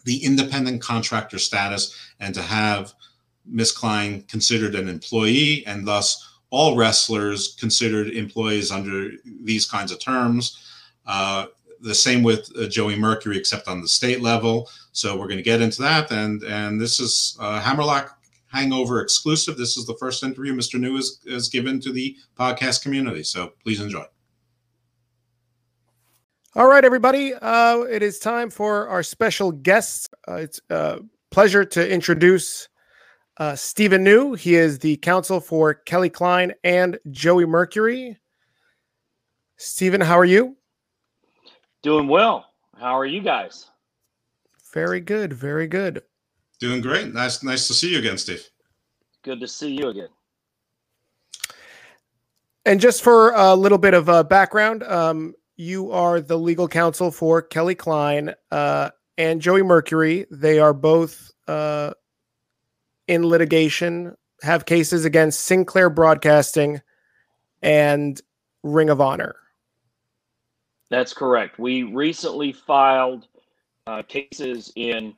the 0.03 0.23
independent 0.23 0.81
contractor 0.81 1.39
status 1.39 1.95
and 2.19 2.33
to 2.35 2.41
have 2.41 2.93
Miss 3.45 3.71
Klein 3.71 4.23
considered 4.23 4.75
an 4.75 4.89
employee 4.89 5.65
and 5.65 5.87
thus 5.87 6.27
all 6.49 6.75
wrestlers 6.75 7.55
considered 7.59 8.09
employees 8.09 8.71
under 8.71 9.11
these 9.43 9.65
kinds 9.65 9.91
of 9.91 9.99
terms. 9.99 10.59
Uh, 11.05 11.45
the 11.81 11.95
same 11.95 12.21
with 12.21 12.51
uh, 12.59 12.67
Joey 12.67 12.95
Mercury, 12.95 13.37
except 13.37 13.67
on 13.67 13.81
the 13.81 13.87
state 13.87 14.21
level. 14.21 14.69
So 14.91 15.17
we're 15.17 15.27
going 15.27 15.37
to 15.37 15.43
get 15.43 15.61
into 15.61 15.81
that, 15.81 16.11
and 16.11 16.43
and 16.43 16.79
this 16.79 16.99
is 16.99 17.35
uh, 17.39 17.59
Hammerlock 17.59 18.20
Hangover 18.51 19.01
exclusive. 19.01 19.57
This 19.57 19.77
is 19.77 19.85
the 19.85 19.95
first 19.95 20.23
interview 20.23 20.53
Mr. 20.53 20.79
New 20.79 20.95
has, 20.95 21.19
has 21.29 21.49
given 21.49 21.79
to 21.81 21.91
the 21.91 22.17
podcast 22.37 22.83
community. 22.83 23.23
So 23.23 23.53
please 23.63 23.79
enjoy. 23.79 24.03
All 26.53 26.67
right, 26.67 26.83
everybody. 26.83 27.33
Uh, 27.33 27.81
it 27.83 28.03
is 28.03 28.19
time 28.19 28.49
for 28.49 28.89
our 28.89 29.03
special 29.03 29.53
guests. 29.53 30.09
Uh, 30.27 30.35
it's 30.35 30.59
a 30.69 30.99
pleasure 31.29 31.63
to 31.63 31.89
introduce 31.89 32.67
uh, 33.37 33.55
Stephen 33.55 34.03
New. 34.03 34.33
He 34.33 34.55
is 34.55 34.77
the 34.79 34.97
counsel 34.97 35.39
for 35.39 35.73
Kelly 35.73 36.09
Klein 36.09 36.53
and 36.65 36.99
Joey 37.09 37.45
Mercury. 37.45 38.17
Stephen, 39.55 40.01
how 40.01 40.19
are 40.19 40.25
you? 40.25 40.57
Doing 41.83 42.09
well. 42.09 42.47
How 42.77 42.97
are 42.99 43.05
you 43.05 43.21
guys? 43.21 43.67
Very 44.73 44.99
good. 44.99 45.31
Very 45.31 45.67
good. 45.67 46.03
Doing 46.61 46.79
great. 46.79 47.11
Nice, 47.11 47.43
nice 47.43 47.67
to 47.67 47.73
see 47.73 47.91
you 47.91 47.97
again, 47.97 48.19
Steve. 48.19 48.47
Good 49.23 49.39
to 49.39 49.47
see 49.47 49.71
you 49.71 49.89
again. 49.89 50.09
And 52.65 52.79
just 52.79 53.01
for 53.01 53.31
a 53.31 53.55
little 53.55 53.79
bit 53.79 53.95
of 53.95 54.07
uh, 54.07 54.21
background, 54.21 54.83
um, 54.83 55.33
you 55.57 55.91
are 55.91 56.21
the 56.21 56.37
legal 56.37 56.67
counsel 56.67 57.09
for 57.09 57.41
Kelly 57.41 57.73
Klein 57.73 58.35
uh, 58.51 58.91
and 59.17 59.41
Joey 59.41 59.63
Mercury. 59.63 60.27
They 60.29 60.59
are 60.59 60.73
both 60.73 61.31
uh, 61.47 61.93
in 63.07 63.25
litigation, 63.25 64.15
have 64.43 64.67
cases 64.67 65.03
against 65.03 65.41
Sinclair 65.41 65.89
Broadcasting 65.89 66.81
and 67.63 68.21
Ring 68.61 68.91
of 68.91 69.01
Honor. 69.01 69.35
That's 70.91 71.13
correct. 71.13 71.57
We 71.57 71.81
recently 71.83 72.51
filed 72.51 73.27
uh, 73.87 74.03
cases 74.03 74.71
in 74.75 75.15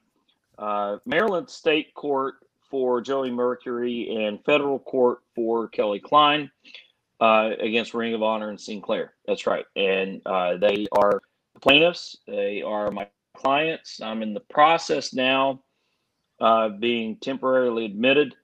uh, 0.58 0.98
Maryland 1.06 1.50
State 1.50 1.94
Court 1.94 2.36
for 2.70 3.02
Joey 3.02 3.32
Mercury 3.32 4.26
and 4.26 4.44
federal 4.44 4.80
court 4.80 5.20
for 5.36 5.68
Kelly 5.68 6.00
Klein 6.00 6.50
uh, 7.20 7.52
against 7.60 7.94
Ring 7.94 8.14
of 8.14 8.24
Honor 8.24 8.50
and 8.50 8.60
Sinclair. 8.60 9.14
That's 9.28 9.46
right. 9.46 9.66
And 9.76 10.22
uh, 10.26 10.58
they 10.58 10.88
are 10.92 11.22
plaintiffs. 11.62 12.18
They 12.28 12.62
are 12.62 12.92
my 12.92 13.08
clients. 13.36 14.02
I'm 14.02 14.22
in 14.22 14.34
the 14.34 14.40
process 14.40 15.14
now 15.14 15.62
uh, 16.40 16.70
being 16.70 17.18
temporarily 17.18 17.86
admitted 17.86 18.36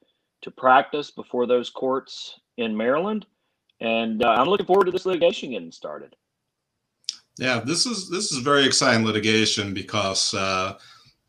to 0.41 0.51
practice 0.51 1.11
before 1.11 1.45
those 1.45 1.69
courts 1.69 2.39
in 2.57 2.75
Maryland. 2.75 3.25
And 3.81 4.23
uh, 4.23 4.29
I'm 4.29 4.47
looking 4.47 4.65
forward 4.65 4.85
to 4.85 4.91
this 4.91 5.05
litigation 5.05 5.51
getting 5.51 5.71
started. 5.71 6.15
Yeah, 7.37 7.61
this 7.61 7.85
is 7.85 8.09
this 8.09 8.31
is 8.31 8.39
very 8.39 8.65
exciting 8.65 9.05
litigation 9.05 9.73
because, 9.73 10.33
uh, 10.33 10.77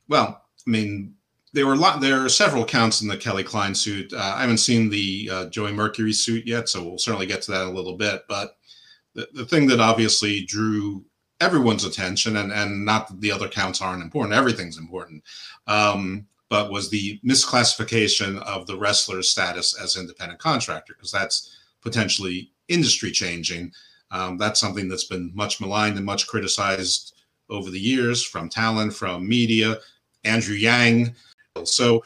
well, 0.09 0.43
I 0.67 0.71
mean, 0.71 1.15
there 1.53 1.67
were 1.67 1.75
a 1.75 1.77
lot. 1.77 2.01
There 2.01 2.25
are 2.25 2.29
several 2.29 2.65
counts 2.65 3.03
in 3.03 3.09
the 3.09 3.17
Kelly 3.17 3.43
Klein 3.43 3.75
suit. 3.75 4.13
Uh, 4.13 4.35
I 4.37 4.41
haven't 4.41 4.59
seen 4.59 4.89
the 4.89 5.31
uh, 5.33 5.47
Joey 5.47 5.73
Mercury 5.73 6.13
suit 6.13 6.47
yet, 6.47 6.69
so 6.69 6.83
we'll 6.83 6.99
certainly 6.99 7.27
get 7.27 7.43
to 7.43 7.51
that 7.51 7.63
in 7.63 7.69
a 7.69 7.73
little 7.73 7.97
bit. 7.97 8.23
But 8.29 8.57
the, 9.15 9.29
the 9.35 9.45
thing 9.45 9.67
that 9.69 9.81
obviously 9.81 10.45
drew 10.45 11.05
everyone's 11.41 11.85
attention, 11.85 12.37
and 12.37 12.53
and 12.53 12.85
not 12.85 13.09
that 13.09 13.21
the 13.21 13.33
other 13.33 13.49
counts 13.49 13.83
aren't 13.83 14.03
important, 14.03 14.35
everything's 14.35 14.79
important, 14.79 15.25
um, 15.67 16.27
but 16.49 16.71
was 16.71 16.89
the 16.89 17.19
misclassification 17.25 18.41
of 18.43 18.67
the 18.67 18.79
wrestler's 18.79 19.29
status 19.29 19.79
as 19.81 19.97
independent 19.97 20.39
contractor, 20.39 20.95
because 20.95 21.13
that's 21.13 21.57
potentially 21.81 22.53
industry 22.69 23.11
changing. 23.11 23.73
Um, 24.13 24.39
that's 24.39 24.61
something 24.61 24.89
that's 24.89 25.05
been 25.05 25.33
much 25.35 25.61
maligned 25.61 25.97
and 25.97 26.07
much 26.07 26.27
criticized 26.27 27.15
over 27.49 27.71
the 27.71 27.81
years 27.81 28.23
from 28.23 28.49
talent, 28.49 28.93
from 28.93 29.29
media, 29.29 29.79
Andrew 30.25 30.55
Yang. 30.55 31.15
So, 31.65 32.05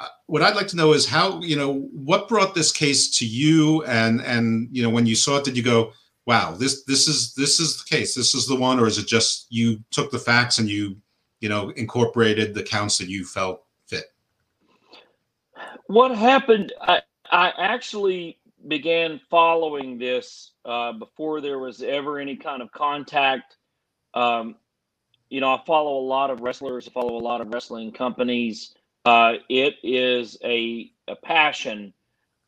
uh, 0.00 0.06
what 0.26 0.42
I'd 0.42 0.56
like 0.56 0.68
to 0.68 0.76
know 0.76 0.92
is 0.92 1.06
how 1.06 1.40
you 1.40 1.56
know 1.56 1.88
what 1.92 2.28
brought 2.28 2.54
this 2.54 2.72
case 2.72 3.18
to 3.18 3.26
you, 3.26 3.84
and 3.84 4.20
and 4.20 4.68
you 4.70 4.82
know 4.82 4.90
when 4.90 5.06
you 5.06 5.14
saw 5.14 5.38
it, 5.38 5.44
did 5.44 5.56
you 5.56 5.62
go, 5.62 5.92
"Wow, 6.26 6.52
this 6.52 6.84
this 6.84 7.08
is 7.08 7.34
this 7.34 7.60
is 7.60 7.78
the 7.78 7.84
case, 7.84 8.14
this 8.14 8.34
is 8.34 8.46
the 8.46 8.56
one," 8.56 8.78
or 8.78 8.86
is 8.86 8.98
it 8.98 9.06
just 9.06 9.46
you 9.50 9.82
took 9.90 10.10
the 10.10 10.18
facts 10.18 10.58
and 10.58 10.68
you 10.68 10.96
you 11.40 11.48
know 11.48 11.70
incorporated 11.70 12.54
the 12.54 12.62
counts 12.62 12.98
that 12.98 13.08
you 13.08 13.24
felt 13.24 13.64
fit? 13.86 14.12
What 15.86 16.14
happened? 16.14 16.72
I 16.80 17.02
I 17.30 17.52
actually 17.58 18.38
began 18.66 19.20
following 19.30 19.98
this 19.98 20.52
uh, 20.64 20.92
before 20.92 21.40
there 21.40 21.58
was 21.58 21.82
ever 21.82 22.18
any 22.18 22.36
kind 22.36 22.62
of 22.62 22.72
contact. 22.72 23.56
Um, 24.14 24.56
you 25.30 25.40
know, 25.40 25.52
I 25.52 25.60
follow 25.66 25.98
a 25.98 26.06
lot 26.06 26.30
of 26.30 26.40
wrestlers, 26.40 26.88
I 26.88 26.90
follow 26.90 27.16
a 27.16 27.24
lot 27.24 27.40
of 27.40 27.52
wrestling 27.52 27.92
companies. 27.92 28.74
Uh, 29.04 29.34
it 29.48 29.76
is 29.82 30.38
a, 30.44 30.90
a 31.06 31.16
passion 31.16 31.92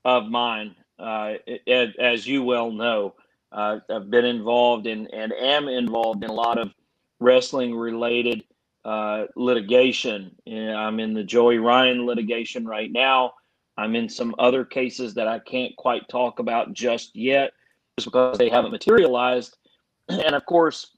of 0.04 0.28
mine, 0.28 0.74
uh, 0.98 1.34
it, 1.46 1.96
as 1.98 2.26
you 2.26 2.42
well 2.42 2.70
know. 2.70 3.14
Uh, 3.52 3.78
I've 3.90 4.10
been 4.10 4.24
involved 4.24 4.86
in 4.86 5.08
and 5.08 5.32
am 5.32 5.68
involved 5.68 6.24
in 6.24 6.30
a 6.30 6.34
lot 6.34 6.58
of 6.58 6.72
wrestling 7.18 7.74
related 7.74 8.44
uh, 8.84 9.24
litigation. 9.36 10.34
I'm 10.46 11.00
in 11.00 11.14
the 11.14 11.24
Joey 11.24 11.58
Ryan 11.58 12.06
litigation 12.06 12.66
right 12.66 12.90
now. 12.90 13.34
I'm 13.76 13.96
in 13.96 14.08
some 14.08 14.34
other 14.38 14.64
cases 14.64 15.14
that 15.14 15.28
I 15.28 15.38
can't 15.38 15.74
quite 15.76 16.08
talk 16.08 16.38
about 16.38 16.72
just 16.72 17.16
yet, 17.16 17.52
just 17.98 18.06
because 18.06 18.38
they 18.38 18.48
haven't 18.48 18.72
materialized. 18.72 19.56
And 20.08 20.34
of 20.34 20.44
course, 20.44 20.96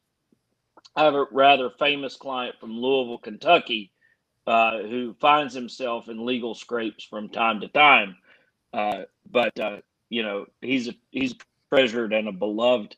I 0.95 1.05
have 1.05 1.15
a 1.15 1.27
rather 1.31 1.71
famous 1.79 2.17
client 2.17 2.57
from 2.61 2.79
Louisville, 2.79 3.19
Kentucky, 3.19 3.93
uh, 4.47 4.79
who 4.79 5.15
finds 5.21 5.55
himself 5.55 6.09
in 6.09 6.27
legal 6.27 6.55
scrapes 6.55 7.05
from 7.05 7.29
time 7.29 7.61
to 7.61 7.69
time. 7.69 8.17
Uh, 8.73 9.03
but 9.31 9.59
uh, 9.59 9.79
you 10.11 10.23
know, 10.23 10.47
he's 10.61 10.89
a 10.89 10.95
he's 11.11 11.35
treasured 11.73 12.13
and 12.13 12.29
a 12.29 12.33
beloved 12.33 12.97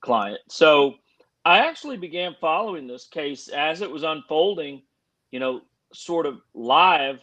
client. 0.00 0.40
So 0.48 0.96
I 1.44 1.66
actually 1.66 1.96
began 1.96 2.34
following 2.40 2.86
this 2.86 3.06
case 3.06 3.48
as 3.48 3.82
it 3.82 3.90
was 3.90 4.02
unfolding. 4.02 4.82
You 5.30 5.40
know, 5.40 5.60
sort 5.92 6.26
of 6.26 6.40
live 6.54 7.20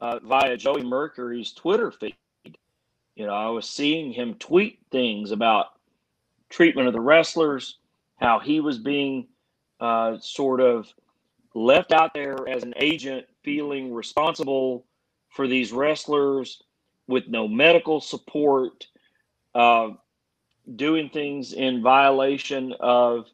uh, 0.00 0.20
via 0.20 0.56
Joey 0.56 0.84
Mercury's 0.84 1.52
Twitter 1.52 1.90
feed. 1.90 2.14
You 3.16 3.26
know, 3.26 3.34
I 3.34 3.48
was 3.48 3.68
seeing 3.68 4.12
him 4.12 4.34
tweet 4.34 4.78
things 4.90 5.30
about 5.30 5.66
treatment 6.50 6.88
of 6.88 6.94
the 6.94 7.00
wrestlers, 7.00 7.78
how 8.16 8.38
he 8.38 8.60
was 8.60 8.78
being 8.78 9.28
uh, 9.84 10.18
sort 10.18 10.62
of 10.62 10.88
left 11.54 11.92
out 11.92 12.14
there 12.14 12.48
as 12.48 12.62
an 12.62 12.72
agent, 12.78 13.26
feeling 13.42 13.92
responsible 13.92 14.86
for 15.28 15.46
these 15.46 15.72
wrestlers 15.72 16.62
with 17.06 17.28
no 17.28 17.46
medical 17.46 18.00
support, 18.00 18.86
uh, 19.54 19.90
doing 20.76 21.10
things 21.10 21.52
in 21.52 21.82
violation 21.82 22.72
of 22.80 23.26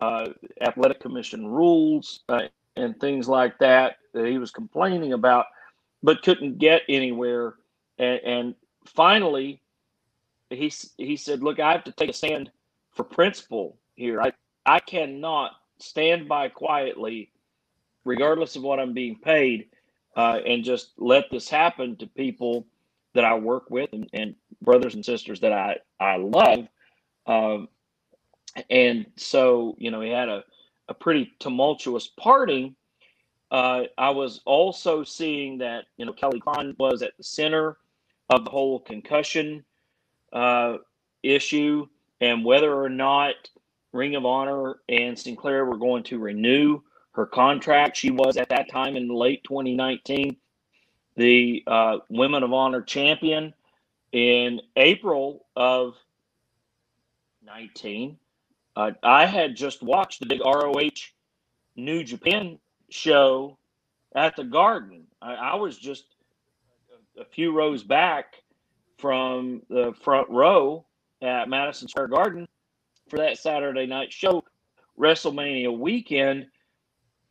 uh, 0.00 0.30
athletic 0.60 0.98
commission 0.98 1.46
rules 1.46 2.24
uh, 2.28 2.42
and 2.74 2.98
things 2.98 3.28
like 3.28 3.56
that 3.60 3.98
that 4.14 4.26
he 4.26 4.38
was 4.38 4.50
complaining 4.50 5.12
about 5.12 5.46
but 6.02 6.24
couldn't 6.24 6.58
get 6.58 6.82
anywhere. 6.88 7.54
And, 7.98 8.20
and 8.24 8.54
finally, 8.84 9.62
he 10.50 10.72
he 10.98 11.16
said, 11.16 11.44
"Look, 11.44 11.60
I 11.60 11.70
have 11.70 11.84
to 11.84 11.92
take 11.92 12.10
a 12.10 12.12
stand 12.12 12.50
for 12.90 13.04
principle 13.04 13.78
here. 13.94 14.20
I 14.20 14.32
I 14.66 14.80
cannot 14.80 15.52
stand 15.78 16.28
by 16.28 16.48
quietly, 16.48 17.30
regardless 18.04 18.56
of 18.56 18.62
what 18.62 18.80
I'm 18.80 18.92
being 18.94 19.18
paid, 19.18 19.66
uh, 20.16 20.40
and 20.46 20.64
just 20.64 20.92
let 20.98 21.30
this 21.30 21.48
happen 21.48 21.96
to 21.96 22.06
people 22.06 22.66
that 23.14 23.24
I 23.24 23.34
work 23.34 23.70
with 23.70 23.92
and, 23.92 24.08
and 24.12 24.34
brothers 24.62 24.94
and 24.94 25.04
sisters 25.04 25.40
that 25.40 25.52
I 25.52 25.76
I 26.00 26.16
love." 26.16 26.68
Um, 27.26 27.68
and 28.70 29.06
so, 29.16 29.74
you 29.78 29.90
know, 29.90 30.00
he 30.00 30.10
had 30.10 30.28
a 30.28 30.44
a 30.88 30.94
pretty 30.94 31.32
tumultuous 31.38 32.08
parting 32.08 32.76
uh, 33.54 33.84
I 33.96 34.10
was 34.10 34.40
also 34.44 35.04
seeing 35.04 35.58
that 35.58 35.84
you 35.96 36.04
know 36.04 36.12
Kelly 36.12 36.40
Klein 36.40 36.74
was 36.76 37.02
at 37.02 37.16
the 37.16 37.22
center 37.22 37.76
of 38.28 38.44
the 38.44 38.50
whole 38.50 38.80
concussion 38.80 39.64
uh, 40.32 40.78
issue 41.22 41.86
and 42.20 42.44
whether 42.44 42.74
or 42.74 42.88
not 42.88 43.34
Ring 43.94 44.16
of 44.16 44.26
Honor 44.26 44.80
and 44.88 45.16
Sinclair 45.16 45.64
were 45.64 45.78
going 45.78 46.02
to 46.04 46.18
renew 46.18 46.80
her 47.12 47.26
contract. 47.26 47.96
She 47.96 48.10
was 48.10 48.36
at 48.36 48.48
that 48.48 48.68
time 48.68 48.96
in 48.96 49.08
late 49.08 49.44
2019 49.44 50.36
the 51.16 51.62
uh, 51.68 51.98
Women 52.08 52.42
of 52.42 52.52
Honor 52.52 52.82
champion. 52.82 53.54
In 54.10 54.60
April 54.76 55.46
of 55.56 55.96
19, 57.44 58.16
uh, 58.76 58.90
I 59.02 59.26
had 59.26 59.56
just 59.56 59.82
watched 59.82 60.20
the 60.20 60.26
big 60.26 60.40
ROH 60.44 60.90
New 61.76 62.02
Japan 62.04 62.58
show 62.90 63.58
at 64.14 64.36
the 64.36 64.44
Garden. 64.44 65.04
I, 65.22 65.34
I 65.34 65.54
was 65.54 65.78
just 65.78 66.04
a, 67.16 67.22
a 67.22 67.24
few 67.24 67.52
rows 67.52 67.82
back 67.82 68.42
from 68.98 69.62
the 69.68 69.94
front 70.02 70.30
row 70.30 70.84
at 71.22 71.48
Madison 71.48 71.88
Square 71.88 72.08
Garden 72.08 72.48
for 73.14 73.22
that 73.22 73.38
Saturday 73.38 73.86
night 73.86 74.12
show, 74.12 74.42
WrestleMania 74.98 75.76
weekend. 75.76 76.46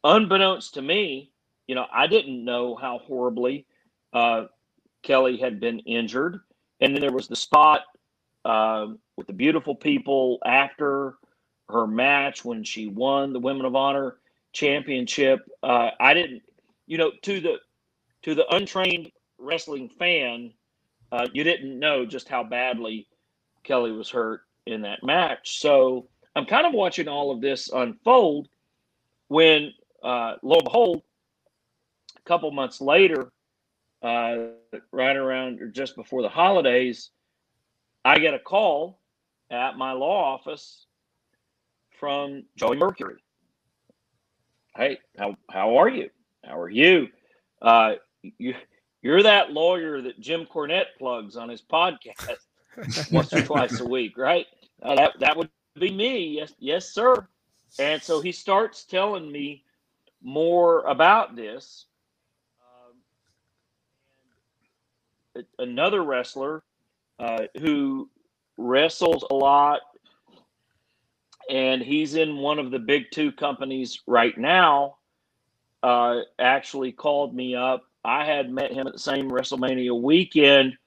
Unbeknownst 0.05 0.75
to 0.75 0.81
me, 0.81 1.31
you 1.67 1.75
know, 1.75 1.85
I 1.93 2.07
didn't 2.07 2.43
know 2.45 2.75
how 2.75 2.99
horribly 2.99 3.65
uh, 4.13 4.45
Kelly 5.01 5.37
had 5.37 5.59
been 5.59 5.79
injured. 5.79 6.39
And 6.79 6.93
then 6.93 7.01
there 7.01 7.11
was 7.11 7.27
the 7.27 7.35
spot 7.35 7.81
uh, 8.45 8.87
with 9.17 9.27
the 9.27 9.33
beautiful 9.33 9.75
people 9.75 10.39
after 10.45 11.15
her 11.69 11.85
match 11.85 12.45
when 12.45 12.63
she 12.63 12.87
won 12.87 13.33
the 13.33 13.39
Women 13.39 13.65
of 13.65 13.75
Honor 13.75 14.17
championship. 14.53 15.39
Uh, 15.63 15.89
I 15.99 16.13
didn't, 16.13 16.43
you 16.87 16.97
know, 16.97 17.11
to 17.23 17.41
the 17.41 17.55
to 18.21 18.35
the 18.35 18.47
untrained 18.55 19.11
wrestling 19.37 19.89
fan, 19.89 20.53
uh, 21.11 21.27
you 21.33 21.43
didn't 21.43 21.77
know 21.77 22.05
just 22.05 22.29
how 22.29 22.41
badly 22.43 23.07
Kelly 23.63 23.91
was 23.91 24.09
hurt 24.09 24.43
in 24.65 24.81
that 24.81 25.03
match. 25.03 25.59
So 25.59 26.07
I'm 26.35 26.45
kind 26.45 26.65
of 26.65 26.73
watching 26.73 27.07
all 27.07 27.31
of 27.31 27.41
this 27.41 27.69
unfold 27.69 28.47
when, 29.27 29.73
uh, 30.03 30.35
lo 30.41 30.55
and 30.55 30.63
behold, 30.63 31.01
a 32.17 32.21
couple 32.21 32.49
months 32.51 32.81
later, 32.81 33.31
uh, 34.01 34.47
right 34.91 35.15
around 35.15 35.61
or 35.61 35.67
just 35.67 35.95
before 35.95 36.21
the 36.21 36.29
holidays, 36.29 37.11
I 38.05 38.19
get 38.19 38.33
a 38.33 38.39
call 38.39 38.99
at 39.49 39.77
my 39.77 39.93
law 39.93 40.33
office 40.33 40.85
from 41.99 42.43
Joey 42.55 42.77
Mercury. 42.77 43.15
Hey, 44.75 44.97
how 45.17 45.35
how 45.49 45.77
are 45.77 45.87
you? 45.87 46.09
How 46.43 46.59
are 46.59 46.69
you? 46.69 47.07
Uh, 47.61 47.93
you 48.21 48.55
you're 49.01 49.23
that 49.23 49.51
lawyer 49.51 50.01
that 50.01 50.19
Jim 50.19 50.45
Cornette 50.45 50.97
plugs 50.97 51.37
on 51.37 51.47
his 51.47 51.61
podcast 51.61 52.37
once 53.11 53.33
or 53.33 53.43
twice 53.43 53.79
a 53.79 53.85
week, 53.85 54.17
right? 54.17 54.45
Uh, 54.81 54.95
that 54.95 55.19
that 55.19 55.37
would 55.37 55.49
be 55.79 55.91
me. 55.91 56.37
Yes, 56.37 56.53
yes, 56.59 56.89
sir. 56.89 57.27
And 57.79 58.01
so 58.01 58.21
he 58.21 58.31
starts 58.31 58.83
telling 58.83 59.31
me 59.31 59.63
more 60.21 60.81
about 60.85 61.35
this. 61.35 61.85
Um, 65.35 65.43
another 65.59 66.03
wrestler 66.03 66.63
uh, 67.19 67.43
who 67.59 68.09
wrestles 68.57 69.25
a 69.31 69.33
lot, 69.33 69.81
and 71.49 71.81
he's 71.81 72.15
in 72.15 72.37
one 72.37 72.59
of 72.59 72.71
the 72.71 72.79
big 72.79 73.05
two 73.11 73.31
companies 73.31 74.01
right 74.07 74.37
now. 74.37 74.97
Uh, 75.81 76.21
actually 76.39 76.91
called 76.91 77.35
me 77.35 77.55
up. 77.55 77.83
I 78.05 78.23
had 78.25 78.49
met 78.49 78.71
him 78.71 78.87
at 78.87 78.93
the 78.93 78.99
same 78.99 79.29
WrestleMania 79.29 79.99
weekend 79.99 80.77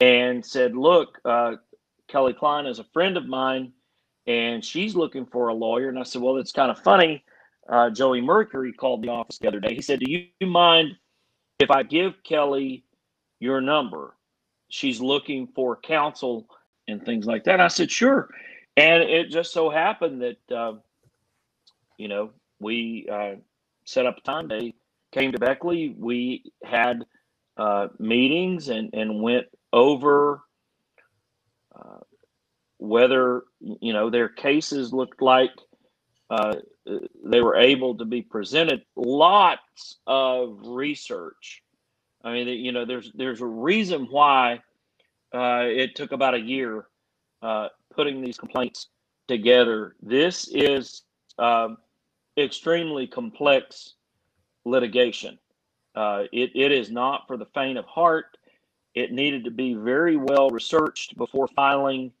and 0.00 0.44
said, 0.44 0.76
"Look, 0.76 1.20
uh, 1.24 1.56
Kelly 2.08 2.32
Klein 2.32 2.66
is 2.66 2.78
a 2.78 2.84
friend 2.84 3.16
of 3.16 3.26
mine, 3.26 3.72
and 4.26 4.64
she's 4.64 4.94
looking 4.94 5.26
for 5.26 5.48
a 5.48 5.54
lawyer." 5.54 5.88
And 5.88 5.98
I 5.98 6.02
said, 6.02 6.22
"Well, 6.22 6.36
it's 6.36 6.52
kind 6.52 6.70
of 6.70 6.78
funny." 6.80 7.24
Uh, 7.68 7.90
Joey 7.90 8.20
Mercury 8.20 8.72
called 8.72 9.02
the 9.02 9.08
office 9.08 9.38
the 9.38 9.48
other 9.48 9.60
day. 9.60 9.74
He 9.74 9.82
said, 9.82 10.00
"Do 10.00 10.10
you 10.10 10.46
mind 10.46 10.96
if 11.58 11.70
I 11.70 11.82
give 11.82 12.22
Kelly 12.22 12.84
your 13.40 13.60
number? 13.60 14.16
She's 14.68 15.00
looking 15.00 15.46
for 15.48 15.76
counsel 15.76 16.48
and 16.88 17.04
things 17.04 17.26
like 17.26 17.44
that." 17.44 17.60
I 17.60 17.68
said, 17.68 17.90
"Sure." 17.90 18.28
And 18.76 19.02
it 19.02 19.30
just 19.30 19.52
so 19.52 19.70
happened 19.70 20.22
that 20.22 20.54
uh, 20.54 20.74
you 21.96 22.08
know 22.08 22.30
we 22.60 23.08
uh, 23.10 23.36
set 23.84 24.06
up 24.06 24.18
a 24.18 24.20
time. 24.20 24.48
They 24.48 24.74
came 25.12 25.32
to 25.32 25.38
Beckley. 25.38 25.94
We 25.98 26.52
had 26.62 27.04
uh, 27.56 27.88
meetings 27.98 28.68
and 28.68 28.90
and 28.92 29.22
went 29.22 29.46
over 29.72 30.42
uh, 31.74 32.00
whether 32.78 33.42
you 33.60 33.92
know 33.92 34.10
their 34.10 34.28
cases 34.28 34.92
looked 34.92 35.22
like 35.22 35.50
uh, 36.30 36.56
they 37.24 37.40
were 37.40 37.56
able 37.56 37.96
to 37.96 38.04
be 38.04 38.22
presented. 38.22 38.82
Lots 38.96 39.98
of 40.06 40.58
research. 40.64 41.62
I 42.24 42.32
mean, 42.32 42.48
you 42.48 42.72
know, 42.72 42.84
there's 42.84 43.12
there's 43.14 43.40
a 43.40 43.46
reason 43.46 44.08
why 44.10 44.60
uh, 45.34 45.64
it 45.66 45.94
took 45.94 46.12
about 46.12 46.34
a 46.34 46.40
year 46.40 46.86
uh, 47.42 47.68
putting 47.94 48.20
these 48.20 48.38
complaints 48.38 48.88
together. 49.28 49.94
This 50.02 50.48
is 50.48 51.02
um, 51.38 51.78
extremely 52.36 53.06
complex 53.06 53.94
litigation. 54.64 55.38
Uh, 55.94 56.24
it, 56.32 56.50
it 56.54 56.72
is 56.72 56.90
not 56.90 57.26
for 57.26 57.36
the 57.36 57.46
faint 57.54 57.78
of 57.78 57.84
heart. 57.86 58.35
It 58.96 59.12
needed 59.12 59.44
to 59.44 59.50
be 59.50 59.74
very 59.74 60.16
well 60.16 60.48
researched 60.48 61.16
before 61.18 61.48
filing. 61.48 62.12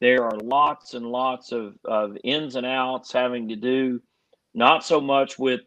There 0.00 0.24
are 0.24 0.36
lots 0.36 0.94
and 0.94 1.06
lots 1.06 1.52
of, 1.52 1.78
of 1.84 2.18
ins 2.24 2.56
and 2.56 2.66
outs 2.66 3.12
having 3.12 3.48
to 3.48 3.56
do 3.56 4.02
not 4.52 4.84
so 4.84 5.00
much 5.00 5.38
with 5.38 5.60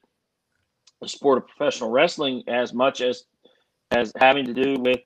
the 1.02 1.08
sport 1.08 1.38
of 1.38 1.48
professional 1.48 1.90
wrestling 1.90 2.44
as 2.48 2.74
much 2.74 3.00
as 3.00 3.24
as 3.92 4.12
having 4.18 4.46
to 4.46 4.54
do 4.54 4.76
with 4.80 5.00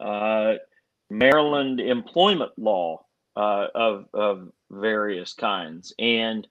uh, 0.00 0.54
Maryland 1.10 1.80
employment 1.80 2.52
law 2.56 3.04
uh, 3.36 3.66
of, 3.74 4.06
of 4.14 4.48
various 4.70 5.34
kinds 5.34 5.92
and 5.98 6.46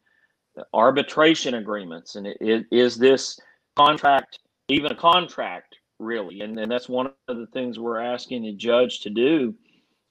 arbitration 0.73 1.55
agreements. 1.55 2.15
And 2.15 2.27
it, 2.27 2.37
it, 2.39 2.65
is 2.69 2.97
this 2.97 3.39
contract 3.75 4.39
even 4.67 4.91
a 4.91 4.95
contract 4.95 5.75
really? 5.99 6.41
And, 6.41 6.59
and 6.59 6.71
that's 6.71 6.89
one 6.89 7.11
of 7.27 7.37
the 7.37 7.47
things 7.47 7.79
we're 7.79 7.99
asking 7.99 8.43
the 8.43 8.53
judge 8.53 9.01
to 9.01 9.09
do 9.09 9.55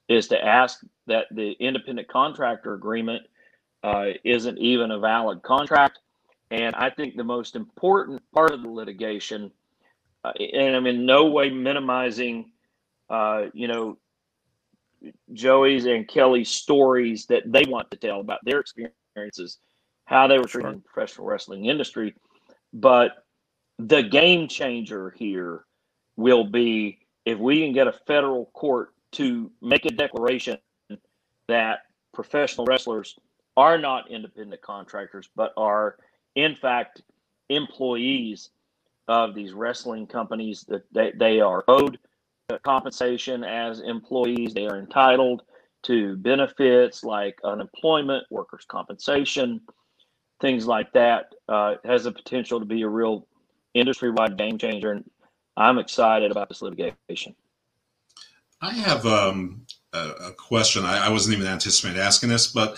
is 0.07 0.27
to 0.27 0.43
ask 0.43 0.81
that 1.07 1.25
the 1.31 1.51
independent 1.59 2.07
contractor 2.07 2.73
agreement 2.73 3.23
uh, 3.83 4.09
isn't 4.23 4.57
even 4.57 4.91
a 4.91 4.99
valid 4.99 5.41
contract. 5.43 5.99
And 6.51 6.75
I 6.75 6.89
think 6.89 7.15
the 7.15 7.23
most 7.23 7.55
important 7.55 8.21
part 8.33 8.51
of 8.51 8.61
the 8.61 8.69
litigation, 8.69 9.51
uh, 10.23 10.31
and 10.31 10.75
I'm 10.75 10.87
in 10.87 11.05
no 11.05 11.25
way 11.25 11.49
minimizing, 11.49 12.51
uh, 13.09 13.45
you 13.53 13.67
know, 13.67 13.97
Joey's 15.33 15.85
and 15.85 16.07
Kelly's 16.07 16.49
stories 16.49 17.27
that 17.27 17.43
they 17.45 17.63
want 17.67 17.91
to 17.91 17.97
tell 17.97 18.21
about 18.21 18.39
their 18.43 18.59
experiences, 18.59 19.59
how 20.05 20.27
they 20.27 20.39
were 20.39 20.45
treated 20.45 20.69
in 20.69 20.75
the 20.75 20.81
professional 20.81 21.27
wrestling 21.27 21.65
industry. 21.65 22.15
But 22.73 23.11
the 23.77 24.03
game 24.03 24.47
changer 24.47 25.11
here 25.11 25.65
will 26.17 26.45
be 26.45 26.99
if 27.25 27.39
we 27.39 27.61
can 27.61 27.73
get 27.73 27.87
a 27.87 27.93
federal 28.05 28.45
court 28.47 28.93
to 29.13 29.51
make 29.61 29.85
a 29.85 29.89
declaration 29.89 30.57
that 31.47 31.79
professional 32.13 32.65
wrestlers 32.65 33.15
are 33.57 33.77
not 33.77 34.11
independent 34.11 34.61
contractors, 34.61 35.29
but 35.35 35.53
are 35.57 35.95
in 36.35 36.55
fact 36.55 37.01
employees 37.49 38.49
of 39.07 39.35
these 39.35 39.53
wrestling 39.53 40.07
companies 40.07 40.65
that 40.67 40.83
they, 40.91 41.11
they 41.15 41.39
are 41.39 41.63
owed 41.67 41.97
compensation 42.63 43.43
as 43.43 43.81
employees. 43.81 44.53
They 44.53 44.67
are 44.67 44.77
entitled 44.77 45.43
to 45.83 46.15
benefits 46.17 47.03
like 47.03 47.39
unemployment, 47.43 48.25
workers' 48.31 48.65
compensation, 48.67 49.61
things 50.41 50.65
like 50.65 50.91
that. 50.93 51.33
Uh, 51.47 51.75
has 51.83 52.05
the 52.05 52.11
potential 52.11 52.59
to 52.59 52.65
be 52.65 52.81
a 52.81 52.89
real 52.89 53.27
industry 53.73 54.09
wide 54.11 54.37
game 54.37 54.57
changer. 54.57 54.91
And 54.91 55.09
I'm 55.57 55.77
excited 55.77 56.31
about 56.31 56.49
this 56.49 56.61
litigation. 56.61 57.35
I 58.61 58.73
have 58.73 59.05
um, 59.05 59.65
a, 59.93 60.09
a, 60.27 60.31
question. 60.33 60.85
I, 60.85 61.07
I, 61.07 61.09
wasn't 61.09 61.37
even 61.37 61.47
anticipating 61.47 62.01
asking 62.01 62.29
this, 62.29 62.47
but 62.47 62.77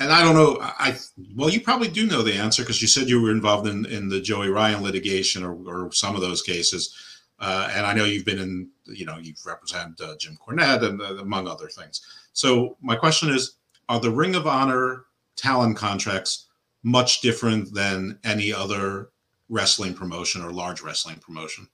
and 0.00 0.10
I 0.10 0.22
don't 0.22 0.34
know. 0.34 0.58
I 0.60 0.96
well, 1.36 1.50
you 1.50 1.60
probably 1.60 1.88
do 1.88 2.06
know 2.06 2.22
the 2.22 2.34
answer 2.34 2.62
because 2.62 2.80
you 2.80 2.88
said 2.88 3.08
you 3.08 3.20
were 3.20 3.30
involved 3.30 3.68
in, 3.68 3.84
in 3.86 4.08
the 4.08 4.20
Joey 4.20 4.48
Ryan 4.48 4.82
litigation 4.82 5.44
or, 5.44 5.54
or 5.66 5.92
some 5.92 6.14
of 6.14 6.20
those 6.20 6.42
cases. 6.42 6.94
Uh, 7.38 7.68
and 7.72 7.84
I 7.84 7.92
know 7.92 8.04
you've 8.04 8.24
been 8.24 8.38
in, 8.38 8.68
you 8.86 9.04
know, 9.04 9.18
you've 9.18 9.44
represented 9.44 10.00
uh, 10.00 10.16
Jim 10.16 10.38
Cornette 10.44 10.84
and 10.84 11.00
uh, 11.00 11.16
among 11.16 11.48
other 11.48 11.68
things. 11.68 12.00
So 12.32 12.76
my 12.80 12.96
question 12.96 13.30
is, 13.30 13.56
are 13.88 14.00
the 14.00 14.10
Ring 14.10 14.34
of 14.36 14.46
Honor 14.46 15.06
talent 15.36 15.76
contracts 15.76 16.48
much 16.84 17.20
different 17.20 17.74
than 17.74 18.18
any 18.24 18.52
other 18.52 19.10
wrestling 19.48 19.94
promotion 19.94 20.44
or 20.44 20.52
large 20.52 20.82
wrestling 20.82 21.16
promotion? 21.16 21.68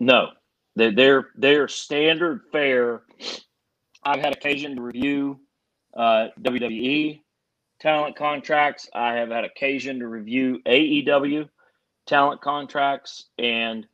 No, 0.00 0.28
they're 0.76 0.92
they're, 0.94 1.28
they're 1.36 1.68
standard 1.68 2.42
fare. 2.52 3.02
I've 4.04 4.20
had 4.20 4.32
occasion 4.32 4.76
to 4.76 4.82
review 4.82 5.40
uh, 5.96 6.28
WWE 6.40 7.20
talent 7.80 8.16
contracts. 8.16 8.88
I 8.94 9.14
have 9.14 9.30
had 9.30 9.44
occasion 9.44 9.98
to 10.00 10.08
review 10.08 10.60
AEW 10.66 11.48
talent 12.06 12.40
contracts, 12.40 13.26
and 13.38 13.86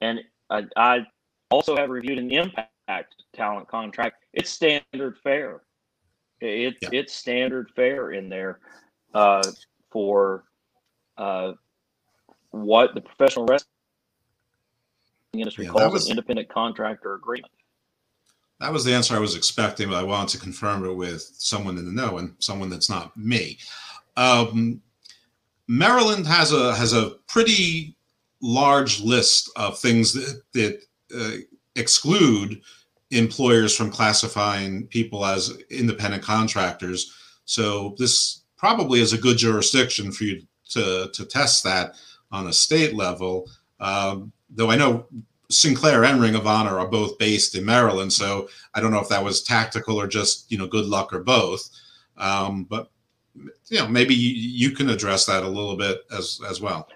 and 0.00 0.20
I, 0.48 0.64
I 0.76 1.06
also 1.50 1.76
have 1.76 1.90
reviewed 1.90 2.18
an 2.18 2.30
Impact 2.30 3.14
talent 3.34 3.68
contract. 3.68 4.16
It's 4.32 4.50
standard 4.50 5.18
fare. 5.22 5.62
It, 6.40 6.76
yeah. 6.80 6.88
It's 6.92 7.14
standard 7.14 7.70
fare 7.76 8.12
in 8.12 8.28
there 8.28 8.60
uh, 9.14 9.42
for 9.90 10.44
uh, 11.18 11.52
what 12.50 12.94
the 12.94 13.00
professional 13.00 13.44
wrestling 13.44 13.68
industry 15.32 15.66
yeah, 15.66 15.70
calls 15.70 15.92
was, 15.92 16.04
an 16.06 16.12
independent 16.12 16.48
contractor 16.48 17.14
agreement. 17.14 17.52
That 18.60 18.72
was 18.72 18.84
the 18.84 18.92
answer 18.92 19.14
I 19.14 19.20
was 19.20 19.36
expecting, 19.36 19.88
but 19.88 19.96
I 19.96 20.02
wanted 20.02 20.28
to 20.30 20.38
confirm 20.38 20.84
it 20.84 20.94
with 20.94 21.22
someone 21.38 21.78
in 21.78 21.86
the 21.86 21.92
know 21.92 22.18
and 22.18 22.34
someone 22.40 22.68
that's 22.68 22.90
not 22.90 23.16
me. 23.16 23.58
Um, 24.16 24.82
Maryland 25.66 26.26
has 26.26 26.52
a 26.52 26.74
has 26.74 26.92
a 26.92 27.10
pretty 27.28 27.96
large 28.42 29.00
list 29.00 29.50
of 29.56 29.78
things 29.78 30.12
that, 30.12 30.42
that 30.52 30.82
uh, 31.16 31.36
exclude 31.76 32.60
employers 33.10 33.76
from 33.76 33.90
classifying 33.90 34.86
people 34.88 35.24
as 35.24 35.56
independent 35.70 36.22
contractors. 36.22 37.14
So 37.44 37.94
this 37.98 38.42
probably 38.56 39.00
is 39.00 39.12
a 39.12 39.18
good 39.18 39.38
jurisdiction 39.38 40.12
for 40.12 40.24
you 40.24 40.42
to 40.70 41.08
to 41.14 41.24
test 41.24 41.64
that 41.64 41.94
on 42.30 42.48
a 42.48 42.52
state 42.52 42.94
level. 42.94 43.48
Um, 43.80 44.32
though 44.50 44.70
I 44.70 44.76
know 44.76 45.06
Sinclair 45.50 46.04
and 46.04 46.20
Ring 46.20 46.34
of 46.34 46.46
Honor 46.46 46.78
are 46.78 46.86
both 46.86 47.18
based 47.18 47.54
in 47.54 47.64
Maryland, 47.64 48.12
so 48.12 48.48
I 48.74 48.80
don't 48.80 48.92
know 48.92 49.00
if 49.00 49.08
that 49.08 49.24
was 49.24 49.42
tactical 49.42 50.00
or 50.00 50.06
just 50.06 50.50
you 50.50 50.58
know 50.58 50.66
good 50.66 50.86
luck 50.86 51.12
or 51.12 51.20
both. 51.20 51.68
Um, 52.16 52.64
but 52.64 52.90
you 53.68 53.78
know, 53.78 53.88
maybe 53.88 54.14
you, 54.14 54.30
you 54.30 54.70
can 54.74 54.90
address 54.90 55.26
that 55.26 55.42
a 55.42 55.48
little 55.48 55.76
bit 55.76 56.02
as 56.16 56.40
as 56.48 56.60
well. 56.60 56.88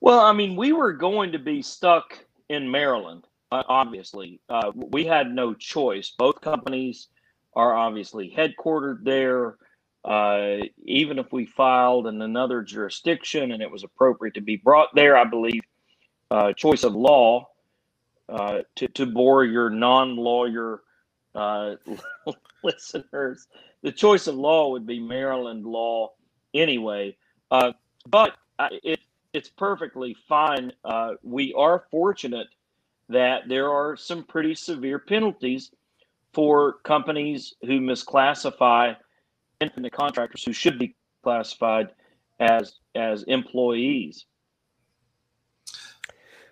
Well, 0.00 0.20
I 0.20 0.32
mean, 0.32 0.56
we 0.56 0.72
were 0.72 0.92
going 0.92 1.32
to 1.32 1.38
be 1.38 1.62
stuck 1.62 2.24
in 2.48 2.70
Maryland. 2.70 3.26
Uh, 3.50 3.62
obviously, 3.68 4.40
uh, 4.48 4.70
we 4.74 5.04
had 5.04 5.30
no 5.30 5.54
choice. 5.54 6.14
Both 6.16 6.40
companies 6.40 7.08
are 7.56 7.74
obviously 7.74 8.32
headquartered 8.36 9.04
there. 9.04 9.56
Uh, 10.04 10.58
even 10.84 11.18
if 11.18 11.32
we 11.32 11.44
filed 11.44 12.06
in 12.06 12.22
another 12.22 12.62
jurisdiction 12.62 13.52
and 13.52 13.62
it 13.62 13.70
was 13.70 13.84
appropriate 13.84 14.34
to 14.34 14.40
be 14.40 14.56
brought 14.56 14.88
there, 14.94 15.16
I 15.16 15.24
believe 15.24 15.60
uh, 16.30 16.52
choice 16.52 16.84
of 16.84 16.94
law 16.94 17.48
uh, 18.28 18.58
to, 18.76 18.88
to 18.88 19.06
bore 19.06 19.44
your 19.44 19.70
non 19.70 20.16
lawyer 20.16 20.82
uh, 21.34 21.76
listeners, 22.64 23.46
the 23.82 23.92
choice 23.92 24.26
of 24.26 24.34
law 24.34 24.70
would 24.70 24.86
be 24.86 24.98
Maryland 25.00 25.64
law 25.64 26.12
anyway. 26.54 27.16
Uh, 27.50 27.72
but 28.06 28.34
it, 28.82 29.00
it's 29.32 29.48
perfectly 29.48 30.16
fine. 30.28 30.72
Uh, 30.84 31.12
we 31.22 31.54
are 31.54 31.84
fortunate 31.90 32.48
that 33.08 33.48
there 33.48 33.70
are 33.70 33.96
some 33.96 34.24
pretty 34.24 34.54
severe 34.54 34.98
penalties 34.98 35.70
for 36.34 36.74
companies 36.84 37.54
who 37.62 37.80
misclassify 37.80 38.94
independent 39.60 39.94
contractors 39.94 40.44
who 40.44 40.52
should 40.52 40.78
be 40.78 40.94
classified 41.22 41.88
as 42.40 42.74
as 42.94 43.22
employees. 43.24 44.26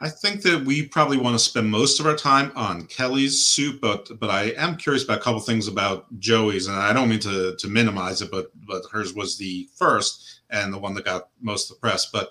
I 0.00 0.08
think 0.08 0.42
that 0.42 0.64
we 0.64 0.86
probably 0.86 1.16
want 1.16 1.34
to 1.34 1.44
spend 1.44 1.70
most 1.70 2.00
of 2.00 2.06
our 2.06 2.16
time 2.16 2.52
on 2.54 2.86
Kelly's 2.86 3.44
suit, 3.44 3.80
but 3.80 4.18
but 4.18 4.30
I 4.30 4.50
am 4.56 4.76
curious 4.76 5.04
about 5.04 5.18
a 5.18 5.22
couple 5.22 5.40
things 5.40 5.68
about 5.68 6.06
Joey's, 6.18 6.66
and 6.66 6.76
I 6.76 6.92
don't 6.92 7.08
mean 7.08 7.20
to 7.20 7.56
to 7.56 7.68
minimize 7.68 8.22
it, 8.22 8.30
but 8.30 8.50
but 8.66 8.82
hers 8.90 9.14
was 9.14 9.38
the 9.38 9.68
first 9.74 10.40
and 10.50 10.72
the 10.72 10.78
one 10.78 10.94
that 10.94 11.04
got 11.04 11.28
most 11.40 11.70
of 11.70 11.76
the 11.76 11.80
press. 11.80 12.06
But 12.06 12.30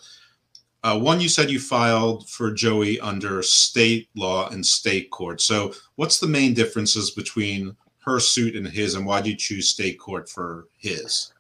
uh, 0.84 1.00
one, 1.00 1.20
you 1.20 1.28
said 1.28 1.50
you 1.50 1.60
filed 1.60 2.30
for 2.30 2.52
Joey 2.52 3.00
under 3.00 3.42
state 3.42 4.10
law 4.16 4.50
and 4.50 4.64
state 4.64 5.10
court. 5.10 5.42
So, 5.42 5.74
what's 5.96 6.20
the 6.20 6.28
main 6.28 6.54
differences 6.54 7.10
between 7.10 7.76
her 8.06 8.20
suit 8.20 8.56
and 8.56 8.68
his, 8.68 8.94
and 8.94 9.06
why 9.06 9.22
did 9.22 9.30
you 9.30 9.36
choose 9.36 9.70
state 9.70 10.00
court 10.00 10.30
for 10.30 10.68
his? 10.78 11.34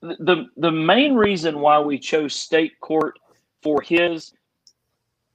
The 0.00 0.46
the 0.56 0.70
main 0.70 1.14
reason 1.14 1.58
why 1.58 1.80
we 1.80 1.98
chose 1.98 2.36
state 2.36 2.78
court 2.78 3.18
for 3.62 3.80
his 3.80 4.32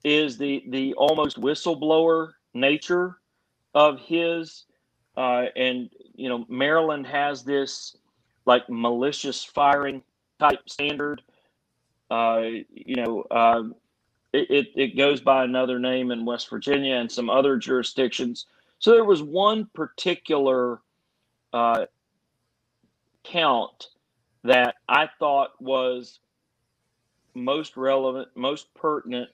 is 0.03 0.37
the 0.37 0.63
the 0.69 0.93
almost 0.95 1.39
whistleblower 1.39 2.33
nature 2.53 3.17
of 3.73 3.99
his, 3.99 4.65
uh, 5.17 5.45
and 5.55 5.89
you 6.15 6.29
know 6.29 6.45
Maryland 6.49 7.07
has 7.07 7.43
this 7.43 7.97
like 8.45 8.69
malicious 8.69 9.43
firing 9.43 10.03
type 10.39 10.67
standard 10.67 11.21
uh, 12.13 12.41
you 12.69 12.95
know, 12.95 13.21
uh, 13.31 13.63
it, 14.33 14.67
it 14.75 14.95
goes 14.95 15.19
by 15.19 15.43
another 15.43 15.79
name 15.79 16.11
in 16.11 16.25
West 16.25 16.47
Virginia 16.47 16.95
and 16.95 17.11
some 17.11 17.27
other 17.27 17.57
jurisdictions. 17.57 18.45
So 18.77 18.91
there 18.91 19.03
was 19.03 19.23
one 19.23 19.67
particular 19.73 20.81
uh, 21.53 21.85
count 23.23 23.87
that 24.43 24.75
I 24.87 25.09
thought 25.17 25.59
was 25.59 26.19
most 27.33 27.77
relevant, 27.77 28.29
most 28.35 28.73
pertinent 28.73 29.29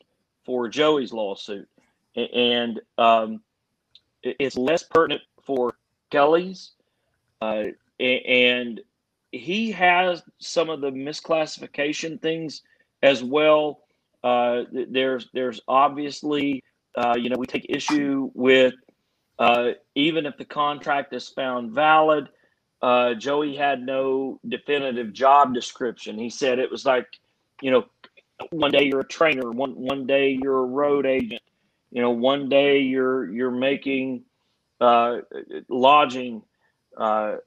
for 0.45 0.67
Joey's 0.67 1.13
lawsuit, 1.13 1.67
and 2.15 2.79
um, 2.97 3.41
it's 4.23 4.57
less 4.57 4.83
pertinent 4.83 5.21
for 5.43 5.73
Kelly's, 6.09 6.71
uh, 7.41 7.65
and 7.99 8.81
he 9.31 9.71
has 9.71 10.23
some 10.39 10.69
of 10.69 10.81
the 10.81 10.91
misclassification 10.91 12.21
things 12.21 12.63
as 13.03 13.23
well. 13.23 13.81
Uh, 14.23 14.63
there's 14.71 15.29
there's 15.33 15.61
obviously 15.67 16.63
uh, 16.95 17.15
you 17.17 17.29
know 17.29 17.37
we 17.37 17.45
take 17.45 17.65
issue 17.69 18.29
with 18.33 18.73
uh, 19.37 19.71
even 19.95 20.25
if 20.25 20.37
the 20.37 20.45
contract 20.45 21.13
is 21.13 21.29
found 21.29 21.71
valid. 21.71 22.29
Uh, 22.81 23.13
Joey 23.13 23.55
had 23.55 23.81
no 23.81 24.39
definitive 24.47 25.11
job 25.11 25.53
description. 25.53 26.17
He 26.17 26.29
said 26.29 26.59
it 26.59 26.71
was 26.71 26.85
like 26.85 27.07
you 27.61 27.71
know 27.71 27.85
one 28.51 28.71
day 28.71 28.83
you're 28.83 29.01
a 29.01 29.07
trainer, 29.07 29.51
one 29.51 29.71
one 29.71 30.05
day 30.05 30.37
you're 30.41 30.59
a 30.59 30.65
road 30.65 31.05
agent, 31.05 31.41
you 31.91 32.01
know 32.01 32.11
one 32.11 32.49
day 32.49 32.79
you're 32.79 33.31
you're 33.31 33.51
making 33.51 34.23
uh, 34.81 35.17
lodging 35.67 36.41
uh, 36.97 37.37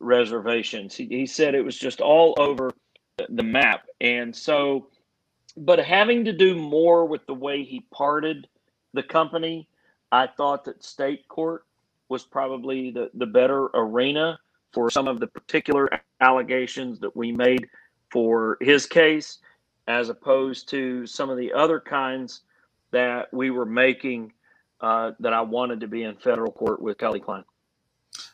reservations. 0.00 0.94
He, 0.94 1.06
he 1.06 1.26
said 1.26 1.54
it 1.54 1.64
was 1.64 1.78
just 1.78 2.00
all 2.00 2.34
over 2.38 2.72
the 3.28 3.42
map. 3.42 3.86
And 4.00 4.34
so, 4.34 4.88
but 5.56 5.78
having 5.78 6.24
to 6.24 6.32
do 6.32 6.56
more 6.56 7.04
with 7.04 7.26
the 7.26 7.34
way 7.34 7.64
he 7.64 7.80
parted 7.92 8.48
the 8.94 9.02
company, 9.02 9.68
I 10.12 10.26
thought 10.26 10.64
that 10.64 10.84
state 10.84 11.28
court 11.28 11.64
was 12.08 12.24
probably 12.24 12.90
the, 12.90 13.10
the 13.14 13.26
better 13.26 13.66
arena 13.74 14.38
for 14.72 14.90
some 14.90 15.08
of 15.08 15.20
the 15.20 15.26
particular 15.26 15.88
allegations 16.20 17.00
that 17.00 17.14
we 17.14 17.32
made 17.32 17.68
for 18.10 18.56
his 18.60 18.86
case, 18.86 19.38
as 19.88 20.10
opposed 20.10 20.68
to 20.68 21.06
some 21.06 21.30
of 21.30 21.38
the 21.38 21.52
other 21.52 21.80
kinds 21.80 22.42
that 22.92 23.32
we 23.32 23.50
were 23.50 23.66
making 23.66 24.32
uh, 24.80 25.12
that 25.18 25.32
I 25.32 25.40
wanted 25.40 25.80
to 25.80 25.88
be 25.88 26.04
in 26.04 26.14
federal 26.16 26.52
court 26.52 26.80
with 26.80 26.98
Kelly 26.98 27.18
Klein. 27.18 27.42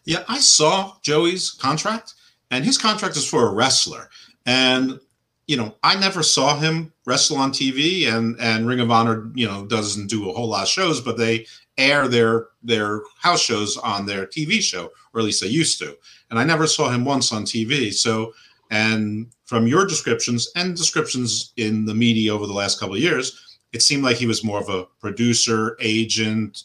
Yeah, 0.05 0.25
I 0.29 0.41
saw 0.41 0.97
Joey's 1.03 1.51
contract, 1.51 2.15
and 2.51 2.65
his 2.65 2.77
contract 2.77 3.17
is 3.17 3.27
for 3.27 3.49
a 3.49 3.55
wrestler. 3.55 4.11
And 4.45 5.01
you 5.47 5.57
know, 5.57 5.75
I 5.83 5.99
never 5.99 6.23
saw 6.23 6.57
him 6.57 6.93
wrestle 7.07 7.37
on 7.37 7.53
TV, 7.53 8.09
and 8.09 8.37
and 8.41 8.67
Ring 8.67 8.81
of 8.81 8.91
Honor, 8.91 9.31
you 9.35 9.47
know, 9.47 9.65
doesn't 9.65 10.09
do 10.09 10.29
a 10.29 10.33
whole 10.33 10.49
lot 10.49 10.65
of 10.65 10.69
shows, 10.69 11.01
but 11.01 11.17
they 11.17 11.47
air 11.79 12.09
their 12.09 12.49
their 12.63 13.03
house 13.19 13.43
shows 13.43 13.77
on 13.77 14.07
their 14.07 14.27
TV 14.27 14.61
show, 14.61 14.91
or 15.13 15.21
at 15.21 15.25
least 15.25 15.43
they 15.43 15.49
used 15.49 15.79
to. 15.79 15.97
And 16.31 16.39
I 16.39 16.45
never 16.45 16.67
saw 16.67 16.91
him 16.91 17.05
once 17.05 17.33
on 17.33 17.45
TV. 17.45 17.93
So, 17.93 18.33
and 18.71 19.31
from 19.45 19.67
your 19.67 19.87
descriptions 19.87 20.51
and 20.57 20.77
descriptions 20.77 21.53
in 21.57 21.85
the 21.85 21.95
media 21.95 22.35
over 22.35 22.47
the 22.47 22.53
last 22.53 22.81
couple 22.81 22.95
of 22.95 23.01
years, 23.01 23.59
it 23.73 23.83
seemed 23.83 24.05
like 24.05 24.17
he 24.17 24.27
was 24.27 24.45
more 24.45 24.61
of 24.61 24.69
a 24.69 24.87
producer, 25.01 25.77
agent, 25.81 26.63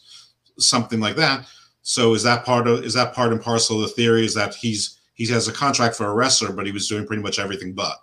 something 0.58 1.00
like 1.00 1.16
that. 1.16 1.46
So 1.82 2.14
is 2.14 2.22
that 2.22 2.44
part 2.44 2.66
of 2.66 2.84
is 2.84 2.94
that 2.94 3.14
part 3.14 3.32
and 3.32 3.40
parcel 3.40 3.82
of 3.82 3.82
the 3.82 3.94
theory? 3.94 4.24
Is 4.24 4.34
that 4.34 4.54
he's 4.54 4.98
he 5.14 5.26
has 5.26 5.48
a 5.48 5.52
contract 5.52 5.96
for 5.96 6.06
a 6.06 6.14
wrestler, 6.14 6.52
but 6.52 6.66
he 6.66 6.72
was 6.72 6.88
doing 6.88 7.06
pretty 7.06 7.22
much 7.22 7.38
everything 7.38 7.72
but. 7.72 7.96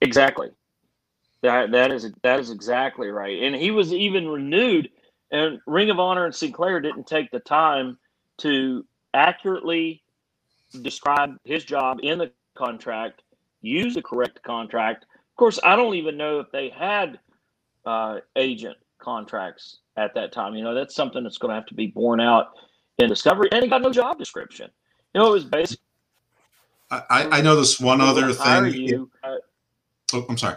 Exactly. 0.00 0.50
That 1.42 1.70
that 1.70 1.90
is 1.90 2.10
that 2.22 2.38
is 2.38 2.50
exactly 2.50 3.08
right. 3.08 3.42
And 3.42 3.54
he 3.54 3.70
was 3.70 3.92
even 3.92 4.28
renewed. 4.28 4.90
And 5.32 5.60
Ring 5.66 5.90
of 5.90 5.98
Honor 5.98 6.26
and 6.26 6.34
Sinclair 6.34 6.80
didn't 6.80 7.06
take 7.06 7.30
the 7.30 7.40
time 7.40 7.98
to 8.38 8.84
accurately 9.14 10.02
describe 10.82 11.36
his 11.44 11.64
job 11.64 11.98
in 12.02 12.18
the 12.18 12.32
contract, 12.54 13.22
use 13.62 13.94
the 13.94 14.02
correct 14.02 14.42
contract. 14.42 15.04
Of 15.04 15.36
course, 15.36 15.58
I 15.64 15.76
don't 15.76 15.94
even 15.94 16.16
know 16.16 16.40
if 16.40 16.50
they 16.52 16.70
had 16.70 17.18
uh, 17.84 18.18
agent 18.36 18.76
contracts 18.98 19.78
at 19.96 20.14
that 20.14 20.32
time. 20.32 20.54
You 20.54 20.64
know, 20.64 20.74
that's 20.74 20.94
something 20.94 21.22
that's 21.22 21.38
going 21.38 21.50
to 21.50 21.54
have 21.54 21.66
to 21.66 21.74
be 21.74 21.88
borne 21.88 22.20
out 22.20 22.48
in 22.98 23.08
Discovery, 23.08 23.48
and 23.52 23.62
he 23.62 23.68
got 23.68 23.82
no 23.82 23.90
job 23.92 24.18
description. 24.18 24.70
You 25.14 25.20
know, 25.20 25.28
it 25.28 25.32
was 25.32 25.44
basically. 25.44 25.84
I, 26.90 27.28
I 27.38 27.40
know 27.40 27.54
this 27.54 27.78
one 27.78 28.00
other 28.00 28.32
thing. 28.32 28.74
You, 28.74 29.10
uh, 29.22 29.36
oh, 30.12 30.26
I'm 30.28 30.36
sorry. 30.36 30.56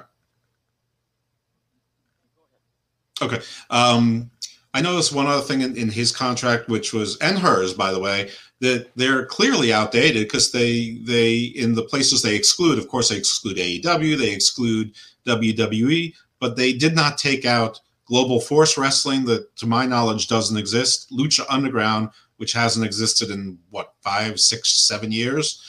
Okay. 3.21 3.39
Um, 3.69 4.31
I 4.73 4.81
noticed 4.81 5.13
one 5.13 5.27
other 5.27 5.43
thing 5.43 5.61
in, 5.61 5.75
in 5.77 5.89
his 5.89 6.11
contract, 6.11 6.67
which 6.67 6.93
was 6.93 7.17
and 7.17 7.37
hers, 7.37 7.73
by 7.73 7.91
the 7.91 7.99
way, 7.99 8.31
that 8.59 8.89
they're 8.95 9.25
clearly 9.25 9.71
outdated 9.71 10.23
because 10.23 10.51
they 10.51 10.97
they 11.03 11.37
in 11.55 11.75
the 11.75 11.83
places 11.83 12.21
they 12.21 12.35
exclude, 12.35 12.79
of 12.79 12.87
course, 12.87 13.09
they 13.09 13.17
exclude 13.17 13.57
AEW, 13.57 14.17
they 14.17 14.31
exclude 14.31 14.93
WWE, 15.27 16.13
but 16.39 16.55
they 16.55 16.73
did 16.73 16.95
not 16.95 17.17
take 17.17 17.45
out 17.45 17.79
Global 18.05 18.39
Force 18.39 18.77
Wrestling, 18.77 19.25
that 19.25 19.55
to 19.57 19.67
my 19.67 19.85
knowledge 19.85 20.27
doesn't 20.27 20.57
exist, 20.57 21.11
Lucha 21.11 21.45
Underground, 21.49 22.09
which 22.37 22.53
hasn't 22.53 22.85
existed 22.85 23.29
in 23.29 23.57
what 23.69 23.93
five, 24.01 24.39
six, 24.39 24.87
seven 24.87 25.11
years. 25.11 25.61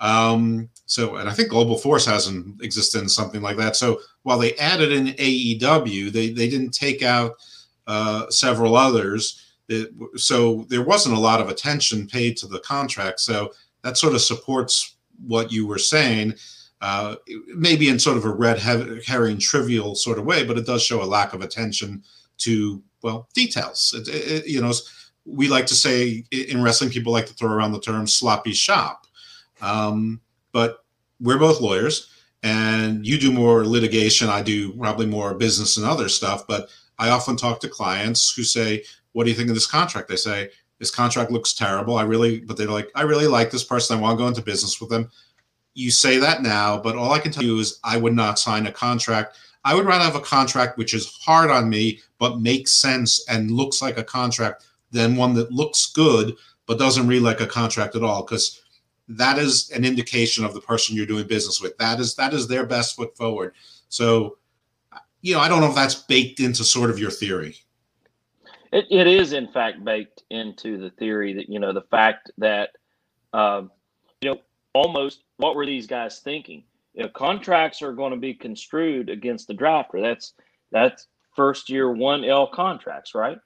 Um, 0.00 0.68
so, 0.86 1.16
and 1.16 1.28
I 1.28 1.32
think 1.32 1.50
Global 1.50 1.76
Force 1.76 2.06
hasn't 2.06 2.62
existed 2.62 3.02
in 3.02 3.08
something 3.08 3.42
like 3.42 3.56
that. 3.56 3.76
So, 3.76 4.00
while 4.22 4.38
they 4.38 4.54
added 4.54 4.92
in 4.92 5.08
AEW, 5.08 6.12
they 6.12 6.30
they 6.30 6.48
didn't 6.48 6.70
take 6.72 7.02
out 7.02 7.36
uh, 7.90 8.30
several 8.30 8.76
others. 8.76 9.56
It, 9.68 9.90
so 10.14 10.64
there 10.68 10.84
wasn't 10.84 11.16
a 11.16 11.20
lot 11.20 11.40
of 11.40 11.48
attention 11.48 12.06
paid 12.06 12.36
to 12.36 12.46
the 12.46 12.60
contract. 12.60 13.18
So 13.18 13.52
that 13.82 13.98
sort 13.98 14.14
of 14.14 14.20
supports 14.20 14.94
what 15.26 15.50
you 15.50 15.66
were 15.66 15.78
saying, 15.78 16.34
uh, 16.80 17.16
maybe 17.48 17.88
in 17.88 17.98
sort 17.98 18.16
of 18.16 18.24
a 18.24 18.30
red 18.30 18.60
herring 18.60 19.40
trivial 19.40 19.96
sort 19.96 20.20
of 20.20 20.24
way, 20.24 20.44
but 20.44 20.56
it 20.56 20.66
does 20.66 20.84
show 20.84 21.02
a 21.02 21.12
lack 21.16 21.32
of 21.32 21.40
attention 21.40 22.04
to 22.38 22.80
well 23.02 23.28
details. 23.34 23.92
It, 23.96 24.06
it, 24.08 24.46
you 24.46 24.60
know, 24.60 24.72
we 25.24 25.48
like 25.48 25.66
to 25.66 25.74
say 25.74 26.24
in 26.30 26.62
wrestling, 26.62 26.90
people 26.90 27.12
like 27.12 27.26
to 27.26 27.34
throw 27.34 27.50
around 27.50 27.72
the 27.72 27.80
term 27.80 28.06
sloppy 28.06 28.52
shop. 28.52 29.08
Um, 29.60 30.20
but 30.52 30.84
we're 31.20 31.38
both 31.38 31.60
lawyers 31.60 32.08
and 32.44 33.04
you 33.04 33.18
do 33.18 33.32
more 33.32 33.66
litigation. 33.66 34.28
I 34.28 34.42
do 34.42 34.72
probably 34.74 35.06
more 35.06 35.34
business 35.34 35.76
and 35.76 35.84
other 35.84 36.08
stuff, 36.08 36.46
but 36.46 36.70
I 37.00 37.08
often 37.08 37.34
talk 37.34 37.60
to 37.60 37.68
clients 37.68 38.32
who 38.32 38.44
say, 38.44 38.84
What 39.12 39.24
do 39.24 39.30
you 39.30 39.36
think 39.36 39.48
of 39.48 39.56
this 39.56 39.66
contract? 39.66 40.08
They 40.08 40.16
say, 40.16 40.50
This 40.78 40.90
contract 40.90 41.32
looks 41.32 41.54
terrible. 41.54 41.96
I 41.96 42.02
really, 42.02 42.40
but 42.40 42.56
they're 42.56 42.68
like, 42.68 42.90
I 42.94 43.02
really 43.02 43.26
like 43.26 43.50
this 43.50 43.64
person. 43.64 43.98
I 43.98 44.00
want 44.00 44.18
to 44.18 44.22
go 44.22 44.28
into 44.28 44.42
business 44.42 44.80
with 44.80 44.90
them. 44.90 45.10
You 45.74 45.90
say 45.90 46.18
that 46.18 46.42
now, 46.42 46.78
but 46.78 46.96
all 46.96 47.12
I 47.12 47.18
can 47.18 47.32
tell 47.32 47.42
you 47.42 47.58
is 47.58 47.80
I 47.82 47.96
would 47.96 48.14
not 48.14 48.38
sign 48.38 48.66
a 48.66 48.72
contract. 48.72 49.38
I 49.64 49.74
would 49.74 49.86
rather 49.86 50.04
have 50.04 50.14
a 50.14 50.20
contract 50.20 50.78
which 50.78 50.94
is 50.94 51.18
hard 51.24 51.50
on 51.50 51.68
me, 51.68 52.00
but 52.18 52.40
makes 52.40 52.72
sense 52.72 53.24
and 53.28 53.50
looks 53.50 53.80
like 53.80 53.98
a 53.98 54.04
contract 54.04 54.66
than 54.90 55.16
one 55.16 55.34
that 55.34 55.52
looks 55.52 55.92
good, 55.92 56.34
but 56.66 56.78
doesn't 56.78 57.06
read 57.06 57.22
like 57.22 57.40
a 57.40 57.46
contract 57.46 57.96
at 57.96 58.02
all. 58.02 58.22
Because 58.22 58.62
that 59.08 59.38
is 59.38 59.70
an 59.70 59.84
indication 59.84 60.44
of 60.44 60.54
the 60.54 60.60
person 60.60 60.96
you're 60.96 61.06
doing 61.06 61.26
business 61.26 61.60
with. 61.60 61.76
That 61.78 61.98
is 61.98 62.14
that 62.16 62.34
is 62.34 62.46
their 62.46 62.66
best 62.66 62.94
foot 62.96 63.16
forward. 63.16 63.54
So, 63.88 64.36
you 65.22 65.34
know, 65.34 65.40
I 65.40 65.48
don't 65.48 65.60
know 65.60 65.68
if 65.68 65.74
that's 65.74 65.94
baked 65.94 66.40
into 66.40 66.64
sort 66.64 66.90
of 66.90 66.98
your 66.98 67.10
theory. 67.10 67.56
It, 68.72 68.86
it 68.90 69.06
is, 69.06 69.32
in 69.32 69.48
fact, 69.48 69.84
baked 69.84 70.22
into 70.30 70.78
the 70.78 70.90
theory 70.90 71.34
that 71.34 71.48
you 71.48 71.58
know 71.58 71.72
the 71.72 71.82
fact 71.82 72.30
that 72.38 72.70
um, 73.32 73.70
you 74.20 74.30
know 74.30 74.40
almost 74.72 75.24
what 75.36 75.56
were 75.56 75.66
these 75.66 75.86
guys 75.86 76.20
thinking? 76.20 76.62
You 76.94 77.04
know, 77.04 77.08
contracts 77.08 77.82
are 77.82 77.92
going 77.92 78.12
to 78.12 78.18
be 78.18 78.34
construed 78.34 79.10
against 79.10 79.48
the 79.48 79.54
drafter. 79.54 80.00
That's 80.00 80.34
that's 80.70 81.06
first 81.34 81.68
year 81.68 81.92
one 81.92 82.24
L 82.24 82.46
contracts, 82.46 83.14
right? 83.14 83.38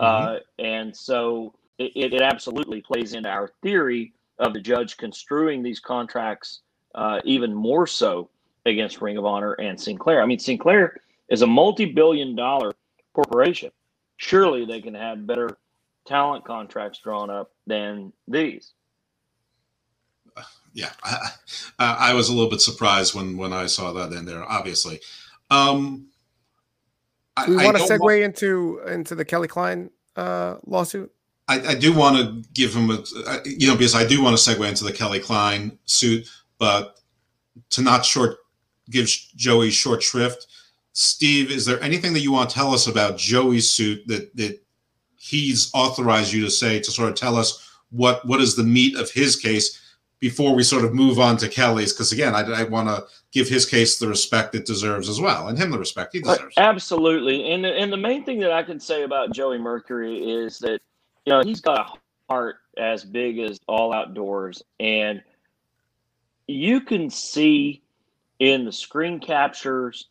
Mm-hmm. 0.00 0.34
Uh, 0.34 0.38
and 0.58 0.96
so 0.96 1.54
it, 1.78 2.12
it 2.12 2.20
absolutely 2.20 2.80
plays 2.80 3.14
into 3.14 3.28
our 3.28 3.50
theory 3.62 4.12
of 4.38 4.52
the 4.52 4.60
judge 4.60 4.96
construing 4.96 5.62
these 5.62 5.78
contracts 5.80 6.60
uh, 6.94 7.20
even 7.24 7.54
more 7.54 7.86
so 7.86 8.28
against 8.66 9.00
Ring 9.00 9.16
of 9.16 9.24
Honor 9.24 9.52
and 9.54 9.80
Sinclair. 9.80 10.22
I 10.22 10.26
mean, 10.26 10.38
Sinclair 10.38 11.00
is 11.28 11.42
a 11.42 11.46
multi-billion 11.46 12.34
dollar 12.36 12.72
corporation. 13.12 13.70
Surely 14.16 14.64
they 14.64 14.80
can 14.80 14.94
have 14.94 15.26
better 15.26 15.56
talent 16.06 16.44
contracts 16.44 16.98
drawn 16.98 17.30
up 17.30 17.50
than 17.66 18.12
these. 18.28 18.72
Yeah, 20.72 20.90
I, 21.04 21.30
I 21.78 22.14
was 22.14 22.28
a 22.28 22.32
little 22.32 22.50
bit 22.50 22.60
surprised 22.60 23.14
when 23.14 23.36
when 23.36 23.52
I 23.52 23.66
saw 23.66 23.92
that 23.92 24.12
in 24.12 24.24
there. 24.24 24.42
Obviously, 24.42 25.00
um, 25.48 26.08
do 27.46 27.56
we 27.56 27.64
want 27.64 27.76
to 27.76 27.84
segue 27.84 28.00
want... 28.00 28.22
into 28.22 28.80
into 28.88 29.14
the 29.14 29.24
Kelly 29.24 29.46
Klein 29.46 29.90
uh, 30.16 30.56
lawsuit? 30.66 31.12
I, 31.46 31.60
I, 31.60 31.74
do 31.74 31.92
want 31.92 32.16
to 32.16 32.48
give 32.54 32.74
him 32.74 32.90
a, 32.90 33.04
you 33.44 33.68
know, 33.68 33.76
because 33.76 33.94
I 33.94 34.06
do 34.06 34.22
want 34.22 34.36
to 34.36 34.42
segue 34.50 34.66
into 34.66 34.82
the 34.82 34.92
Kelly 34.92 35.20
Klein 35.20 35.78
suit, 35.84 36.26
but 36.58 37.00
to 37.70 37.82
not 37.82 38.04
short 38.04 38.38
give 38.90 39.06
Joey 39.36 39.70
short 39.70 40.02
shrift. 40.02 40.46
Steve, 40.94 41.50
is 41.50 41.66
there 41.66 41.82
anything 41.82 42.12
that 42.14 42.20
you 42.20 42.32
want 42.32 42.48
to 42.48 42.54
tell 42.54 42.72
us 42.72 42.86
about 42.86 43.18
Joey's 43.18 43.68
suit 43.68 44.06
that 44.06 44.34
that 44.36 44.60
he's 45.18 45.70
authorized 45.74 46.32
you 46.32 46.44
to 46.44 46.50
say 46.50 46.80
to 46.80 46.90
sort 46.90 47.10
of 47.10 47.14
tell 47.14 47.36
us 47.36 47.68
what 47.90 48.26
what 48.26 48.40
is 48.40 48.56
the 48.56 48.64
meat 48.64 48.96
of 48.96 49.10
his 49.10 49.36
case 49.36 49.80
before 50.20 50.54
we 50.54 50.62
sort 50.62 50.84
of 50.84 50.94
move 50.94 51.18
on 51.18 51.36
to 51.36 51.48
Kelly's? 51.48 51.92
Because 51.92 52.12
again, 52.12 52.34
I, 52.34 52.40
I 52.40 52.62
want 52.64 52.88
to 52.88 53.04
give 53.32 53.48
his 53.48 53.66
case 53.66 53.98
the 53.98 54.08
respect 54.08 54.54
it 54.54 54.64
deserves 54.64 55.08
as 55.08 55.20
well, 55.20 55.48
and 55.48 55.58
him 55.58 55.70
the 55.70 55.78
respect 55.78 56.14
he 56.14 56.22
uh, 56.22 56.34
deserves. 56.34 56.54
Absolutely, 56.56 57.52
and 57.52 57.64
the, 57.64 57.74
and 57.74 57.92
the 57.92 57.96
main 57.96 58.24
thing 58.24 58.40
that 58.40 58.52
I 58.52 58.62
can 58.62 58.80
say 58.80 59.02
about 59.02 59.32
Joey 59.32 59.58
Mercury 59.58 60.18
is 60.18 60.58
that 60.60 60.80
you 61.26 61.32
know, 61.32 61.42
he's 61.42 61.60
got 61.60 61.80
a 61.80 62.32
heart 62.32 62.56
as 62.76 63.04
big 63.04 63.38
as 63.38 63.58
all 63.66 63.92
outdoors. 63.92 64.62
And 64.80 65.22
you 66.46 66.80
can 66.80 67.10
see 67.10 67.82
in 68.38 68.64
the 68.64 68.72
screen 68.72 69.20
captures, 69.20 70.08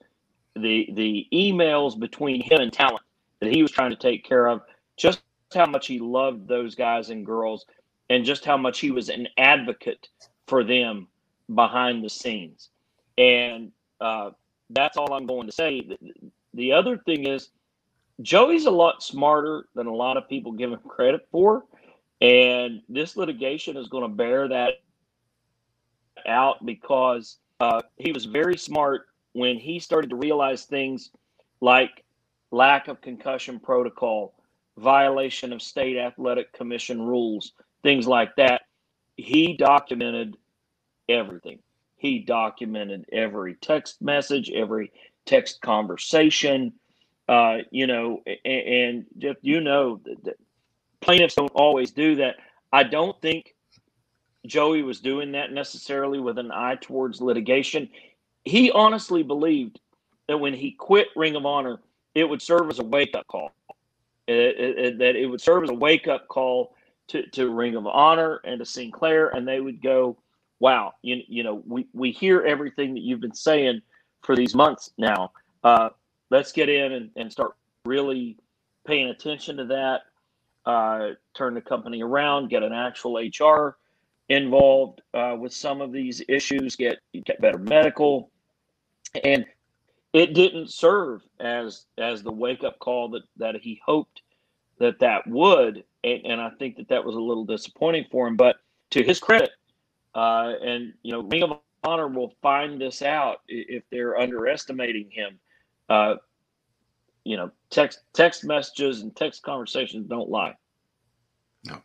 the 0.56 0.90
the 0.94 1.28
emails 1.34 2.00
between 2.00 2.42
him 2.42 2.62
and 2.62 2.72
talent 2.72 3.04
that 3.40 3.54
he 3.54 3.62
was 3.62 3.72
trying 3.72 3.90
to 3.90 3.96
take 3.96 4.24
care 4.24 4.48
of, 4.48 4.62
just 4.98 5.22
how 5.54 5.66
much 5.66 5.88
he 5.88 6.00
loved 6.00 6.48
those 6.48 6.76
guys 6.76 7.10
and 7.10 7.26
girls, 7.26 7.66
and 8.10 8.26
just 8.26 8.46
how 8.46 8.58
much 8.58 8.80
he 8.80 8.92
was 8.92 9.10
an 9.10 9.28
advocate 9.38 10.08
for 10.48 10.64
them 10.64 11.08
behind 11.54 12.04
the 12.04 12.10
scenes. 12.10 12.70
And 13.18 13.72
uh, 14.02 14.32
that's 14.70 14.98
all 14.98 15.14
I'm 15.14 15.28
going 15.28 15.48
to 15.48 15.54
say. 15.54 15.88
The 16.54 16.72
other 16.72 16.98
thing 16.98 17.28
is, 17.28 17.50
Joey's 18.22 18.66
a 18.66 18.72
lot 18.72 19.04
smarter 19.04 19.66
than 19.76 19.88
a 19.88 19.94
lot 19.94 20.18
of 20.18 20.30
people 20.30 20.52
give 20.52 20.72
him 20.72 20.80
credit 20.88 21.28
for. 21.32 21.66
And 22.22 22.82
this 22.88 23.18
litigation 23.18 23.76
is 23.76 23.90
going 23.90 24.04
to 24.04 24.16
bear 24.16 24.48
that 24.48 24.76
out 26.28 26.66
because 26.66 27.38
uh, 27.60 27.82
he 27.98 28.12
was 28.12 28.26
very 28.26 28.58
smart 28.58 29.08
when 29.34 29.58
he 29.58 29.80
started 29.80 30.10
to 30.12 30.16
realize 30.16 30.64
things 30.66 31.12
like 31.62 32.04
lack 32.52 32.88
of 32.88 33.02
concussion 33.02 33.60
protocol, 33.60 34.34
violation 34.78 35.54
of 35.54 35.62
state 35.62 35.98
athletic 35.98 36.54
commission 36.54 37.02
rules, 37.02 37.54
things 37.84 38.08
like 38.08 38.36
that. 38.38 38.62
He 39.16 39.56
documented 39.58 40.38
everything. 41.10 41.60
He 41.98 42.20
documented 42.20 43.06
every 43.12 43.56
text 43.56 44.02
message, 44.02 44.50
every 44.52 44.92
text 45.26 45.62
conversation, 45.62 46.74
uh, 47.30 47.60
you 47.72 47.88
know, 47.88 48.22
and, 48.26 49.06
and 49.16 49.36
you 49.42 49.62
know, 49.62 50.02
the, 50.04 50.34
plaintiffs 51.02 51.36
don't 51.36 51.52
always 51.54 51.92
do 51.92 52.16
that. 52.16 52.36
I 52.72 52.84
don't 52.84 53.20
think 53.22 53.56
Joey 54.46 54.84
was 54.84 55.00
doing 55.00 55.34
that 55.34 55.52
necessarily 55.52 56.20
with 56.20 56.38
an 56.38 56.52
eye 56.52 56.78
towards 56.82 57.22
litigation. 57.22 57.90
He 58.46 58.72
honestly 58.72 59.24
believed 59.24 59.80
that 60.28 60.38
when 60.38 60.54
he 60.54 60.72
quit 60.72 61.08
Ring 61.16 61.36
of 61.36 61.46
Honor, 61.46 61.80
it 62.16 62.26
would 62.26 62.42
serve 62.42 62.70
as 62.70 62.80
a 62.80 62.84
wake 62.84 63.16
up 63.16 63.28
call. 63.28 63.52
It, 64.28 64.34
it, 64.36 64.78
it, 64.78 64.98
that 65.00 65.16
it 65.16 65.26
would 65.26 65.42
serve 65.42 65.64
as 65.64 65.70
a 65.70 65.74
wake 65.74 66.08
up 66.08 66.28
call 66.28 66.76
to, 67.08 67.28
to 67.32 67.50
Ring 67.50 67.76
of 67.76 67.88
Honor 67.88 68.40
and 68.44 68.60
to 68.60 68.66
Sinclair, 68.66 69.30
and 69.30 69.48
they 69.48 69.60
would 69.60 69.82
go, 69.82 70.18
"Wow, 70.60 70.94
you, 71.02 71.22
you 71.28 71.44
know, 71.44 71.62
we, 71.66 71.88
we 71.94 72.12
hear 72.12 72.42
everything 72.42 72.94
that 72.94 73.02
you've 73.02 73.20
been 73.20 73.36
saying 73.36 73.82
for 74.22 74.36
these 74.36 74.56
months 74.56 74.92
now. 74.98 75.32
Uh, 75.64 75.90
let's 76.30 76.52
get 76.52 76.70
in 76.70 76.94
and, 76.94 77.10
and 77.16 77.32
start 77.32 77.54
really 77.86 78.38
paying 78.86 79.10
attention 79.10 79.58
to 79.58 79.66
that. 79.66 80.02
Uh, 80.66 81.10
turn 81.34 81.54
the 81.54 81.62
company 81.62 82.02
around, 82.02 82.50
get 82.50 82.64
an 82.64 82.72
actual 82.72 83.18
HR 83.18 83.78
involved 84.30 85.02
uh, 85.14 85.36
with 85.38 85.54
some 85.54 85.82
of 85.82 85.92
these 85.92 86.22
issues, 86.30 86.78
get 86.78 87.00
get 87.26 87.42
better 87.42 87.58
medical, 87.58 88.32
and 89.24 89.46
it 90.14 90.34
didn't 90.34 90.72
serve 90.72 91.22
as 91.40 91.86
as 91.98 92.24
the 92.24 92.32
wake 92.32 92.64
up 92.64 92.80
call 92.80 93.10
that 93.10 93.24
that 93.38 93.56
he 93.56 93.82
hoped 93.86 94.22
that 94.80 95.00
that 95.00 95.26
would, 95.28 95.84
and, 96.04 96.22
and 96.26 96.42
I 96.42 96.50
think 96.60 96.78
that 96.78 96.90
that 96.90 97.06
was 97.06 97.16
a 97.16 97.20
little 97.20 97.46
disappointing 97.46 98.06
for 98.12 98.28
him. 98.28 98.36
But 98.36 98.58
to 98.92 99.04
his 99.04 99.20
credit, 99.20 99.52
uh, 100.16 100.54
and 100.62 100.94
you 101.04 101.12
know, 101.12 101.22
Ring 101.22 101.44
of 101.44 101.60
Honor 101.84 102.08
will 102.08 102.34
find 102.42 102.80
this 102.80 103.02
out 103.02 103.42
if 103.48 103.84
they're 103.92 104.18
underestimating 104.18 105.10
him 105.12 105.40
uh, 105.90 106.16
you 107.24 107.38
know, 107.38 107.52
text 107.70 108.00
text 108.14 108.44
messages 108.44 109.02
and 109.02 109.16
text 109.16 109.44
conversations 109.44 110.08
don't 110.08 110.30
lie. 110.30 110.56
No. 111.66 111.82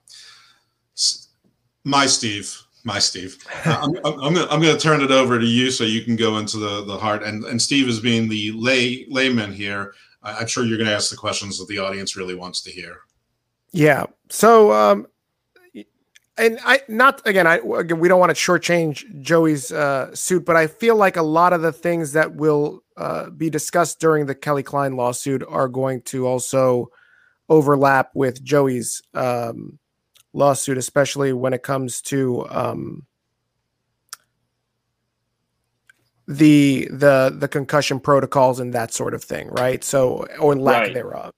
My 1.84 2.06
Steve, 2.06 2.56
my 2.88 2.98
Steve. 2.98 3.38
Uh, 3.64 3.78
I'm, 3.82 3.96
I'm, 4.04 4.34
gonna 4.34 4.46
I'm 4.50 4.60
gonna 4.60 4.78
turn 4.78 5.02
it 5.02 5.12
over 5.12 5.38
to 5.38 5.46
you 5.46 5.70
so 5.70 5.84
you 5.84 6.02
can 6.02 6.16
go 6.16 6.38
into 6.38 6.56
the 6.56 6.84
the 6.84 6.98
heart. 6.98 7.22
And 7.22 7.44
and 7.44 7.60
Steve 7.62 7.88
is 7.88 8.00
being 8.00 8.28
the 8.28 8.50
lay 8.52 9.06
layman 9.08 9.52
here. 9.52 9.94
I'm 10.24 10.48
sure 10.48 10.64
you're 10.64 10.78
gonna 10.78 10.90
ask 10.90 11.10
the 11.10 11.16
questions 11.16 11.58
that 11.58 11.68
the 11.68 11.78
audience 11.78 12.16
really 12.16 12.34
wants 12.34 12.62
to 12.62 12.70
hear. 12.70 13.02
Yeah. 13.70 14.06
So 14.30 14.72
um, 14.72 15.06
and 16.38 16.58
I 16.64 16.80
not 16.88 17.20
again. 17.26 17.46
I 17.46 17.60
again, 17.76 17.98
we 17.98 18.08
don't 18.08 18.20
want 18.20 18.34
to 18.34 18.40
shortchange 18.40 19.20
Joey's 19.20 19.70
uh, 19.70 20.14
suit, 20.14 20.44
but 20.44 20.56
I 20.56 20.66
feel 20.66 20.96
like 20.96 21.16
a 21.16 21.22
lot 21.22 21.52
of 21.52 21.62
the 21.62 21.72
things 21.72 22.12
that 22.12 22.34
will 22.34 22.82
uh, 22.96 23.30
be 23.30 23.50
discussed 23.50 24.00
during 24.00 24.26
the 24.26 24.34
Kelly 24.34 24.62
Klein 24.62 24.96
lawsuit 24.96 25.44
are 25.46 25.68
going 25.68 26.02
to 26.02 26.26
also 26.26 26.90
overlap 27.48 28.10
with 28.14 28.42
Joey's 28.42 29.02
um, 29.14 29.78
lawsuit, 30.32 30.78
especially 30.78 31.32
when 31.32 31.52
it 31.52 31.62
comes 31.62 32.00
to 32.02 32.48
um, 32.50 33.06
the 36.28 36.86
the 36.90 37.34
the 37.36 37.48
concussion 37.48 37.98
protocols 37.98 38.60
and 38.60 38.74
that 38.74 38.92
sort 38.92 39.14
of 39.14 39.24
thing, 39.24 39.48
right? 39.48 39.82
So 39.82 40.26
or 40.38 40.54
lack 40.54 40.84
right. 40.84 40.94
thereof. 40.94 41.32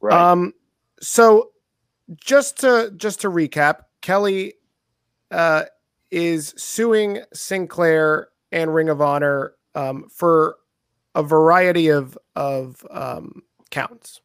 Right. 0.00 0.14
Um. 0.14 0.54
So 1.00 1.50
just 2.16 2.60
to 2.60 2.92
just 2.96 3.20
to 3.22 3.28
recap, 3.28 3.80
Kelly 4.00 4.54
uh, 5.30 5.64
is 6.10 6.54
suing 6.56 7.22
Sinclair 7.34 8.28
and 8.52 8.72
Ring 8.72 8.88
of 8.88 9.00
Honor 9.00 9.54
um, 9.74 10.08
for 10.08 10.56
a 11.14 11.22
variety 11.22 11.88
of 11.88 12.16
of 12.36 12.86
um, 12.90 13.42
counts: 13.70 14.20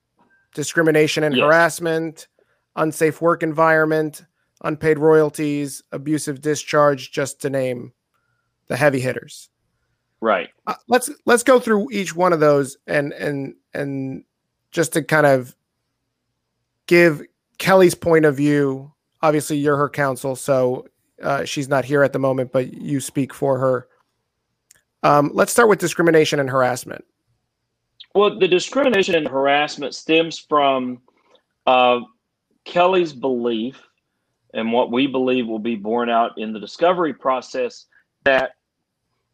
discrimination 0.53 1.23
and 1.23 1.35
yes. 1.35 1.43
harassment, 1.43 2.27
unsafe 2.75 3.21
work 3.21 3.43
environment, 3.43 4.23
unpaid 4.61 4.99
royalties, 4.99 5.83
abusive 5.91 6.41
discharge, 6.41 7.11
just 7.11 7.41
to 7.41 7.49
name 7.49 7.93
the 8.67 8.77
heavy 8.77 8.99
hitters. 8.99 9.49
Right. 10.21 10.49
Uh, 10.67 10.75
let's 10.87 11.09
let's 11.25 11.43
go 11.43 11.59
through 11.59 11.91
each 11.91 12.15
one 12.15 12.31
of 12.31 12.39
those 12.39 12.77
and 12.87 13.11
and 13.13 13.55
and 13.73 14.23
just 14.71 14.93
to 14.93 15.03
kind 15.03 15.25
of 15.25 15.55
give 16.87 17.21
Kelly's 17.57 17.95
point 17.95 18.25
of 18.25 18.35
view. 18.37 18.91
Obviously, 19.21 19.57
you're 19.57 19.77
her 19.77 19.89
counsel, 19.89 20.35
so 20.35 20.87
uh, 21.21 21.43
she's 21.45 21.67
not 21.67 21.85
here 21.85 22.03
at 22.03 22.13
the 22.13 22.19
moment, 22.19 22.51
but 22.51 22.73
you 22.73 22.99
speak 22.99 23.33
for 23.33 23.57
her. 23.57 23.87
Um, 25.03 25.31
let's 25.33 25.51
start 25.51 25.69
with 25.69 25.79
discrimination 25.79 26.39
and 26.39 26.49
harassment. 26.49 27.03
Well, 28.15 28.37
the 28.37 28.47
discrimination 28.47 29.15
and 29.15 29.27
harassment 29.27 29.95
stems 29.95 30.37
from 30.39 31.01
uh, 31.65 31.99
Kelly's 32.65 33.13
belief, 33.13 33.81
and 34.53 34.71
what 34.71 34.91
we 34.91 35.07
believe 35.07 35.47
will 35.47 35.59
be 35.59 35.75
borne 35.75 36.09
out 36.09 36.37
in 36.37 36.53
the 36.53 36.59
discovery 36.59 37.13
process, 37.13 37.85
that 38.23 38.55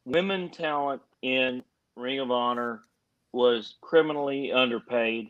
women 0.06 0.49
talent 0.49 1.01
in 1.22 1.64
Ring 1.95 2.19
of 2.19 2.31
Honor 2.31 2.84
was 3.31 3.76
criminally 3.81 4.51
underpaid, 4.51 5.30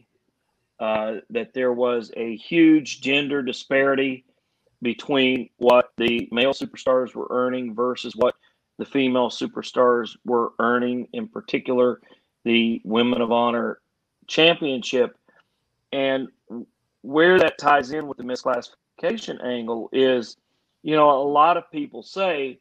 uh, 0.80 1.16
that 1.30 1.54
there 1.54 1.74
was 1.74 2.12
a 2.16 2.38
huge 2.38 3.02
gender 3.02 3.42
disparity 3.42 4.26
between 4.82 5.50
what 5.58 5.92
the 5.98 6.30
male 6.32 6.54
superstars 6.54 7.14
were 7.14 7.28
earning 7.30 7.76
versus 7.76 8.16
what 8.16 8.36
the 8.78 8.86
female 8.86 9.30
superstars 9.30 10.16
were 10.24 10.54
earning, 10.60 11.08
in 11.12 11.28
particular, 11.28 12.00
the 12.46 12.82
Women 12.86 13.22
of 13.22 13.32
Honor 13.32 13.80
Championship. 14.28 15.18
And 15.92 16.30
where 17.02 17.40
that 17.40 17.58
ties 17.58 17.92
in 17.92 18.08
with 18.08 18.18
the 18.18 18.24
misclassification 18.24 19.44
angle 19.44 19.90
is, 19.92 20.38
you 20.84 20.96
know, 20.96 21.10
a 21.10 21.24
lot 21.24 21.58
of 21.58 21.70
people 21.72 22.04
say, 22.04 22.60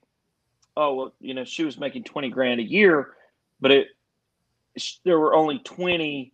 oh, 0.76 0.94
well, 0.94 1.14
you 1.20 1.34
know, 1.34 1.44
she 1.44 1.64
was 1.64 1.78
making 1.78 2.04
20 2.04 2.30
grand 2.30 2.60
a 2.60 2.64
year, 2.64 3.14
but 3.60 3.70
it, 3.70 3.88
there 5.04 5.18
were 5.18 5.34
only 5.34 5.58
20 5.60 6.32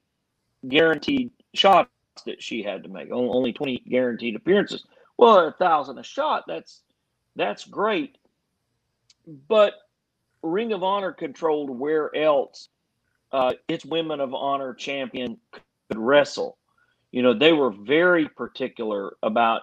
guaranteed 0.68 1.30
shots 1.54 1.90
that 2.26 2.42
she 2.42 2.62
had 2.62 2.82
to 2.84 2.88
make, 2.88 3.10
only 3.10 3.52
20 3.52 3.82
guaranteed 3.88 4.36
appearances. 4.36 4.84
Well, 5.16 5.48
a 5.48 5.52
thousand 5.52 5.98
a 5.98 6.02
shot, 6.02 6.44
that's 6.46 6.82
that's 7.36 7.64
great. 7.64 8.18
But 9.48 9.74
Ring 10.42 10.72
of 10.72 10.82
Honor 10.82 11.12
controlled 11.12 11.70
where 11.70 12.14
else 12.14 12.68
uh, 13.32 13.54
its 13.68 13.84
Women 13.84 14.20
of 14.20 14.34
Honor 14.34 14.74
champion 14.74 15.38
could 15.50 15.62
wrestle. 15.96 16.58
You 17.14 17.22
know, 17.22 17.32
they 17.32 17.52
were 17.52 17.70
very 17.70 18.28
particular 18.28 19.16
about 19.22 19.62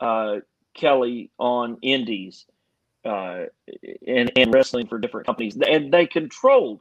uh, 0.00 0.36
Kelly 0.72 1.30
on 1.36 1.76
indies 1.82 2.46
uh, 3.04 3.42
and, 4.06 4.32
and 4.34 4.54
wrestling 4.54 4.86
for 4.86 4.98
different 4.98 5.26
companies. 5.26 5.58
And 5.60 5.92
they 5.92 6.06
controlled 6.06 6.80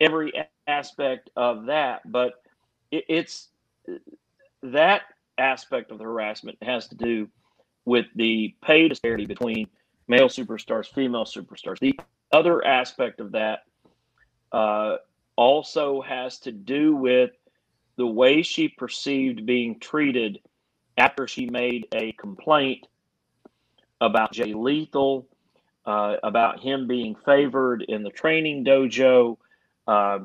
every 0.00 0.32
aspect 0.68 1.30
of 1.34 1.66
that. 1.66 2.02
But 2.08 2.34
it, 2.92 3.04
it's 3.08 3.48
that 4.62 5.02
aspect 5.38 5.90
of 5.90 5.98
the 5.98 6.04
harassment 6.04 6.56
has 6.62 6.86
to 6.90 6.94
do 6.94 7.28
with 7.84 8.06
the 8.14 8.54
pay 8.62 8.86
disparity 8.86 9.26
between 9.26 9.66
male 10.06 10.28
superstars, 10.28 10.86
female 10.86 11.24
superstars. 11.24 11.80
The 11.80 11.98
other 12.30 12.64
aspect 12.64 13.18
of 13.18 13.32
that 13.32 13.64
uh, 14.52 14.98
also 15.34 16.00
has 16.02 16.38
to 16.38 16.52
do 16.52 16.94
with 16.94 17.32
the 17.98 18.06
way 18.06 18.42
she 18.42 18.68
perceived 18.68 19.44
being 19.44 19.78
treated 19.80 20.38
after 20.96 21.26
she 21.28 21.46
made 21.50 21.86
a 21.92 22.12
complaint 22.12 22.86
about 24.00 24.32
Jay 24.32 24.54
Lethal, 24.54 25.26
uh, 25.84 26.16
about 26.22 26.60
him 26.60 26.86
being 26.86 27.16
favored 27.24 27.84
in 27.88 28.04
the 28.04 28.10
training 28.10 28.64
dojo, 28.64 29.36
uh, 29.88 30.20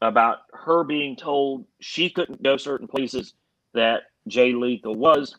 about 0.00 0.38
her 0.52 0.84
being 0.84 1.16
told 1.16 1.66
she 1.80 2.08
couldn't 2.08 2.42
go 2.42 2.56
certain 2.56 2.86
places 2.86 3.34
that 3.74 4.02
Jay 4.28 4.52
Lethal 4.52 4.94
was, 4.94 5.34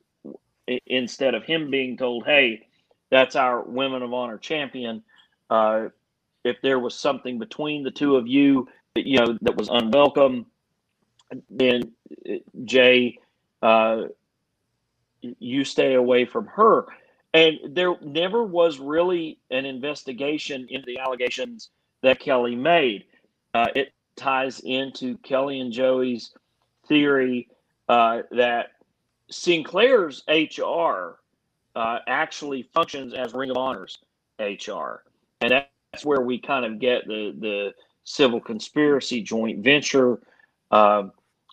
instead 0.85 1.33
of 1.33 1.43
him 1.43 1.71
being 1.71 1.97
told, 1.97 2.25
hey, 2.25 2.67
that's 3.09 3.37
our 3.37 3.61
Women 3.63 4.03
of 4.03 4.13
Honor 4.13 4.37
champion. 4.37 5.01
Uh, 5.49 5.87
if 6.43 6.57
there 6.61 6.79
was 6.79 6.93
something 6.93 7.39
between 7.39 7.83
the 7.83 7.91
two 7.91 8.17
of 8.17 8.27
you, 8.27 8.67
you 8.95 9.17
know, 9.17 9.37
that 9.41 9.55
was 9.55 9.69
unwelcome, 9.69 10.45
then 11.49 11.91
uh, 12.27 12.35
Jay, 12.65 13.19
uh, 13.61 14.03
you 15.21 15.63
stay 15.63 15.95
away 15.95 16.25
from 16.25 16.47
her. 16.47 16.85
And 17.33 17.59
there 17.69 17.95
never 18.01 18.43
was 18.43 18.79
really 18.79 19.37
an 19.51 19.65
investigation 19.65 20.67
into 20.69 20.85
the 20.85 20.99
allegations 20.99 21.69
that 22.01 22.19
Kelly 22.19 22.55
made. 22.55 23.05
Uh, 23.53 23.67
it 23.75 23.93
ties 24.15 24.59
into 24.61 25.17
Kelly 25.19 25.59
and 25.59 25.71
Joey's 25.71 26.33
theory 26.87 27.47
uh, 27.87 28.23
that 28.31 28.71
Sinclair's 29.29 30.23
HR 30.27 31.19
uh, 31.75 31.99
actually 32.07 32.63
functions 32.73 33.13
as 33.13 33.33
Ring 33.33 33.51
of 33.51 33.57
Honor's 33.57 33.99
HR, 34.39 35.03
and 35.41 35.51
that's 35.51 36.05
where 36.05 36.21
we 36.21 36.39
kind 36.39 36.65
of 36.65 36.79
get 36.79 37.05
the 37.07 37.35
the 37.39 37.73
civil 38.03 38.41
conspiracy, 38.41 39.21
joint 39.21 39.63
venture, 39.63 40.19
uh, 40.71 41.03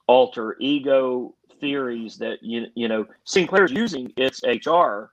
alter 0.07 0.57
ego 0.61 1.35
theories 1.61 2.19
that 2.19 2.43
you 2.43 2.66
you 2.74 2.89
know 2.89 3.07
Sinclair's 3.24 3.73
using 3.73 4.12
its 4.16 4.43
HR 4.43 5.11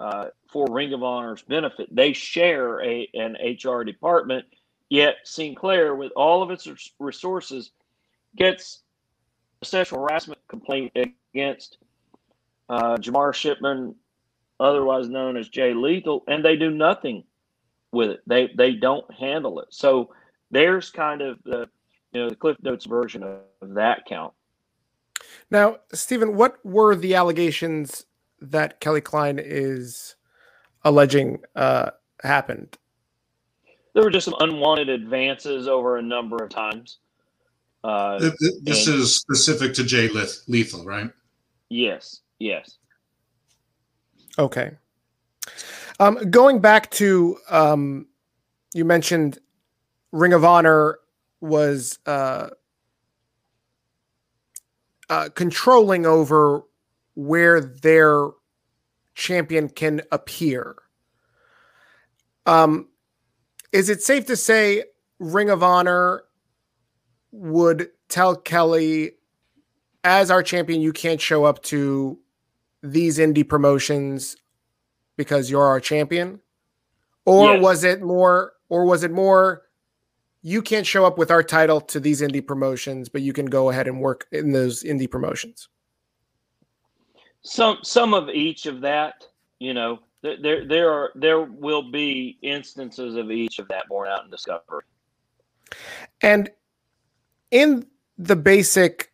uh, 0.00 0.26
for 0.48 0.66
Ring 0.70 0.92
of 0.92 1.02
Honor's 1.02 1.42
benefit. 1.42 1.94
They 1.94 2.12
share 2.12 2.82
a 2.82 3.08
an 3.14 3.36
HR 3.62 3.82
department, 3.82 4.46
yet 4.88 5.16
Sinclair, 5.24 5.94
with 5.94 6.12
all 6.16 6.42
of 6.42 6.50
its 6.50 6.68
resources, 6.98 7.70
gets 8.36 8.80
a 9.62 9.64
sexual 9.64 10.00
harassment 10.00 10.40
complaint 10.48 10.96
against 11.34 11.78
uh, 12.68 12.96
Jamar 12.96 13.34
Shipman, 13.34 13.94
otherwise 14.60 15.08
known 15.08 15.36
as 15.36 15.48
Jay 15.48 15.74
Lethal, 15.74 16.24
and 16.26 16.44
they 16.44 16.56
do 16.56 16.70
nothing 16.70 17.24
with 17.92 18.10
it. 18.10 18.20
They 18.26 18.50
they 18.56 18.72
don't 18.72 19.10
handle 19.12 19.60
it. 19.60 19.68
So 19.70 20.10
there's 20.50 20.90
kind 20.90 21.20
of 21.20 21.38
the 21.44 21.68
you 22.14 22.20
know 22.20 22.28
the 22.30 22.36
Cliff 22.36 22.56
Notes 22.62 22.86
version 22.86 23.22
of, 23.22 23.40
of 23.60 23.74
that 23.74 24.06
count. 24.06 24.32
Now, 25.50 25.78
Stephen, 25.92 26.36
what 26.36 26.64
were 26.64 26.94
the 26.94 27.14
allegations 27.14 28.06
that 28.40 28.80
Kelly 28.80 29.00
Klein 29.00 29.38
is 29.42 30.16
alleging 30.84 31.40
uh, 31.56 31.90
happened? 32.22 32.78
There 33.94 34.02
were 34.02 34.10
just 34.10 34.24
some 34.24 34.34
unwanted 34.40 34.88
advances 34.88 35.68
over 35.68 35.98
a 35.98 36.02
number 36.02 36.42
of 36.42 36.50
times. 36.50 36.98
Uh, 37.82 38.30
this 38.62 38.86
and, 38.86 38.96
is 38.96 39.14
specific 39.14 39.74
to 39.74 39.84
Jay 39.84 40.08
Lethal, 40.48 40.84
right? 40.84 41.10
Yes. 41.68 42.20
Yes. 42.38 42.78
Okay. 44.38 44.72
Um, 46.00 46.30
going 46.30 46.60
back 46.60 46.90
to 46.92 47.38
um, 47.50 48.06
you 48.72 48.84
mentioned 48.84 49.38
Ring 50.12 50.32
of 50.32 50.44
Honor 50.44 50.98
was 51.40 51.98
uh, 52.06 52.50
uh, 55.08 55.28
controlling 55.34 56.06
over 56.06 56.62
where 57.14 57.60
their 57.60 58.28
champion 59.14 59.68
can 59.68 60.02
appear. 60.10 60.76
Um, 62.46 62.88
is 63.72 63.88
it 63.88 64.02
safe 64.02 64.26
to 64.26 64.36
say 64.36 64.84
Ring 65.18 65.50
of 65.50 65.62
Honor 65.62 66.24
would 67.32 67.88
tell 68.08 68.36
Kelly, 68.36 69.12
as 70.02 70.30
our 70.30 70.42
champion, 70.42 70.80
you 70.80 70.92
can't 70.92 71.20
show 71.20 71.44
up 71.44 71.62
to 71.64 72.18
these 72.82 73.18
indie 73.18 73.48
promotions 73.48 74.36
because 75.16 75.50
you're 75.50 75.64
our 75.64 75.80
champion? 75.80 76.40
Or 77.24 77.58
was 77.58 77.84
it 77.84 78.02
more 78.02 78.52
or 78.68 78.84
was 78.84 79.02
it 79.02 79.10
more 79.10 79.62
you 80.46 80.60
can't 80.60 80.86
show 80.86 81.06
up 81.06 81.16
with 81.16 81.30
our 81.30 81.42
title 81.42 81.80
to 81.80 81.98
these 81.98 82.20
indie 82.20 82.46
promotions, 82.46 83.08
but 83.08 83.22
you 83.22 83.32
can 83.32 83.46
go 83.46 83.70
ahead 83.70 83.88
and 83.88 83.98
work 83.98 84.26
in 84.30 84.52
those 84.52 84.82
indie 84.82 85.10
promotions? 85.10 85.70
Some 87.40 87.78
some 87.82 88.12
of 88.12 88.28
each 88.28 88.66
of 88.66 88.82
that, 88.82 89.26
you 89.58 89.72
know, 89.72 90.00
there 90.22 90.66
there 90.66 90.92
are 90.92 91.12
there 91.14 91.40
will 91.40 91.90
be 91.90 92.38
instances 92.42 93.16
of 93.16 93.30
each 93.30 93.58
of 93.58 93.68
that 93.68 93.88
borne 93.88 94.08
out 94.08 94.24
in 94.24 94.30
discovery. 94.30 94.84
And 96.20 96.50
in 97.50 97.86
the 98.18 98.36
basic 98.36 99.12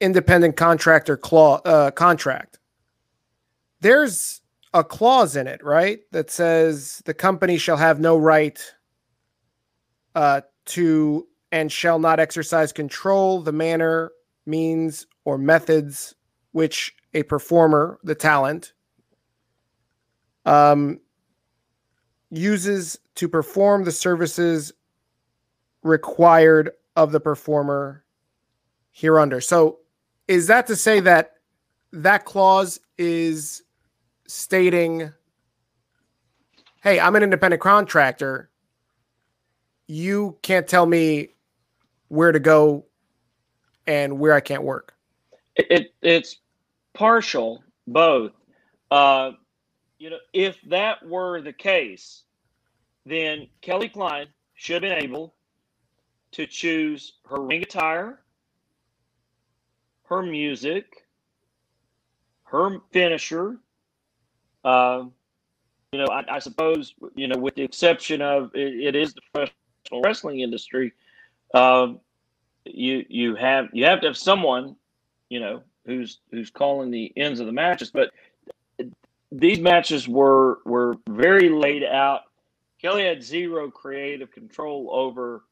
independent 0.00 0.56
contractor 0.56 1.16
clause 1.16 1.60
uh, 1.64 1.92
contract, 1.92 2.58
there's 3.80 4.40
a 4.72 4.82
clause 4.82 5.36
in 5.36 5.46
it, 5.46 5.62
right? 5.62 6.00
That 6.10 6.32
says 6.32 7.00
the 7.04 7.14
company 7.14 7.58
shall 7.58 7.76
have 7.76 8.00
no 8.00 8.16
right 8.16 8.60
uh, 10.16 10.40
to 10.66 11.26
and 11.52 11.70
shall 11.70 11.98
not 11.98 12.18
exercise 12.18 12.72
control, 12.72 13.40
the 13.40 13.52
manner, 13.52 14.10
means, 14.46 15.06
or 15.24 15.38
methods 15.38 16.14
which 16.52 16.94
a 17.14 17.22
performer, 17.22 17.98
the 18.02 18.14
talent, 18.14 18.72
um, 20.44 21.00
uses 22.30 22.98
to 23.14 23.28
perform 23.28 23.84
the 23.84 23.92
services 23.92 24.72
required 25.82 26.70
of 26.96 27.12
the 27.12 27.20
performer 27.20 28.04
here 28.90 29.18
under. 29.18 29.40
So, 29.40 29.78
is 30.26 30.46
that 30.46 30.66
to 30.68 30.76
say 30.76 31.00
that 31.00 31.34
that 31.92 32.24
clause 32.24 32.80
is 32.98 33.62
stating, 34.26 35.12
hey, 36.82 36.98
I'm 36.98 37.14
an 37.16 37.22
independent 37.22 37.62
contractor. 37.62 38.50
You 39.86 40.36
can't 40.42 40.66
tell 40.66 40.86
me 40.86 41.30
where 42.08 42.32
to 42.32 42.40
go 42.40 42.86
and 43.86 44.18
where 44.18 44.32
I 44.32 44.40
can't 44.40 44.62
work. 44.62 44.94
It, 45.56 45.66
it 45.70 45.94
it's 46.02 46.38
partial, 46.94 47.62
both. 47.86 48.32
Uh, 48.90 49.32
you 49.98 50.10
know, 50.10 50.18
if 50.32 50.60
that 50.68 51.06
were 51.06 51.40
the 51.40 51.52
case, 51.52 52.22
then 53.06 53.48
Kelly 53.60 53.88
Klein 53.88 54.26
should 54.54 54.82
have 54.82 54.82
been 54.82 55.04
able 55.04 55.34
to 56.32 56.46
choose 56.46 57.14
her 57.28 57.40
ring 57.40 57.62
attire, 57.62 58.20
her 60.04 60.22
music, 60.22 61.06
her 62.44 62.78
finisher. 62.92 63.58
Uh, 64.64 65.04
you 65.92 65.98
know, 65.98 66.06
I, 66.06 66.36
I, 66.36 66.38
suppose 66.38 66.94
you 67.14 67.28
know, 67.28 67.38
with 67.38 67.54
the 67.54 67.62
exception 67.62 68.22
of 68.22 68.50
it, 68.54 68.74
it 68.74 68.96
is 68.96 69.14
the 69.14 69.20
professional 69.84 70.02
wrestling 70.02 70.40
industry. 70.40 70.92
Um, 71.52 72.00
you 72.64 73.04
you 73.08 73.34
have 73.36 73.68
you 73.72 73.84
have 73.84 74.00
to 74.00 74.06
have 74.06 74.16
someone, 74.16 74.76
you 75.28 75.40
know, 75.40 75.62
who's 75.86 76.20
who's 76.30 76.50
calling 76.50 76.90
the 76.90 77.12
ends 77.16 77.40
of 77.40 77.46
the 77.46 77.52
matches. 77.52 77.90
But 77.90 78.10
these 79.30 79.60
matches 79.60 80.08
were 80.08 80.60
were 80.64 80.96
very 81.08 81.48
laid 81.48 81.84
out. 81.84 82.22
Kelly 82.80 83.04
had 83.04 83.22
zero 83.22 83.70
creative 83.70 84.30
control 84.30 84.88
over 84.92 85.44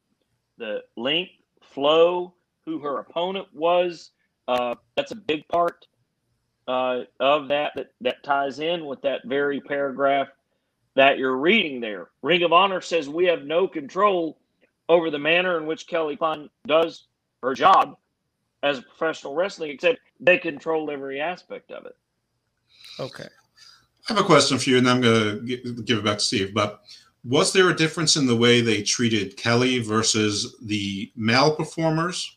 the 0.58 0.82
length, 0.96 1.32
flow, 1.62 2.34
who 2.66 2.78
her 2.80 2.98
opponent 2.98 3.48
was. 3.52 4.10
Uh, 4.48 4.74
that's 4.96 5.12
a 5.12 5.16
big 5.16 5.46
part 5.48 5.86
uh, 6.68 7.00
of 7.20 7.48
that, 7.48 7.72
that 7.74 7.92
that 8.00 8.22
ties 8.22 8.58
in 8.58 8.86
with 8.86 9.02
that 9.02 9.20
very 9.24 9.60
paragraph 9.60 10.28
that 10.94 11.18
you're 11.18 11.36
reading 11.36 11.80
there. 11.80 12.08
Ring 12.22 12.42
of 12.42 12.52
Honor 12.52 12.80
says 12.80 13.08
we 13.08 13.26
have 13.26 13.44
no 13.44 13.66
control 13.66 14.38
over 14.88 15.10
the 15.10 15.18
manner 15.18 15.56
in 15.58 15.66
which 15.66 15.86
Kelly 15.86 16.16
Klein 16.16 16.50
does 16.66 17.06
her 17.42 17.54
job 17.54 17.96
as 18.62 18.78
a 18.78 18.82
professional 18.82 19.34
wrestling, 19.34 19.70
except 19.70 19.98
they 20.20 20.38
control 20.38 20.90
every 20.90 21.20
aspect 21.20 21.70
of 21.70 21.86
it. 21.86 21.96
Okay. 23.00 23.24
I 24.08 24.14
have 24.14 24.22
a 24.22 24.26
question 24.26 24.58
for 24.58 24.70
you, 24.70 24.78
and 24.78 24.88
I'm 24.88 25.00
going 25.00 25.46
to 25.46 25.82
give 25.82 25.98
it 25.98 26.04
back 26.04 26.18
to 26.18 26.24
Steve. 26.24 26.52
But 26.52 26.82
was 27.24 27.52
there 27.52 27.70
a 27.70 27.76
difference 27.76 28.16
in 28.16 28.26
the 28.26 28.36
way 28.36 28.60
they 28.60 28.82
treated 28.82 29.36
Kelly 29.36 29.78
versus 29.78 30.56
the 30.62 31.10
male 31.16 31.54
performers? 31.54 32.36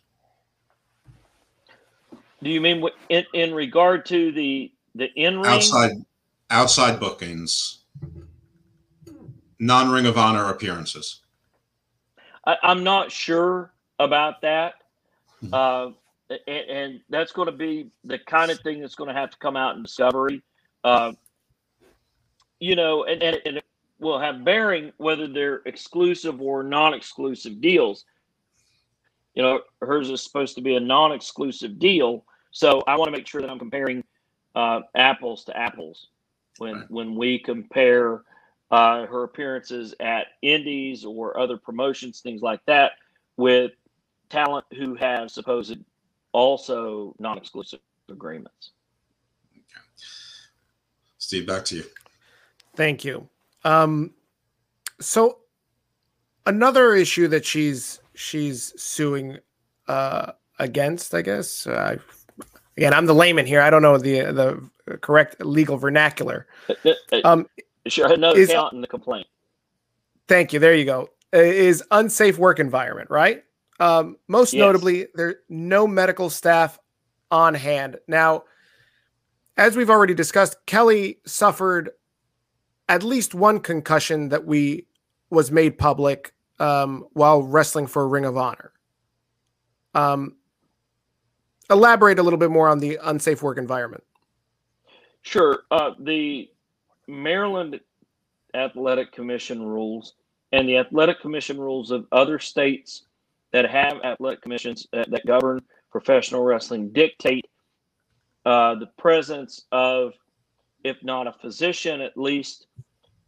Do 2.43 2.49
you 2.51 2.61
mean 2.61 2.87
in, 3.09 3.25
in 3.33 3.53
regard 3.53 4.05
to 4.07 4.31
the 4.31 4.71
the 4.93 5.11
in 5.15 5.39
ring 5.39 5.47
outside 5.47 5.91
outside 6.51 6.99
bookings, 6.99 7.84
non 9.59 9.89
Ring 9.91 10.05
of 10.05 10.17
Honor 10.17 10.49
appearances? 10.49 11.21
I, 12.45 12.57
am 12.63 12.83
not 12.83 13.11
sure 13.11 13.73
about 13.99 14.41
that, 14.41 14.75
mm-hmm. 15.43 15.53
uh, 15.53 15.91
and, 16.47 16.69
and, 16.69 17.01
that's 17.09 17.31
going 17.31 17.47
to 17.47 17.51
be 17.51 17.89
the 18.03 18.19
kind 18.19 18.51
of 18.51 18.59
thing 18.59 18.81
that's 18.81 18.95
going 18.95 19.07
to 19.07 19.19
have 19.19 19.31
to 19.31 19.37
come 19.37 19.55
out 19.55 19.75
in 19.75 19.83
Discovery. 19.83 20.41
Uh, 20.83 21.13
you 22.59 22.75
know, 22.75 23.03
and, 23.05 23.21
and, 23.23 23.41
and 23.45 23.61
will 23.99 24.19
have 24.19 24.43
bearing 24.43 24.91
whether 24.97 25.27
they're 25.27 25.61
exclusive 25.65 26.41
or 26.41 26.63
non-exclusive 26.63 27.61
deals. 27.61 28.05
You 29.33 29.43
know, 29.43 29.61
hers 29.81 30.09
is 30.09 30.21
supposed 30.21 30.55
to 30.55 30.61
be 30.61 30.75
a 30.75 30.79
non-exclusive 30.79 31.79
deal, 31.79 32.25
so 32.51 32.83
I 32.87 32.95
want 32.95 33.07
to 33.07 33.11
make 33.11 33.27
sure 33.27 33.41
that 33.41 33.49
I'm 33.49 33.59
comparing 33.59 34.03
uh, 34.55 34.81
apples 34.95 35.43
to 35.45 35.57
apples 35.57 36.07
when 36.57 36.75
right. 36.75 36.91
when 36.91 37.15
we 37.15 37.39
compare 37.39 38.23
uh, 38.71 39.05
her 39.05 39.23
appearances 39.23 39.93
at 39.99 40.27
indies 40.41 41.05
or 41.05 41.37
other 41.39 41.57
promotions, 41.57 42.21
things 42.21 42.41
like 42.41 42.61
that, 42.65 42.93
with 43.37 43.71
talent 44.29 44.65
who 44.75 44.95
have 44.95 45.29
supposed 45.29 45.77
also 46.31 47.15
non-exclusive 47.19 47.79
agreements. 48.09 48.71
Okay. 49.53 49.63
Steve, 51.17 51.47
back 51.47 51.65
to 51.65 51.77
you. 51.77 51.83
Thank 52.75 53.05
you. 53.05 53.27
Um, 53.63 54.11
so 54.99 55.39
another 56.45 56.93
issue 56.93 57.27
that 57.29 57.45
she's 57.45 57.99
she's 58.13 58.73
suing 58.81 59.39
uh, 59.87 60.33
against, 60.59 61.13
I 61.13 61.21
guess. 61.21 61.67
Uh, 61.67 61.97
again, 62.77 62.93
I'm 62.93 63.05
the 63.05 63.15
layman 63.15 63.45
here. 63.45 63.61
I 63.61 63.69
don't 63.69 63.81
know 63.81 63.97
the 63.97 64.21
the 64.87 64.97
correct 64.97 65.43
legal 65.43 65.77
vernacular. 65.77 66.47
Uh, 66.69 66.93
uh, 67.11 67.21
um, 67.23 67.47
sure, 67.87 68.11
another 68.11 68.39
is, 68.39 68.49
count 68.49 68.73
in 68.73 68.81
the 68.81 68.87
complaint. 68.87 69.27
Thank 70.27 70.53
you. 70.53 70.59
There 70.59 70.75
you 70.75 70.85
go. 70.85 71.09
Is 71.31 71.83
unsafe 71.91 72.37
work 72.37 72.59
environment, 72.59 73.09
right? 73.09 73.43
Um, 73.79 74.17
most 74.27 74.53
yes. 74.53 74.59
notably, 74.59 75.07
there 75.15 75.37
no 75.49 75.85
medical 75.85 76.29
staff 76.29 76.79
on 77.31 77.53
hand. 77.53 77.97
Now, 78.07 78.43
as 79.57 79.75
we've 79.75 79.89
already 79.89 80.13
discussed, 80.13 80.57
Kelly 80.65 81.19
suffered 81.25 81.91
at 82.87 83.03
least 83.03 83.33
one 83.33 83.59
concussion 83.59 84.29
that 84.29 84.45
we 84.45 84.87
was 85.29 85.51
made 85.51 85.77
public 85.77 86.33
um, 86.59 87.05
while 87.13 87.41
wrestling 87.41 87.87
for 87.87 88.07
Ring 88.07 88.25
of 88.25 88.37
Honor. 88.37 88.71
Um, 89.93 90.35
elaborate 91.69 92.19
a 92.19 92.23
little 92.23 92.39
bit 92.39 92.51
more 92.51 92.69
on 92.69 92.79
the 92.79 92.99
unsafe 93.03 93.41
work 93.41 93.57
environment. 93.57 94.03
Sure. 95.21 95.63
Uh, 95.71 95.91
the 95.99 96.49
Maryland 97.07 97.79
Athletic 98.53 99.11
Commission 99.11 99.61
rules 99.61 100.13
and 100.51 100.67
the 100.67 100.77
Athletic 100.77 101.19
Commission 101.21 101.59
rules 101.59 101.91
of 101.91 102.05
other 102.11 102.39
states 102.39 103.03
that 103.51 103.69
have 103.69 103.99
athletic 104.03 104.41
commissions 104.41 104.87
that, 104.91 105.09
that 105.11 105.25
govern 105.25 105.61
professional 105.91 106.43
wrestling 106.43 106.89
dictate 106.89 107.45
uh, 108.45 108.75
the 108.75 108.87
presence 108.97 109.65
of 109.71 110.13
if 110.83 111.03
not 111.03 111.25
a 111.25 111.33
physician, 111.33 111.99
at 111.99 112.15
least 112.15 112.67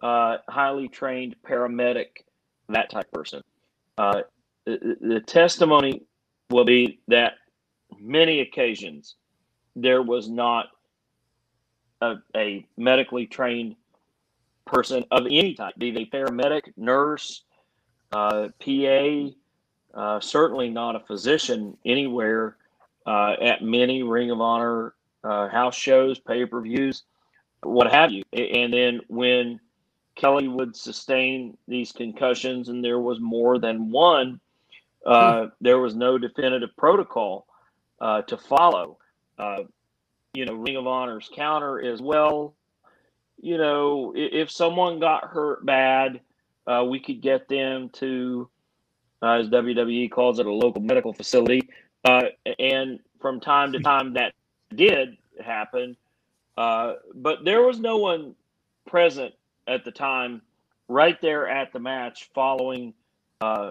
uh, 0.01 0.37
highly 0.47 0.87
trained 0.87 1.35
paramedic, 1.43 2.23
that 2.69 2.89
type 2.89 3.11
person. 3.11 3.41
Uh, 3.97 4.21
the, 4.65 4.95
the 5.01 5.19
testimony 5.21 6.03
will 6.51 6.65
be 6.65 6.99
that 7.07 7.33
many 7.99 8.41
occasions 8.41 9.15
there 9.75 10.03
was 10.03 10.29
not 10.29 10.67
a, 12.01 12.15
a 12.35 12.65
medically 12.77 13.25
trained 13.25 13.75
person 14.65 15.05
of 15.11 15.25
any 15.25 15.53
type, 15.53 15.73
be 15.77 15.91
they 15.91 16.05
paramedic, 16.05 16.73
nurse, 16.75 17.43
uh, 18.11 18.49
PA, 18.59 19.27
uh, 19.93 20.19
certainly 20.19 20.69
not 20.69 20.95
a 20.95 20.99
physician 20.99 21.77
anywhere 21.85 22.57
uh, 23.05 23.35
at 23.41 23.63
many 23.63 24.03
Ring 24.03 24.31
of 24.31 24.41
Honor 24.41 24.93
uh, 25.23 25.47
house 25.47 25.75
shows, 25.75 26.19
pay 26.19 26.45
per 26.45 26.61
views 26.61 27.03
what 27.63 27.91
have 27.91 28.11
you. 28.11 28.23
And 28.33 28.73
then 28.73 29.01
when 29.07 29.59
Kelly 30.15 30.47
would 30.47 30.75
sustain 30.75 31.57
these 31.67 31.91
concussions 31.91 32.69
and 32.69 32.83
there 32.83 32.99
was 32.99 33.19
more 33.19 33.59
than 33.59 33.91
one, 33.91 34.39
uh, 35.05 35.43
hmm. 35.43 35.47
there 35.61 35.79
was 35.79 35.95
no 35.95 36.17
definitive 36.17 36.75
protocol 36.77 37.47
uh, 38.01 38.21
to 38.23 38.37
follow. 38.37 38.97
You 40.37 40.45
know, 40.45 40.53
Ring 40.53 40.75
of 40.77 40.87
Honor's 40.87 41.29
counter 41.33 41.81
as 41.81 42.01
well. 42.01 42.53
You 43.41 43.57
know, 43.57 44.13
if, 44.15 44.47
if 44.47 44.51
someone 44.51 44.99
got 44.99 45.25
hurt 45.25 45.65
bad, 45.65 46.21
uh, 46.65 46.85
we 46.89 46.99
could 46.99 47.21
get 47.21 47.47
them 47.47 47.89
to, 47.93 48.49
uh, 49.21 49.39
as 49.39 49.49
WWE 49.49 50.11
calls 50.11 50.39
it, 50.39 50.45
a 50.45 50.51
local 50.51 50.81
medical 50.81 51.13
facility. 51.13 51.69
Uh, 52.05 52.23
and 52.59 52.99
from 53.19 53.39
time 53.39 53.71
to 53.73 53.79
time, 53.79 54.13
that 54.13 54.33
did 54.75 55.17
happen 55.43 55.95
uh, 56.57 56.95
but 57.13 57.45
there 57.45 57.61
was 57.61 57.79
no 57.79 57.97
one 57.97 58.35
present 58.87 59.33
at 59.67 59.85
the 59.85 59.91
time, 59.91 60.41
right 60.87 61.21
there 61.21 61.47
at 61.47 61.71
the 61.71 61.79
match 61.79 62.29
following 62.33 62.93
uh, 63.41 63.69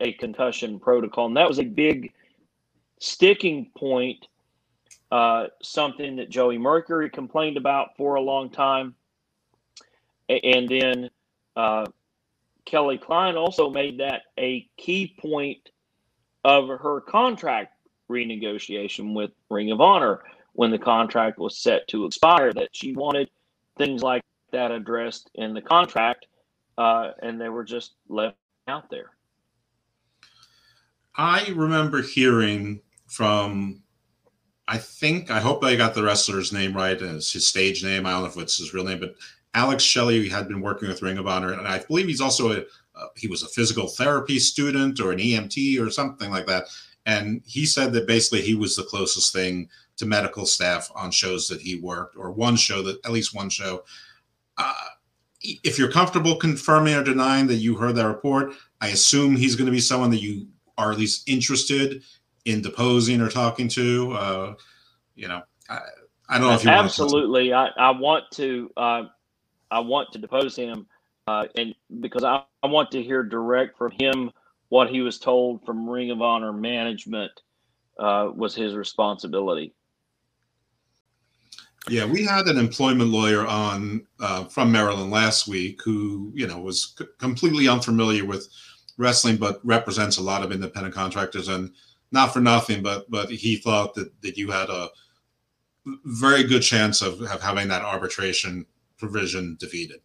a 0.00 0.12
concussion 0.12 0.78
protocol. 0.78 1.26
And 1.26 1.36
that 1.36 1.48
was 1.48 1.58
a 1.58 1.64
big 1.64 2.12
sticking 3.00 3.70
point, 3.76 4.28
uh, 5.10 5.46
something 5.62 6.16
that 6.16 6.30
Joey 6.30 6.58
Mercury 6.58 7.10
complained 7.10 7.56
about 7.56 7.96
for 7.96 8.16
a 8.16 8.20
long 8.20 8.50
time. 8.50 8.94
And 10.28 10.68
then 10.68 11.10
uh, 11.56 11.86
Kelly 12.64 12.98
Klein 12.98 13.36
also 13.36 13.70
made 13.70 14.00
that 14.00 14.22
a 14.38 14.68
key 14.76 15.14
point 15.18 15.70
of 16.44 16.68
her 16.68 17.00
contract 17.00 17.74
renegotiation 18.10 19.14
with 19.14 19.30
Ring 19.50 19.70
of 19.70 19.80
Honor 19.80 20.22
when 20.52 20.70
the 20.70 20.78
contract 20.78 21.38
was 21.38 21.58
set 21.58 21.86
to 21.88 22.06
expire 22.06 22.52
that 22.52 22.68
she 22.72 22.94
wanted 22.94 23.30
things 23.76 24.02
like 24.02 24.22
that 24.52 24.70
addressed 24.70 25.30
in 25.34 25.52
the 25.52 25.60
contract, 25.60 26.26
uh, 26.78 27.10
and 27.22 27.40
they 27.40 27.48
were 27.48 27.64
just 27.64 27.94
left 28.08 28.36
out 28.68 28.88
there. 28.90 29.10
I 31.16 31.48
remember 31.54 32.02
hearing 32.02 32.80
from, 33.06 33.83
I 34.66 34.78
think, 34.78 35.30
I 35.30 35.40
hope 35.40 35.62
I 35.62 35.76
got 35.76 35.94
the 35.94 36.02
wrestler's 36.02 36.52
name 36.52 36.74
right. 36.74 37.00
It's 37.00 37.32
his 37.32 37.46
stage 37.46 37.84
name. 37.84 38.06
I 38.06 38.12
don't 38.12 38.22
know 38.22 38.28
if 38.28 38.38
it's 38.38 38.56
his 38.56 38.72
real 38.72 38.84
name, 38.84 39.00
but 39.00 39.14
Alex 39.54 39.82
Shelley 39.82 40.28
had 40.28 40.48
been 40.48 40.60
working 40.60 40.88
with 40.88 41.02
Ring 41.02 41.18
of 41.18 41.26
Honor, 41.26 41.52
and 41.52 41.68
I 41.68 41.78
believe 41.78 42.06
he's 42.06 42.20
also 42.20 42.52
a 42.52 42.64
uh, 42.96 43.06
he 43.16 43.26
was 43.26 43.42
a 43.42 43.48
physical 43.48 43.88
therapy 43.88 44.38
student 44.38 45.00
or 45.00 45.10
an 45.10 45.18
EMT 45.18 45.80
or 45.80 45.90
something 45.90 46.30
like 46.30 46.46
that. 46.46 46.64
And 47.06 47.42
he 47.44 47.66
said 47.66 47.92
that 47.92 48.06
basically 48.06 48.42
he 48.42 48.54
was 48.54 48.76
the 48.76 48.84
closest 48.84 49.32
thing 49.32 49.68
to 49.96 50.06
medical 50.06 50.46
staff 50.46 50.90
on 50.94 51.10
shows 51.10 51.48
that 51.48 51.60
he 51.60 51.80
worked, 51.80 52.16
or 52.16 52.30
one 52.30 52.56
show 52.56 52.82
that 52.82 53.04
at 53.04 53.12
least 53.12 53.34
one 53.34 53.50
show. 53.50 53.84
Uh, 54.58 54.72
if 55.40 55.78
you're 55.78 55.90
comfortable 55.90 56.36
confirming 56.36 56.94
or 56.94 57.02
denying 57.02 57.46
that 57.48 57.56
you 57.56 57.74
heard 57.74 57.96
that 57.96 58.06
report, 58.06 58.52
I 58.80 58.88
assume 58.88 59.36
he's 59.36 59.56
going 59.56 59.66
to 59.66 59.72
be 59.72 59.80
someone 59.80 60.10
that 60.10 60.22
you 60.22 60.46
are 60.78 60.92
at 60.92 60.98
least 60.98 61.28
interested 61.28 62.02
in 62.44 62.62
deposing 62.62 63.20
or 63.20 63.28
talking 63.28 63.68
to. 63.68 64.12
Uh, 64.12 64.54
you 65.14 65.28
know, 65.28 65.42
I, 65.68 65.80
I, 66.28 66.38
don't 66.38 66.48
know 66.48 66.54
if 66.54 66.64
you 66.64 66.70
absolutely. 66.70 67.52
I, 67.52 67.68
I 67.76 67.90
want 67.90 68.24
to. 68.32 68.70
Uh, 68.76 69.02
I 69.70 69.80
want 69.80 70.12
to 70.12 70.18
depose 70.18 70.54
him, 70.54 70.86
uh, 71.26 71.46
and 71.56 71.74
because 72.00 72.22
I, 72.22 72.44
I 72.62 72.66
want 72.66 72.90
to 72.92 73.02
hear 73.02 73.22
direct 73.22 73.76
from 73.76 73.92
him 73.92 74.30
what 74.68 74.90
he 74.90 75.00
was 75.00 75.18
told 75.18 75.64
from 75.64 75.88
Ring 75.88 76.10
of 76.10 76.22
Honor 76.22 76.52
management 76.52 77.32
uh, 77.98 78.30
was 78.34 78.54
his 78.54 78.74
responsibility. 78.74 79.74
Yeah, 81.88 82.06
we 82.06 82.24
had 82.24 82.46
an 82.46 82.56
employment 82.56 83.10
lawyer 83.10 83.46
on 83.46 84.06
uh, 84.18 84.44
from 84.44 84.72
Maryland 84.72 85.10
last 85.10 85.46
week 85.46 85.82
who, 85.84 86.32
you 86.34 86.46
know, 86.46 86.58
was 86.58 86.94
c- 86.98 87.04
completely 87.18 87.68
unfamiliar 87.68 88.24
with 88.24 88.48
wrestling, 88.96 89.36
but 89.36 89.60
represents 89.64 90.16
a 90.16 90.22
lot 90.22 90.42
of 90.42 90.50
independent 90.50 90.94
contractors. 90.94 91.48
And 91.48 91.72
not 92.12 92.32
for 92.32 92.40
nothing, 92.40 92.82
but 92.82 93.10
but 93.10 93.30
he 93.30 93.56
thought 93.56 93.94
that 93.94 94.20
that 94.22 94.36
you 94.36 94.50
had 94.50 94.70
a 94.70 94.88
very 96.04 96.44
good 96.44 96.62
chance 96.62 97.02
of, 97.02 97.20
of 97.20 97.42
having 97.42 97.68
that 97.68 97.82
arbitration 97.82 98.64
provision 98.96 99.56
defeated. 99.60 100.00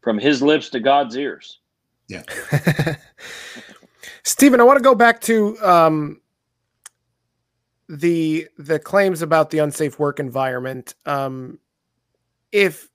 From 0.00 0.18
his 0.18 0.40
lips 0.40 0.68
to 0.70 0.80
God's 0.80 1.16
ears. 1.16 1.58
Yeah. 2.08 2.22
Stephen, 4.22 4.60
I 4.60 4.64
want 4.64 4.76
to 4.76 4.82
go 4.82 4.94
back 4.94 5.20
to 5.22 5.58
um, 5.60 6.20
the 7.88 8.48
the 8.58 8.78
claims 8.78 9.22
about 9.22 9.50
the 9.50 9.58
unsafe 9.58 9.98
work 9.98 10.20
environment. 10.20 10.94
Um, 11.04 11.58
if 12.52 12.88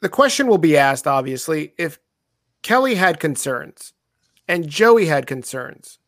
the 0.00 0.08
question 0.08 0.46
will 0.48 0.58
be 0.58 0.76
asked, 0.76 1.06
obviously, 1.06 1.74
if 1.78 1.98
Kelly 2.62 2.94
had 2.94 3.20
concerns 3.20 3.92
and 4.48 4.68
Joey 4.68 5.06
had 5.06 5.26
concerns, 5.26 5.98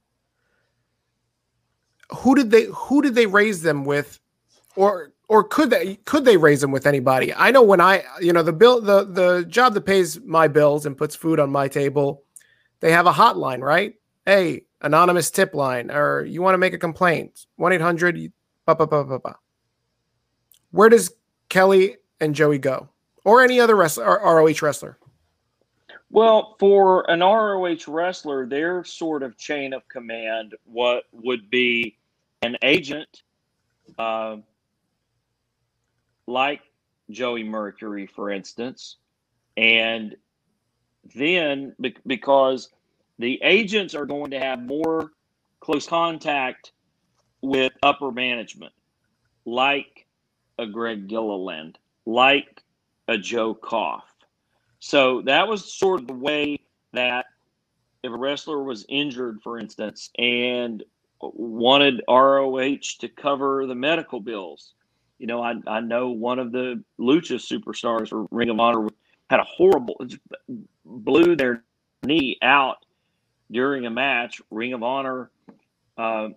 who 2.10 2.34
did 2.34 2.50
they 2.50 2.64
who 2.64 3.02
did 3.02 3.14
they 3.14 3.26
raise 3.26 3.62
them 3.62 3.84
with, 3.84 4.18
or 4.74 5.12
or 5.28 5.44
could 5.44 5.70
they 5.70 5.96
could 6.06 6.24
they 6.24 6.36
raise 6.36 6.60
them 6.60 6.72
with 6.72 6.86
anybody? 6.86 7.32
I 7.32 7.50
know 7.50 7.62
when 7.62 7.80
I 7.80 8.02
you 8.20 8.32
know 8.32 8.42
the 8.42 8.52
bill 8.52 8.80
the 8.80 9.04
the 9.04 9.44
job 9.44 9.74
that 9.74 9.82
pays 9.82 10.20
my 10.22 10.48
bills 10.48 10.86
and 10.86 10.96
puts 10.96 11.14
food 11.14 11.38
on 11.38 11.52
my 11.52 11.68
table, 11.68 12.24
they 12.80 12.90
have 12.92 13.06
a 13.06 13.12
hotline, 13.12 13.60
right? 13.60 13.94
Hey, 14.26 14.64
anonymous 14.80 15.30
tip 15.30 15.54
line, 15.54 15.90
or 15.90 16.24
you 16.24 16.42
want 16.42 16.54
to 16.54 16.58
make 16.58 16.74
a 16.74 16.78
complaint, 16.78 17.46
1 17.56 17.72
800. 17.72 18.32
Where 20.70 20.88
does 20.88 21.12
Kelly 21.48 21.96
and 22.20 22.34
Joey 22.34 22.58
go? 22.58 22.88
Or 23.24 23.42
any 23.42 23.60
other 23.60 23.76
wrestler, 23.76 24.04
ROH 24.04 24.62
wrestler? 24.62 24.98
Well, 26.12 26.56
for 26.58 27.08
an 27.08 27.20
ROH 27.20 27.86
wrestler, 27.86 28.44
their 28.44 28.82
sort 28.82 29.22
of 29.22 29.38
chain 29.38 29.72
of 29.72 29.88
command, 29.88 30.56
what 30.64 31.04
would 31.12 31.48
be 31.50 31.96
an 32.42 32.56
agent, 32.62 33.22
uh, 33.96 34.38
like 36.26 36.62
Joey 37.10 37.44
Mercury, 37.44 38.06
for 38.06 38.30
instance, 38.30 38.96
and 39.56 40.16
then 41.14 41.76
because 42.06 42.70
the 43.20 43.40
agents 43.42 43.94
are 43.94 44.06
going 44.06 44.32
to 44.32 44.40
have 44.40 44.60
more 44.60 45.12
close 45.60 45.86
contact 45.86 46.72
with 47.40 47.72
upper 47.84 48.10
management, 48.10 48.72
like 49.44 50.06
a 50.58 50.66
Greg 50.66 51.06
Gilliland, 51.06 51.78
like 52.04 52.64
a 53.06 53.16
Joe 53.16 53.54
Koff. 53.54 54.09
So 54.80 55.22
that 55.22 55.46
was 55.46 55.72
sort 55.72 56.00
of 56.00 56.06
the 56.06 56.14
way 56.14 56.60
that 56.94 57.26
if 58.02 58.12
a 58.12 58.16
wrestler 58.16 58.62
was 58.62 58.86
injured, 58.88 59.40
for 59.42 59.58
instance, 59.58 60.10
and 60.18 60.82
wanted 61.20 62.02
ROH 62.08 62.78
to 63.00 63.08
cover 63.08 63.66
the 63.66 63.74
medical 63.74 64.20
bills, 64.20 64.72
you 65.18 65.26
know, 65.26 65.42
I, 65.42 65.54
I 65.66 65.80
know 65.80 66.08
one 66.08 66.38
of 66.38 66.50
the 66.50 66.82
Lucha 66.98 67.34
superstars 67.34 68.08
for 68.08 68.26
Ring 68.30 68.48
of 68.48 68.58
Honor 68.58 68.88
had 69.28 69.40
a 69.40 69.44
horrible, 69.44 69.96
blew 70.84 71.36
their 71.36 71.62
knee 72.02 72.38
out 72.40 72.78
during 73.50 73.84
a 73.84 73.90
match. 73.90 74.40
Ring 74.50 74.72
of 74.72 74.82
Honor 74.82 75.30
uh, 75.98 76.28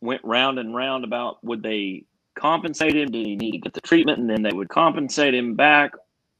went 0.00 0.24
round 0.24 0.58
and 0.58 0.74
round 0.74 1.04
about 1.04 1.42
would 1.44 1.62
they 1.62 2.04
compensate 2.34 2.96
him? 2.96 3.12
Did 3.12 3.24
he 3.24 3.36
need 3.36 3.52
to 3.52 3.58
get 3.58 3.74
the 3.74 3.80
treatment? 3.80 4.18
And 4.18 4.28
then 4.28 4.42
they 4.42 4.52
would 4.52 4.68
compensate 4.68 5.32
him 5.32 5.54
back. 5.54 5.92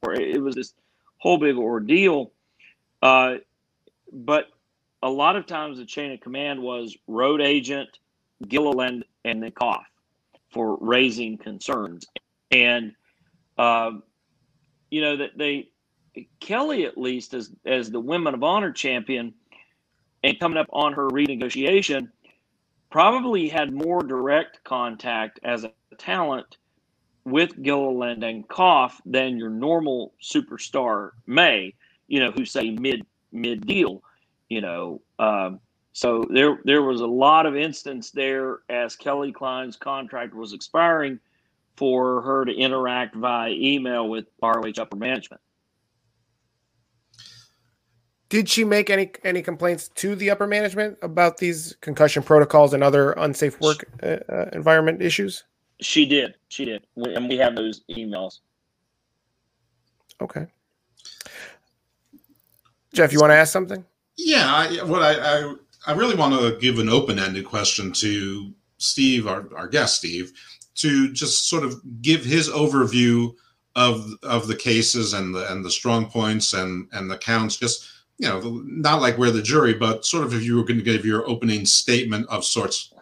Or 0.02 0.14
it 0.14 0.42
was 0.42 0.56
this 0.56 0.74
whole 1.22 1.38
big 1.38 1.56
ordeal. 1.56 2.32
Uh, 3.00 3.36
but 4.12 4.46
a 5.04 5.08
lot 5.08 5.36
of 5.36 5.46
times 5.46 5.78
the 5.78 5.84
chain 5.84 6.10
of 6.10 6.20
command 6.20 6.60
was 6.60 6.96
road 7.06 7.40
agent, 7.40 7.88
Gilliland, 8.48 9.04
and 9.24 9.40
the 9.40 9.52
Koff 9.52 9.84
for 10.50 10.76
raising 10.80 11.38
concerns. 11.38 12.06
And, 12.50 12.94
uh, 13.56 13.92
you 14.90 15.00
know, 15.00 15.16
that 15.18 15.38
they, 15.38 15.68
Kelly, 16.40 16.86
at 16.86 16.98
least 16.98 17.34
as, 17.34 17.52
as 17.64 17.88
the 17.88 18.00
Women 18.00 18.34
of 18.34 18.42
Honor 18.42 18.72
champion 18.72 19.32
and 20.24 20.40
coming 20.40 20.58
up 20.58 20.66
on 20.72 20.92
her 20.92 21.08
renegotiation, 21.08 22.08
probably 22.90 23.48
had 23.48 23.72
more 23.72 24.02
direct 24.02 24.64
contact 24.64 25.38
as 25.44 25.62
a 25.62 25.72
talent 25.98 26.56
with 27.24 27.62
Gilliland 27.62 28.24
and 28.24 28.46
Koff 28.48 29.00
than 29.06 29.36
your 29.36 29.50
normal 29.50 30.14
superstar 30.22 31.10
may, 31.26 31.74
you 32.08 32.20
know, 32.20 32.30
who 32.32 32.44
say 32.44 32.70
mid 32.70 33.06
mid 33.32 33.66
deal, 33.66 34.02
you 34.48 34.60
know. 34.60 35.00
Um, 35.18 35.60
so 35.92 36.24
there 36.30 36.58
there 36.64 36.82
was 36.82 37.00
a 37.00 37.06
lot 37.06 37.46
of 37.46 37.56
instance 37.56 38.10
there 38.10 38.60
as 38.68 38.96
Kelly 38.96 39.32
Klein's 39.32 39.76
contract 39.76 40.34
was 40.34 40.52
expiring 40.52 41.18
for 41.76 42.22
her 42.22 42.44
to 42.44 42.52
interact 42.52 43.14
via 43.14 43.50
email 43.50 44.08
with 44.08 44.26
ROH 44.42 44.72
upper 44.78 44.96
management. 44.96 45.40
Did 48.28 48.48
she 48.48 48.64
make 48.64 48.88
any 48.88 49.10
any 49.24 49.42
complaints 49.42 49.88
to 49.96 50.16
the 50.16 50.30
upper 50.30 50.46
management 50.46 50.96
about 51.02 51.36
these 51.36 51.76
concussion 51.82 52.22
protocols 52.22 52.72
and 52.72 52.82
other 52.82 53.12
unsafe 53.12 53.60
work 53.60 53.84
uh, 54.02 54.06
uh, 54.06 54.50
environment 54.54 55.02
issues? 55.02 55.44
She 55.82 56.06
did. 56.06 56.34
She 56.48 56.64
did, 56.64 56.86
we, 56.94 57.14
and 57.14 57.28
we 57.28 57.36
have 57.38 57.56
those 57.56 57.82
emails. 57.90 58.40
Okay. 60.20 60.46
Jeff, 62.92 63.12
you 63.12 63.20
want 63.20 63.30
to 63.30 63.36
ask 63.36 63.52
something? 63.52 63.84
Yeah, 64.16 64.44
I, 64.46 64.84
what 64.84 65.02
I, 65.02 65.14
I 65.14 65.54
I 65.86 65.92
really 65.92 66.14
want 66.14 66.34
to 66.34 66.58
give 66.58 66.78
an 66.78 66.88
open 66.88 67.18
ended 67.18 67.44
question 67.44 67.92
to 67.92 68.52
Steve, 68.78 69.26
our, 69.26 69.48
our 69.56 69.66
guest 69.66 69.96
Steve, 69.96 70.32
to 70.76 71.12
just 71.12 71.48
sort 71.48 71.64
of 71.64 71.80
give 72.02 72.24
his 72.24 72.48
overview 72.48 73.34
of 73.74 74.06
of 74.22 74.46
the 74.46 74.56
cases 74.56 75.14
and 75.14 75.34
the 75.34 75.50
and 75.50 75.64
the 75.64 75.70
strong 75.70 76.06
points 76.06 76.52
and 76.52 76.88
and 76.92 77.10
the 77.10 77.18
counts. 77.18 77.56
Just 77.56 77.88
you 78.18 78.28
know, 78.28 78.62
not 78.64 79.00
like 79.00 79.18
we're 79.18 79.30
the 79.30 79.42
jury, 79.42 79.74
but 79.74 80.04
sort 80.04 80.24
of 80.24 80.34
if 80.34 80.42
you 80.42 80.56
were 80.56 80.64
going 80.64 80.78
to 80.78 80.84
give 80.84 81.04
your 81.04 81.28
opening 81.28 81.66
statement 81.66 82.26
of 82.28 82.44
sorts, 82.44 82.92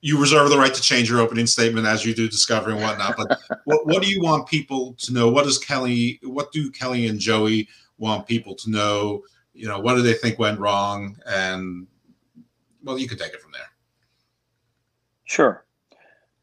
you 0.00 0.20
reserve 0.20 0.50
the 0.50 0.58
right 0.58 0.74
to 0.74 0.82
change 0.82 1.08
your 1.08 1.20
opening 1.20 1.46
statement 1.46 1.86
as 1.86 2.04
you 2.04 2.14
do 2.14 2.28
discovery 2.28 2.72
and 2.72 2.82
whatnot. 2.82 3.16
But 3.16 3.38
what, 3.64 3.86
what 3.86 4.02
do 4.02 4.08
you 4.08 4.20
want 4.20 4.48
people 4.48 4.94
to 4.98 5.12
know? 5.12 5.30
What 5.30 5.44
does 5.44 5.58
Kelly, 5.58 6.18
what 6.22 6.52
do 6.52 6.70
Kelly 6.70 7.06
and 7.06 7.18
Joey 7.18 7.68
want 7.98 8.26
people 8.26 8.54
to 8.56 8.70
know? 8.70 9.22
You 9.54 9.68
know, 9.68 9.78
what 9.78 9.94
do 9.94 10.02
they 10.02 10.14
think 10.14 10.38
went 10.38 10.58
wrong? 10.58 11.16
And 11.26 11.86
well, 12.82 12.98
you 12.98 13.08
could 13.08 13.18
take 13.18 13.32
it 13.32 13.40
from 13.40 13.52
there. 13.52 13.70
Sure. 15.24 15.64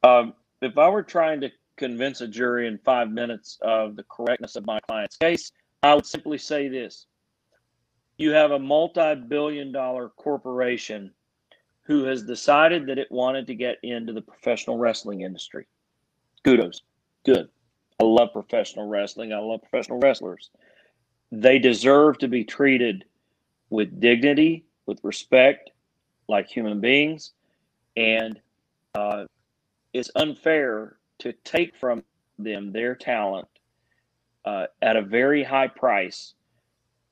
Um, 0.04 0.34
if 0.62 0.78
I 0.78 0.88
were 0.90 1.04
trying 1.04 1.42
to 1.42 1.52
convince 1.78 2.22
a 2.22 2.28
jury 2.28 2.68
in 2.68 2.78
five 2.86 3.10
minutes 3.10 3.58
of 3.62 3.96
the 3.96 4.04
correctness 4.04 4.56
of 4.56 4.66
my 4.66 4.80
client's 4.82 5.18
case, 5.18 5.52
I 5.84 5.94
would 5.94 6.06
simply 6.06 6.38
say 6.38 6.68
this 6.68 7.08
you 8.18 8.32
have 8.32 8.52
a 8.52 8.60
multi-billion 8.60 9.72
dollar 9.72 10.10
corporation 10.10 11.12
who 11.86 12.04
has 12.06 12.24
decided 12.24 12.88
that 12.88 12.98
it 12.98 13.12
wanted 13.12 13.48
to 13.48 13.56
get 13.56 13.78
into 13.84 14.12
the 14.12 14.22
professional 14.22 14.78
wrestling 14.78 15.22
industry. 15.22 15.68
Kudos. 16.44 16.82
Good. 17.26 17.50
I 18.00 18.04
love 18.04 18.34
professional 18.34 18.88
wrestling. 18.88 19.32
I 19.34 19.40
love 19.40 19.62
professional 19.62 20.00
wrestlers. 20.00 20.50
They 21.32 21.60
deserve 21.60 22.18
to 22.20 22.28
be 22.28 22.44
treated 22.44 23.06
with 23.70 24.00
dignity, 24.00 24.66
with 24.86 25.00
respect, 25.04 25.72
like 26.28 26.48
human 26.48 26.82
beings. 26.82 27.34
And 27.96 28.40
uh, 28.96 29.26
it's 29.94 30.10
unfair 30.16 30.98
to 31.20 31.34
take 31.44 31.76
from 31.76 32.04
them 32.38 32.72
their 32.72 32.96
talent 32.96 33.48
uh, 34.44 34.66
at 34.82 34.98
a 34.98 35.02
very 35.02 35.44
high 35.44 35.68
price 35.68 36.34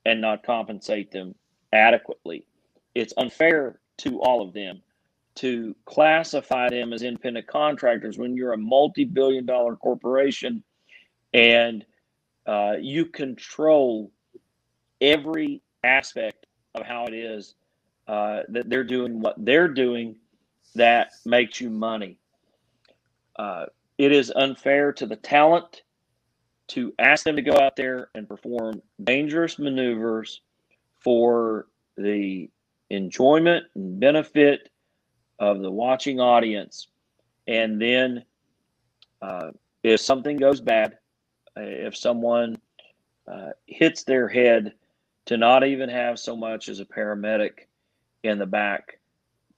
and 0.04 0.20
not 0.20 0.44
compensate 0.44 1.10
them 1.10 1.34
adequately. 1.72 2.46
It's 2.94 3.14
unfair 3.16 3.80
to 3.98 4.20
all 4.20 4.46
of 4.46 4.52
them 4.52 4.82
to 5.36 5.74
classify 5.84 6.68
them 6.68 6.92
as 6.92 7.02
independent 7.02 7.46
contractors 7.46 8.18
when 8.18 8.36
you're 8.36 8.52
a 8.52 8.58
multi 8.58 9.04
billion 9.04 9.44
dollar 9.44 9.76
corporation 9.76 10.62
and 11.32 11.84
uh, 12.46 12.74
you 12.80 13.06
control 13.06 14.12
every 15.00 15.60
aspect 15.82 16.46
of 16.74 16.86
how 16.86 17.04
it 17.06 17.14
is 17.14 17.54
uh, 18.06 18.40
that 18.48 18.68
they're 18.68 18.84
doing 18.84 19.20
what 19.20 19.34
they're 19.38 19.68
doing 19.68 20.16
that 20.74 21.12
makes 21.24 21.60
you 21.60 21.70
money. 21.70 22.18
Uh, 23.36 23.66
it 23.98 24.12
is 24.12 24.32
unfair 24.34 24.92
to 24.92 25.06
the 25.06 25.16
talent 25.16 25.82
to 26.68 26.92
ask 26.98 27.24
them 27.24 27.36
to 27.36 27.42
go 27.42 27.58
out 27.58 27.76
there 27.76 28.08
and 28.14 28.28
perform 28.28 28.80
dangerous 29.02 29.58
maneuvers 29.58 30.40
for 31.00 31.66
the 31.96 32.48
enjoyment 32.94 33.64
and 33.74 34.00
benefit 34.00 34.70
of 35.38 35.60
the 35.60 35.70
watching 35.70 36.20
audience. 36.20 36.88
And 37.46 37.80
then, 37.80 38.24
uh, 39.20 39.50
if 39.82 40.00
something 40.00 40.36
goes 40.36 40.60
bad, 40.60 40.98
if 41.56 41.96
someone 41.96 42.56
uh, 43.26 43.50
hits 43.66 44.04
their 44.04 44.28
head, 44.28 44.74
to 45.26 45.36
not 45.36 45.64
even 45.64 45.88
have 45.88 46.18
so 46.18 46.36
much 46.36 46.68
as 46.68 46.80
a 46.80 46.84
paramedic 46.84 47.66
in 48.22 48.38
the 48.38 48.46
back 48.46 48.98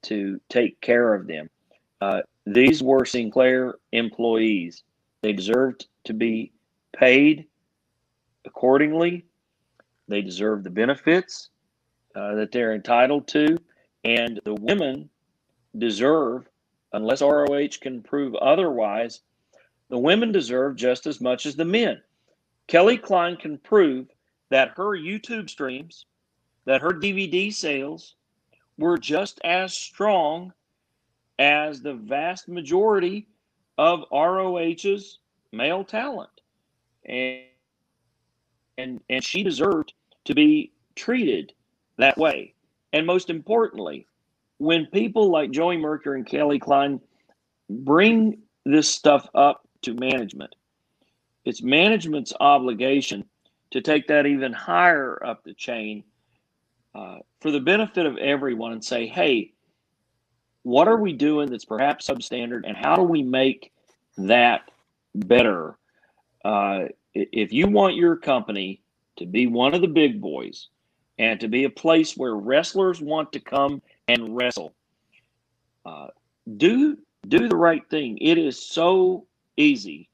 to 0.02 0.40
take 0.48 0.80
care 0.80 1.14
of 1.14 1.26
them. 1.26 1.50
Uh, 2.00 2.20
these 2.44 2.82
were 2.82 3.04
Sinclair 3.04 3.74
employees. 3.92 4.84
They 5.22 5.32
deserved 5.32 5.86
to 6.04 6.14
be 6.14 6.52
paid 6.96 7.46
accordingly. 8.44 9.24
They 10.08 10.22
deserve 10.22 10.62
the 10.62 10.70
benefits 10.70 11.50
uh, 12.16 12.34
that 12.34 12.51
they're 12.51 12.74
entitled 12.74 13.28
to. 13.28 13.59
And 14.05 14.40
the 14.44 14.55
women 14.55 15.10
deserve, 15.78 16.48
unless 16.93 17.22
ROH 17.22 17.78
can 17.80 18.02
prove 18.02 18.34
otherwise, 18.36 19.20
the 19.88 19.98
women 19.98 20.32
deserve 20.32 20.76
just 20.76 21.06
as 21.06 21.20
much 21.20 21.47
as 21.47 21.55
the 21.55 21.64
men. 21.64 22.01
Kelly 22.66 22.98
Klein 22.98 23.36
can 23.36 23.59
prove 23.59 24.09
that 24.48 24.70
her 24.76 24.97
YouTube 24.97 25.51
streams, 25.51 26.06
that 26.64 26.80
her 26.80 26.90
DVD 26.90 27.52
sales 27.52 28.14
were 28.78 28.98
just 28.98 29.40
as 29.44 29.74
strong 29.74 30.52
as 31.38 31.80
the 31.80 31.94
vast 31.94 32.48
majority 32.48 33.26
of 33.78 34.05
ROH's 34.10 35.18
male 35.52 35.84
talent. 35.84 36.30
And 37.05 37.43
and 38.78 39.01
and 39.09 39.24
she 39.24 39.43
deserved 39.43 39.94
to 40.24 40.34
be 40.34 40.72
treated 40.97 41.52
that 41.98 42.18
way. 42.18 42.55
And 42.93 43.06
most 43.06 43.31
importantly, 43.31 44.06
when 44.59 44.86
people 44.86 45.31
like 45.31 45.51
Joey 45.51 45.77
Mercury 45.77 46.18
and 46.18 46.27
Kelly 46.27 46.59
Klein 46.59 47.01
bring 47.68 48.39
this 48.64 48.89
stuff 48.89 49.28
up 49.35 49.68
to 49.82 49.94
management, 49.94 50.55
it's 51.44 51.62
management's 51.62 52.32
obligation 52.40 53.24
to 53.70 53.81
take 53.81 54.09
that 54.09 54.27
even 54.27 54.52
higher 54.52 55.24
up 55.24 55.44
the 55.44 55.55
chain 55.55 56.05
uh, 56.94 57.18
for 57.40 57.51
the 57.51 57.60
benefit 57.60 58.06
of 58.06 58.16
everyone 58.16 58.73
and 58.73 58.85
say, 58.85 59.06
hey, 59.06 59.52
what 60.62 60.89
are 60.89 60.97
we 60.97 61.12
doing 61.12 61.51
that's 61.51 61.64
perhaps 61.64 62.09
substandard 62.09 62.62
and 62.66 62.77
how 62.77 62.97
do 62.97 63.02
we 63.02 63.23
make 63.23 63.73
that 64.16 64.62
better? 65.14 65.77
Uh, 66.44 66.86
if 67.14 67.52
you 67.52 67.68
want 67.68 67.97
your 67.97 68.16
company 68.16 68.81
to 69.16 69.27
be 69.27 69.47
one 69.47 69.74
of 69.74 69.81
the 69.81 69.89
big 69.89 70.20
boys 70.20 70.68
and 71.18 71.40
to 71.40 71.48
be 71.48 71.64
a 71.64 71.70
place 71.70 72.16
where 72.16 72.34
wrestlers 72.34 73.01
want 73.01 73.32
to 73.32 73.40
come 73.40 73.82
and 74.09 74.36
wrestle, 74.36 74.74
uh, 75.84 76.09
do 76.56 76.98
do 77.28 77.48
the 77.48 77.56
right 77.56 77.88
thing. 77.90 78.18
It 78.20 78.38
is 78.38 78.60
so 78.60 79.26
easy 79.56 80.09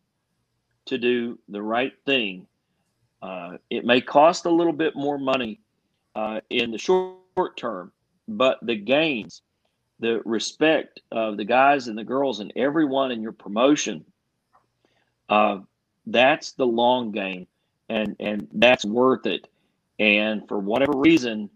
to 0.87 0.99
do 0.99 1.39
the 1.49 1.63
right 1.63 1.93
thing. 2.07 2.47
Uh, 3.21 3.59
it 3.71 3.85
may 3.85 4.01
cost 4.01 4.47
a 4.47 4.51
little 4.51 4.73
bit 4.73 4.97
more 4.97 5.19
money 5.19 5.61
uh, 6.15 6.41
in 6.51 6.71
the 6.71 6.79
short, 6.79 7.17
short 7.37 7.57
term, 7.57 7.93
but 8.29 8.59
the 8.63 8.77
gains, 8.77 9.43
the 10.01 10.21
respect 10.25 11.01
of 11.11 11.37
the 11.37 11.45
guys 11.45 11.89
and 11.89 11.97
the 11.97 12.05
girls 12.05 12.41
and 12.41 12.53
everyone 12.57 13.13
in 13.13 13.23
your 13.23 13.33
promotion, 13.33 14.05
uh, 15.29 15.59
that's 16.07 16.53
the 16.53 16.67
long 16.67 17.13
game, 17.13 17.47
and 17.89 18.17
and 18.19 18.49
that's 18.53 18.85
worth 18.85 19.27
it. 19.27 19.49
And 20.03 20.49
for 20.49 20.59
whatever 20.59 20.97
reason, 20.97 21.49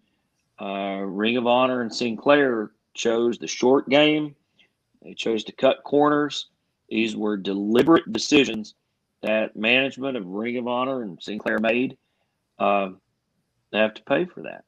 uh, 0.61 1.01
Ring 1.05 1.37
of 1.37 1.49
Honor 1.49 1.81
and 1.81 1.93
Sinclair 1.93 2.71
chose 2.95 3.39
the 3.39 3.49
short 3.49 3.89
game. 3.89 4.37
They 5.03 5.15
chose 5.15 5.43
to 5.45 5.53
cut 5.53 5.83
corners. 5.83 6.47
These 6.89 7.17
were 7.17 7.37
deliberate 7.37 8.13
decisions 8.13 8.77
that 9.23 9.57
management 9.57 10.17
of 10.17 10.25
Ring 10.27 10.59
of 10.59 10.69
Honor 10.69 11.03
and 11.03 11.21
Sinclair 11.21 11.59
made, 11.59 11.99
uh, 12.61 12.91
they 13.73 13.79
have 13.79 13.95
to 13.95 14.03
pay 14.05 14.27
for 14.27 14.43
that. 14.43 14.63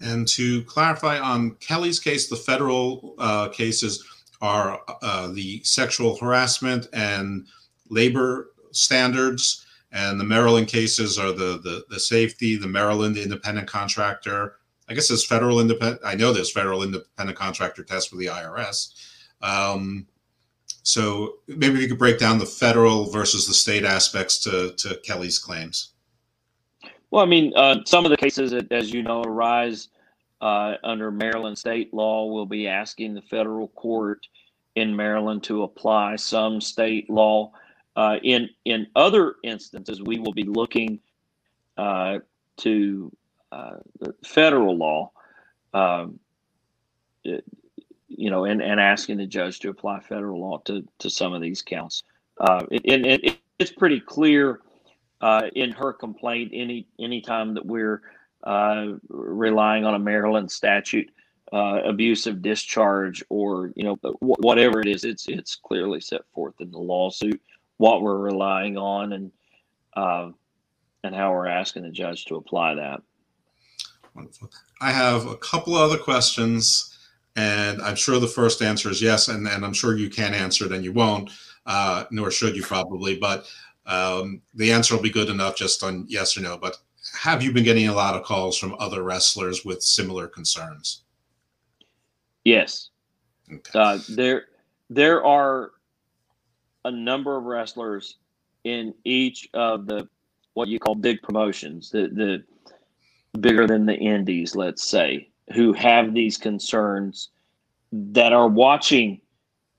And 0.00 0.28
to 0.28 0.64
clarify 0.64 1.18
on 1.18 1.52
Kelly's 1.60 1.98
case, 1.98 2.28
the 2.28 2.36
federal 2.36 3.14
uh, 3.16 3.48
cases 3.48 4.04
are 4.42 4.82
uh, 5.00 5.28
the 5.28 5.62
sexual 5.64 6.18
harassment 6.18 6.88
and 6.92 7.46
labor 7.88 8.50
standards, 8.72 9.64
and 9.94 10.20
the 10.20 10.24
Maryland 10.24 10.68
cases 10.68 11.18
are 11.18 11.32
the 11.32 11.58
the, 11.62 11.84
the 11.88 11.98
safety, 11.98 12.56
the 12.56 12.68
Maryland 12.68 13.16
independent 13.16 13.66
contractor. 13.66 14.56
I 14.88 14.92
guess 14.92 15.08
there's 15.08 15.24
federal 15.24 15.60
independent. 15.60 16.02
I 16.04 16.14
know 16.14 16.32
there's 16.32 16.52
federal 16.52 16.82
independent 16.82 17.38
contractor 17.38 17.82
test 17.82 18.10
for 18.10 18.16
the 18.16 18.26
IRS. 18.26 18.92
Um, 19.40 20.06
so 20.82 21.36
maybe 21.48 21.80
you 21.80 21.88
could 21.88 21.98
break 21.98 22.18
down 22.18 22.38
the 22.38 22.44
federal 22.44 23.10
versus 23.10 23.46
the 23.46 23.54
state 23.54 23.84
aspects 23.84 24.36
to, 24.40 24.74
to 24.76 25.00
Kelly's 25.02 25.38
claims. 25.38 25.92
Well, 27.10 27.22
I 27.22 27.26
mean, 27.26 27.54
uh, 27.56 27.76
some 27.86 28.04
of 28.04 28.10
the 28.10 28.18
cases, 28.18 28.50
that, 28.50 28.70
as 28.70 28.92
you 28.92 29.02
know, 29.02 29.22
arise 29.22 29.88
uh, 30.44 30.74
under 30.84 31.10
Maryland 31.10 31.56
state 31.56 31.94
law. 31.94 32.26
We'll 32.26 32.44
be 32.44 32.68
asking 32.68 33.14
the 33.14 33.22
federal 33.22 33.68
court 33.68 34.26
in 34.74 34.94
Maryland 34.94 35.42
to 35.44 35.62
apply 35.62 36.16
some 36.16 36.60
state 36.60 37.08
law. 37.08 37.52
Uh, 37.96 38.16
in 38.22 38.48
in 38.64 38.86
other 38.96 39.36
instances, 39.44 40.02
we 40.02 40.18
will 40.18 40.32
be 40.32 40.44
looking 40.44 40.98
uh, 41.76 42.18
to 42.56 43.12
uh, 43.52 43.76
federal 44.24 44.76
law. 44.76 45.10
Um, 45.72 46.18
you 48.16 48.30
know, 48.30 48.44
and, 48.44 48.62
and 48.62 48.80
asking 48.80 49.16
the 49.16 49.26
judge 49.26 49.60
to 49.60 49.70
apply 49.70 50.00
federal 50.00 50.40
law 50.40 50.58
to, 50.58 50.84
to 50.98 51.10
some 51.10 51.32
of 51.32 51.40
these 51.40 51.62
counts. 51.62 52.02
Uh, 52.38 52.64
and 52.70 53.06
it, 53.06 53.24
it, 53.24 53.38
it's 53.58 53.72
pretty 53.72 54.00
clear 54.00 54.60
uh, 55.20 55.48
in 55.54 55.70
her 55.72 55.92
complaint 55.92 56.50
any 56.54 56.86
any 56.98 57.20
time 57.20 57.54
that 57.54 57.64
we're 57.64 58.02
uh, 58.42 58.88
relying 59.08 59.84
on 59.84 59.94
a 59.94 59.98
Maryland 59.98 60.50
statute, 60.50 61.10
uh, 61.52 61.80
abusive 61.84 62.42
discharge, 62.42 63.24
or 63.30 63.72
you 63.76 63.84
know 63.84 63.96
whatever 64.20 64.80
it 64.80 64.86
is, 64.86 65.04
it's 65.04 65.28
it's 65.28 65.54
clearly 65.56 66.00
set 66.00 66.22
forth 66.32 66.54
in 66.60 66.70
the 66.70 66.78
lawsuit 66.78 67.40
what 67.76 68.02
we're 68.02 68.18
relying 68.18 68.76
on 68.76 69.12
and 69.12 69.32
uh, 69.94 70.30
and 71.02 71.14
how 71.14 71.32
we're 71.32 71.46
asking 71.46 71.82
the 71.82 71.90
judge 71.90 72.24
to 72.26 72.36
apply 72.36 72.74
that. 72.74 73.02
Wonderful. 74.14 74.50
I 74.80 74.90
have 74.90 75.26
a 75.26 75.36
couple 75.36 75.74
other 75.74 75.98
questions 75.98 76.94
and 77.36 77.82
I'm 77.82 77.96
sure 77.96 78.18
the 78.18 78.26
first 78.26 78.62
answer 78.62 78.90
is 78.90 79.02
yes, 79.02 79.28
and, 79.28 79.46
and 79.48 79.64
I'm 79.64 79.72
sure 79.72 79.96
you 79.96 80.08
can't 80.08 80.34
answer 80.34 80.66
it 80.66 80.72
and 80.72 80.84
you 80.84 80.92
won't, 80.92 81.30
uh, 81.66 82.04
nor 82.10 82.30
should 82.30 82.56
you 82.56 82.62
probably, 82.62 83.16
but 83.16 83.46
um, 83.86 84.40
the 84.54 84.72
answer 84.72 84.94
will 84.94 85.02
be 85.02 85.10
good 85.10 85.28
enough 85.28 85.56
just 85.56 85.82
on 85.82 86.06
yes 86.08 86.36
or 86.36 86.40
no. 86.40 86.56
But 86.56 86.78
have 87.20 87.42
you 87.42 87.52
been 87.52 87.64
getting 87.64 87.88
a 87.88 87.94
lot 87.94 88.14
of 88.14 88.22
calls 88.22 88.56
from 88.56 88.76
other 88.78 89.02
wrestlers 89.02 89.64
with 89.64 89.82
similar 89.82 90.28
concerns? 90.28 91.02
Yes. 92.44 92.90
Okay. 93.52 93.78
Uh, 93.78 93.98
there, 94.10 94.44
there 94.88 95.24
are 95.24 95.72
a 96.84 96.90
number 96.90 97.36
of 97.36 97.44
wrestlers 97.44 98.18
in 98.64 98.94
each 99.04 99.48
of 99.54 99.86
the 99.86 100.08
what 100.54 100.68
you 100.68 100.78
call 100.78 100.94
big 100.94 101.20
promotions, 101.22 101.90
the 101.90 102.08
the 103.32 103.38
bigger 103.40 103.66
than 103.66 103.86
the 103.86 103.96
indies, 103.96 104.54
let's 104.54 104.84
say, 104.84 105.28
who 105.52 105.72
have 105.72 106.14
these 106.14 106.36
concerns 106.36 107.30
that 107.92 108.32
are 108.32 108.48
watching 108.48 109.20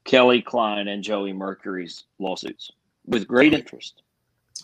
Kelly 0.04 0.42
Klein 0.42 0.88
and 0.88 1.04
Joey 1.04 1.34
Mercury's 1.34 2.04
lawsuits. 2.20 2.72
with 3.06 3.28
great 3.28 3.54
interest. 3.54 4.02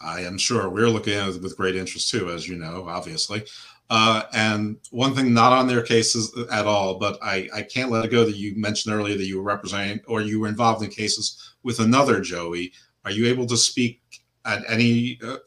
I 0.04 0.22
am 0.22 0.38
sure 0.38 0.70
we're 0.70 0.90
looking 0.90 1.14
at 1.14 1.30
it 1.30 1.42
with 1.42 1.58
great 1.58 1.76
interest 1.76 2.10
too, 2.10 2.30
as 2.30 2.48
you 2.48 2.56
know, 2.56 2.86
obviously. 2.88 3.44
Uh, 3.92 4.24
and 4.32 4.78
one 4.92 5.14
thing 5.14 5.34
not 5.34 5.52
on 5.52 5.68
their 5.68 5.82
cases 5.82 6.34
at 6.50 6.66
all, 6.66 6.98
but 6.98 7.20
I, 7.22 7.50
I 7.54 7.62
can't 7.62 7.92
let 7.92 8.06
it 8.06 8.08
go 8.08 8.24
that 8.24 8.38
you 8.38 8.56
mentioned 8.56 8.96
earlier 8.96 9.18
that 9.18 9.26
you 9.26 9.36
were 9.36 9.44
representing 9.44 10.00
or 10.08 10.22
you 10.22 10.40
were 10.40 10.48
involved 10.48 10.82
in 10.82 10.90
cases 10.90 11.56
with 11.64 11.82
another 11.82 12.22
Joey. 12.22 12.72
Are 13.04 13.12
you 13.12 13.28
able 13.28 13.46
to 13.48 13.58
speak 13.58 14.00
at 14.46 14.64
any 14.70 15.20
uh, 15.22 15.40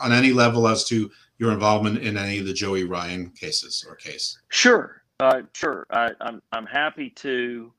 on 0.00 0.10
any 0.10 0.32
level 0.32 0.66
as 0.66 0.82
to 0.86 1.08
your 1.38 1.52
involvement 1.52 1.98
in 1.98 2.16
any 2.16 2.40
of 2.40 2.46
the 2.46 2.52
Joey 2.52 2.82
Ryan 2.82 3.30
cases 3.30 3.86
or 3.88 3.94
case? 3.94 4.40
Sure, 4.48 5.04
uh, 5.20 5.42
sure. 5.54 5.86
I, 5.90 6.06
am 6.06 6.16
I'm, 6.20 6.42
I'm 6.50 6.66
happy 6.66 7.10
to. 7.10 7.72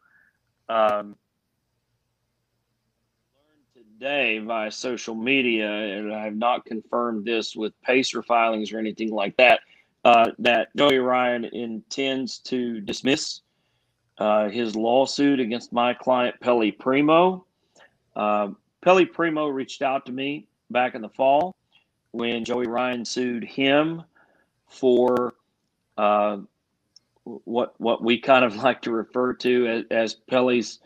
Um, 0.70 1.18
today 3.76 4.40
via 4.40 4.72
social 4.72 5.16
media, 5.16 5.70
and 5.70 6.14
I 6.14 6.24
have 6.24 6.36
not 6.38 6.64
confirmed 6.64 7.26
this 7.26 7.54
with 7.54 7.74
PACER 7.82 8.24
filings 8.24 8.72
or 8.72 8.80
anything 8.80 9.12
like 9.12 9.36
that 9.36 9.60
uh, 10.06 10.32
that 10.40 10.70
Joey 10.76 10.98
Ryan 10.98 11.46
intends 11.46 12.40
to 12.40 12.80
dismiss 12.82 13.42
uh, 14.18 14.50
his 14.50 14.76
lawsuit 14.76 15.40
against 15.40 15.74
my 15.74 15.94
client, 15.94 16.36
Pelle 16.42 16.72
Primeau. 16.78 17.46
Uh, 18.16 18.50
Pelle 18.82 19.06
Primeau 19.06 19.48
reached 19.48 19.82
out 19.82 20.06
to 20.06 20.12
me 20.12 20.48
back 20.70 20.96
in 20.96 21.02
the 21.02 21.10
fall 21.10 21.56
when 22.12 22.44
Joey 22.44 22.68
Ryan 22.68 23.06
sued 23.06 23.44
him 23.44 24.04
for 24.68 25.36
uh, 25.98 26.38
what 27.24 27.74
what 27.78 28.04
we 28.04 28.20
kind 28.20 28.46
of 28.46 28.56
like 28.64 28.82
to 28.84 28.92
refer 28.92 29.34
to 29.34 29.68
as, 29.68 29.84
as 29.92 30.14
Pelle's 30.30 30.80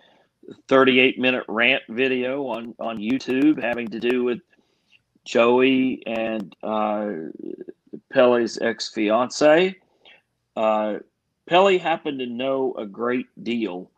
38 0.68 1.20
minute 1.20 1.46
rant 1.48 1.84
video 1.90 2.48
on 2.48 2.76
on 2.80 2.98
YouTube 2.98 3.62
having 3.62 3.88
to 3.90 4.00
do 4.00 4.24
with 4.24 4.40
Joey 5.26 6.04
and 6.06 6.54
Pelle's 8.12 8.58
ex 8.60 8.90
fiance. 8.90 9.76
Uh, 10.56 10.96
Pelle 11.48 11.80
happened 11.80 12.20
to 12.20 12.26
know 12.26 12.74
a 12.78 12.86
great 12.86 13.28
deal 13.44 13.92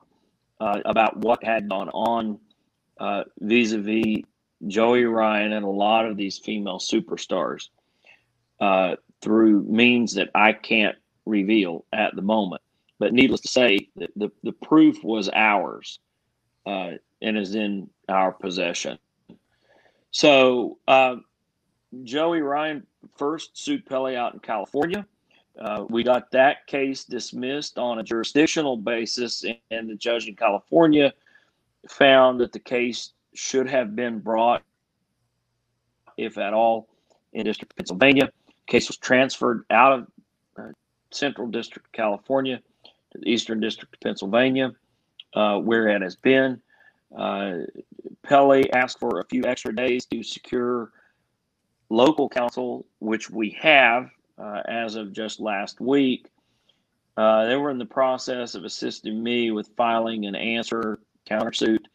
uh, 0.59 0.79
about 0.85 1.17
what 1.17 1.43
had 1.43 1.69
gone 1.69 1.89
on 1.89 2.39
vis 3.39 3.73
a 3.73 3.77
vis 3.77 4.23
Joey 4.67 5.03
Ryan 5.03 5.53
and 5.53 5.65
a 5.65 5.69
lot 5.69 6.05
of 6.05 6.17
these 6.17 6.39
female 6.39 6.79
superstars 6.79 7.69
uh, 8.59 8.95
through 9.21 9.63
means 9.63 10.13
that 10.13 10.29
I 10.33 10.53
can't 10.53 10.95
reveal 11.25 11.85
at 11.91 12.15
the 12.15 12.21
moment. 12.21 12.61
But 12.97 13.13
needless 13.13 13.41
to 13.41 13.47
say, 13.49 13.89
the, 13.95 14.07
the, 14.15 14.29
the 14.43 14.53
proof 14.53 15.03
was 15.03 15.29
ours 15.33 15.99
uh, 16.65 16.91
and 17.21 17.37
is 17.37 17.55
in 17.55 17.89
our 18.07 18.31
possession. 18.31 18.97
So, 20.11 20.77
uh, 20.87 21.17
Joey 22.03 22.41
Ryan 22.41 22.87
first 23.15 23.57
sued 23.57 23.85
Pelle 23.85 24.15
out 24.15 24.33
in 24.33 24.39
California. 24.39 25.05
Uh, 25.59 25.85
we 25.89 26.03
got 26.03 26.31
that 26.31 26.67
case 26.67 27.05
dismissed 27.05 27.77
on 27.77 27.99
a 27.99 28.03
jurisdictional 28.03 28.75
basis, 28.75 29.45
and 29.71 29.89
the 29.89 29.95
judge 29.95 30.27
in 30.27 30.35
California 30.35 31.13
found 31.87 32.39
that 32.39 32.51
the 32.51 32.59
case 32.59 33.11
should 33.33 33.69
have 33.69 33.95
been 33.95 34.19
brought, 34.19 34.63
if 36.17 36.37
at 36.37 36.53
all, 36.53 36.89
in 37.33 37.45
District 37.45 37.71
of 37.71 37.77
Pennsylvania. 37.77 38.31
case 38.67 38.87
was 38.87 38.97
transferred 38.97 39.63
out 39.69 39.93
of 39.93 40.07
uh, 40.57 40.71
Central 41.11 41.47
District 41.47 41.87
of 41.87 41.91
California 41.91 42.59
to 43.11 43.17
the 43.19 43.29
Eastern 43.29 43.59
District 43.59 43.93
of 43.93 43.99
Pennsylvania, 44.01 44.73
uh, 45.33 45.59
where 45.59 45.87
it 45.87 46.01
has 46.01 46.15
been. 46.15 46.61
Uh, 47.15 47.59
Pelle 48.23 48.63
asked 48.73 48.99
for 48.99 49.19
a 49.19 49.25
few 49.25 49.45
extra 49.45 49.73
days 49.73 50.05
to 50.07 50.23
secure 50.23 50.91
local 51.89 52.29
counsel, 52.29 52.85
which 52.99 53.29
we 53.29 53.51
have 53.51 54.09
uh, 54.37 54.61
as 54.67 54.95
of 54.95 55.13
just 55.13 55.39
last 55.39 55.79
week. 55.79 56.27
Uh, 57.17 57.45
they 57.45 57.55
were 57.55 57.69
in 57.69 57.77
the 57.77 57.85
process 57.85 58.55
of 58.55 58.65
assisting 58.65 59.23
me 59.23 59.51
with 59.51 59.69
filing 59.77 60.25
an 60.25 60.35
answer 60.35 60.99
countersuit. 61.29 61.85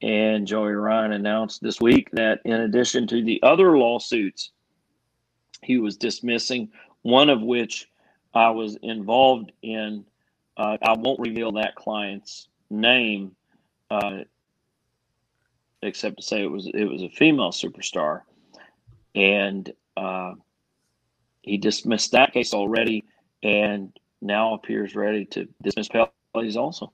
And 0.00 0.46
Joey 0.46 0.72
Ryan 0.72 1.12
announced 1.12 1.62
this 1.62 1.80
week 1.80 2.10
that 2.12 2.40
in 2.44 2.60
addition 2.60 3.06
to 3.08 3.22
the 3.22 3.40
other 3.42 3.76
lawsuits 3.78 4.50
he 5.62 5.78
was 5.78 5.96
dismissing, 5.96 6.70
one 7.02 7.30
of 7.30 7.42
which 7.42 7.88
I 8.34 8.50
was 8.50 8.76
involved 8.82 9.52
in, 9.62 10.04
uh, 10.56 10.78
I 10.82 10.94
won't 10.94 11.20
reveal 11.20 11.52
that 11.52 11.76
client's 11.76 12.48
name, 12.70 13.36
uh, 13.90 14.20
except 15.82 16.16
to 16.16 16.22
say 16.22 16.42
it 16.42 16.50
was 16.50 16.68
it 16.72 16.84
was 16.84 17.02
a 17.02 17.08
female 17.10 17.50
superstar 17.50 18.22
and 19.14 19.72
uh, 19.96 20.32
he 21.42 21.58
dismissed 21.58 22.12
that 22.12 22.32
case 22.32 22.54
already, 22.54 23.04
and 23.42 23.96
now 24.20 24.54
appears 24.54 24.94
ready 24.94 25.24
to 25.26 25.48
dismiss 25.62 25.88
Pelle's 25.88 26.56
also. 26.56 26.92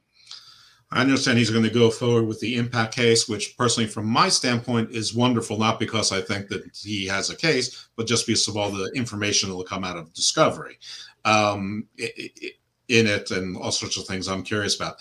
I 0.90 1.02
understand 1.02 1.36
he's 1.36 1.50
going 1.50 1.64
to 1.64 1.70
go 1.70 1.90
forward 1.90 2.26
with 2.26 2.40
the 2.40 2.56
impact 2.56 2.94
case, 2.94 3.28
which 3.28 3.58
personally, 3.58 3.88
from 3.88 4.06
my 4.06 4.30
standpoint, 4.30 4.90
is 4.90 5.14
wonderful. 5.14 5.58
Not 5.58 5.78
because 5.78 6.12
I 6.12 6.22
think 6.22 6.48
that 6.48 6.64
he 6.74 7.06
has 7.06 7.28
a 7.28 7.36
case, 7.36 7.88
but 7.94 8.06
just 8.06 8.26
because 8.26 8.48
of 8.48 8.56
all 8.56 8.70
the 8.70 8.90
information 8.94 9.50
that 9.50 9.54
will 9.54 9.64
come 9.64 9.84
out 9.84 9.98
of 9.98 10.14
discovery 10.14 10.78
um, 11.26 11.86
in 11.98 13.06
it 13.06 13.30
and 13.30 13.56
all 13.58 13.70
sorts 13.70 13.98
of 13.98 14.06
things 14.06 14.28
I'm 14.28 14.42
curious 14.42 14.76
about. 14.76 14.96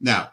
Now, 0.00 0.30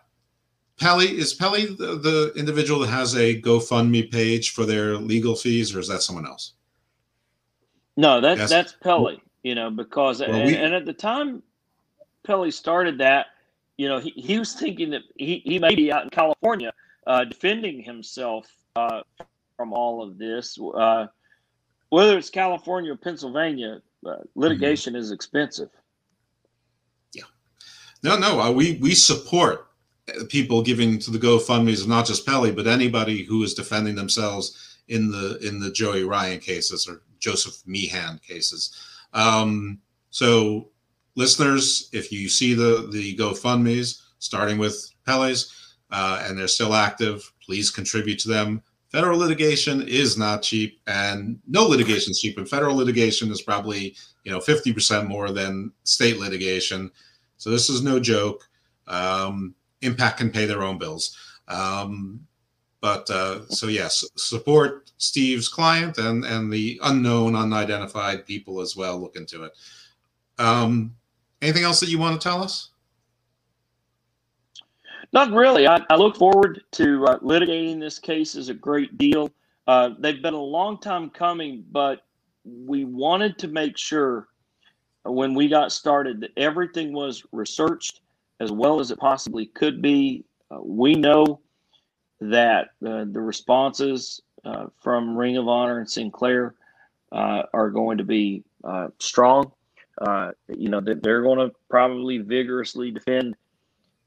Pelle 0.79 1.01
is 1.01 1.33
Pelle 1.33 1.51
the, 1.51 1.99
the, 2.01 2.33
individual 2.35 2.79
that 2.81 2.87
has 2.87 3.15
a 3.15 3.39
GoFundMe 3.41 4.11
page 4.11 4.51
for 4.51 4.65
their 4.65 4.95
legal 4.95 5.35
fees, 5.35 5.75
or 5.75 5.79
is 5.79 5.87
that 5.87 6.01
someone 6.01 6.25
else? 6.25 6.53
No, 7.95 8.19
that's 8.19 8.39
yes. 8.39 8.49
that's 8.49 8.73
Pelle. 8.81 9.17
You 9.43 9.55
know, 9.55 9.69
because 9.69 10.19
well, 10.21 10.33
and, 10.33 10.45
we, 10.45 10.55
and, 10.55 10.73
at 10.73 10.85
the 10.85 10.93
time 10.93 11.43
Pelle 12.23 12.49
started 12.51 12.97
that, 12.99 13.27
you 13.77 13.87
know, 13.87 13.99
he, 13.99 14.11
he 14.11 14.39
was 14.39 14.53
thinking 14.53 14.89
that 14.91 15.01
he, 15.17 15.41
he 15.45 15.59
may 15.59 15.75
be 15.75 15.91
out 15.91 16.03
in 16.03 16.09
California 16.09 16.71
uh, 17.05 17.25
defending 17.25 17.81
himself 17.81 18.47
uh, 18.75 19.01
from 19.57 19.73
all 19.73 20.01
of 20.01 20.17
this. 20.17 20.57
Uh, 20.75 21.07
whether 21.89 22.17
it's 22.17 22.29
California 22.29 22.93
or 22.93 22.95
Pennsylvania, 22.95 23.81
uh, 24.05 24.15
litigation 24.35 24.93
mm-hmm. 24.93 25.01
is 25.01 25.11
expensive. 25.11 25.69
Yeah. 27.13 27.23
No, 28.01 28.17
no, 28.17 28.39
uh, 28.39 28.51
we 28.51 28.77
we 28.77 28.95
support 28.95 29.67
people 30.29 30.61
giving 30.61 30.99
to 30.99 31.11
the 31.11 31.17
GoFundmes 31.17 31.81
of 31.81 31.87
not 31.87 32.05
just 32.05 32.25
Pelle, 32.25 32.51
but 32.51 32.67
anybody 32.67 33.23
who 33.23 33.43
is 33.43 33.53
defending 33.53 33.95
themselves 33.95 34.79
in 34.89 35.09
the 35.11 35.37
in 35.39 35.59
the 35.59 35.71
Joey 35.71 36.03
Ryan 36.03 36.39
cases 36.39 36.87
or 36.87 37.01
Joseph 37.19 37.65
Meehan 37.65 38.19
cases. 38.25 38.77
Um, 39.13 39.79
so, 40.09 40.69
listeners, 41.15 41.89
if 41.93 42.11
you 42.11 42.27
see 42.27 42.53
the 42.53 42.89
the 42.91 43.15
GoFundmes 43.15 44.01
starting 44.19 44.57
with 44.57 44.91
Pelle's 45.05 45.75
uh, 45.91 46.23
and 46.25 46.37
they're 46.37 46.47
still 46.47 46.73
active, 46.73 47.31
please 47.41 47.69
contribute 47.69 48.19
to 48.19 48.29
them. 48.29 48.61
Federal 48.89 49.17
litigation 49.17 49.87
is 49.87 50.17
not 50.17 50.43
cheap, 50.43 50.79
and 50.85 51.39
no 51.47 51.65
litigation 51.65 52.11
is 52.11 52.19
cheap. 52.19 52.37
And 52.37 52.47
federal 52.47 52.75
litigation 52.75 53.31
is 53.31 53.41
probably 53.41 53.95
you 54.23 54.31
know 54.31 54.39
fifty 54.39 54.73
percent 54.73 55.07
more 55.07 55.31
than 55.31 55.71
state 55.83 56.19
litigation. 56.19 56.91
So 57.37 57.49
this 57.49 57.69
is 57.69 57.81
no 57.81 57.99
joke. 57.99 58.47
Um, 58.87 59.55
Impact 59.83 60.17
can 60.17 60.31
pay 60.31 60.45
their 60.45 60.63
own 60.63 60.77
bills. 60.77 61.17
Um, 61.47 62.25
but 62.81 63.09
uh, 63.09 63.47
so 63.47 63.67
yes, 63.67 64.03
support 64.17 64.91
Steve's 64.97 65.47
client 65.47 65.97
and 65.97 66.25
and 66.25 66.51
the 66.51 66.79
unknown, 66.83 67.35
unidentified 67.35 68.25
people 68.25 68.59
as 68.59 68.75
well. 68.75 68.99
Look 68.99 69.15
into 69.15 69.43
it. 69.43 69.53
Um, 70.37 70.95
anything 71.41 71.63
else 71.63 71.79
that 71.79 71.89
you 71.89 71.97
want 71.97 72.19
to 72.19 72.27
tell 72.27 72.43
us? 72.43 72.71
Not 75.13 75.31
really. 75.31 75.67
I, 75.67 75.79
I 75.89 75.95
look 75.95 76.17
forward 76.17 76.63
to 76.71 77.05
uh, 77.05 77.19
litigating 77.19 77.79
this 77.79 77.99
case 77.99 78.35
is 78.35 78.49
a 78.49 78.53
great 78.53 78.97
deal. 78.97 79.29
Uh, 79.67 79.91
they've 79.99 80.21
been 80.21 80.33
a 80.33 80.41
long 80.41 80.79
time 80.79 81.09
coming, 81.09 81.63
but 81.71 82.01
we 82.43 82.83
wanted 82.83 83.37
to 83.39 83.47
make 83.47 83.77
sure 83.77 84.27
when 85.03 85.33
we 85.33 85.47
got 85.47 85.71
started 85.71 86.19
that 86.21 86.31
everything 86.35 86.93
was 86.93 87.23
researched 87.31 88.01
as 88.43 88.51
well 88.51 88.79
as 88.79 88.91
it 88.91 88.99
possibly 88.99 89.45
could 89.47 89.81
be. 89.81 90.25
Uh, 90.51 90.59
we 90.61 90.93
know 90.93 91.39
that 92.19 92.69
uh, 92.85 93.05
the 93.11 93.21
responses 93.21 94.21
uh, 94.45 94.65
from 94.81 95.17
Ring 95.17 95.37
of 95.37 95.47
Honor 95.47 95.79
and 95.79 95.89
Sinclair 95.89 96.53
uh, 97.11 97.43
are 97.53 97.69
going 97.69 97.97
to 97.97 98.03
be 98.03 98.43
uh, 98.63 98.89
strong. 98.99 99.51
Uh, 99.99 100.31
you 100.47 100.69
know, 100.69 100.81
that 100.81 101.03
they're 101.03 101.21
going 101.21 101.37
to 101.39 101.55
probably 101.69 102.17
vigorously 102.17 102.91
defend 102.91 103.35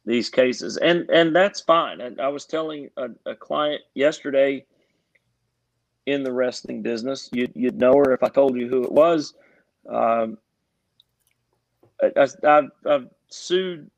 these 0.05 0.29
cases, 0.29 0.77
and 0.77 1.09
and 1.11 1.35
that's 1.35 1.61
fine. 1.61 2.01
I, 2.01 2.11
I 2.23 2.29
was 2.29 2.45
telling 2.45 2.91
a, 2.97 3.09
a, 3.25 3.35
client 3.37 3.83
yesterday 3.95 4.65
in 6.07 6.23
the 6.23 6.33
wrestling 6.33 6.83
business, 6.83 7.29
you'd, 7.33 7.53
you'd 7.55 7.79
know 7.79 7.93
her 7.95 8.13
if 8.13 8.23
I 8.23 8.29
told 8.29 8.57
you 8.57 8.69
who 8.69 8.85
it 8.85 8.93
was. 8.93 9.35
Um, 9.89 10.39
I, 12.01 12.29
have 12.45 12.71
I've 12.85 13.09
sued 13.29 13.91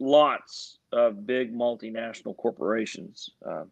lots 0.00 0.78
of 0.92 1.26
big 1.26 1.54
multinational 1.54 2.36
corporations. 2.36 3.30
Uh, 3.46 3.64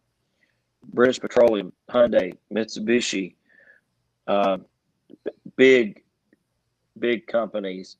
British 0.93 1.19
Petroleum, 1.19 1.73
Hyundai, 1.89 2.37
Mitsubishi, 2.53 3.35
uh, 4.27 4.57
big, 5.57 6.03
big 6.97 7.27
companies, 7.27 7.97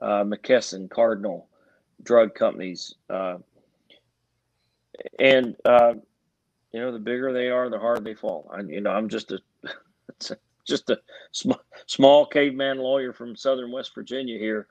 uh, 0.00 0.22
McKesson, 0.22 0.88
Cardinal, 0.88 1.48
drug 2.02 2.34
companies, 2.34 2.94
uh, 3.08 3.38
and 5.18 5.56
uh, 5.64 5.94
you 6.72 6.80
know 6.80 6.92
the 6.92 6.98
bigger 6.98 7.32
they 7.32 7.48
are, 7.48 7.68
the 7.68 7.78
harder 7.78 8.02
they 8.02 8.14
fall. 8.14 8.50
I, 8.52 8.60
you 8.60 8.80
know, 8.80 8.90
I'm 8.90 9.08
just 9.08 9.32
a 9.32 9.40
just 10.66 10.90
a 10.90 11.00
sm- 11.32 11.52
small 11.86 12.26
caveman 12.26 12.78
lawyer 12.78 13.12
from 13.12 13.34
Southern 13.36 13.72
West 13.72 13.94
Virginia 13.94 14.38
here, 14.38 14.68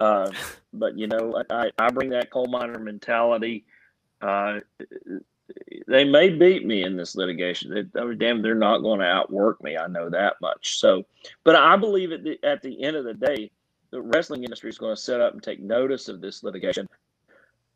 uh, 0.00 0.30
but 0.72 0.96
you 0.98 1.06
know, 1.06 1.42
I, 1.50 1.70
I 1.78 1.90
bring 1.90 2.10
that 2.10 2.30
coal 2.30 2.46
miner 2.46 2.78
mentality. 2.78 3.64
Uh, 4.20 4.60
they 5.86 6.04
may 6.04 6.28
beat 6.28 6.66
me 6.66 6.84
in 6.84 6.96
this 6.96 7.16
litigation. 7.16 7.72
They, 7.72 8.00
I 8.00 8.14
damn, 8.14 8.42
they're 8.42 8.54
not 8.54 8.78
going 8.78 9.00
to 9.00 9.06
outwork 9.06 9.62
me. 9.62 9.76
I 9.76 9.86
know 9.86 10.10
that 10.10 10.34
much. 10.40 10.78
So, 10.78 11.04
but 11.44 11.56
I 11.56 11.76
believe 11.76 12.12
at 12.12 12.22
the, 12.22 12.38
at 12.42 12.62
the 12.62 12.82
end 12.82 12.96
of 12.96 13.04
the 13.04 13.14
day, 13.14 13.50
the 13.90 14.02
wrestling 14.02 14.44
industry 14.44 14.68
is 14.68 14.78
going 14.78 14.94
to 14.94 15.00
set 15.00 15.20
up 15.20 15.32
and 15.32 15.42
take 15.42 15.60
notice 15.60 16.08
of 16.08 16.20
this 16.20 16.42
litigation. 16.42 16.86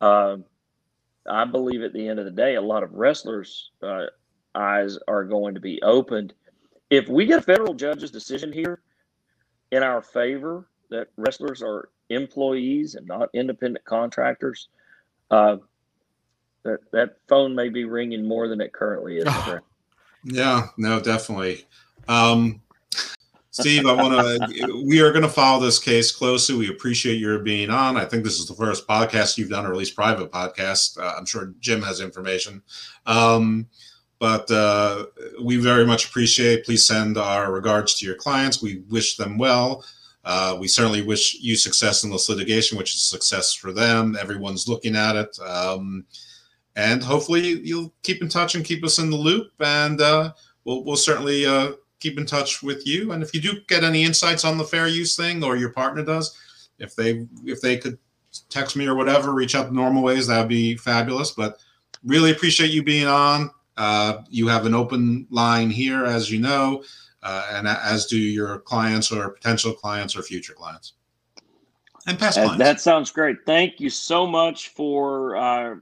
Uh, 0.01 0.37
I 1.27 1.45
believe 1.45 1.83
at 1.83 1.93
the 1.93 2.07
end 2.07 2.19
of 2.19 2.25
the 2.25 2.31
day, 2.31 2.57
a 2.57 2.61
lot 2.61 2.83
of 2.83 2.93
wrestlers' 2.93 3.71
uh, 3.83 4.07
eyes 4.55 4.99
are 5.09 5.25
going 5.25 5.55
to 5.55 5.61
be 5.61 5.81
opened. 5.83 6.35
If 6.91 7.09
we 7.09 7.25
get 7.25 7.39
a 7.39 7.43
federal 7.43 7.73
judge's 7.73 8.11
decision 8.11 8.53
here 8.53 8.83
in 9.71 9.83
our 9.83 10.03
favor 10.03 10.69
that 10.93 11.09
wrestlers 11.17 11.63
are 11.63 11.89
employees 12.11 12.95
and 12.95 13.07
not 13.07 13.29
independent 13.35 13.85
contractors, 13.85 14.69
uh, 15.31 15.57
that 16.63 16.81
that 16.93 17.17
phone 17.29 17.55
may 17.55 17.69
be 17.69 17.85
ringing 17.85 18.27
more 18.27 18.49
than 18.49 18.61
it 18.61 18.73
currently 18.73 19.19
is. 19.19 19.29
yeah, 20.25 20.69
no, 20.77 21.01
definitely. 21.01 21.67
Um, 22.09 22.61
Steve, 23.51 23.85
I 23.85 23.93
want 23.93 24.15
to. 24.15 24.83
we 24.87 25.01
are 25.01 25.11
going 25.11 25.23
to 25.23 25.29
follow 25.29 25.63
this 25.63 25.79
case 25.79 26.11
closely. 26.11 26.57
We 26.57 26.71
appreciate 26.71 27.17
your 27.17 27.39
being 27.41 27.69
on. 27.69 27.97
I 27.97 28.05
think 28.05 28.25
this 28.25 28.39
is 28.39 28.47
the 28.47 28.55
first 28.55 28.87
podcast 28.87 29.37
you've 29.37 29.51
done, 29.51 29.67
or 29.67 29.73
at 29.73 29.77
least 29.77 29.95
private 29.95 30.31
podcast. 30.31 30.99
Uh, 30.99 31.15
I'm 31.17 31.27
sure 31.27 31.53
Jim 31.61 31.83
has 31.83 32.01
information, 32.01 32.63
um, 33.07 33.67
but 34.19 34.51
uh, 34.51 35.07
we 35.43 35.57
very 35.57 35.85
much 35.85 36.07
appreciate. 36.07 36.65
Please 36.65 36.87
send 36.87 37.19
our 37.19 37.53
regards 37.53 37.95
to 37.99 38.07
your 38.07 38.15
clients. 38.15 38.63
We 38.63 38.85
wish 38.89 39.17
them 39.17 39.37
well. 39.37 39.85
Uh, 40.25 40.57
we 40.59 40.69
certainly 40.69 41.03
wish 41.03 41.35
you 41.41 41.57
success 41.57 42.05
in 42.05 42.11
this 42.11 42.29
litigation, 42.29 42.79
which 42.79 42.95
is 42.95 43.03
success 43.03 43.53
for 43.53 43.73
them. 43.73 44.17
Everyone's 44.19 44.69
looking 44.69 44.95
at 44.95 45.17
it. 45.17 45.37
Um, 45.41 46.05
and 46.77 47.03
hopefully 47.03 47.61
you'll 47.61 47.93
keep 48.03 48.23
in 48.23 48.29
touch 48.29 48.55
and 48.55 48.65
keep 48.65 48.85
us 48.85 48.99
in 48.99 49.11
the 49.11 49.17
loop. 49.17 49.51
And 49.61 50.01
uh, 50.01 50.33
we'll, 50.65 50.85
we'll 50.85 50.97
certainly 50.97 51.45
uh, 51.45 51.73
keep 52.01 52.19
in 52.19 52.27
touch 52.27 52.63
with 52.63 52.87
you. 52.87 53.13
And 53.13 53.23
if 53.23 53.35
you 53.35 53.41
do 53.41 53.61
get 53.69 53.85
any 53.85 54.05
insights 54.05 54.45
on 54.45 54.59
the 54.59 54.65
fair 54.65 54.87
use 54.87 55.17
thing 55.17 55.43
or 55.43 55.57
your 55.57 55.71
partner 55.71 56.05
does, 56.05 56.37
if 56.79 56.97
they 56.97 57.27
if 57.45 57.61
they 57.61 57.77
could 57.77 57.99
text 58.49 58.77
me 58.77 58.87
or 58.87 58.95
whatever, 58.95 59.33
reach 59.33 59.55
out 59.55 59.67
the 59.67 59.75
normal 59.75 60.03
ways, 60.03 60.27
that 60.29 60.41
would 60.41 60.49
be 60.49 60.77
fabulous. 60.77 61.33
But 61.33 61.59
really 62.05 62.31
appreciate 62.31 62.71
you 62.71 62.83
being 62.83 63.07
on. 63.07 63.51
Uh, 63.77 64.23
you 64.29 64.49
have 64.49 64.67
an 64.67 64.75
open 64.75 65.27
line 65.31 65.71
here, 65.71 66.05
as 66.05 66.31
you 66.31 66.39
know 66.41 66.83
uh, 67.23 67.47
and 67.53 67.69
as 67.69 68.07
do 68.07 68.19
your 68.19 68.59
clients 68.59 69.13
or 69.13 69.31
potential 69.31 69.73
clients 69.73 70.17
or 70.17 70.23
future 70.23 70.55
clients 70.55 70.95
and 72.07 72.19
past 72.19 72.37
that, 72.37 72.45
clients. 72.45 72.59
That 72.59 72.81
sounds 72.81 73.11
great. 73.11 73.39
Thank 73.47 73.81
you 73.81 73.91
so 73.91 74.27
much 74.27 74.69
for 74.69 75.37
uh, 75.37 75.75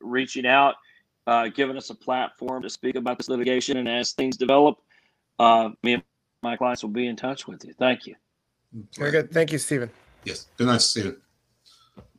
reaching 0.00 0.46
out, 0.46 0.76
uh, 1.26 1.48
giving 1.48 1.76
us 1.76 1.90
a 1.90 1.94
platform 1.94 2.62
to 2.62 2.70
speak 2.70 2.96
about 2.96 3.18
this 3.18 3.28
litigation. 3.28 3.76
And 3.76 3.88
as 3.88 4.12
things 4.12 4.36
develop, 4.36 4.78
uh, 5.38 5.70
me 5.82 5.94
and 5.94 6.02
my 6.42 6.56
clients 6.56 6.82
will 6.82 6.90
be 6.90 7.06
in 7.06 7.16
touch 7.16 7.46
with 7.46 7.64
you. 7.64 7.74
Thank 7.78 8.06
you. 8.06 8.14
Very 8.96 9.10
good. 9.10 9.30
Thank 9.30 9.52
you, 9.52 9.58
Stephen. 9.58 9.90
Yes. 10.24 10.46
Good 10.56 10.66
night, 10.66 10.80
Stephen. 10.80 11.16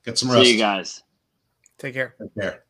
Get 0.03 0.17
some 0.17 0.31
rest. 0.31 0.45
See 0.45 0.53
you 0.53 0.59
guys. 0.59 1.03
Take 1.77 1.93
care. 1.93 2.15
Take 2.19 2.35
care. 2.35 2.66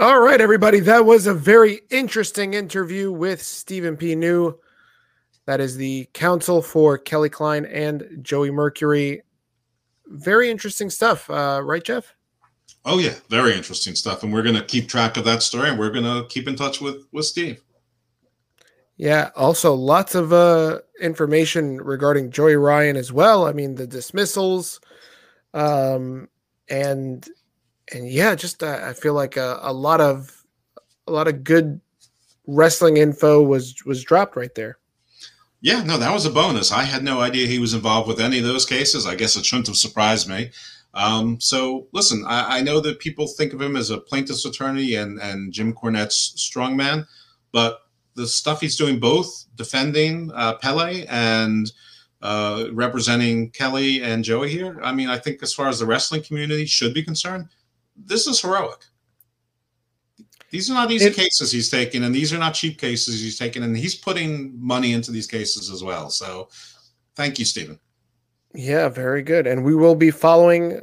All 0.00 0.18
right, 0.18 0.40
everybody. 0.40 0.80
That 0.80 1.04
was 1.04 1.26
a 1.26 1.34
very 1.34 1.82
interesting 1.90 2.54
interview 2.54 3.12
with 3.12 3.42
Stephen 3.42 3.98
P. 3.98 4.14
New. 4.14 4.58
That 5.44 5.60
is 5.60 5.76
the 5.76 6.08
counsel 6.14 6.62
for 6.62 6.96
Kelly 6.96 7.28
Klein 7.28 7.66
and 7.66 8.08
Joey 8.22 8.50
Mercury. 8.50 9.20
Very 10.06 10.50
interesting 10.50 10.88
stuff, 10.88 11.28
uh, 11.28 11.60
right, 11.62 11.84
Jeff? 11.84 12.14
Oh 12.86 12.98
yeah, 12.98 13.12
very 13.28 13.54
interesting 13.54 13.94
stuff, 13.94 14.22
and 14.22 14.32
we're 14.32 14.42
going 14.42 14.54
to 14.54 14.64
keep 14.64 14.88
track 14.88 15.18
of 15.18 15.26
that 15.26 15.42
story, 15.42 15.68
and 15.68 15.78
we're 15.78 15.90
going 15.90 16.04
to 16.04 16.26
keep 16.30 16.48
in 16.48 16.56
touch 16.56 16.80
with 16.80 17.04
with 17.12 17.26
Steve. 17.26 17.62
Yeah. 18.96 19.28
Also, 19.36 19.74
lots 19.74 20.14
of 20.14 20.32
uh, 20.32 20.78
information 21.02 21.76
regarding 21.76 22.30
Joey 22.30 22.56
Ryan 22.56 22.96
as 22.96 23.12
well. 23.12 23.46
I 23.46 23.52
mean, 23.52 23.74
the 23.74 23.86
dismissals, 23.86 24.80
um, 25.52 26.30
and 26.70 27.28
and 27.92 28.08
yeah, 28.08 28.34
just 28.34 28.62
uh, 28.62 28.80
I 28.82 28.92
feel 28.92 29.14
like 29.14 29.36
a, 29.36 29.58
a 29.62 29.72
lot 29.72 30.00
of 30.00 30.44
a 31.06 31.12
lot 31.12 31.28
of 31.28 31.44
good 31.44 31.80
wrestling 32.46 32.96
info 32.96 33.42
was 33.42 33.74
was 33.84 34.04
dropped 34.04 34.36
right 34.36 34.54
there. 34.54 34.78
Yeah, 35.62 35.82
no, 35.82 35.98
that 35.98 36.12
was 36.12 36.24
a 36.24 36.30
bonus. 36.30 36.72
I 36.72 36.84
had 36.84 37.04
no 37.04 37.20
idea 37.20 37.46
he 37.46 37.58
was 37.58 37.74
involved 37.74 38.08
with 38.08 38.20
any 38.20 38.38
of 38.38 38.44
those 38.44 38.64
cases. 38.64 39.06
I 39.06 39.14
guess 39.14 39.36
it 39.36 39.44
shouldn't 39.44 39.66
have 39.66 39.76
surprised 39.76 40.28
me. 40.28 40.50
Um, 40.94 41.38
so 41.40 41.86
listen, 41.92 42.24
I, 42.26 42.58
I, 42.58 42.62
know 42.62 42.80
that 42.80 42.98
people 42.98 43.28
think 43.28 43.52
of 43.52 43.62
him 43.62 43.76
as 43.76 43.90
a 43.90 43.98
plaintiff's 43.98 44.44
attorney 44.44 44.96
and, 44.96 45.20
and 45.20 45.52
Jim 45.52 45.72
Cornette's 45.72 46.34
strongman, 46.36 47.06
but 47.52 47.82
the 48.16 48.26
stuff 48.26 48.60
he's 48.60 48.76
doing 48.76 48.98
both 48.98 49.46
defending 49.54 50.32
uh, 50.34 50.54
Pelle 50.54 51.04
and 51.08 51.70
uh, 52.22 52.66
representing 52.72 53.50
Kelly 53.50 54.02
and 54.02 54.24
Joey 54.24 54.50
here, 54.50 54.80
I 54.82 54.92
mean, 54.92 55.08
I 55.08 55.18
think 55.18 55.44
as 55.44 55.54
far 55.54 55.68
as 55.68 55.78
the 55.78 55.86
wrestling 55.86 56.22
community 56.24 56.66
should 56.66 56.92
be 56.92 57.04
concerned, 57.04 57.48
this 58.06 58.26
is 58.26 58.40
heroic. 58.40 58.84
These 60.50 60.68
are 60.70 60.74
not 60.74 60.90
easy 60.90 61.06
it, 61.06 61.14
cases 61.14 61.52
he's 61.52 61.70
taking, 61.70 62.02
and 62.02 62.14
these 62.14 62.32
are 62.32 62.38
not 62.38 62.54
cheap 62.54 62.78
cases 62.78 63.20
he's 63.20 63.38
taking, 63.38 63.62
and 63.62 63.76
he's 63.76 63.94
putting 63.94 64.52
money 64.60 64.92
into 64.92 65.12
these 65.12 65.26
cases 65.26 65.70
as 65.70 65.84
well. 65.84 66.10
So, 66.10 66.48
thank 67.14 67.38
you, 67.38 67.44
Stephen. 67.44 67.78
Yeah, 68.52 68.88
very 68.88 69.22
good. 69.22 69.46
And 69.46 69.64
we 69.64 69.76
will 69.76 69.94
be 69.94 70.10
following 70.10 70.80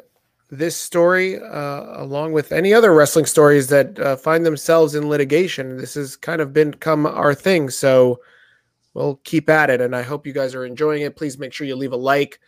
this 0.50 0.78
story 0.78 1.38
uh, 1.38 2.02
along 2.02 2.32
with 2.32 2.54
any 2.54 2.74
other 2.74 2.94
wrestling 2.94 3.26
stories 3.26 3.68
that 3.68 4.00
uh, 4.00 4.16
find 4.16 4.46
themselves 4.46 4.96
in 4.96 5.10
litigation. 5.10 5.76
This 5.76 5.96
has 5.96 6.16
kind 6.16 6.40
of 6.40 6.54
become 6.54 7.06
our 7.06 7.36
thing. 7.36 7.70
So, 7.70 8.22
we'll 8.94 9.16
keep 9.26 9.50
at 9.50 9.70
it. 9.70 9.82
And 9.82 9.94
I 9.94 10.02
hope 10.02 10.26
you 10.26 10.34
guys 10.34 10.56
are 10.56 10.66
enjoying 10.66 11.02
it. 11.02 11.18
Please 11.18 11.38
make 11.38 11.52
sure 11.52 11.68
you 11.68 11.76
leave 11.76 11.92
a 11.92 11.98
like 11.98 12.40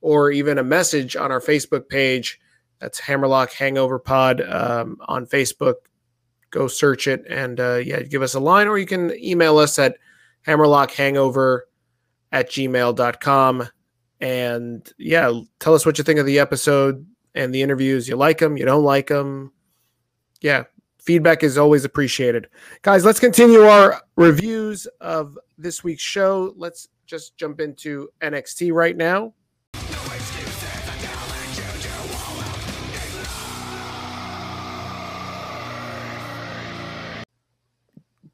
or 0.00 0.32
even 0.32 0.58
a 0.58 0.64
message 0.64 1.14
on 1.14 1.30
our 1.30 1.40
Facebook 1.40 1.88
page 1.88 2.40
that's 2.84 3.00
Hammerlock 3.00 3.50
Hangover 3.52 3.98
Pod 3.98 4.42
um, 4.42 4.98
on 5.08 5.24
Facebook. 5.24 5.76
Go 6.50 6.68
search 6.68 7.06
it 7.06 7.24
and 7.30 7.58
uh, 7.58 7.76
yeah, 7.76 8.02
give 8.02 8.20
us 8.20 8.34
a 8.34 8.40
line, 8.40 8.68
or 8.68 8.76
you 8.76 8.84
can 8.84 9.10
email 9.24 9.56
us 9.56 9.78
at 9.78 9.96
hammerlockhangover 10.46 11.60
at 12.30 12.50
gmail.com. 12.50 13.68
And 14.20 14.92
yeah, 14.98 15.32
tell 15.60 15.74
us 15.74 15.86
what 15.86 15.96
you 15.96 16.04
think 16.04 16.20
of 16.20 16.26
the 16.26 16.38
episode 16.38 17.06
and 17.34 17.54
the 17.54 17.62
interviews. 17.62 18.06
You 18.06 18.16
like 18.16 18.36
them, 18.36 18.58
you 18.58 18.66
don't 18.66 18.84
like 18.84 19.06
them. 19.06 19.52
Yeah, 20.42 20.64
feedback 21.00 21.42
is 21.42 21.56
always 21.56 21.86
appreciated. 21.86 22.48
Guys, 22.82 23.02
let's 23.02 23.18
continue 23.18 23.62
our 23.62 24.02
reviews 24.16 24.86
of 25.00 25.38
this 25.56 25.82
week's 25.82 26.02
show. 26.02 26.52
Let's 26.54 26.88
just 27.06 27.38
jump 27.38 27.62
into 27.62 28.10
NXT 28.20 28.74
right 28.74 28.96
now. 28.96 29.32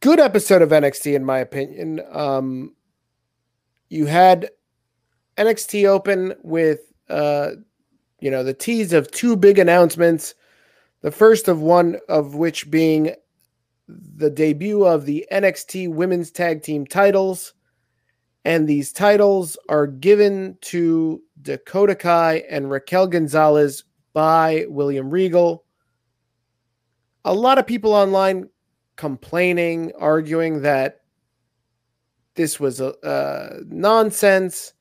Good 0.01 0.19
episode 0.19 0.63
of 0.63 0.71
NXT 0.71 1.15
in 1.15 1.25
my 1.25 1.39
opinion. 1.39 2.01
Um, 2.11 2.75
you 3.89 4.07
had 4.07 4.51
NXT 5.37 5.87
open 5.87 6.35
with 6.43 6.81
uh, 7.09 7.51
you 8.21 8.31
know 8.31 8.43
the 8.43 8.55
tease 8.55 8.93
of 8.93 9.11
two 9.11 9.37
big 9.37 9.59
announcements. 9.59 10.35
The 11.03 11.11
first 11.11 11.49
of 11.49 11.61
one 11.61 11.99
of 12.09 12.35
which 12.35 12.71
being 12.71 13.15
the 13.89 14.31
debut 14.31 14.85
of 14.85 15.07
the 15.07 15.27
NXT 15.33 15.93
Women's 15.93 16.31
Tag 16.31 16.63
Team 16.63 16.87
titles. 16.87 17.55
And 18.45 18.67
these 18.67 18.93
titles 18.93 19.59
are 19.69 19.87
given 19.87 20.57
to 20.63 21.23
Dakota 21.43 21.95
Kai 21.95 22.43
and 22.49 22.71
Raquel 22.71 23.07
Gonzalez 23.07 23.85
by 24.13 24.65
William 24.69 25.11
Regal. 25.11 25.65
A 27.25 27.35
lot 27.35 27.59
of 27.59 27.67
people 27.67 27.93
online 27.93 28.49
complaining, 29.01 29.93
arguing 29.99 30.61
that 30.61 31.01
this 32.35 32.61
was 32.61 32.83
a, 32.83 33.63
nonsense, 33.67 34.75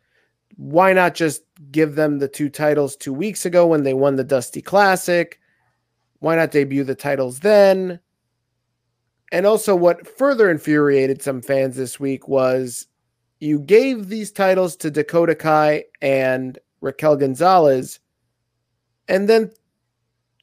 why 0.57 0.91
not 0.91 1.15
just 1.15 1.43
give 1.71 1.95
them 1.95 2.19
the 2.19 2.27
two 2.27 2.49
titles 2.49 2.97
two 2.97 3.13
weeks 3.13 3.45
ago 3.45 3.65
when 3.65 3.83
they 3.83 3.93
won 3.93 4.17
the 4.17 4.25
Dusty 4.25 4.61
Classic? 4.61 5.39
Why 6.19 6.35
not 6.35 6.51
debut 6.51 6.83
the 6.83 6.95
titles 6.95 7.39
then? 7.39 8.01
And 9.31 9.45
also, 9.45 9.73
what 9.73 10.05
further 10.05 10.51
infuriated 10.51 11.21
some 11.21 11.41
fans 11.41 11.77
this 11.77 11.97
week 11.97 12.27
was 12.27 12.87
you 13.39 13.57
gave 13.57 14.09
these 14.09 14.33
titles 14.33 14.75
to 14.77 14.91
Dakota 14.91 15.33
Kai 15.33 15.85
and 16.01 16.59
Raquel 16.81 17.15
Gonzalez, 17.15 18.01
and 19.07 19.29
then 19.29 19.51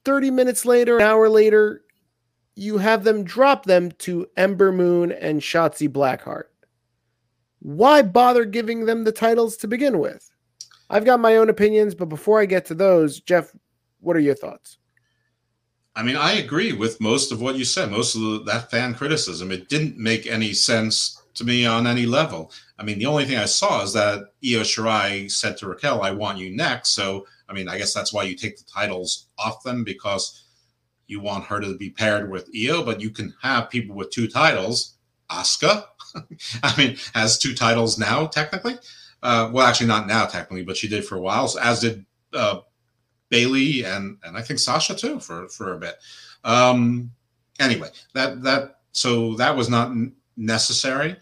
30 0.06 0.30
minutes 0.30 0.64
later, 0.64 0.96
an 0.96 1.02
hour 1.02 1.28
later, 1.28 1.82
you 2.56 2.78
have 2.78 3.04
them 3.04 3.22
drop 3.22 3.66
them 3.66 3.92
to 3.92 4.26
Ember 4.36 4.72
Moon 4.72 5.12
and 5.12 5.40
Shotzi 5.40 5.88
Blackheart. 5.88 6.44
Why 7.60 8.02
bother 8.02 8.44
giving 8.44 8.86
them 8.86 9.04
the 9.04 9.12
titles 9.12 9.56
to 9.58 9.68
begin 9.68 9.98
with? 9.98 10.30
I've 10.88 11.04
got 11.04 11.20
my 11.20 11.36
own 11.36 11.50
opinions, 11.50 11.94
but 11.94 12.08
before 12.08 12.40
I 12.40 12.46
get 12.46 12.64
to 12.66 12.74
those, 12.74 13.20
Jeff, 13.20 13.52
what 14.00 14.16
are 14.16 14.20
your 14.20 14.34
thoughts? 14.34 14.78
I 15.94 16.02
mean, 16.02 16.16
I 16.16 16.34
agree 16.34 16.72
with 16.72 17.00
most 17.00 17.32
of 17.32 17.40
what 17.40 17.56
you 17.56 17.64
said, 17.64 17.90
most 17.90 18.14
of 18.14 18.20
the, 18.20 18.42
that 18.46 18.70
fan 18.70 18.94
criticism. 18.94 19.50
It 19.50 19.68
didn't 19.68 19.98
make 19.98 20.26
any 20.26 20.52
sense 20.52 21.22
to 21.34 21.44
me 21.44 21.66
on 21.66 21.86
any 21.86 22.06
level. 22.06 22.52
I 22.78 22.84
mean, 22.84 22.98
the 22.98 23.06
only 23.06 23.24
thing 23.24 23.38
I 23.38 23.46
saw 23.46 23.82
is 23.82 23.92
that 23.94 24.18
Io 24.44 24.60
Shirai 24.60 25.30
said 25.30 25.56
to 25.58 25.68
Raquel, 25.68 26.02
I 26.02 26.10
want 26.10 26.38
you 26.38 26.54
next. 26.54 26.90
So, 26.90 27.26
I 27.48 27.52
mean, 27.52 27.68
I 27.68 27.78
guess 27.78 27.92
that's 27.92 28.12
why 28.12 28.24
you 28.24 28.34
take 28.34 28.58
the 28.58 28.64
titles 28.64 29.28
off 29.38 29.62
them 29.62 29.84
because 29.84 30.45
you 31.06 31.20
want 31.20 31.44
her 31.44 31.60
to 31.60 31.76
be 31.76 31.90
paired 31.90 32.30
with 32.30 32.50
Io, 32.56 32.82
but 32.82 33.00
you 33.00 33.10
can 33.10 33.34
have 33.42 33.70
people 33.70 33.94
with 33.94 34.10
two 34.10 34.28
titles. 34.28 34.94
Asuka, 35.30 35.84
I 36.62 36.76
mean, 36.76 36.96
has 37.14 37.38
two 37.38 37.54
titles 37.54 37.98
now, 37.98 38.26
technically. 38.26 38.78
Uh, 39.22 39.50
well, 39.52 39.66
actually, 39.66 39.88
not 39.88 40.06
now, 40.06 40.26
technically, 40.26 40.62
but 40.62 40.76
she 40.76 40.88
did 40.88 41.04
for 41.04 41.16
a 41.16 41.20
while, 41.20 41.52
as 41.60 41.80
did 41.80 42.04
uh, 42.32 42.60
Bayley 43.28 43.84
and 43.84 44.18
and 44.24 44.36
I 44.36 44.42
think 44.42 44.60
Sasha 44.60 44.94
too 44.94 45.20
for 45.20 45.48
for 45.48 45.72
a 45.72 45.78
bit. 45.78 45.96
Um, 46.44 47.10
anyway, 47.58 47.88
that 48.14 48.42
that 48.42 48.80
so 48.92 49.34
that 49.34 49.56
was 49.56 49.68
not 49.68 49.92
necessary. 50.36 51.16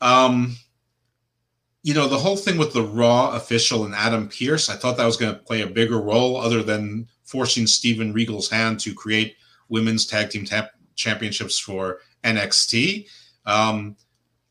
Um, 0.00 0.56
you 1.82 1.94
know, 1.94 2.06
the 2.06 2.18
whole 2.18 2.36
thing 2.36 2.58
with 2.58 2.72
the 2.72 2.82
Raw 2.82 3.32
official 3.34 3.84
and 3.84 3.94
Adam 3.94 4.28
Pearce, 4.28 4.68
I 4.68 4.76
thought 4.76 4.96
that 4.96 5.06
was 5.06 5.16
going 5.16 5.34
to 5.34 5.40
play 5.40 5.62
a 5.62 5.66
bigger 5.66 6.00
role 6.00 6.36
other 6.36 6.62
than 6.62 7.08
forcing 7.32 7.66
Steven 7.66 8.12
Regal's 8.12 8.50
hand 8.50 8.78
to 8.80 8.94
create 8.94 9.36
women's 9.70 10.04
tag 10.04 10.28
team 10.28 10.44
tap- 10.44 10.74
championships 10.96 11.58
for 11.58 12.00
NXT. 12.24 13.06
Um, 13.46 13.96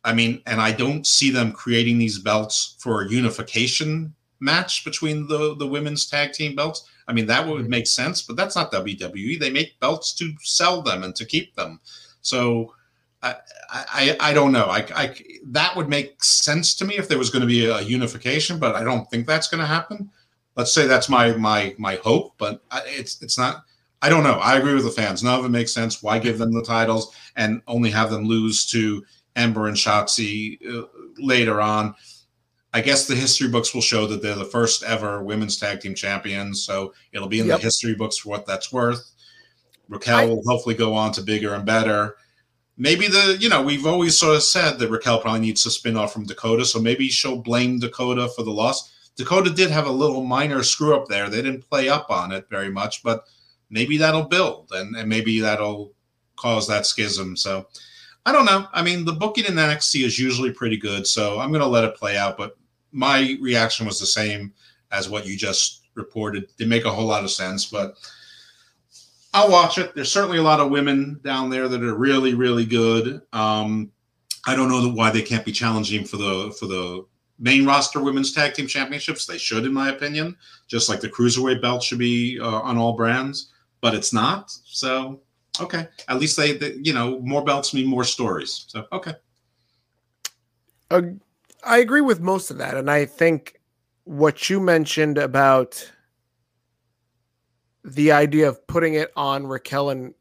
I 0.03 0.14
mean, 0.14 0.41
and 0.48 0.60
I 0.60 0.72
don't 0.72 1.06
see 1.06 1.30
them 1.30 1.52
creating 1.52 1.99
these 1.99 2.18
belts 2.18 2.76
for 2.80 3.03
a 3.03 3.10
unification 3.10 4.16
match 4.40 4.84
between 4.84 5.28
the 5.28 5.56
the 5.56 5.68
women's 5.68 6.08
tag 6.08 6.34
team 6.34 6.56
belts. 6.56 6.90
I 7.08 7.14
mean, 7.14 7.28
that 7.28 7.48
would 7.48 7.62
mm-hmm. 7.62 7.70
make 7.70 7.88
sense, 7.88 8.24
but 8.24 8.36
that's 8.36 8.56
not 8.56 8.72
WWE. 8.72 9.40
They 9.40 9.52
make 9.52 9.80
belts 9.80 10.14
to 10.16 10.34
sell 10.41 10.82
them 10.82 11.03
and 11.03 11.16
to 11.16 11.26
keep 11.26 11.56
them. 11.56 11.80
So 12.22 12.74
I 13.22 13.36
I, 13.70 14.18
I 14.20 14.34
don't 14.34 14.52
know. 14.52 14.66
I, 14.66 14.86
I 14.95 15.16
that 15.58 15.76
would 15.76 15.88
make 15.88 16.24
sense 16.24 16.74
to 16.76 16.86
me 16.86 16.98
if 16.98 17.08
there 17.08 17.20
was 17.20 17.30
going 17.30 17.41
to 17.41 17.48
be 17.48 17.68
a 17.68 17.82
unification, 17.82 18.58
but 18.58 18.76
I 18.76 18.84
don't 18.84 19.08
think 19.12 19.28
that's 19.28 19.49
going 19.49 19.62
to 19.62 19.68
happen. 19.68 20.10
Let's 20.56 20.73
say 20.73 20.88
that's 20.88 21.10
my 21.10 21.32
my 21.34 21.76
my 21.78 21.95
hope, 21.95 22.34
but 22.38 22.64
it's 22.86 23.22
it's 23.22 23.38
not. 23.38 23.64
I 24.02 24.10
don't 24.10 24.23
know. 24.23 24.40
I 24.40 24.57
agree 24.57 24.73
with 24.73 24.84
the 24.84 24.91
fans. 24.91 25.23
None 25.23 25.40
of 25.40 25.45
it 25.45 25.49
makes 25.49 25.73
sense. 25.73 26.02
Why 26.02 26.18
give 26.18 26.40
them 26.40 26.52
the 26.52 26.64
titles 26.64 27.15
and 27.36 27.61
only 27.68 27.91
have 27.91 28.10
them 28.10 28.26
lose 28.26 28.65
to 28.68 29.06
Ember 29.36 29.68
and 29.68 29.78
Shotzi 29.78 30.57
uh, 30.68 30.88
later 31.19 31.61
on? 31.61 31.94
I 32.73 32.82
guess 32.82 33.06
the 33.06 33.15
history 33.15 33.49
books 33.49 33.73
will 33.73 33.82
show 33.82 34.07
that 34.07 34.22
they're 34.22 34.36
the 34.36 34.45
first 34.45 34.84
ever 34.84 35.23
women's 35.23 35.57
tag 35.57 35.82
team 35.82 35.94
champions. 35.94 36.64
So 36.64 36.94
it'll 37.11 37.28
be 37.28 37.40
in 37.40 37.48
yep. 37.48 37.60
the 37.60 37.64
history 37.64 37.95
books 37.95 38.18
for 38.18 38.30
what 38.30 38.48
that's 38.48 38.72
worth. 38.72 39.11
Raquel 39.90 40.19
I, 40.19 40.26
will 40.26 40.41
hopefully 40.45 40.76
go 40.76 40.94
on 40.94 41.11
to 41.14 41.22
bigger 41.22 41.53
and 41.53 41.65
better. 41.65 42.15
Maybe 42.78 43.07
the, 43.07 43.38
you 43.40 43.49
know, 43.49 43.61
we've 43.61 43.86
always 43.86 44.18
sort 44.18 44.38
of 44.38 44.44
said 44.44 44.80
that 44.80 44.90
Raquel 44.90 45.19
probably 45.19 45.41
needs 45.41 45.64
to 45.64 45.69
spin 45.69 45.98
off 45.98 46.14
from 46.14 46.26
Dakota. 46.26 46.65
So 46.65 46.80
maybe 46.80 47.10
she'll 47.10 47.41
blame 47.41 47.78
Dakota 47.78 48.30
for 48.36 48.44
the 48.44 48.52
loss. 48.52 48.91
Dakota 49.16 49.50
did 49.50 49.72
have 49.72 49.88
a 49.88 49.92
little 49.92 50.24
minor 50.24 50.64
screw 50.64 50.96
up 50.96 51.08
there. 51.08 51.30
They 51.30 51.42
didn't 51.42 51.70
play 51.70 51.90
up 51.90 52.10
on 52.10 52.32
it 52.32 52.48
very 52.50 52.70
much, 52.70 53.04
but 53.04 53.26
maybe 53.70 53.98
that'll 53.98 54.24
build 54.24 54.70
and, 54.72 54.96
and 54.96 55.08
maybe 55.08 55.40
that'll 55.40 55.94
cause 56.36 56.68
that 56.68 56.86
schism. 56.86 57.36
So 57.36 57.68
I 58.26 58.32
don't 58.32 58.46
know. 58.46 58.68
I 58.74 58.82
mean, 58.82 59.06
the 59.06 59.14
booking 59.14 59.46
in 59.46 59.54
NXT 59.54 60.06
is 60.06 60.20
usually 60.20 60.52
pretty 60.52 60.78
good. 60.78 61.08
So 61.08 61.40
I'm 61.40 61.50
going 61.50 61.62
to 61.62 61.68
let 61.68 61.84
it 61.84 61.96
play 61.96 62.18
out. 62.18 62.38
But 62.38 62.58
my 62.92 63.38
reaction 63.42 63.86
was 63.86 64.00
the 64.00 64.06
same 64.06 64.54
as 64.92 65.10
what 65.10 65.26
you 65.26 65.38
just 65.38 65.88
reported. 65.96 66.48
Didn't 66.58 66.70
make 66.70 66.86
a 66.86 66.92
whole 66.92 67.08
lot 67.08 67.24
of 67.24 67.32
sense, 67.32 67.66
but 67.66 67.96
I'll 69.34 69.50
watch 69.50 69.78
it. 69.78 69.96
There's 69.96 70.12
certainly 70.12 70.38
a 70.38 70.44
lot 70.44 70.60
of 70.60 70.70
women 70.70 71.20
down 71.24 71.50
there 71.50 71.68
that 71.68 71.84
are 71.84 71.96
really, 71.96 72.34
really 72.34 72.66
good. 72.66 73.22
Um, 73.34 73.92
I 74.46 74.56
don't 74.56 74.70
know 74.70 74.90
why 74.90 75.12
they 75.12 75.22
can't 75.22 75.46
be 75.46 75.52
challenging 75.52 76.04
for 76.06 76.18
the 76.18 76.56
for 76.60 76.66
the 76.66 77.06
main 77.41 77.65
roster 77.65 78.01
women's 78.01 78.31
tag 78.31 78.53
team 78.53 78.68
championships. 78.68 79.26
They 79.26 79.38
should, 79.38 79.65
in 79.65 79.73
my 79.73 79.89
opinion, 79.89 80.38
just 80.68 80.88
like 80.88 81.01
the 81.01 81.09
cruiserweight 81.09 81.61
belt 81.61 81.84
should 81.84 81.99
be 81.99 82.39
uh, 82.39 82.61
on 82.61 82.77
all 82.77 82.93
brands, 82.93 83.51
but 83.81 83.93
it's 83.93 84.13
not. 84.13 84.51
So 84.63 85.19
okay, 85.59 85.88
at 86.07 86.19
least 86.19 86.38
they, 86.38 86.53
they, 86.53 86.73
you 86.76 86.93
know, 86.93 87.19
more 87.19 87.43
belts 87.43 87.73
mean 87.73 87.88
more 87.88 88.05
stories. 88.05 88.65
So 88.68 88.85
okay. 88.93 89.15
Uh, 90.89 91.01
I 91.63 91.80
agree 91.80 92.01
with 92.01 92.22
most 92.22 92.51
of 92.51 92.57
that. 92.59 92.77
And 92.77 92.89
I 92.89 93.05
think 93.05 93.59
what 94.03 94.49
you 94.49 94.59
mentioned 94.59 95.18
about 95.18 95.91
the 97.84 98.11
idea 98.11 98.47
of 98.47 98.65
putting 98.68 98.93
it 98.95 99.11
on 99.15 99.47
Raquel 99.47 99.89
and 99.89 100.13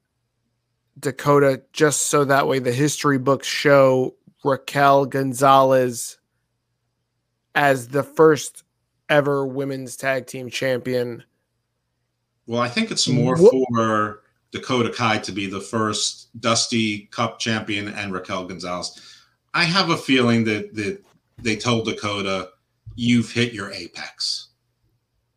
Dakota 0.98 1.62
just 1.72 2.06
so 2.06 2.24
that 2.24 2.47
way 2.47 2.59
the 2.59 2.72
history 2.72 3.18
books 3.18 3.47
show 3.47 4.14
Raquel 4.44 5.06
Gonzalez 5.06 6.18
as 7.55 7.89
the 7.89 8.02
first 8.02 8.64
ever 9.09 9.44
women's 9.47 9.97
tag 9.97 10.27
team 10.27 10.51
champion. 10.51 11.24
Well, 12.47 12.60
I 12.60 12.68
think 12.68 12.90
it's 12.90 13.09
more 13.09 13.36
what? 13.36 13.52
for 13.52 14.22
Dakota 14.52 14.90
Kai 14.90 15.18
to 15.18 15.32
be 15.32 15.47
the 15.47 15.60
first 15.60 16.28
Dusty 16.40 17.09
Cup 17.12 17.39
champion 17.39 17.89
and 17.89 18.12
Raquel 18.12 18.47
Gonzalez. 18.47 19.01
I 19.55 19.64
have 19.64 19.90
a 19.90 19.97
feeling 19.97 20.44
that 20.44 20.74
that 20.74 21.02
they 21.39 21.56
told 21.56 21.85
Dakota, 21.85 22.51
"You've 22.94 23.31
hit 23.31 23.52
your 23.52 23.70
apex. 23.72 24.48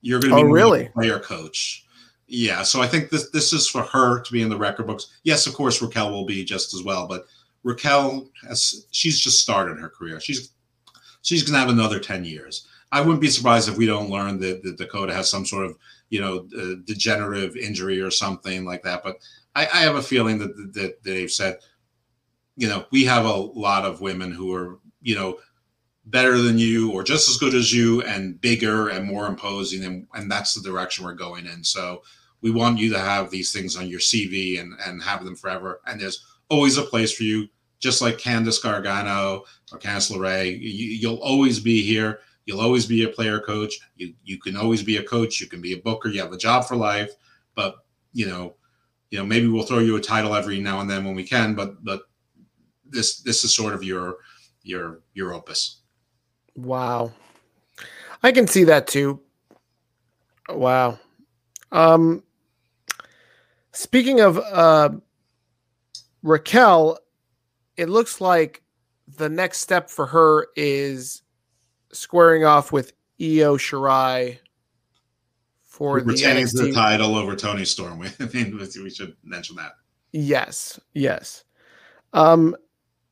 You're 0.02 0.20
going 0.20 0.32
to 0.32 0.38
be 0.38 0.44
oh, 0.44 0.52
really 0.52 0.90
player 0.90 1.20
coach." 1.20 1.86
Yeah, 2.28 2.64
so 2.64 2.82
I 2.82 2.88
think 2.88 3.10
this 3.10 3.30
this 3.30 3.54
is 3.54 3.68
for 3.68 3.84
her 3.84 4.22
to 4.22 4.32
be 4.32 4.42
in 4.42 4.50
the 4.50 4.58
record 4.58 4.88
books. 4.88 5.08
Yes, 5.24 5.46
of 5.46 5.54
course 5.54 5.82
Raquel 5.82 6.12
will 6.12 6.26
be 6.26 6.44
just 6.44 6.74
as 6.74 6.84
well, 6.84 7.08
but 7.08 7.26
Raquel 7.64 8.30
has 8.48 8.88
she's 8.92 9.20
just 9.20 9.40
started 9.40 9.78
her 9.78 9.90
career. 9.90 10.20
She's 10.20 10.53
she's 11.24 11.42
going 11.42 11.54
to 11.54 11.60
have 11.60 11.70
another 11.70 12.00
ten 12.00 12.24
years. 12.24 12.68
I 12.92 13.02
wouldn't 13.02 13.22
be 13.22 13.30
surprised 13.30 13.68
if 13.68 13.78
we 13.78 13.88
don't 13.88 14.12
learn 14.12 14.40
that, 14.42 14.62
that 14.62 14.78
Dakota 14.78 15.16
has 15.16 15.30
some 15.30 15.46
sort 15.46 15.66
of 15.66 15.78
you 16.10 16.22
know 16.22 16.48
uh, 16.56 16.76
degenerative 16.86 17.56
injury 17.58 18.00
or 18.00 18.12
something 18.12 18.66
like 18.66 18.84
that. 18.84 19.04
But 19.04 19.18
I, 19.56 19.64
I 19.66 19.78
have 19.80 19.96
a 19.96 20.02
feeling 20.02 20.38
that, 20.38 20.56
that 20.56 20.74
that 20.74 21.04
they've 21.04 21.32
said, 21.32 21.58
you 22.56 22.68
know, 22.68 22.86
we 22.92 23.04
have 23.06 23.26
a 23.26 23.34
lot 23.34 23.84
of 23.84 24.02
women 24.02 24.32
who 24.32 24.54
are 24.54 24.80
you 25.02 25.16
know 25.16 25.40
better 26.06 26.38
than 26.38 26.58
you 26.58 26.92
or 26.92 27.04
just 27.04 27.30
as 27.30 27.38
good 27.38 27.54
as 27.54 27.72
you 27.74 28.02
and 28.02 28.40
bigger 28.42 28.90
and 28.90 29.06
more 29.06 29.26
imposing 29.28 29.86
and, 29.86 30.08
and 30.16 30.30
that's 30.30 30.54
the 30.54 30.62
direction 30.62 31.06
we're 31.06 31.14
going 31.14 31.46
in 31.46 31.64
so 31.64 32.02
we 32.42 32.52
want 32.52 32.78
you 32.78 32.92
to 32.92 33.00
have 33.00 33.30
these 33.30 33.54
things 33.54 33.78
on 33.78 33.88
your 33.88 34.02
cv 34.02 34.60
and, 34.60 34.74
and 34.86 35.02
have 35.02 35.24
them 35.24 35.36
forever 35.36 35.80
and 35.88 36.02
there's 36.02 36.26
always 36.50 36.78
a 36.78 36.84
place 36.84 37.14
for 37.14 37.24
you 37.24 37.48
just 37.84 38.02
like 38.02 38.18
candice 38.18 38.62
gargano 38.62 39.44
or 39.72 39.80
candice 39.80 40.12
LeRae, 40.12 40.60
you, 40.60 40.88
you'll 40.88 41.18
always 41.18 41.60
be 41.60 41.82
here 41.82 42.20
you'll 42.46 42.62
always 42.62 42.86
be 42.86 43.04
a 43.04 43.10
player 43.10 43.40
coach 43.40 43.80
you, 43.96 44.14
you 44.24 44.40
can 44.40 44.58
always 44.58 44.84
be 44.84 44.98
a 44.98 45.04
coach 45.04 45.40
you 45.40 45.48
can 45.48 45.62
be 45.62 45.74
a 45.74 45.82
booker 45.82 46.10
you 46.10 46.22
have 46.22 46.34
a 46.34 46.38
job 46.38 46.66
for 46.66 46.76
life 46.76 47.12
but 47.56 47.76
you 48.12 48.26
know 48.26 48.56
you 49.12 49.18
know 49.18 49.26
maybe 49.26 49.48
we'll 49.48 49.66
throw 49.66 49.80
you 49.80 49.96
a 49.96 50.02
title 50.02 50.36
every 50.36 50.60
now 50.60 50.80
and 50.82 50.90
then 50.90 51.06
when 51.06 51.16
we 51.16 51.24
can 51.24 51.56
but 51.56 51.84
but 51.84 52.04
this 52.86 53.22
this 53.22 53.44
is 53.44 53.56
sort 53.56 53.74
of 53.74 53.84
your 53.84 54.18
your 54.64 55.00
your 55.14 55.34
opus 55.34 55.84
Wow. 56.56 57.12
I 58.22 58.32
can 58.32 58.48
see 58.48 58.64
that 58.66 58.88
too. 58.88 59.20
Wow. 60.50 61.00
Um 61.72 62.24
speaking 63.72 64.20
of 64.20 64.38
uh 64.38 64.90
Raquel, 66.22 67.00
it 67.78 67.90
looks 67.90 68.22
like 68.22 68.62
the 69.08 69.30
next 69.30 69.60
step 69.60 69.90
for 69.90 70.06
her 70.08 70.48
is 70.56 71.22
squaring 71.92 72.46
off 72.46 72.72
with 72.72 72.94
Io 73.22 73.58
Shirai 73.58 74.40
for 75.64 76.02
the 76.02 76.14
NXT 76.14 76.58
the 76.58 76.72
title 76.72 77.16
over 77.16 77.36
Toni 77.36 77.66
Storm. 77.66 78.02
I 78.20 78.26
mean, 78.34 78.58
we 78.58 78.90
should 78.90 79.16
mention 79.24 79.56
that. 79.56 79.74
Yes, 80.12 80.80
yes. 80.94 81.44
Um, 82.14 82.56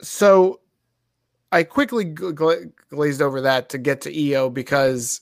so 0.02 0.60
I 1.52 1.64
quickly 1.64 2.06
gla- 2.06 2.66
glazed 2.90 3.22
over 3.22 3.42
that 3.42 3.70
to 3.70 3.78
get 3.78 4.02
to 4.02 4.34
Io 4.34 4.50
because 4.50 5.22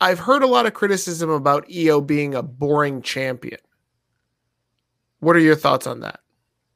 I've 0.00 0.18
heard 0.18 0.42
a 0.42 0.46
lot 0.46 0.66
of 0.66 0.74
criticism 0.74 1.30
about 1.30 1.66
Io 1.74 2.00
being 2.00 2.34
a 2.34 2.42
boring 2.42 3.00
champion. 3.02 3.60
What 5.20 5.34
are 5.34 5.40
your 5.40 5.56
thoughts 5.56 5.86
on 5.86 6.00
that? 6.00 6.20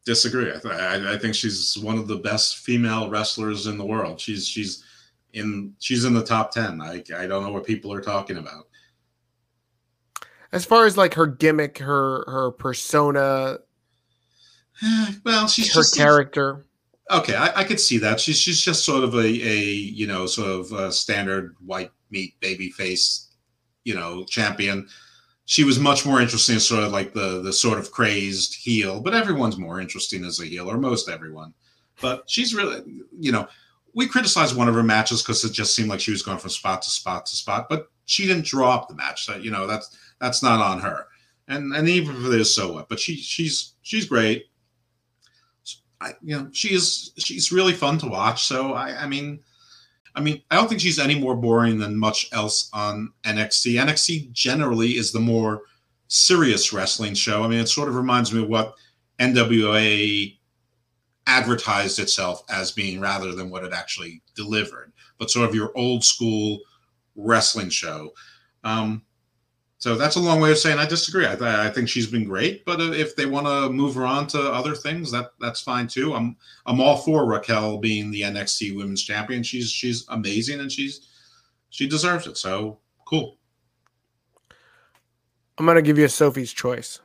Disagree. 0.07 0.51
I, 0.51 0.59
th- 0.59 0.75
I, 0.75 1.15
I 1.15 1.19
think 1.19 1.35
she's 1.35 1.77
one 1.79 1.99
of 1.99 2.09
the 2.09 2.17
best 2.17 2.59
female 2.59 3.11
wrestlers 3.11 3.67
in 3.67 3.77
the 3.77 3.85
world. 3.85 4.19
She's 4.19 4.47
she's 4.47 4.85
in 5.33 5.75
she's 5.79 6.05
in 6.05 6.15
the 6.15 6.25
top 6.25 6.51
ten. 6.53 6.81
I 6.81 7.03
I 7.17 7.27
don't 7.27 7.45
know 7.45 7.53
what 7.53 7.67
people 7.67 7.93
are 7.93 8.01
talking 8.01 8.39
about. 8.39 8.67
As 10.53 10.65
far 10.65 10.87
as 10.87 10.97
like 10.97 11.15
her 11.15 11.27
gimmick, 11.27 11.79
her 11.79 12.25
her 12.27 12.51
persona, 12.51 13.59
well, 15.25 15.47
she's 15.47 15.75
her 15.75 15.85
character. 15.97 16.67
Okay, 17.11 17.35
I, 17.35 17.61
I 17.61 17.65
could 17.65 17.81
see 17.81 17.99
that. 17.99 18.21
She's 18.21 18.39
she's 18.39 18.61
just 18.61 18.85
sort 18.85 19.05
of 19.05 19.15
a 19.15 19.27
a 19.27 19.63
you 19.63 20.07
know 20.07 20.27
sort 20.27 20.49
of 20.49 20.73
a 20.73 20.93
standard 20.93 21.57
white 21.65 21.91
meat 22.11 22.39
baby 22.41 22.71
face, 22.71 23.29
you 23.85 23.95
know, 23.95 24.25
champion. 24.25 24.89
She 25.51 25.65
was 25.65 25.81
much 25.81 26.07
more 26.07 26.21
interesting 26.21 26.55
as 26.55 26.69
sort 26.69 26.85
of 26.85 26.93
like 26.93 27.13
the 27.13 27.43
the 27.43 27.53
sort 27.53 27.81
of 27.81 27.91
crazed 27.91 28.55
heel, 28.55 29.01
but 29.01 29.15
everyone's 29.15 29.59
more 29.59 29.81
interesting 29.81 30.25
as 30.25 30.39
a 30.39 30.45
heel, 30.45 30.71
or 30.71 30.79
most 30.79 31.09
everyone. 31.09 31.53
But 32.01 32.23
she's 32.31 32.55
really, 32.55 32.85
you 33.19 33.33
know, 33.33 33.49
we 33.93 34.07
criticized 34.07 34.57
one 34.57 34.69
of 34.69 34.77
her 34.77 34.85
matches 34.85 35.23
because 35.23 35.43
it 35.43 35.53
just 35.53 35.75
seemed 35.75 35.89
like 35.89 35.99
she 35.99 36.13
was 36.13 36.23
going 36.23 36.39
from 36.39 36.51
spot 36.51 36.83
to 36.83 36.91
spot 36.91 37.27
to 37.27 37.35
spot, 37.35 37.69
but 37.69 37.89
she 38.05 38.29
didn't 38.29 38.45
draw 38.45 38.77
up 38.77 38.87
the 38.89 38.95
match. 38.95 39.27
So, 39.27 39.35
you 39.39 39.51
know, 39.51 39.67
that's 39.67 39.99
that's 40.21 40.41
not 40.41 40.61
on 40.61 40.79
her. 40.83 41.07
And 41.49 41.75
and 41.75 41.89
even 41.89 42.15
if 42.15 42.33
it 42.33 42.41
is, 42.41 42.55
so 42.55 42.75
what? 42.75 42.89
But 42.89 43.01
she 43.01 43.17
she's 43.17 43.75
she's 43.83 44.07
great. 44.07 44.47
I, 46.01 46.13
you 46.23 46.39
know, 46.39 46.49
she 46.53 46.75
is 46.75 47.11
she's 47.19 47.51
really 47.51 47.73
fun 47.73 47.99
to 47.99 48.07
watch. 48.07 48.45
So 48.45 48.75
I, 48.75 49.03
I 49.03 49.09
mean, 49.09 49.41
I 50.15 50.21
mean, 50.21 50.43
I 50.51 50.57
don't 50.57 50.69
think 50.69 50.81
she's 50.81 50.99
any 50.99 51.19
more 51.19 51.37
boring 51.37 51.79
than 51.79 51.97
much 51.97 52.29
else 52.33 52.69
on 52.73 53.13
NXT. 53.25 53.75
NXT 53.75 54.33
generally 54.33 54.97
is 54.97 55.13
the 55.13 55.21
more 55.21 55.63
serious 56.09 56.73
wrestling 56.73 57.15
show. 57.15 57.45
I 57.45 57.49
mean, 57.49 57.61
it 57.61 57.69
sort 57.69 57.89
of 57.89 57.95
reminds 57.95 58.33
me 58.33 58.43
of 58.43 58.49
what 58.49 58.75
NWA 59.19 60.37
advertised 61.27 61.99
itself 61.99 62.43
as 62.49 62.73
being 62.73 63.01
rather 63.01 63.35
than 63.35 63.51
what 63.51 63.65
it 63.65 63.73
actually 63.73 64.23
delivered, 64.35 64.93
but 65.19 65.31
sort 65.31 65.49
of 65.49 65.55
your 65.55 65.71
old 65.77 66.05
school 66.05 66.59
wrestling 67.15 67.69
show. 67.71 68.13
Um, 68.65 69.03
so 69.81 69.97
that's 69.97 70.17
a 70.17 70.21
long 70.21 70.41
way 70.41 70.51
of 70.51 70.59
saying 70.59 70.79
I 70.79 70.85
disagree. 70.85 71.25
I, 71.25 71.31
th- 71.31 71.41
I 71.41 71.71
think 71.71 71.89
she's 71.89 72.07
been 72.07 72.25
great, 72.25 72.67
but 72.67 72.81
uh, 72.81 72.93
if 72.93 73.17
they 73.17 73.25
want 73.25 73.47
to 73.47 73.71
move 73.71 73.95
her 73.95 74.05
on 74.05 74.27
to 74.29 74.53
other 74.53 74.75
things, 74.75 75.11
that 75.11 75.33
that's 75.41 75.63
fine 75.63 75.89
too. 75.89 76.13
I'm 76.15 76.37
I'm 76.67 76.83
all 76.83 76.99
for 76.99 77.25
Raquel 77.25 77.79
being 77.79 78.11
the 78.11 78.21
NXT 78.21 78.77
Women's 78.77 79.03
Champion. 79.03 79.43
She's 79.43 79.71
she's 79.71 80.07
amazing 80.11 80.61
and 80.61 80.71
she's 80.71 81.09
she 81.71 81.89
deserves 81.89 82.27
it. 82.27 82.37
So 82.37 82.79
cool. 83.07 83.39
I'm 85.57 85.65
gonna 85.65 85.81
give 85.81 85.97
you 85.97 86.05
a 86.05 86.11
Sophie's 86.11 86.53
choice: 86.53 87.01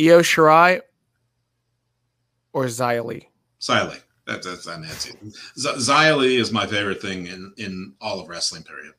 Io 0.00 0.22
Shirai 0.22 0.80
or. 2.52 2.64
Xia 2.64 3.04
Li. 3.04 3.28
That, 4.26 4.42
that's 4.42 4.64
that 4.64 4.80
Nancy. 4.80 5.16
Xia 5.56 6.40
is 6.40 6.50
my 6.50 6.66
favorite 6.66 7.00
thing 7.00 7.28
in 7.28 7.54
in 7.58 7.94
all 8.00 8.18
of 8.18 8.28
wrestling. 8.28 8.64
Period. 8.64 8.94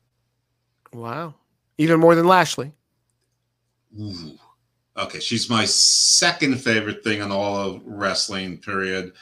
Wow 0.94 1.34
even 1.78 2.00
more 2.00 2.14
than 2.14 2.26
Lashley. 2.26 2.72
Ooh. 3.98 4.38
Okay, 4.96 5.20
she's 5.20 5.48
my 5.48 5.64
second 5.64 6.60
favorite 6.60 7.02
thing 7.02 7.20
in 7.20 7.32
all 7.32 7.56
of 7.56 7.82
wrestling. 7.84 8.58
Period. 8.58 9.12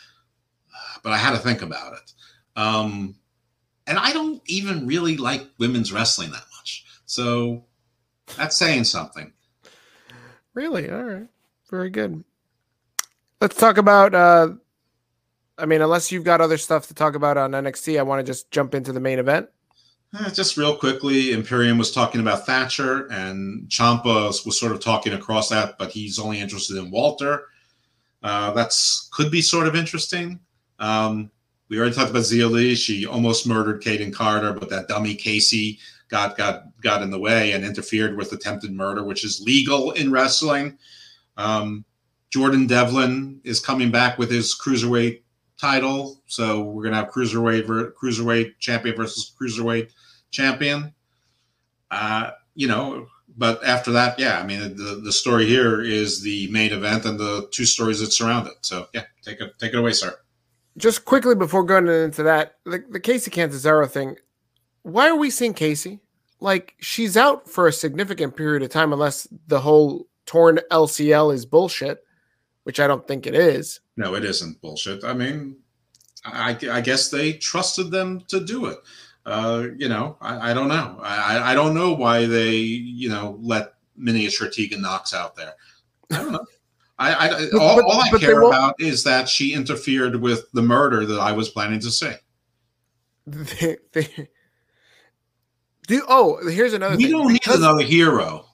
But 1.02 1.12
I 1.12 1.16
had 1.16 1.30
to 1.30 1.38
think 1.38 1.62
about 1.62 1.94
it. 1.94 2.12
Um, 2.56 3.14
and 3.86 3.98
I 3.98 4.12
don't 4.12 4.42
even 4.46 4.86
really 4.86 5.16
like 5.16 5.48
women's 5.58 5.92
wrestling 5.92 6.30
that 6.32 6.44
much, 6.58 6.84
so 7.06 7.64
that's 8.36 8.58
saying 8.58 8.84
something. 8.84 9.32
Really? 10.54 10.90
All 10.90 11.02
right. 11.02 11.28
Very 11.70 11.90
good. 11.90 12.24
Let's 13.40 13.56
talk 13.56 13.78
about. 13.78 14.14
Uh, 14.14 14.54
I 15.56 15.66
mean, 15.66 15.82
unless 15.82 16.10
you've 16.10 16.24
got 16.24 16.40
other 16.40 16.58
stuff 16.58 16.88
to 16.88 16.94
talk 16.94 17.14
about 17.14 17.36
on 17.36 17.52
NXT, 17.52 17.98
I 17.98 18.02
want 18.02 18.24
to 18.24 18.30
just 18.30 18.50
jump 18.50 18.74
into 18.74 18.92
the 18.92 19.00
main 19.00 19.18
event. 19.18 19.48
Uh, 20.12 20.28
just 20.30 20.56
real 20.56 20.76
quickly, 20.76 21.32
Imperium 21.32 21.78
was 21.78 21.92
talking 21.92 22.20
about 22.20 22.44
Thatcher, 22.44 23.06
and 23.12 23.68
Ciampa 23.68 24.44
was 24.44 24.58
sort 24.58 24.72
of 24.72 24.80
talking 24.80 25.12
across 25.12 25.48
that, 25.50 25.78
but 25.78 25.90
he's 25.90 26.18
only 26.18 26.40
interested 26.40 26.76
in 26.76 26.90
Walter. 26.90 27.44
Uh, 28.22 28.50
that's 28.52 29.08
could 29.12 29.30
be 29.30 29.40
sort 29.40 29.68
of 29.68 29.76
interesting. 29.76 30.40
Um, 30.80 31.30
we 31.68 31.78
already 31.78 31.94
talked 31.94 32.10
about 32.10 32.22
Xia 32.22 32.50
Li. 32.50 32.74
She 32.74 33.06
almost 33.06 33.46
murdered 33.46 33.82
Kayden 33.82 34.12
Carter, 34.12 34.52
but 34.52 34.68
that 34.70 34.88
dummy 34.88 35.16
Kacy 35.16 35.78
got 36.08 36.36
got 36.36 36.64
got 36.82 37.02
in 37.02 37.10
the 37.10 37.18
way 37.18 37.52
and 37.52 37.64
interfered 37.64 38.16
with 38.16 38.32
attempted 38.32 38.72
murder, 38.72 39.04
which 39.04 39.24
is 39.24 39.40
legal 39.40 39.92
in 39.92 40.10
wrestling. 40.10 40.76
Um, 41.36 41.84
Jordan 42.30 42.66
Devlin 42.66 43.40
is 43.44 43.60
coming 43.60 43.92
back 43.92 44.18
with 44.18 44.30
his 44.30 44.58
cruiserweight 44.58 45.22
title, 45.56 46.20
so 46.26 46.62
we're 46.62 46.82
gonna 46.82 46.96
have 46.96 47.10
cruiserweight 47.10 47.92
cruiserweight 47.94 48.58
champion 48.58 48.96
versus 48.96 49.32
cruiserweight 49.40 49.90
champion. 50.30 50.94
Uh, 51.90 52.30
you 52.54 52.68
know, 52.68 53.06
but 53.36 53.64
after 53.64 53.92
that, 53.92 54.18
yeah, 54.18 54.38
I 54.38 54.46
mean, 54.46 54.76
the, 54.76 55.00
the 55.02 55.12
story 55.12 55.46
here 55.46 55.80
is 55.80 56.22
the 56.22 56.50
main 56.50 56.72
event 56.72 57.04
and 57.04 57.18
the 57.18 57.48
two 57.52 57.64
stories 57.64 58.00
that 58.00 58.12
surround 58.12 58.46
it. 58.46 58.54
So, 58.62 58.88
yeah, 58.92 59.04
take 59.22 59.40
it 59.40 59.58
take 59.58 59.72
it 59.72 59.78
away, 59.78 59.92
sir. 59.92 60.14
Just 60.76 61.04
quickly 61.04 61.34
before 61.34 61.64
going 61.64 61.88
into 61.88 62.22
that, 62.22 62.56
the, 62.64 62.84
the 62.90 63.00
Kacy 63.00 63.30
Catanzaro 63.30 63.86
thing. 63.86 64.16
Why 64.82 65.08
are 65.08 65.16
we 65.16 65.30
seeing 65.30 65.54
Kacy? 65.54 66.00
Like 66.40 66.74
she's 66.80 67.16
out 67.16 67.48
for 67.48 67.66
a 67.66 67.72
significant 67.72 68.36
period 68.36 68.62
of 68.62 68.70
time, 68.70 68.92
unless 68.92 69.26
the 69.46 69.60
whole 69.60 70.06
torn 70.26 70.60
LCL 70.70 71.34
is 71.34 71.44
bullshit, 71.44 72.04
which 72.64 72.80
I 72.80 72.86
don't 72.86 73.06
think 73.06 73.26
it 73.26 73.34
is. 73.34 73.80
No, 73.96 74.14
it 74.14 74.24
isn't 74.24 74.60
bullshit. 74.60 75.04
I 75.04 75.12
mean, 75.12 75.56
I, 76.24 76.56
I 76.70 76.80
guess 76.80 77.10
they 77.10 77.34
trusted 77.34 77.90
them 77.90 78.22
to 78.28 78.40
do 78.40 78.66
it 78.66 78.78
uh, 79.26 79.66
you 79.76 79.88
know, 79.88 80.16
I, 80.20 80.50
I 80.50 80.54
don't 80.54 80.68
know. 80.68 80.98
I, 81.02 81.52
I 81.52 81.54
don't 81.54 81.74
know 81.74 81.92
why 81.92 82.26
they, 82.26 82.56
you 82.56 83.08
know, 83.08 83.38
let 83.40 83.74
miniature 83.96 84.48
Tegan 84.48 84.82
Nox 84.82 85.14
out 85.14 85.36
there. 85.36 85.54
I 86.12 86.16
don't 86.16 86.32
know. 86.32 86.46
I, 86.98 87.14
I 87.14 87.28
but, 87.52 87.60
all, 87.60 87.82
all, 87.82 88.00
I 88.00 88.10
care 88.18 88.42
about 88.42 88.74
is 88.78 89.04
that 89.04 89.28
she 89.28 89.54
interfered 89.54 90.16
with 90.16 90.50
the 90.52 90.62
murder 90.62 91.06
that 91.06 91.18
I 91.18 91.32
was 91.32 91.48
planning 91.48 91.80
to 91.80 91.90
say. 91.90 92.16
They, 93.26 93.76
they, 93.92 94.28
do 95.86 96.02
oh, 96.08 96.46
here's 96.48 96.72
another. 96.72 96.96
We 96.96 97.04
thing. 97.04 97.12
don't 97.12 97.32
because, 97.32 97.58
need 97.58 97.64
another 97.64 97.82
hero. 97.82 98.46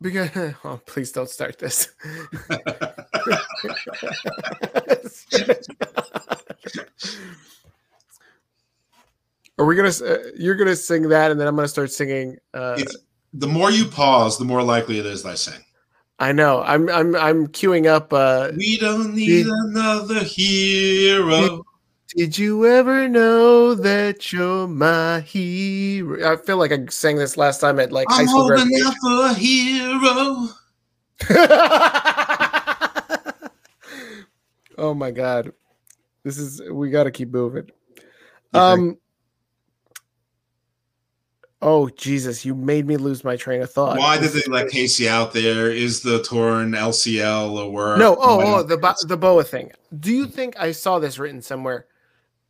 Because 0.00 0.30
oh, 0.64 0.80
please 0.86 1.12
don't 1.12 1.28
start 1.28 1.58
this. 1.58 1.88
Are 9.60 9.66
we 9.66 9.76
gonna? 9.76 9.90
Uh, 9.90 10.16
you're 10.38 10.54
gonna 10.54 10.74
sing 10.74 11.10
that, 11.10 11.30
and 11.30 11.38
then 11.38 11.46
I'm 11.46 11.54
gonna 11.54 11.68
start 11.68 11.92
singing. 11.92 12.38
Uh, 12.54 12.80
the 13.34 13.46
more 13.46 13.70
you 13.70 13.84
pause, 13.84 14.38
the 14.38 14.46
more 14.46 14.62
likely 14.62 14.98
it 14.98 15.04
is 15.04 15.22
that 15.22 15.32
I 15.32 15.34
sing. 15.34 15.62
I 16.18 16.32
know. 16.32 16.62
I'm 16.62 16.88
I'm 16.88 17.14
I'm 17.14 17.46
queuing 17.46 17.86
up. 17.86 18.10
Uh, 18.10 18.52
we 18.56 18.78
don't 18.78 19.14
need 19.14 19.42
did, 19.42 19.48
another 19.48 20.20
hero. 20.20 21.62
Did, 22.08 22.16
did, 22.16 22.38
you 22.38 22.64
ever 22.64 23.06
know 23.06 23.74
that 23.74 24.32
you're 24.32 24.66
my 24.66 25.20
hero? 25.20 26.32
I 26.32 26.36
feel 26.36 26.56
like 26.56 26.72
I 26.72 26.86
sang 26.88 27.16
this 27.16 27.36
last 27.36 27.60
time 27.60 27.78
at 27.80 27.92
like 27.92 28.06
I'm 28.08 28.16
high 28.16 28.24
school. 28.32 28.48
holding 28.48 28.70
out 28.82 28.94
for 29.02 29.26
a 29.26 29.34
hero. 29.34 30.48
oh 34.78 34.94
my 34.94 35.10
god, 35.10 35.52
this 36.24 36.38
is 36.38 36.62
we 36.70 36.88
got 36.88 37.04
to 37.04 37.10
keep 37.10 37.30
moving. 37.30 37.68
Um. 38.54 38.96
Oh 41.62 41.90
Jesus! 41.90 42.44
You 42.44 42.54
made 42.54 42.86
me 42.86 42.96
lose 42.96 43.22
my 43.22 43.36
train 43.36 43.60
of 43.60 43.70
thought. 43.70 43.98
Why 43.98 44.18
did 44.18 44.30
they 44.30 44.50
let 44.50 44.68
Kacy 44.68 45.06
out 45.06 45.34
there? 45.34 45.70
Is 45.70 46.00
the 46.00 46.22
torn 46.22 46.72
LCL 46.72 47.62
a 47.62 47.68
word? 47.68 47.98
No. 47.98 48.16
Oh, 48.18 48.58
oh 48.58 48.62
the 48.62 48.96
the 49.06 49.16
Boa 49.16 49.44
thing. 49.44 49.70
Do 49.98 50.10
you 50.10 50.26
think 50.26 50.58
I 50.58 50.72
saw 50.72 50.98
this 50.98 51.18
written 51.18 51.42
somewhere? 51.42 51.86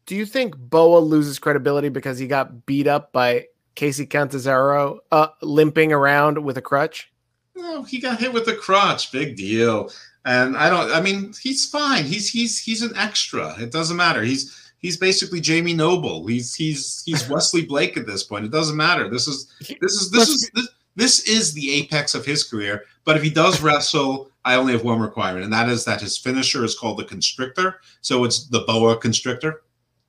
Do 0.07 0.15
you 0.15 0.24
think 0.24 0.57
Boa 0.57 0.99
loses 0.99 1.39
credibility 1.39 1.89
because 1.89 2.19
he 2.19 2.28
got 2.28 2.66
beat 2.66 2.87
up 2.87 3.12
by 3.12 3.47
Kacy 3.74 4.09
Catanzaro, 4.09 5.01
uh, 5.11 5.28
limping 5.43 5.93
around 5.93 6.43
with 6.45 6.57
a 6.57 6.62
crutch? 6.62 7.12
No, 7.57 7.82
he 7.82 7.99
got 7.99 8.20
hit 8.20 8.32
with 8.32 8.49
a 8.49 8.55
crutch. 8.55 9.11
Big 9.11 9.37
deal. 9.37 9.91
And 10.24 10.57
I 10.57 10.70
don't. 10.70 10.93
I 10.93 11.01
mean, 11.01 11.32
he's 11.41 11.69
fine. 11.69 12.05
He's 12.05 12.31
he's 12.31 12.61
he's 12.61 12.82
an 12.82 12.97
extra. 12.97 13.59
It 13.61 13.73
doesn't 13.73 13.97
matter. 13.97 14.23
He's 14.23 14.70
he's 14.81 14.97
basically 14.97 15.40
Jamie 15.40 15.74
Noble. 15.74 16.27
He's 16.27 16.55
he's 16.55 17.02
he's 17.07 17.28
Wesley 17.31 17.65
Blake 17.65 17.97
at 17.97 18.07
this 18.07 18.24
point. 18.24 18.44
It 18.44 18.51
doesn't 18.51 18.77
matter. 18.77 19.09
This 19.09 19.28
is 19.28 19.55
this 19.81 19.93
is 19.93 20.11
this 20.11 20.28
is 20.28 20.51
this, 20.55 20.69
this 20.97 21.28
is 21.28 21.55
the 21.55 21.73
apex 21.73 22.15
of 22.15 22.27
his 22.27 22.43
career. 22.43 22.85
But 23.05 23.16
if 23.16 23.23
he 23.23 23.31
does 23.31 23.61
wrestle, 23.62 24.31
I 24.44 24.57
only 24.57 24.73
have 24.73 24.82
one 24.85 25.01
requirement, 25.01 25.44
and 25.44 25.52
that 25.52 25.69
is 25.69 25.85
that 25.85 26.01
his 26.01 26.19
finisher 26.19 26.65
is 26.65 26.77
called 26.77 26.98
the 26.98 27.05
Constrictor. 27.05 27.81
So 28.01 28.24
it's 28.24 28.48
the 28.48 28.61
Boa 28.61 28.97
Constrictor. 28.97 29.62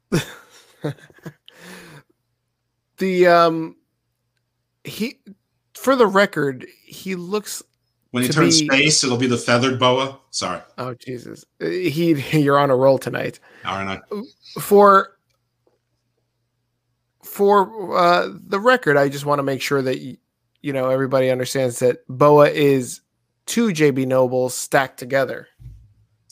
the 2.98 3.27
um, 3.27 3.76
he, 4.84 5.19
for 5.76 5.95
the 5.95 6.07
record, 6.07 6.65
he 6.84 7.15
looks 7.15 7.61
when 8.12 8.24
he 8.24 8.30
to 8.30 8.34
turns 8.34 8.62
be- 8.62 8.68
face, 8.70 9.04
it'll 9.04 9.18
be 9.18 9.28
the 9.28 9.38
feathered 9.38 9.80
boa. 9.80 10.20
Sorry, 10.30 10.62
Oh 10.78 10.94
Jesus, 10.94 11.44
he 11.60 12.14
you're 12.40 12.60
on 12.60 12.70
a 12.70 12.76
roll 12.76 12.98
tonight. 12.98 13.40
aren't 13.66 13.90
I? 13.90 14.00
For 14.62 15.18
for 17.24 17.98
uh, 17.98 18.30
the 18.48 18.60
record, 18.60 18.98
I 18.98 19.10
just 19.10 19.26
want 19.26 19.40
to 19.40 19.44
make 19.44 19.62
sure 19.62 19.82
that 19.82 19.98
y- 20.00 20.18
you 20.62 20.74
know 20.74 20.90
everybody 20.90 21.30
understands 21.30 21.80
that 21.80 22.06
Boa 22.08 22.50
is 22.50 23.02
two 23.46 23.68
JB 23.70 24.08
Nobles 24.08 24.54
stacked 24.54 24.98
together 25.00 25.48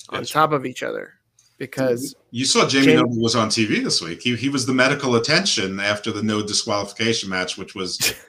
on 0.10 0.20
That's 0.20 0.32
top 0.32 0.52
of 0.52 0.66
each 0.66 0.84
other 0.84 1.14
because 1.58 2.16
You 2.32 2.46
saw 2.46 2.68
Jamie 2.68 2.86
Jamie- 2.88 3.02
Noble 3.02 3.22
was 3.22 3.36
on 3.36 3.50
TV 3.50 3.84
this 3.84 4.02
week. 4.02 4.22
He, 4.22 4.36
he 4.36 4.50
was 4.50 4.66
the 4.66 4.74
medical 4.74 5.16
attention 5.16 5.80
after 5.80 6.12
the 6.12 6.24
no 6.24 6.42
disqualification 6.42 7.30
match, 7.30 7.58
which 7.58 7.76
was 7.76 8.14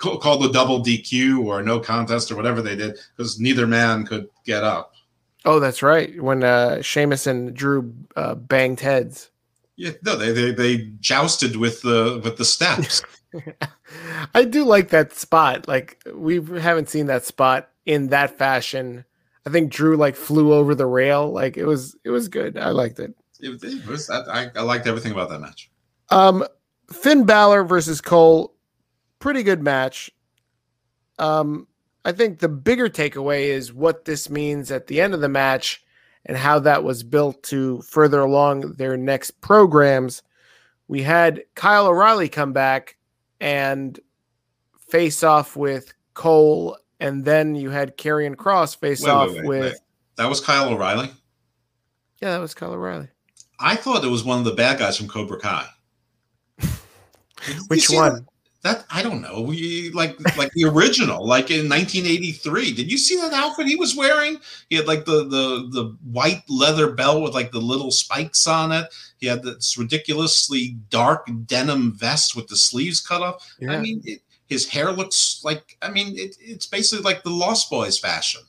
called 0.00 0.42
the 0.42 0.50
double 0.52 0.82
DQ 0.82 1.44
or 1.44 1.62
no 1.62 1.78
contest 1.78 2.30
or 2.30 2.36
whatever 2.36 2.62
they 2.62 2.74
did, 2.76 2.98
because 3.16 3.38
neither 3.38 3.66
man 3.66 4.06
could 4.06 4.28
get 4.44 4.64
up. 4.64 4.94
oh 5.44 5.60
that's 5.60 5.82
right 5.82 6.20
when 6.22 6.42
uh 6.42 6.80
Sheamus 6.82 7.26
and 7.26 7.54
Drew 7.54 7.94
uh, 8.16 8.34
banged 8.34 8.80
heads. 8.80 9.30
Yeah, 9.76 9.92
no, 10.02 10.16
they, 10.16 10.32
they 10.32 10.52
they 10.52 10.76
jousted 11.00 11.56
with 11.56 11.80
the 11.82 12.20
with 12.24 12.36
the 12.36 12.44
steps. 12.44 13.02
I 14.34 14.44
do 14.44 14.64
like 14.64 14.90
that 14.90 15.12
spot. 15.12 15.68
Like 15.68 16.02
we 16.14 16.36
haven't 16.60 16.88
seen 16.88 17.06
that 17.06 17.24
spot 17.24 17.68
in 17.86 18.08
that 18.08 18.36
fashion. 18.38 19.04
I 19.46 19.50
think 19.50 19.72
Drew 19.72 19.96
like 19.96 20.16
flew 20.16 20.52
over 20.52 20.74
the 20.74 20.86
rail. 20.86 21.30
Like 21.32 21.56
it 21.56 21.64
was 21.64 21.96
it 22.04 22.10
was 22.10 22.28
good. 22.28 22.58
I 22.58 22.70
liked 22.70 22.98
it. 23.00 23.14
It- 23.40 23.62
it 23.64 23.86
was- 23.86 24.10
I, 24.10 24.50
I 24.54 24.60
liked 24.62 24.86
everything 24.86 25.12
about 25.12 25.30
that 25.30 25.40
match. 25.40 25.70
Um 26.10 26.44
Finn 26.92 27.24
Balor 27.24 27.64
versus 27.64 28.00
Cole, 28.00 28.52
pretty 29.20 29.44
good 29.44 29.62
match. 29.62 30.10
Um 31.18 31.68
I 32.04 32.12
think 32.12 32.38
the 32.38 32.48
bigger 32.48 32.88
takeaway 32.88 33.48
is 33.48 33.72
what 33.72 34.04
this 34.06 34.30
means 34.30 34.70
at 34.70 34.86
the 34.86 35.00
end 35.00 35.14
of 35.14 35.20
the 35.20 35.28
match 35.28 35.84
and 36.26 36.36
how 36.36 36.58
that 36.60 36.82
was 36.84 37.02
built 37.02 37.42
to 37.44 37.80
further 37.82 38.20
along 38.20 38.72
their 38.72 38.96
next 38.96 39.40
programs. 39.40 40.22
We 40.88 41.02
had 41.02 41.42
Kyle 41.54 41.86
O'Reilly 41.86 42.28
come 42.28 42.52
back 42.52 42.96
and 43.40 43.98
face 44.88 45.22
off 45.22 45.56
with 45.56 45.92
Cole, 46.14 46.76
and 46.98 47.24
then 47.24 47.54
you 47.54 47.70
had 47.70 47.96
Karrion 47.96 48.36
Cross 48.36 48.74
face 48.76 49.02
Wait, 49.02 49.10
off 49.10 49.28
wait, 49.28 49.36
wait, 49.36 49.46
with 49.46 49.72
wait. 49.72 49.80
That 50.16 50.28
was 50.28 50.40
Kyle 50.40 50.68
O'Reilly. 50.68 51.10
yeah, 52.20 52.32
that 52.32 52.40
was 52.40 52.54
Kyle 52.54 52.72
O'Reilly. 52.72 53.08
I 53.58 53.76
thought 53.76 54.04
it 54.04 54.08
was 54.08 54.24
one 54.24 54.38
of 54.38 54.44
the 54.44 54.54
bad 54.54 54.78
guys 54.78 54.96
from 54.96 55.08
Cobra 55.08 55.38
Kai. 55.38 55.66
Which 57.68 57.86
see 57.86 57.96
one? 57.96 58.26
That? 58.62 58.84
I 58.90 59.02
don't 59.02 59.22
know. 59.22 59.40
We 59.40 59.90
like 59.90 60.20
like 60.36 60.52
the 60.52 60.64
original, 60.64 61.26
like 61.26 61.50
in 61.50 61.68
1983. 61.68 62.74
Did 62.74 62.92
you 62.92 62.98
see 62.98 63.16
that 63.16 63.32
outfit 63.32 63.66
he 63.66 63.76
was 63.76 63.96
wearing? 63.96 64.38
He 64.68 64.76
had 64.76 64.86
like 64.86 65.06
the 65.06 65.24
the 65.24 65.68
the 65.70 65.96
white 66.04 66.42
leather 66.48 66.92
belt 66.92 67.22
with 67.22 67.32
like 67.32 67.52
the 67.52 67.60
little 67.60 67.90
spikes 67.90 68.46
on 68.46 68.70
it. 68.70 68.92
He 69.16 69.26
had 69.26 69.42
this 69.42 69.78
ridiculously 69.78 70.76
dark 70.90 71.30
denim 71.46 71.92
vest 71.92 72.36
with 72.36 72.48
the 72.48 72.56
sleeves 72.56 73.00
cut 73.00 73.22
off. 73.22 73.56
Yeah. 73.58 73.72
I 73.72 73.80
mean, 73.80 74.02
it, 74.04 74.20
his 74.46 74.68
hair 74.68 74.92
looks 74.92 75.40
like. 75.42 75.78
I 75.80 75.90
mean, 75.90 76.18
it, 76.18 76.36
it's 76.38 76.66
basically 76.66 77.02
like 77.02 77.22
the 77.22 77.30
Lost 77.30 77.70
Boys 77.70 77.98
fashion. 77.98 78.42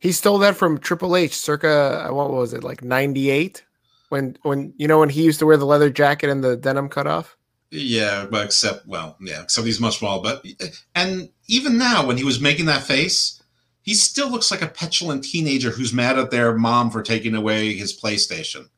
He 0.00 0.10
stole 0.10 0.38
that 0.38 0.56
from 0.56 0.78
Triple 0.78 1.16
H 1.16 1.36
circa 1.36 2.08
uh, 2.08 2.12
what 2.12 2.30
was 2.30 2.52
it, 2.52 2.64
like 2.64 2.82
98? 2.82 3.64
When 4.08 4.36
when 4.42 4.74
you 4.76 4.88
know 4.88 4.98
when 4.98 5.10
he 5.10 5.22
used 5.22 5.38
to 5.38 5.46
wear 5.46 5.56
the 5.56 5.64
leather 5.64 5.90
jacket 5.90 6.30
and 6.30 6.42
the 6.42 6.56
denim 6.56 6.88
cut 6.88 7.06
off? 7.06 7.36
Yeah, 7.76 8.26
but 8.30 8.46
except 8.46 8.86
well, 8.86 9.16
yeah, 9.20 9.42
except 9.42 9.66
he's 9.66 9.80
much 9.80 9.98
smaller. 9.98 10.22
But 10.22 10.46
and 10.94 11.28
even 11.46 11.76
now, 11.76 12.06
when 12.06 12.16
he 12.16 12.24
was 12.24 12.40
making 12.40 12.66
that 12.66 12.82
face, 12.82 13.42
he 13.82 13.94
still 13.94 14.30
looks 14.30 14.50
like 14.50 14.62
a 14.62 14.68
petulant 14.68 15.24
teenager 15.24 15.70
who's 15.70 15.92
mad 15.92 16.18
at 16.18 16.30
their 16.30 16.56
mom 16.56 16.90
for 16.90 17.02
taking 17.02 17.34
away 17.34 17.74
his 17.74 17.98
PlayStation. 17.98 18.68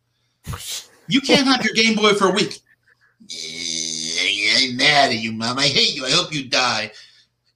You 1.06 1.20
can't 1.20 1.46
have 1.46 1.64
your 1.64 1.74
Game 1.74 1.94
Boy 1.94 2.12
for 2.12 2.28
a 2.28 2.32
week. 2.32 2.60
I'm 4.56 4.76
mad 4.76 5.10
at 5.10 5.18
you, 5.18 5.32
mom. 5.32 5.58
I 5.58 5.66
hate 5.66 5.94
you. 5.94 6.04
I 6.04 6.10
hope 6.10 6.34
you 6.34 6.48
die. 6.48 6.90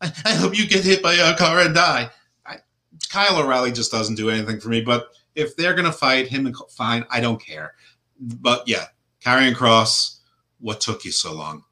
I, 0.00 0.34
hope 0.34 0.56
you 0.56 0.66
get 0.66 0.84
hit 0.84 1.02
by 1.02 1.14
a 1.14 1.36
car 1.36 1.60
and 1.60 1.74
die. 1.74 2.10
I, 2.46 2.56
Kyle 3.08 3.38
O'Reilly 3.38 3.72
just 3.72 3.92
doesn't 3.92 4.16
do 4.16 4.30
anything 4.30 4.58
for 4.58 4.68
me. 4.68 4.80
But 4.80 5.08
if 5.34 5.56
they're 5.56 5.74
gonna 5.74 5.92
fight 5.92 6.28
him, 6.28 6.52
fine, 6.70 7.04
I 7.10 7.20
don't 7.20 7.40
care. 7.40 7.74
But 8.18 8.66
yeah, 8.66 8.86
Karrion 9.24 9.54
Cross. 9.54 10.20
What 10.62 10.80
took 10.80 11.04
you 11.04 11.12
so 11.12 11.34
long? 11.34 11.64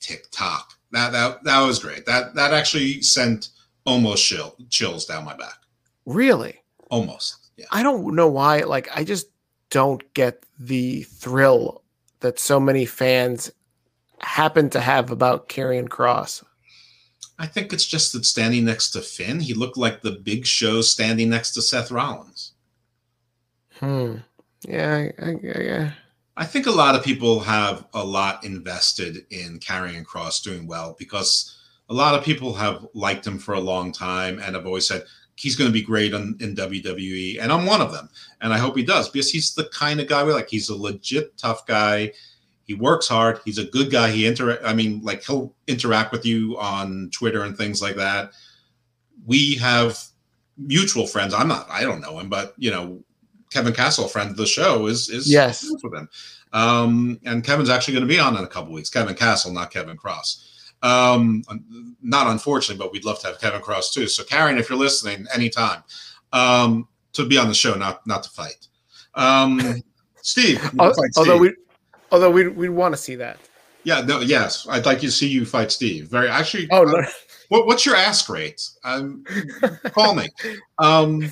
Tick 0.00 0.26
tock. 0.30 0.74
That 0.92 1.12
that 1.12 1.44
that 1.44 1.62
was 1.62 1.78
great. 1.78 2.04
That 2.04 2.34
that 2.34 2.52
actually 2.52 3.00
sent 3.00 3.48
almost 3.86 4.24
chill, 4.24 4.54
chills 4.70 5.06
down 5.06 5.24
my 5.24 5.34
back. 5.34 5.56
Really? 6.06 6.62
Almost. 6.90 7.50
Yeah. 7.56 7.66
I 7.70 7.82
don't 7.82 8.14
know 8.14 8.28
why. 8.28 8.60
Like, 8.60 8.88
I 8.94 9.04
just 9.04 9.28
don't 9.70 10.02
get 10.14 10.44
the 10.58 11.02
thrill 11.04 11.82
that 12.20 12.38
so 12.38 12.58
many 12.58 12.84
fans 12.86 13.50
happen 14.20 14.70
to 14.70 14.80
have 14.80 15.10
about 15.10 15.48
Karrion 15.48 15.88
Cross. 15.88 16.44
I 17.38 17.46
think 17.46 17.72
it's 17.72 17.86
just 17.86 18.12
that 18.12 18.24
standing 18.24 18.64
next 18.64 18.90
to 18.90 19.00
Finn, 19.00 19.40
he 19.40 19.54
looked 19.54 19.76
like 19.76 20.02
the 20.02 20.12
big 20.12 20.46
show 20.46 20.80
standing 20.82 21.30
next 21.30 21.52
to 21.52 21.62
Seth 21.62 21.90
Rollins. 21.90 22.52
Hmm. 23.80 24.16
Yeah. 24.66 25.10
I, 25.18 25.26
I, 25.26 25.34
yeah. 25.42 25.90
I 26.36 26.44
think 26.44 26.66
a 26.66 26.72
lot 26.72 26.96
of 26.96 27.04
people 27.04 27.40
have 27.40 27.86
a 27.94 28.04
lot 28.04 28.44
invested 28.44 29.24
in 29.30 29.60
Karrion 29.60 30.04
Cross 30.04 30.42
doing 30.42 30.66
well 30.66 30.96
because 30.98 31.56
a 31.88 31.94
lot 31.94 32.14
of 32.14 32.24
people 32.24 32.54
have 32.54 32.86
liked 32.94 33.26
him 33.26 33.38
for 33.38 33.54
a 33.54 33.60
long 33.60 33.92
time 33.92 34.40
and 34.40 34.56
have 34.56 34.66
always 34.66 34.86
said 34.86 35.04
he's 35.36 35.56
going 35.56 35.68
to 35.68 35.72
be 35.72 35.82
great 35.82 36.12
in, 36.12 36.36
in 36.40 36.56
WWE. 36.56 37.40
And 37.40 37.52
I'm 37.52 37.66
one 37.66 37.80
of 37.80 37.92
them. 37.92 38.08
And 38.40 38.52
I 38.52 38.58
hope 38.58 38.76
he 38.76 38.84
does 38.84 39.08
because 39.08 39.30
he's 39.30 39.54
the 39.54 39.66
kind 39.66 40.00
of 40.00 40.08
guy 40.08 40.24
we 40.24 40.32
like. 40.32 40.48
He's 40.48 40.68
a 40.68 40.76
legit 40.76 41.36
tough 41.36 41.66
guy. 41.66 42.12
He 42.64 42.74
works 42.74 43.06
hard. 43.06 43.40
He's 43.44 43.58
a 43.58 43.64
good 43.64 43.90
guy. 43.90 44.10
He 44.10 44.26
inter 44.26 44.58
I 44.64 44.74
mean, 44.74 45.02
like 45.02 45.24
he'll 45.24 45.54
interact 45.66 46.12
with 46.12 46.24
you 46.24 46.58
on 46.58 47.10
Twitter 47.12 47.44
and 47.44 47.56
things 47.56 47.82
like 47.82 47.96
that. 47.96 48.32
We 49.26 49.56
have 49.56 50.02
mutual 50.56 51.06
friends. 51.06 51.34
I'm 51.34 51.48
not, 51.48 51.68
I 51.70 51.82
don't 51.82 52.00
know 52.00 52.18
him, 52.18 52.28
but 52.28 52.54
you 52.56 52.70
know, 52.70 53.02
Kevin 53.54 53.72
Castle, 53.72 54.08
friend 54.08 54.30
of 54.30 54.36
the 54.36 54.46
show, 54.46 54.86
is 54.88 55.08
is 55.08 55.30
Yes. 55.30 55.64
with 55.82 55.94
him. 55.94 56.08
Um, 56.52 57.18
and 57.24 57.42
Kevin's 57.44 57.70
actually 57.70 57.94
going 57.94 58.06
to 58.06 58.12
be 58.14 58.18
on 58.20 58.36
in 58.36 58.44
a 58.44 58.48
couple 58.48 58.72
weeks. 58.72 58.90
Kevin 58.90 59.14
Castle, 59.14 59.52
not 59.52 59.70
Kevin 59.72 59.96
Cross. 59.96 60.50
Um, 60.82 61.42
not 62.02 62.26
unfortunately, 62.26 62.82
but 62.84 62.92
we'd 62.92 63.04
love 63.04 63.18
to 63.20 63.28
have 63.28 63.40
Kevin 63.40 63.60
Cross 63.62 63.94
too. 63.94 64.06
So, 64.08 64.22
Karen, 64.24 64.58
if 64.58 64.68
you're 64.68 64.78
listening, 64.78 65.26
anytime 65.34 65.82
um, 66.32 66.86
to 67.14 67.24
be 67.26 67.38
on 67.38 67.48
the 67.48 67.54
show, 67.54 67.74
not 67.74 68.06
not 68.06 68.24
to 68.24 68.30
fight. 68.30 68.66
Um, 69.14 69.82
Steve, 70.22 70.60
Although 70.78 71.02
Steve. 71.12 71.40
we, 71.40 71.54
although 72.12 72.30
we 72.30 72.48
we 72.48 72.68
want 72.68 72.92
to 72.94 73.00
see 73.00 73.14
that. 73.16 73.38
yeah, 73.84 74.00
no, 74.00 74.20
yes, 74.20 74.66
I'd 74.68 74.84
like 74.86 75.00
to 75.00 75.10
see 75.10 75.28
you 75.28 75.44
fight 75.46 75.70
Steve. 75.72 76.08
Very 76.08 76.28
actually. 76.28 76.66
Oh 76.70 76.82
uh, 76.82 76.90
no. 76.90 77.02
what, 77.50 77.66
what's 77.66 77.84
your 77.86 77.94
ask 77.96 78.28
rate? 78.28 78.60
Um, 78.84 79.24
call 79.92 80.14
me. 80.14 80.28
Um, 80.78 81.30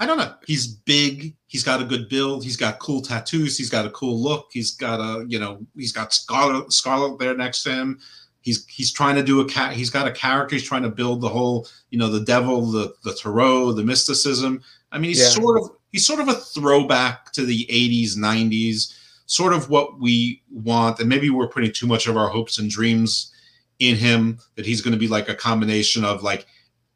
I 0.00 0.06
don't 0.06 0.18
know. 0.18 0.34
He's 0.46 0.66
big. 0.66 1.36
He's 1.46 1.62
got 1.62 1.80
a 1.80 1.84
good 1.84 2.08
build. 2.08 2.42
He's 2.42 2.56
got 2.56 2.78
cool 2.80 3.00
tattoos. 3.00 3.56
He's 3.56 3.70
got 3.70 3.86
a 3.86 3.90
cool 3.90 4.20
look. 4.20 4.48
He's 4.52 4.72
got 4.72 5.00
a 5.00 5.24
you 5.28 5.38
know 5.38 5.64
he's 5.76 5.92
got 5.92 6.12
Scarlet 6.12 6.72
Scarlet 6.72 7.18
there 7.18 7.36
next 7.36 7.62
to 7.64 7.70
him. 7.70 8.00
He's 8.40 8.66
he's 8.66 8.92
trying 8.92 9.14
to 9.16 9.22
do 9.22 9.40
a 9.40 9.48
cat. 9.48 9.72
He's 9.74 9.90
got 9.90 10.08
a 10.08 10.12
character. 10.12 10.56
He's 10.56 10.64
trying 10.66 10.82
to 10.82 10.90
build 10.90 11.20
the 11.20 11.28
whole 11.28 11.68
you 11.90 11.98
know 11.98 12.08
the 12.08 12.24
devil, 12.24 12.66
the 12.70 12.94
the 13.04 13.14
tarot, 13.14 13.72
the 13.72 13.84
mysticism. 13.84 14.62
I 14.90 14.98
mean, 14.98 15.10
he's 15.10 15.20
Yeah. 15.20 15.28
sort 15.28 15.60
of 15.62 15.70
he's 15.92 16.06
sort 16.06 16.20
of 16.20 16.28
a 16.28 16.34
throwback 16.34 17.32
to 17.32 17.46
the 17.46 17.64
'80s, 17.70 18.16
'90s, 18.16 18.92
sort 19.26 19.52
of 19.52 19.70
what 19.70 20.00
we 20.00 20.42
want. 20.50 20.98
And 20.98 21.08
maybe 21.08 21.30
we're 21.30 21.48
putting 21.48 21.72
too 21.72 21.86
much 21.86 22.06
of 22.08 22.16
our 22.16 22.28
hopes 22.28 22.58
and 22.58 22.68
dreams 22.68 23.32
in 23.78 23.96
him 23.96 24.38
that 24.56 24.66
he's 24.66 24.80
going 24.80 24.92
to 24.92 24.98
be 24.98 25.08
like 25.08 25.28
a 25.28 25.34
combination 25.34 26.04
of 26.04 26.22
like 26.22 26.46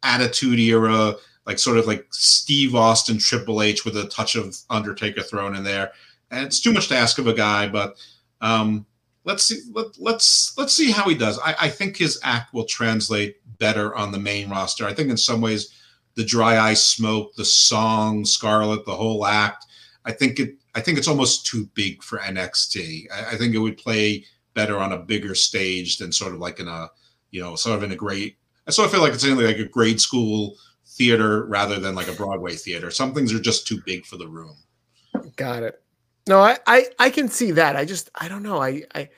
attitude 0.03 0.59
era 0.59 1.15
like 1.49 1.59
sort 1.59 1.79
of 1.79 1.87
like 1.87 2.07
steve 2.11 2.77
austin 2.77 3.19
triple 3.19 3.61
h 3.61 3.85
with 3.85 3.97
a 3.97 4.07
touch 4.07 4.37
of 4.37 4.57
undertaker 4.71 5.23
thrown 5.23 5.57
in 5.57 5.65
there. 5.65 5.91
And 6.31 6.45
it's 6.47 6.61
too 6.61 6.73
much 6.73 6.89
to 6.89 6.97
ask 6.97 7.19
of 7.19 7.27
a 7.27 7.35
guy 7.35 7.67
but 7.69 7.97
um 8.41 8.87
let's 9.25 9.45
see 9.45 9.61
let, 9.73 9.87
let's 9.99 10.57
let's 10.57 10.75
see 10.75 10.93
how 10.93 11.09
he 11.09 11.17
does. 11.17 11.41
I, 11.41 11.57
I 11.63 11.69
think 11.69 11.97
his 11.97 12.21
act 12.23 12.55
will 12.55 12.67
translate 12.67 13.39
better 13.59 13.97
on 13.97 14.13
the 14.13 14.21
main 14.21 14.49
roster. 14.49 14.87
I 14.87 14.95
think 14.95 15.11
in 15.11 15.17
some 15.17 15.41
ways 15.41 15.75
the 16.15 16.25
dry 16.25 16.59
eye 16.59 16.75
smoke 16.75 17.35
the 17.37 17.45
song 17.45 18.25
scarlet 18.25 18.85
the 18.85 18.97
whole 18.97 19.25
act 19.25 19.65
i 20.05 20.11
think 20.11 20.41
it 20.41 20.57
i 20.75 20.81
think 20.81 20.99
it's 20.99 21.07
almost 21.07 21.47
too 21.47 21.71
big 21.75 22.03
for 22.03 22.19
nxt 22.19 23.07
i, 23.13 23.35
I 23.35 23.37
think 23.37 23.55
it 23.55 23.59
would 23.59 23.77
play 23.77 24.25
better 24.53 24.79
on 24.79 24.91
a 24.91 24.99
bigger 24.99 25.37
stage 25.37 25.99
than 25.99 26.11
sort 26.11 26.35
of 26.35 26.41
like 26.41 26.59
in 26.59 26.67
a 26.67 26.91
you 27.31 27.41
know 27.41 27.55
sort 27.55 27.77
of 27.77 27.85
in 27.85 27.93
a 27.93 27.97
great 27.97 28.37
I 28.67 28.71
sort 28.71 28.85
of 28.87 28.93
feel 28.93 29.01
like 29.01 29.15
it's 29.15 29.25
in 29.25 29.43
like 29.43 29.59
a 29.59 29.65
grade 29.65 30.01
school 30.01 30.57
theater 30.99 31.45
rather 31.47 31.79
than 31.79 31.95
like 31.95 32.09
a 32.09 32.13
Broadway 32.13 32.55
theater. 32.57 32.91
Some 32.91 33.15
things 33.15 33.33
are 33.33 33.41
just 33.41 33.67
too 33.67 33.81
big 33.87 34.05
for 34.05 34.17
the 34.17 34.29
room. 34.29 34.57
Got 35.37 35.63
it. 35.63 35.81
No, 36.27 36.41
I, 36.41 36.59
I, 36.67 36.87
I 36.99 37.11
can 37.11 37.29
see 37.29 37.53
that. 37.53 37.77
I 37.77 37.85
just 37.85 38.11
I 38.15 38.29
don't 38.29 38.43
know. 38.43 38.61
I 38.61 38.83
I 38.95 39.09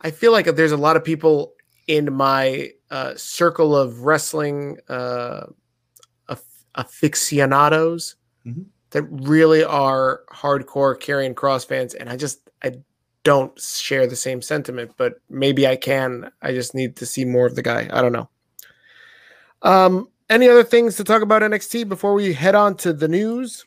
I 0.00 0.10
feel 0.10 0.32
like 0.32 0.46
there's 0.46 0.72
a 0.72 0.76
lot 0.76 0.96
of 0.96 1.04
people 1.04 1.52
in 1.86 2.12
my 2.12 2.70
uh, 2.90 3.14
circle 3.14 3.76
of 3.76 4.00
wrestling 4.00 4.78
uh, 4.88 5.46
aficionados 6.76 8.16
mm-hmm. 8.46 8.62
that 8.90 9.02
really 9.02 9.64
are 9.64 10.22
hardcore 10.30 10.98
Karrion 11.00 11.34
Cross 11.34 11.66
fans, 11.66 11.94
and 11.94 12.08
I 12.08 12.16
just 12.16 12.50
I 12.62 12.72
don't 13.22 13.58
share 13.60 14.06
the 14.06 14.16
same 14.16 14.42
sentiment. 14.42 14.92
But 14.96 15.20
maybe 15.28 15.66
I 15.66 15.76
can. 15.76 16.30
I 16.42 16.52
just 16.52 16.74
need 16.74 16.96
to 16.96 17.06
see 17.06 17.24
more 17.24 17.46
of 17.46 17.54
the 17.54 17.62
guy. 17.62 17.88
I 17.92 18.02
don't 18.02 18.12
know. 18.12 18.28
Um, 19.62 20.08
any 20.28 20.48
other 20.48 20.64
things 20.64 20.96
to 20.96 21.04
talk 21.04 21.22
about 21.22 21.42
NXT 21.42 21.88
before 21.88 22.14
we 22.14 22.32
head 22.32 22.54
on 22.54 22.76
to 22.78 22.92
the 22.92 23.08
news? 23.08 23.64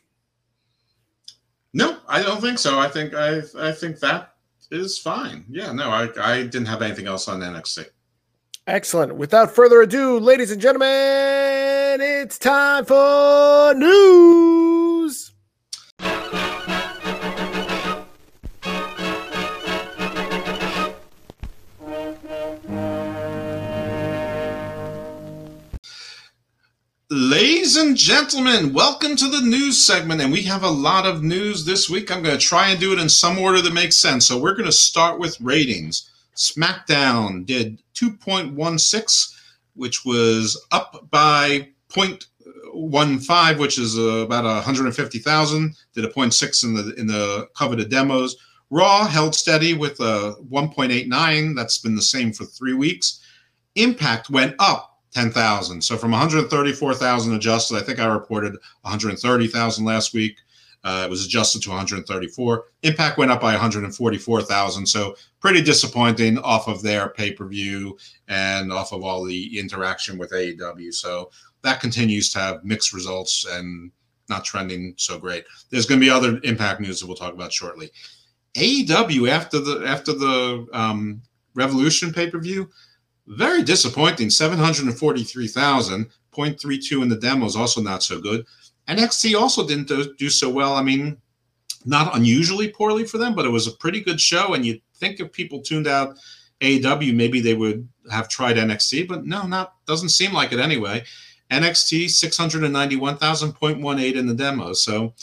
No, 1.72 1.98
I 2.08 2.22
don't 2.22 2.40
think 2.40 2.58
so. 2.58 2.78
I 2.78 2.88
think 2.88 3.14
I 3.14 3.42
I 3.58 3.72
think 3.72 4.00
that 4.00 4.34
is 4.70 4.98
fine. 4.98 5.44
Yeah, 5.48 5.72
no, 5.72 5.90
I 5.90 6.08
I 6.20 6.42
didn't 6.42 6.66
have 6.66 6.82
anything 6.82 7.06
else 7.06 7.28
on 7.28 7.40
NXT. 7.40 7.86
Excellent. 8.66 9.14
Without 9.16 9.54
further 9.54 9.82
ado, 9.82 10.18
ladies 10.18 10.50
and 10.50 10.60
gentlemen, 10.60 12.00
it's 12.00 12.38
time 12.38 12.84
for 12.84 13.74
news. 13.74 15.29
Ladies 27.50 27.76
and 27.76 27.96
gentlemen, 27.96 28.72
welcome 28.72 29.16
to 29.16 29.28
the 29.28 29.40
news 29.40 29.84
segment. 29.84 30.20
And 30.20 30.30
we 30.30 30.42
have 30.42 30.62
a 30.62 30.70
lot 30.70 31.04
of 31.04 31.24
news 31.24 31.64
this 31.64 31.90
week. 31.90 32.08
I'm 32.08 32.22
going 32.22 32.38
to 32.38 32.46
try 32.46 32.68
and 32.68 32.78
do 32.78 32.92
it 32.92 33.00
in 33.00 33.08
some 33.08 33.40
order 33.40 33.60
that 33.60 33.72
makes 33.72 33.98
sense. 33.98 34.24
So 34.24 34.38
we're 34.38 34.54
going 34.54 34.66
to 34.66 34.72
start 34.72 35.18
with 35.18 35.40
ratings. 35.40 36.08
SmackDown 36.36 37.44
did 37.44 37.82
2.16, 37.96 39.34
which 39.74 40.04
was 40.04 40.64
up 40.70 41.10
by 41.10 41.70
0.15, 41.88 43.58
which 43.58 43.78
is 43.78 43.98
uh, 43.98 44.02
about 44.02 44.44
150,000. 44.44 45.76
Did 45.92 46.04
a 46.04 46.08
0.6 46.08 46.64
in 46.64 46.74
the 46.74 46.94
in 46.94 47.08
the 47.08 47.48
coveted 47.56 47.90
demos. 47.90 48.36
Raw 48.70 49.08
held 49.08 49.34
steady 49.34 49.74
with 49.74 49.98
a 49.98 50.36
1.89. 50.48 51.56
That's 51.56 51.78
been 51.78 51.96
the 51.96 52.00
same 52.02 52.32
for 52.32 52.44
three 52.44 52.74
weeks. 52.74 53.18
Impact 53.74 54.30
went 54.30 54.54
up 54.60 54.89
10,000. 55.12 55.82
So 55.82 55.96
from 55.96 56.12
134,000 56.12 57.34
adjusted, 57.34 57.76
I 57.76 57.80
think 57.80 57.98
I 57.98 58.06
reported 58.06 58.56
130,000 58.82 59.84
last 59.84 60.14
week. 60.14 60.36
Uh, 60.82 61.02
it 61.06 61.10
was 61.10 61.26
adjusted 61.26 61.62
to 61.62 61.68
134. 61.68 62.64
Impact 62.84 63.18
went 63.18 63.30
up 63.30 63.40
by 63.40 63.52
144,000. 63.52 64.86
So 64.86 65.14
pretty 65.40 65.60
disappointing 65.60 66.38
off 66.38 66.68
of 66.68 66.82
their 66.82 67.10
pay 67.10 67.32
per 67.32 67.46
view 67.46 67.98
and 68.28 68.72
off 68.72 68.92
of 68.92 69.02
all 69.02 69.24
the 69.24 69.58
interaction 69.58 70.16
with 70.16 70.30
AEW. 70.30 70.94
So 70.94 71.30
that 71.62 71.80
continues 71.80 72.32
to 72.32 72.38
have 72.38 72.64
mixed 72.64 72.94
results 72.94 73.46
and 73.50 73.90
not 74.28 74.44
trending 74.44 74.94
so 74.96 75.18
great. 75.18 75.44
There's 75.68 75.86
going 75.86 76.00
to 76.00 76.06
be 76.06 76.10
other 76.10 76.40
Impact 76.44 76.80
news 76.80 77.00
that 77.00 77.06
we'll 77.06 77.16
talk 77.16 77.34
about 77.34 77.52
shortly. 77.52 77.90
AEW 78.54 79.28
after 79.28 79.58
the 79.58 79.84
after 79.86 80.12
the 80.12 80.66
um, 80.72 81.20
Revolution 81.54 82.12
pay 82.12 82.30
per 82.30 82.38
view 82.38 82.70
very 83.26 83.62
disappointing. 83.62 84.30
743,000. 84.30 86.10
0.32 86.32 87.02
in 87.02 87.08
the 87.08 87.16
demo 87.16 87.46
is 87.46 87.56
also 87.56 87.80
not 87.80 88.02
so 88.02 88.20
good. 88.20 88.46
NXT 88.88 89.38
also 89.38 89.66
didn't 89.66 89.88
do, 89.88 90.14
do 90.14 90.30
so 90.30 90.48
well. 90.48 90.74
I 90.74 90.82
mean, 90.82 91.16
not 91.84 92.16
unusually 92.16 92.68
poorly 92.68 93.04
for 93.04 93.18
them, 93.18 93.34
but 93.34 93.44
it 93.44 93.50
was 93.50 93.66
a 93.66 93.72
pretty 93.72 94.00
good 94.00 94.20
show. 94.20 94.54
And 94.54 94.64
you'd 94.64 94.80
think 94.94 95.20
if 95.20 95.32
people 95.32 95.60
tuned 95.60 95.86
out 95.86 96.18
AEW, 96.60 97.14
maybe 97.14 97.40
they 97.40 97.54
would 97.54 97.88
have 98.10 98.28
tried 98.28 98.56
NXT, 98.56 99.08
but 99.08 99.24
no, 99.24 99.46
not 99.46 99.74
doesn't 99.86 100.10
seem 100.10 100.32
like 100.32 100.52
it 100.52 100.58
anyway. 100.58 101.04
NXT 101.50 102.06
691,000.18 102.06 104.14
in 104.14 104.26
the 104.26 104.34
demo. 104.34 104.72
So 104.72 105.14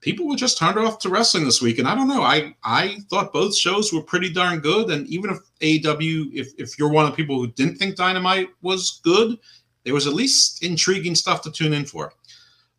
people 0.00 0.26
were 0.26 0.36
just 0.36 0.58
turned 0.58 0.78
off 0.78 0.98
to 1.00 1.08
wrestling 1.08 1.44
this 1.44 1.62
week. 1.62 1.78
And 1.78 1.86
I 1.86 1.94
don't 1.94 2.08
know. 2.08 2.22
I 2.22 2.54
I 2.64 3.00
thought 3.08 3.32
both 3.32 3.54
shows 3.56 3.92
were 3.92 4.02
pretty 4.02 4.32
darn 4.32 4.60
good. 4.60 4.90
And 4.90 5.06
even 5.08 5.30
if 5.30 5.38
AEW, 5.60 6.32
if 6.34 6.52
if 6.58 6.78
you're 6.78 6.90
one 6.90 7.04
of 7.04 7.10
the 7.10 7.16
people 7.16 7.36
who 7.36 7.48
didn't 7.48 7.76
think 7.76 7.96
Dynamite 7.96 8.48
was 8.62 9.00
good, 9.02 9.38
there 9.84 9.94
was 9.94 10.06
at 10.06 10.14
least 10.14 10.62
intriguing 10.62 11.14
stuff 11.14 11.42
to 11.42 11.50
tune 11.50 11.72
in 11.72 11.84
for. 11.84 12.12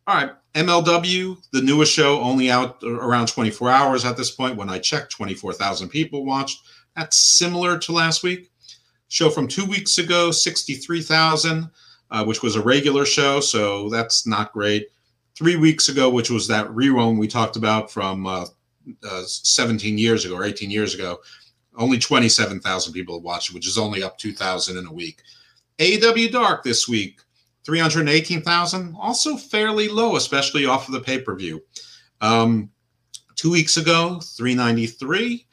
All 0.06 0.16
right, 0.16 0.32
MLW, 0.54 1.36
the 1.52 1.62
newest 1.62 1.92
show, 1.92 2.20
only 2.20 2.50
out 2.50 2.82
around 2.82 3.28
24 3.28 3.70
hours 3.70 4.04
at 4.04 4.16
this 4.16 4.32
point. 4.32 4.56
When 4.56 4.68
I 4.68 4.80
checked, 4.80 5.12
24,000 5.12 5.88
people 5.88 6.24
watched. 6.24 6.64
That's 6.96 7.16
similar 7.16 7.78
to 7.78 7.92
last 7.92 8.24
week. 8.24 8.50
Show 9.06 9.30
from 9.30 9.46
two 9.46 9.64
weeks 9.64 9.98
ago, 9.98 10.32
63,000, 10.32 11.70
uh, 12.10 12.24
which 12.24 12.42
was 12.42 12.56
a 12.56 12.62
regular 12.62 13.06
show, 13.06 13.38
so 13.38 13.88
that's 13.90 14.26
not 14.26 14.52
great 14.52 14.88
three 15.42 15.56
weeks 15.56 15.88
ago, 15.88 16.08
which 16.08 16.30
was 16.30 16.46
that 16.46 16.68
rerun 16.68 17.18
we 17.18 17.26
talked 17.26 17.56
about 17.56 17.90
from 17.90 18.28
uh, 18.28 18.46
uh, 19.02 19.22
17 19.24 19.98
years 19.98 20.24
ago 20.24 20.36
or 20.36 20.44
18 20.44 20.70
years 20.70 20.94
ago, 20.94 21.18
only 21.76 21.98
27,000 21.98 22.92
people 22.92 23.20
watched 23.20 23.50
it, 23.50 23.54
which 23.54 23.66
is 23.66 23.76
only 23.76 24.04
up 24.04 24.16
2,000 24.18 24.76
in 24.76 24.86
a 24.86 24.92
week. 24.92 25.20
AEW 25.80 26.30
Dark 26.30 26.62
this 26.62 26.86
week, 26.86 27.22
318,000, 27.64 28.94
also 28.96 29.36
fairly 29.36 29.88
low, 29.88 30.14
especially 30.14 30.64
off 30.64 30.86
of 30.86 30.94
the 30.94 31.00
pay 31.00 31.20
per 31.20 31.34
view. 31.34 31.60
Um, 32.20 32.70
two 33.34 33.50
weeks 33.50 33.76
ago, 33.76 34.20
393. 34.36 35.44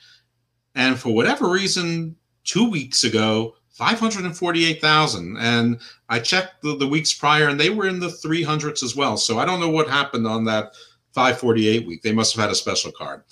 And 0.75 0.99
for 0.99 1.15
whatever 1.15 1.49
reason, 1.49 2.15
two 2.43 2.69
weeks 2.69 3.03
ago, 3.03 3.55
548,000. 3.79 5.37
And 5.37 5.79
I 6.09 6.19
checked 6.19 6.61
the, 6.61 6.75
the, 6.75 6.87
weeks 6.87 7.13
prior 7.13 7.47
and 7.47 7.57
they 7.57 7.69
were 7.69 7.87
in 7.87 8.01
the 8.01 8.07
300s 8.07 8.83
as 8.83 8.93
well. 8.93 9.15
So 9.15 9.39
I 9.39 9.45
don't 9.45 9.61
know 9.61 9.69
what 9.69 9.87
happened 9.87 10.27
on 10.27 10.43
that 10.45 10.73
548 11.13 11.87
week. 11.87 12.01
They 12.01 12.11
must 12.11 12.35
have 12.35 12.43
had 12.43 12.51
a 12.51 12.55
special 12.55 12.91
card. 12.91 13.23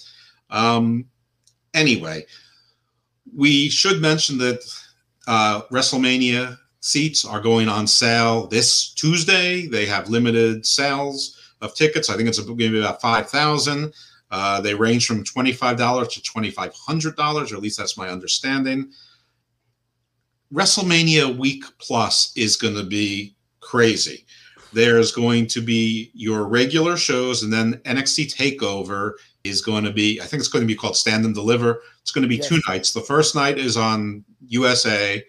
Um, 0.49 1.03
anyway, 1.73 2.25
we 3.35 3.67
should 3.67 4.01
mention 4.01 4.37
that 4.37 4.63
uh, 5.27 5.63
WrestleMania 5.63 6.57
seats 6.79 7.25
are 7.25 7.41
going 7.41 7.67
on 7.67 7.85
sale 7.85 8.47
this 8.47 8.93
Tuesday. 8.93 9.67
They 9.67 9.85
have 9.85 10.09
limited 10.09 10.65
sales 10.65 11.37
of 11.59 11.75
tickets. 11.75 12.09
I 12.09 12.15
think 12.15 12.29
it's 12.29 12.39
going 12.39 12.57
to 12.57 12.71
be 12.71 12.79
about 12.79 13.01
5,000. 13.01 13.93
Uh, 14.31 14.61
they 14.61 14.73
range 14.73 15.07
from 15.07 15.25
$25 15.25 16.09
to 16.09 16.21
$2,500, 16.21 17.51
or 17.51 17.55
at 17.55 17.61
least 17.61 17.77
that's 17.77 17.97
my 17.97 18.07
understanding. 18.07 18.93
WrestleMania 20.53 21.37
week 21.37 21.63
plus 21.77 22.31
is 22.35 22.55
going 22.55 22.75
to 22.75 22.83
be 22.83 23.35
crazy. 23.59 24.25
There's 24.73 25.11
going 25.11 25.47
to 25.47 25.61
be 25.61 26.11
your 26.13 26.45
regular 26.45 26.97
shows, 26.97 27.43
and 27.43 27.51
then 27.51 27.75
NXT 27.85 28.33
Takeover 28.33 29.13
is 29.43 29.61
going 29.61 29.83
to 29.83 29.91
be. 29.91 30.21
I 30.21 30.25
think 30.25 30.39
it's 30.39 30.49
going 30.49 30.63
to 30.63 30.67
be 30.67 30.75
called 30.75 30.97
Stand 30.97 31.25
and 31.25 31.33
Deliver. 31.33 31.81
It's 32.01 32.11
going 32.11 32.23
to 32.23 32.29
be 32.29 32.37
yes. 32.37 32.47
two 32.47 32.59
nights. 32.67 32.93
The 32.93 33.01
first 33.01 33.35
night 33.35 33.57
is 33.57 33.77
on 33.77 34.23
USA. 34.47 35.23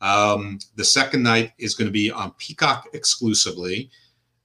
Um, 0.00 0.58
the 0.74 0.84
second 0.84 1.22
night 1.22 1.52
is 1.58 1.74
going 1.74 1.86
to 1.86 1.92
be 1.92 2.10
on 2.10 2.32
Peacock 2.32 2.88
exclusively. 2.92 3.90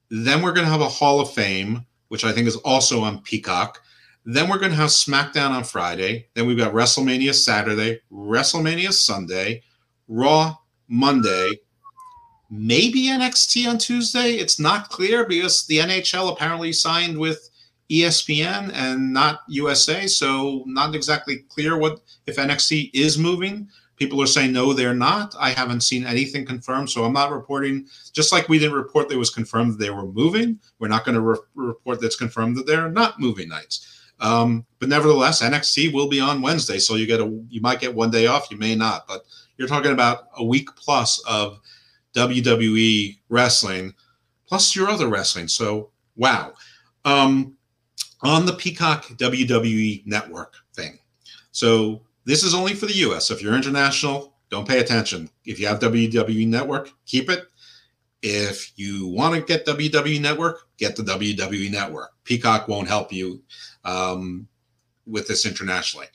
Then 0.10 0.42
we're 0.42 0.54
going 0.54 0.66
to 0.66 0.72
have 0.72 0.82
a 0.82 0.90
Hall 0.90 1.20
of 1.20 1.32
Fame, 1.32 1.86
which 2.10 2.24
I 2.24 2.32
think 2.32 2.48
is 2.48 2.56
also 2.58 3.02
on 3.02 3.22
Peacock. 3.22 3.82
Then 4.24 4.50
we're 4.50 4.60
going 4.60 4.72
to 4.72 4.78
have 4.78 4.90
SmackDown 4.90 5.52
on 5.52 5.64
Friday. 5.64 6.28
Then 6.36 6.46
we've 6.46 6.58
got 6.58 6.74
WrestleMania 6.74 7.34
Saturday, 7.34 8.02
WrestleMania 8.12 8.94
Sunday, 8.94 9.64
Raw 10.08 10.56
Monday, 10.88 11.52
maybe 12.50 13.08
NXT 13.08 13.70
on 13.70 13.78
Tuesday. 13.78 14.34
It's 14.34 14.60
not 14.60 14.90
clear 14.90 15.26
because 15.26 15.66
the 15.66 15.80
NHL 15.80 16.32
apparently 16.32 16.74
signed 16.74 17.18
with 17.18 17.50
ESPN 17.90 18.72
and 18.74 19.14
not 19.14 19.42
USA, 19.48 20.08
so 20.08 20.64
not 20.66 20.96
exactly 20.96 21.38
clear 21.50 21.78
what 21.78 22.02
if 22.26 22.38
NXT 22.38 22.92
is 22.94 23.18
moving. 23.18 23.70
People 23.96 24.22
are 24.22 24.28
saying 24.28 24.54
no, 24.54 24.74
they're 24.74 24.94
not. 24.94 25.36
I 25.40 25.50
haven't 25.50 25.82
seen 25.82 26.06
anything 26.06 26.46
confirmed, 26.46 26.90
so 26.90 27.04
I'm 27.04 27.14
not 27.14 27.32
reporting. 27.32 27.88
Just 28.14 28.32
like 28.32 28.48
we 28.48 28.60
didn't 28.60 28.76
report 28.76 29.10
that 29.10 29.18
was 29.18 29.32
confirmed 29.32 29.74
that 29.74 29.80
they 29.80 29.90
were 29.90 30.06
moving, 30.06 30.60
we're 30.80 30.88
not 30.88 31.04
going 31.04 31.16
to 31.16 31.22
re- 31.22 31.38
report 31.56 32.00
that's 32.00 32.16
confirmed 32.16 32.58
that 32.58 32.68
they're 32.68 32.92
not 32.92 33.20
moving 33.20 33.50
nights. 33.50 34.04
Um, 34.20 34.66
but 34.80 34.90
nevertheless, 34.90 35.42
NXT 35.42 35.94
will 35.94 36.10
be 36.10 36.20
on 36.20 36.42
Wednesday, 36.42 36.78
so 36.78 36.96
you 36.96 37.08
get 37.08 37.22
a 37.22 37.44
you 37.50 37.62
might 37.62 37.80
get 37.80 37.94
one 37.94 38.12
day 38.12 38.28
off, 38.28 38.52
you 38.52 38.58
may 38.58 38.76
not, 38.76 39.08
but 39.08 39.24
you're 39.58 39.68
talking 39.68 39.92
about 39.92 40.30
a 40.38 40.44
week 40.44 40.70
plus 40.76 41.20
of 41.28 41.60
WWE 42.16 43.18
wrestling, 43.30 43.94
plus 44.48 44.76
your 44.76 44.90
other 44.90 45.08
wrestling. 45.08 45.48
So, 45.48 45.92
wow. 46.16 46.54
Um, 47.06 47.56
on 48.22 48.46
the 48.46 48.54
Peacock 48.54 49.06
WWE 49.06 50.06
network 50.06 50.56
thing. 50.74 51.00
So, 51.52 52.02
this 52.26 52.44
is 52.44 52.54
only 52.54 52.74
for 52.74 52.88
the 52.88 52.98
US. 52.98 53.32
If 53.32 53.42
you're 53.42 53.56
international, 53.56 54.34
don't 54.50 54.68
pay 54.68 54.80
attention. 54.80 55.30
If 55.46 55.60
you 55.60 55.68
have 55.68 55.80
WWE 55.80 56.48
Network, 56.48 56.92
keep 57.06 57.30
it. 57.30 57.48
If 58.22 58.74
you 58.78 59.08
want 59.08 59.36
to 59.36 59.42
get 59.42 59.66
WWE 59.66 60.22
Network, 60.22 60.68
get 60.78 60.96
the 60.96 61.04
WWE 61.04 61.72
Network. 61.72 62.12
Peacock 62.24 62.68
won't 62.68 62.88
help 62.88 63.14
you 63.14 63.42
um, 63.84 64.48
with 65.06 65.28
this 65.28 65.46
internationally. 65.46 66.08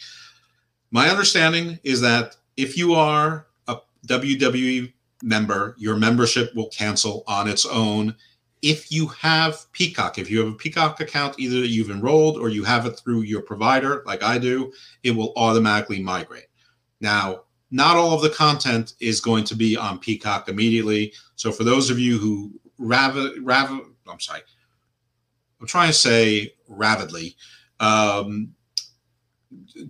My 0.90 1.08
understanding 1.08 1.78
is 1.84 2.00
that 2.00 2.36
if 2.62 2.76
you 2.76 2.94
are 2.94 3.48
a 3.66 3.76
WWE 4.06 4.92
member, 5.22 5.74
your 5.78 5.96
membership 5.96 6.54
will 6.54 6.68
cancel 6.68 7.24
on 7.26 7.48
its 7.48 7.66
own. 7.66 8.14
If 8.62 8.92
you 8.92 9.08
have 9.08 9.70
Peacock, 9.72 10.18
if 10.18 10.30
you 10.30 10.38
have 10.38 10.52
a 10.52 10.56
Peacock 10.56 11.00
account, 11.00 11.40
either 11.40 11.56
you've 11.56 11.90
enrolled 11.90 12.38
or 12.38 12.48
you 12.48 12.62
have 12.62 12.86
it 12.86 12.92
through 12.92 13.22
your 13.22 13.42
provider, 13.42 14.04
like 14.06 14.22
I 14.22 14.38
do, 14.38 14.72
it 15.02 15.10
will 15.10 15.32
automatically 15.34 16.00
migrate. 16.00 16.46
Now, 17.00 17.42
not 17.72 17.96
all 17.96 18.12
of 18.12 18.22
the 18.22 18.30
content 18.30 18.94
is 19.00 19.20
going 19.20 19.44
to 19.44 19.56
be 19.56 19.76
on 19.76 19.98
Peacock 19.98 20.48
immediately. 20.48 21.12
So 21.34 21.50
for 21.50 21.64
those 21.64 21.90
of 21.90 21.98
you 21.98 22.18
who 22.18 22.52
rav, 22.78 23.16
rav 23.40 23.70
I'm 24.08 24.20
sorry, 24.20 24.42
I'm 25.60 25.66
trying 25.66 25.88
to 25.88 25.94
say 25.94 26.54
ravidly, 26.70 27.34
um, 27.80 28.54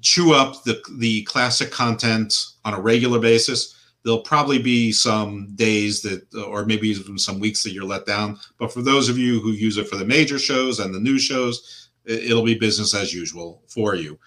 chew 0.01 0.32
up 0.32 0.64
the 0.64 0.82
the 0.98 1.22
classic 1.24 1.70
content 1.70 2.52
on 2.64 2.74
a 2.74 2.80
regular 2.80 3.18
basis. 3.18 3.76
There'll 4.05 4.20
probably 4.20 4.60
be 4.60 4.90
some 4.90 5.55
days 5.55 6.02
that, 6.02 6.26
or 6.34 6.64
maybe 6.64 6.89
even 6.89 7.18
some 7.18 7.39
weeks 7.39 7.62
that 7.62 7.72
you're 7.72 7.84
let 7.84 8.05
down. 8.05 8.36
But 8.59 8.72
for 8.72 8.82
those 8.82 9.09
of 9.09 9.16
you 9.16 9.40
who 9.40 9.52
use 9.52 9.76
it 9.76 9.86
for 9.86 9.97
the 9.97 10.05
major 10.05 10.40
shows 10.40 10.80
and 10.80 10.93
the 10.93 10.98
new 10.98 11.20
shows, 11.20 11.90
it'll 12.05 12.43
be 12.43 12.59
business 12.59 12.94
as 12.94 13.14
usual 13.14 13.62
for 13.68 13.94
you. 13.94 14.18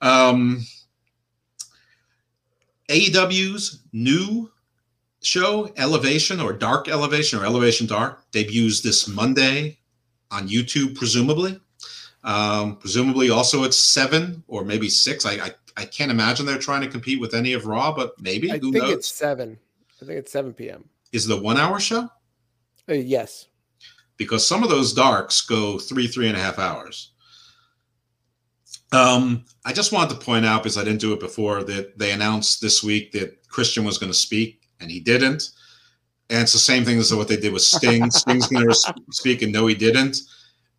Um, 0.00 0.64
AEW's 2.88 3.82
new 3.92 4.50
show, 5.22 5.72
Elevation 5.76 6.40
or 6.40 6.52
Dark 6.52 6.88
Elevation 6.88 7.38
or 7.38 7.44
Elevation 7.44 7.86
Dark, 7.86 8.24
debuts 8.32 8.80
this 8.80 9.06
Monday 9.08 9.78
on 10.30 10.48
YouTube, 10.48 10.96
presumably. 10.96 11.60
Um, 12.24 12.76
presumably, 12.76 13.30
also 13.30 13.64
at 13.64 13.74
seven 13.74 14.44
or 14.46 14.64
maybe 14.64 14.88
six. 14.88 15.26
I, 15.26 15.32
I, 15.32 15.50
I 15.76 15.84
can't 15.84 16.10
imagine 16.10 16.46
they're 16.46 16.58
trying 16.58 16.82
to 16.82 16.88
compete 16.88 17.20
with 17.20 17.34
any 17.34 17.52
of 17.52 17.66
Raw, 17.66 17.92
but 17.92 18.20
maybe. 18.20 18.50
I 18.50 18.58
Who 18.58 18.72
think 18.72 18.84
knows? 18.84 18.92
it's 18.92 19.08
seven. 19.08 19.58
I 20.00 20.04
think 20.04 20.18
it's 20.18 20.32
seven 20.32 20.52
p.m. 20.52 20.84
Is 21.12 21.26
the 21.26 21.36
one-hour 21.36 21.80
show? 21.80 22.08
Uh, 22.88 22.94
yes. 22.94 23.48
Because 24.16 24.46
some 24.46 24.62
of 24.62 24.68
those 24.68 24.92
darks 24.92 25.40
go 25.40 25.78
three, 25.78 26.06
three 26.06 26.28
and 26.28 26.36
a 26.36 26.40
half 26.40 26.58
hours. 26.58 27.12
Um, 28.92 29.44
I 29.64 29.72
just 29.72 29.92
wanted 29.92 30.14
to 30.14 30.24
point 30.24 30.44
out 30.44 30.62
because 30.62 30.76
I 30.76 30.84
didn't 30.84 31.00
do 31.00 31.12
it 31.12 31.20
before 31.20 31.64
that 31.64 31.98
they 31.98 32.12
announced 32.12 32.60
this 32.60 32.82
week 32.82 33.12
that 33.12 33.48
Christian 33.48 33.84
was 33.84 33.98
going 33.98 34.12
to 34.12 34.18
speak 34.18 34.68
and 34.80 34.90
he 34.90 35.00
didn't. 35.00 35.50
And 36.28 36.42
it's 36.42 36.52
the 36.52 36.58
same 36.58 36.84
thing 36.84 36.98
as 36.98 37.14
what 37.14 37.28
they 37.28 37.36
did 37.36 37.52
with 37.52 37.62
Sting. 37.62 38.10
Sting's 38.10 38.48
going 38.48 38.68
to 38.68 38.94
speak 39.10 39.42
and 39.42 39.52
no, 39.52 39.66
he 39.66 39.74
didn't. 39.74 40.18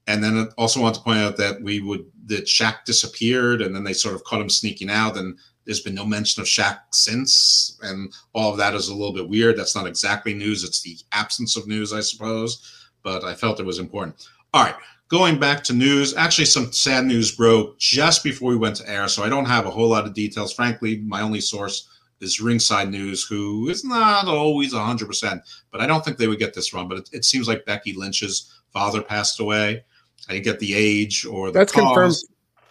And 0.08 0.24
then 0.24 0.38
I 0.38 0.46
also 0.58 0.82
want 0.82 0.96
to 0.96 1.02
point 1.02 1.20
out 1.20 1.38
that 1.38 1.62
we 1.62 1.80
would 1.80 2.06
that 2.26 2.46
Shaq 2.46 2.86
disappeared, 2.86 3.62
and 3.62 3.76
then 3.76 3.84
they 3.84 3.94
sort 3.94 4.16
of 4.16 4.24
caught 4.24 4.42
him 4.42 4.50
sneaking 4.50 4.90
out, 4.90 5.18
and 5.18 5.38
there's 5.66 5.82
been 5.82 5.96
no 5.96 6.06
mention 6.06 6.42
of 6.42 6.48
Shaq 6.48 6.80
since, 6.92 7.78
and 7.82 8.14
all 8.34 8.52
of 8.52 8.58
that 8.58 8.74
is 8.74 8.90
a 8.90 8.96
little 8.96 9.14
bit 9.14 9.28
weird. 9.28 9.58
That's 9.58 9.76
not 9.76 9.88
exactly 9.88 10.34
news; 10.34 10.64
it's 10.64 10.82
the 10.82 10.98
absence 11.12 11.56
of 11.56 11.68
news, 11.68 11.94
I 11.94 12.02
suppose. 12.02 12.90
But 13.02 13.24
I 13.24 13.34
felt 13.34 13.60
it 13.60 13.66
was 13.66 13.80
important. 13.80 14.28
All 14.54 14.64
right, 14.64 14.76
going 15.08 15.40
back 15.40 15.64
to 15.66 15.74
news. 15.74 16.16
Actually, 16.16 16.46
some 16.46 16.72
sad 16.72 17.06
news 17.06 17.36
broke 17.36 17.80
just 17.80 18.24
before 18.24 18.50
we 18.50 18.58
went 18.58 18.76
to 18.78 18.90
air, 18.90 19.08
so 19.08 19.24
I 19.24 19.30
don't 19.30 19.46
have 19.46 19.66
a 19.66 19.72
whole 19.72 19.90
lot 19.90 20.06
of 20.06 20.14
details. 20.14 20.54
Frankly, 20.54 20.98
my 20.98 21.22
only 21.22 21.42
source 21.42 21.88
is 22.20 22.40
Ringside 22.40 22.90
News, 22.90 23.24
who 23.24 23.70
is 23.70 23.84
not 23.84 24.28
always 24.28 24.74
100%, 24.74 25.42
but 25.72 25.82
I 25.82 25.88
don't 25.88 26.04
think 26.04 26.18
they 26.18 26.28
would 26.28 26.40
get 26.40 26.54
this 26.54 26.74
wrong. 26.74 26.88
But 26.88 27.00
it, 27.00 27.10
it 27.12 27.26
seems 27.26 27.48
like 27.48 27.66
Becky 27.66 27.94
Lynch's 27.94 28.62
father 28.72 29.02
passed 29.02 29.40
away. 29.40 29.84
I 30.30 30.34
didn't 30.34 30.46
get 30.46 30.60
the 30.60 30.74
age 30.74 31.26
or 31.26 31.48
the 31.48 31.60
That's 31.60 31.72
cause. 31.72 31.84
confirmed. 31.84 32.16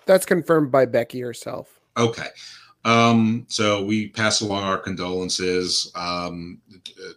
That's 0.07 0.27
confirmed 0.27 0.73
by 0.73 0.87
Becky 0.87 1.20
herself. 1.20 1.81
Okay. 1.97 2.29
Um, 2.85 3.47
so 3.49 3.85
we 3.85 4.09
pass 4.09 4.41
along 4.41 4.65
our 4.65 4.79
condolences 4.79 5.93
um, 5.95 6.61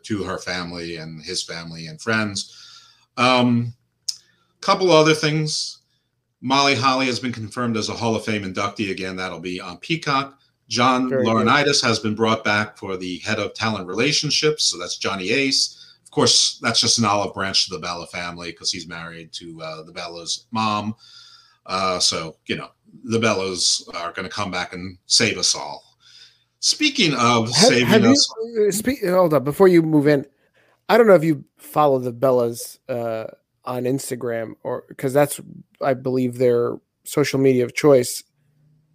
to 0.03 0.23
her 0.23 0.37
family 0.37 0.97
and 0.97 1.23
his 1.23 1.41
family 1.41 1.87
and 1.87 1.99
friends. 1.99 2.83
Um, 3.17 3.73
couple 4.61 4.91
other 4.91 5.13
things. 5.13 5.79
Molly 6.41 6.75
Holly 6.75 7.05
has 7.07 7.19
been 7.19 7.31
confirmed 7.31 7.77
as 7.77 7.89
a 7.89 7.93
Hall 7.93 8.15
of 8.15 8.25
Fame 8.25 8.43
inductee 8.43 8.91
again. 8.91 9.15
That'll 9.15 9.39
be 9.39 9.59
on 9.59 9.77
Peacock. 9.77 10.39
John 10.67 11.09
Very 11.09 11.23
good. 11.23 11.33
Laurinaitis 11.33 11.83
has 11.83 11.99
been 11.99 12.15
brought 12.15 12.43
back 12.43 12.77
for 12.77 12.97
the 12.97 13.19
head 13.19 13.39
of 13.39 13.53
talent 13.53 13.87
relationships. 13.87 14.65
So 14.65 14.77
that's 14.77 14.97
Johnny 14.97 15.29
Ace. 15.29 15.84
Of 16.15 16.17
course, 16.21 16.59
that's 16.61 16.79
just 16.79 16.97
an 16.97 17.03
olive 17.03 17.33
branch 17.33 17.65
to 17.65 17.75
the 17.75 17.81
Bella 17.81 18.07
family 18.07 18.51
because 18.51 18.71
he's 18.71 18.87
married 18.87 19.33
to 19.33 19.61
uh, 19.61 19.83
the 19.83 19.91
Bella's 19.91 20.47
mom. 20.49 20.95
Uh, 21.65 21.99
so, 21.99 22.37
you 22.45 22.55
know, 22.55 22.69
the 23.03 23.19
Bellas 23.19 23.81
are 23.93 24.13
going 24.13 24.23
to 24.23 24.33
come 24.33 24.49
back 24.49 24.71
and 24.71 24.97
save 25.07 25.37
us 25.37 25.53
all. 25.53 25.83
Speaking 26.61 27.13
of 27.15 27.53
Have, 27.53 27.67
saving 27.67 27.87
have 27.87 28.05
us, 28.05 28.33
you? 28.45 28.67
uh, 28.69 28.71
Speak, 28.71 29.03
hold 29.05 29.33
up 29.33 29.43
before 29.43 29.67
you 29.67 29.81
move 29.81 30.07
in. 30.07 30.25
I 30.87 30.97
don't 30.97 31.05
know 31.05 31.15
if 31.15 31.23
you 31.25 31.43
follow 31.57 31.99
the 31.99 32.13
Bellas 32.13 32.79
uh, 32.87 33.25
on 33.65 33.83
Instagram 33.83 34.53
or 34.63 34.85
because 34.87 35.11
that's 35.11 35.41
I 35.81 35.95
believe 35.95 36.37
their 36.37 36.77
social 37.03 37.41
media 37.41 37.65
of 37.65 37.75
choice. 37.75 38.23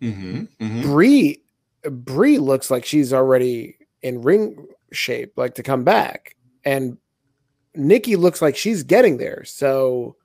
Mhm, 0.01 0.49
mhm. 0.59 0.83
Brie, 0.85 1.43
Brie 1.83 2.39
looks 2.39 2.71
like 2.71 2.87
she's 2.87 3.13
already 3.13 3.77
in 4.01 4.23
ring 4.23 4.69
shape, 4.91 5.35
like 5.37 5.57
to 5.57 5.63
come 5.63 5.85
back, 5.85 6.35
and 6.65 6.97
Nikki 7.75 8.17
looks 8.17 8.43
like 8.43 8.57
she's 8.57 8.83
getting 8.83 9.17
there. 9.19 9.45
So, 9.45 10.17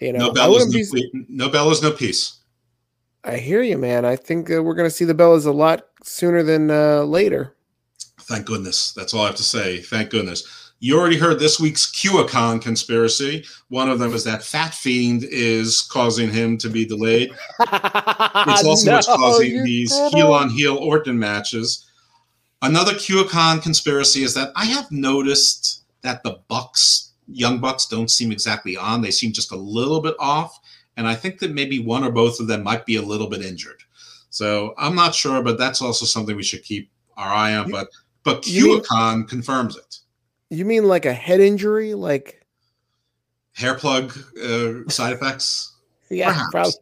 you 0.00 0.12
know, 0.12 0.26
no 0.26 0.32
Bellas, 0.32 0.66
no, 0.66 0.92
be. 0.92 1.26
no 1.28 1.48
Bellas, 1.48 1.82
no 1.82 1.90
peace. 1.92 2.38
I 3.24 3.36
hear 3.36 3.62
you, 3.62 3.78
man. 3.78 4.04
I 4.04 4.16
think 4.16 4.50
uh, 4.50 4.62
we're 4.62 4.74
going 4.74 4.88
to 4.88 4.94
see 4.94 5.04
the 5.04 5.14
Bellas 5.14 5.46
a 5.46 5.52
lot 5.52 5.86
sooner 6.02 6.42
than 6.42 6.70
uh, 6.70 7.02
later. 7.02 7.56
Thank 8.22 8.46
goodness. 8.46 8.92
That's 8.92 9.14
all 9.14 9.22
I 9.22 9.26
have 9.26 9.36
to 9.36 9.44
say. 9.44 9.80
Thank 9.80 10.10
goodness. 10.10 10.72
You 10.80 10.98
already 10.98 11.16
heard 11.16 11.38
this 11.38 11.60
week's 11.60 11.92
QAnon 11.92 12.60
conspiracy. 12.60 13.44
One 13.68 13.88
of 13.88 14.00
them 14.00 14.12
is 14.12 14.24
that 14.24 14.42
Fat 14.42 14.74
Fiend 14.74 15.22
is 15.22 15.80
causing 15.80 16.28
him 16.28 16.58
to 16.58 16.68
be 16.68 16.84
delayed. 16.84 17.30
It's 18.44 18.64
also 18.64 18.92
what's 18.92 19.06
causing 19.06 19.62
these 19.62 19.96
heel 20.10 20.32
on 20.32 20.50
heel 20.50 20.76
Orton 20.76 21.16
matches. 21.16 21.86
Another 22.62 22.92
QAnon 22.94 23.62
conspiracy 23.62 24.24
is 24.24 24.34
that 24.34 24.50
I 24.56 24.64
have 24.64 24.90
noticed 24.90 25.81
that 26.02 26.22
the 26.22 26.38
Bucks, 26.48 27.12
young 27.28 27.58
Bucks, 27.58 27.86
don't 27.86 28.10
seem 28.10 28.30
exactly 28.32 28.76
on. 28.76 29.00
They 29.02 29.10
seem 29.10 29.32
just 29.32 29.52
a 29.52 29.56
little 29.56 30.00
bit 30.00 30.14
off. 30.18 30.58
And 30.96 31.06
I 31.08 31.14
think 31.14 31.38
that 31.38 31.52
maybe 31.52 31.78
one 31.78 32.04
or 32.04 32.10
both 32.10 32.38
of 32.38 32.46
them 32.48 32.62
might 32.62 32.84
be 32.84 32.96
a 32.96 33.02
little 33.02 33.28
bit 33.28 33.42
injured. 33.42 33.82
So 34.30 34.74
I'm 34.78 34.94
not 34.94 35.14
sure, 35.14 35.42
but 35.42 35.58
that's 35.58 35.80
also 35.80 36.04
something 36.04 36.36
we 36.36 36.42
should 36.42 36.62
keep 36.62 36.90
our 37.16 37.28
eye 37.32 37.54
on. 37.54 37.68
You- 37.68 37.72
But 37.72 37.88
but 38.24 38.46
you 38.46 38.82
mean- 38.90 39.26
confirms 39.26 39.76
it. 39.76 39.98
You 40.50 40.64
mean 40.66 40.84
like 40.86 41.06
a 41.06 41.14
head 41.14 41.40
injury? 41.40 41.94
Like, 41.94 42.44
Hair 43.54 43.74
plug 43.76 44.12
uh, 44.42 44.88
side 44.88 45.12
effects. 45.14 45.74
yeah, 46.10 46.44
Perhaps. 46.50 46.78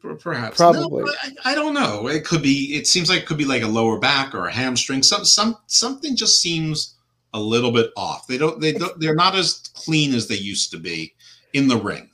prob- 0.00 0.20
Perhaps. 0.20 0.56
Probably. 0.56 1.04
No, 1.04 1.12
I, 1.44 1.52
I 1.52 1.54
don't 1.54 1.74
know. 1.74 2.08
It 2.08 2.24
could 2.24 2.42
be. 2.42 2.74
It 2.74 2.86
seems 2.86 3.08
like 3.10 3.20
it 3.20 3.26
could 3.26 3.36
be 3.38 3.44
like 3.44 3.62
a 3.62 3.66
lower 3.68 3.98
back 3.98 4.34
or 4.34 4.46
a 4.46 4.52
hamstring. 4.52 5.02
Some 5.02 5.24
some 5.26 5.56
something 5.66 6.16
just 6.16 6.40
seems 6.40 6.96
a 7.34 7.40
little 7.40 7.70
bit 7.72 7.90
off. 7.96 8.26
They 8.26 8.38
don't. 8.38 8.60
They 8.60 8.72
don't. 8.72 8.98
They're 9.00 9.14
not 9.14 9.34
as 9.34 9.70
clean 9.74 10.14
as 10.14 10.26
they 10.28 10.34
used 10.36 10.70
to 10.72 10.78
be 10.78 11.14
in 11.52 11.68
the 11.68 11.76
ring. 11.76 12.10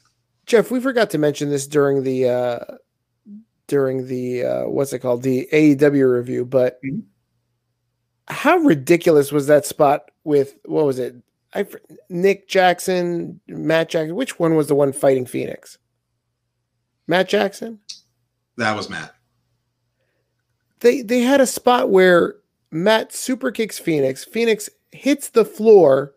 Jeff, 0.46 0.70
we 0.70 0.80
forgot 0.80 1.10
to 1.10 1.18
mention 1.18 1.50
this 1.50 1.66
during 1.66 2.02
the 2.02 2.28
uh 2.28 2.58
during 3.66 4.06
the 4.06 4.44
uh 4.44 4.64
what's 4.68 4.92
it 4.92 5.00
called 5.00 5.22
the 5.22 5.48
AEW 5.52 6.12
review, 6.12 6.44
but 6.44 6.78
Mhm. 6.84 7.02
how 8.28 8.56
ridiculous 8.58 9.32
was 9.32 9.46
that 9.48 9.66
spot 9.66 10.10
with 10.24 10.56
what 10.64 10.84
was 10.86 10.98
it? 10.98 11.16
I 11.54 11.66
Nick 12.08 12.48
Jackson, 12.48 13.40
Matt 13.48 13.88
Jackson. 13.88 14.14
Which 14.14 14.38
one 14.38 14.54
was 14.54 14.68
the 14.68 14.74
one 14.74 14.92
fighting 14.92 15.26
Fenix? 15.26 15.78
Matt 17.08 17.28
Jackson. 17.28 17.80
That 18.56 18.76
was 18.76 18.88
Matt. 18.90 19.14
They 20.80 21.02
they 21.02 21.20
had 21.20 21.40
a 21.40 21.46
spot 21.46 21.90
where 21.90 22.36
Matt 22.70 23.12
super 23.12 23.50
kicks 23.50 23.78
Fenix. 23.78 24.24
Fenix 24.24 24.68
hits 24.92 25.28
the 25.28 25.44
floor, 25.44 26.14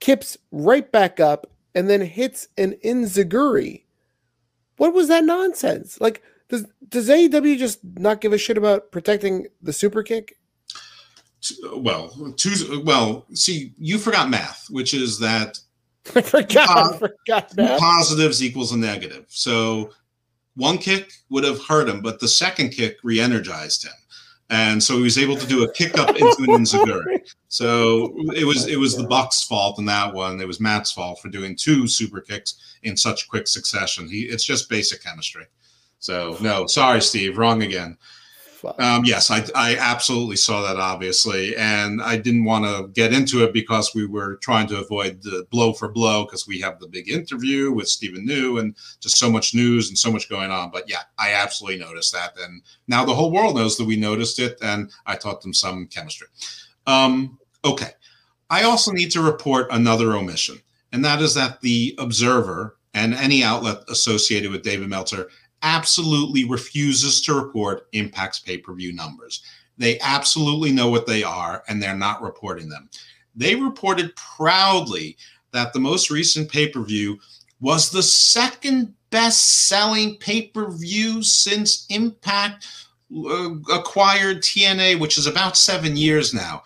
kips 0.00 0.36
right 0.50 0.90
back 0.90 1.20
up, 1.20 1.46
and 1.74 1.88
then 1.88 2.00
hits 2.00 2.48
an 2.58 2.74
enziguri. 2.84 3.84
What 4.76 4.94
was 4.94 5.08
that 5.08 5.24
nonsense? 5.24 6.00
Like, 6.00 6.22
does 6.48 6.66
does 6.88 7.08
AEW 7.08 7.56
just 7.58 7.80
not 7.96 8.20
give 8.20 8.32
a 8.32 8.38
shit 8.38 8.58
about 8.58 8.90
protecting 8.92 9.46
the 9.62 9.72
super 9.72 10.02
kick? 10.02 10.36
Well, 11.74 12.34
two. 12.36 12.82
Well, 12.84 13.26
see, 13.34 13.72
you 13.78 13.98
forgot 13.98 14.30
math, 14.30 14.66
which 14.70 14.94
is 14.94 15.18
that 15.18 15.58
I 16.14 16.20
forgot. 16.20 16.68
Uh, 16.68 16.94
I 16.94 16.98
forgot 16.98 17.50
that. 17.50 17.80
positives 17.80 18.42
equals 18.42 18.72
a 18.72 18.76
negative. 18.76 19.26
So 19.28 19.90
one 20.54 20.78
kick 20.78 21.12
would 21.30 21.44
have 21.44 21.62
hurt 21.64 21.88
him, 21.88 22.00
but 22.00 22.20
the 22.20 22.28
second 22.28 22.70
kick 22.70 22.98
re-energized 23.02 23.84
him. 23.84 23.92
And 24.50 24.82
so 24.82 24.96
he 24.96 25.02
was 25.02 25.18
able 25.18 25.36
to 25.36 25.46
do 25.46 25.64
a 25.64 25.72
kick 25.72 25.98
up 25.98 26.10
into 26.10 26.36
an 26.40 26.50
oh, 26.50 26.58
enziguri. 26.58 27.20
So 27.48 28.14
it 28.34 28.44
was 28.44 28.66
it 28.66 28.78
was 28.78 28.96
the 28.96 29.06
Bucks' 29.06 29.42
fault 29.42 29.78
in 29.78 29.84
that 29.86 30.12
one. 30.12 30.40
It 30.40 30.46
was 30.46 30.60
Matt's 30.60 30.92
fault 30.92 31.20
for 31.20 31.28
doing 31.28 31.56
two 31.56 31.86
super 31.86 32.20
kicks 32.20 32.76
in 32.82 32.96
such 32.96 33.28
quick 33.28 33.48
succession. 33.48 34.08
He 34.08 34.22
it's 34.22 34.44
just 34.44 34.68
basic 34.68 35.02
chemistry. 35.02 35.46
So 35.98 36.36
no, 36.40 36.66
sorry, 36.66 37.00
Steve, 37.00 37.38
wrong 37.38 37.62
again. 37.62 37.96
Um, 38.78 39.04
yes, 39.04 39.30
I, 39.30 39.44
I 39.54 39.76
absolutely 39.76 40.36
saw 40.36 40.62
that, 40.62 40.76
obviously, 40.76 41.56
and 41.56 42.00
I 42.00 42.16
didn't 42.16 42.44
want 42.44 42.64
to 42.64 42.88
get 42.88 43.12
into 43.12 43.44
it 43.44 43.52
because 43.52 43.94
we 43.94 44.06
were 44.06 44.36
trying 44.36 44.66
to 44.68 44.80
avoid 44.80 45.22
the 45.22 45.46
blow 45.50 45.72
for 45.72 45.88
blow 45.88 46.24
because 46.24 46.46
we 46.46 46.60
have 46.60 46.78
the 46.78 46.88
big 46.88 47.10
interview 47.10 47.72
with 47.72 47.88
Stephen 47.88 48.24
New 48.24 48.58
and 48.58 48.74
just 49.00 49.18
so 49.18 49.30
much 49.30 49.54
news 49.54 49.88
and 49.88 49.98
so 49.98 50.12
much 50.12 50.28
going 50.28 50.50
on. 50.50 50.70
But 50.70 50.88
yeah, 50.88 51.02
I 51.18 51.32
absolutely 51.32 51.80
noticed 51.80 52.12
that, 52.12 52.36
and 52.38 52.62
now 52.88 53.04
the 53.04 53.14
whole 53.14 53.32
world 53.32 53.56
knows 53.56 53.76
that 53.76 53.86
we 53.86 53.96
noticed 53.96 54.38
it, 54.38 54.58
and 54.62 54.90
I 55.06 55.16
taught 55.16 55.42
them 55.42 55.54
some 55.54 55.86
chemistry. 55.86 56.28
Um, 56.86 57.38
okay, 57.64 57.90
I 58.50 58.64
also 58.64 58.92
need 58.92 59.10
to 59.12 59.22
report 59.22 59.68
another 59.70 60.14
omission, 60.14 60.58
and 60.92 61.04
that 61.04 61.20
is 61.20 61.34
that 61.34 61.60
the 61.60 61.94
Observer 61.98 62.76
and 62.94 63.14
any 63.14 63.42
outlet 63.42 63.78
associated 63.88 64.50
with 64.50 64.62
David 64.62 64.88
Meltzer 64.88 65.30
absolutely 65.62 66.44
refuses 66.44 67.20
to 67.22 67.34
report 67.34 67.88
Impact's 67.92 68.40
pay 68.40 68.58
per 68.58 68.74
view 68.74 68.92
numbers. 68.92 69.42
They 69.78 69.98
absolutely 70.00 70.72
know 70.72 70.90
what 70.90 71.06
they 71.06 71.22
are 71.22 71.62
and 71.68 71.82
they're 71.82 71.96
not 71.96 72.22
reporting 72.22 72.68
them. 72.68 72.90
They 73.34 73.54
reported 73.54 74.14
proudly 74.16 75.16
that 75.52 75.72
the 75.72 75.80
most 75.80 76.10
recent 76.10 76.50
pay 76.50 76.68
per 76.68 76.82
view 76.82 77.18
was 77.60 77.90
the 77.90 78.02
second 78.02 78.94
best 79.10 79.68
selling 79.68 80.16
pay 80.16 80.48
per 80.48 80.70
view 80.70 81.22
since 81.22 81.86
Impact 81.88 82.66
uh, 83.14 83.50
acquired 83.72 84.42
TNA, 84.42 84.98
which 84.98 85.18
is 85.18 85.26
about 85.26 85.56
seven 85.56 85.96
years 85.96 86.34
now. 86.34 86.62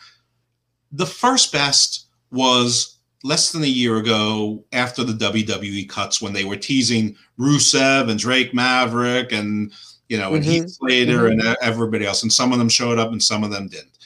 The 0.93 1.07
first 1.07 1.53
best 1.53 2.07
was 2.31 2.96
less 3.27 3.51
than 3.51 3.65
a 3.65 3.67
year 3.67 3.97
ago 3.97 4.65
after 4.73 5.03
the 5.03 5.13
WWE 5.13 5.89
cuts 5.89 6.23
when 6.23 6.33
they 6.33 6.45
were 6.45 6.57
teasing 6.57 7.17
Rusev 7.39 8.09
and 8.09 8.19
Drake 8.19 8.55
Maverick 8.55 9.33
and 9.33 9.73
you 10.09 10.17
know 10.17 10.35
and 10.35 10.43
mm-hmm. 10.43 10.53
Heath 10.53 10.71
Slater 10.71 11.29
mm-hmm. 11.29 11.41
and 11.41 11.57
everybody 11.61 12.07
else, 12.07 12.23
and 12.23 12.33
some 12.33 12.53
of 12.53 12.59
them 12.59 12.69
showed 12.69 12.99
up 12.99 13.11
and 13.11 13.23
some 13.23 13.43
of 13.43 13.51
them 13.51 13.67
didn't. 13.67 13.99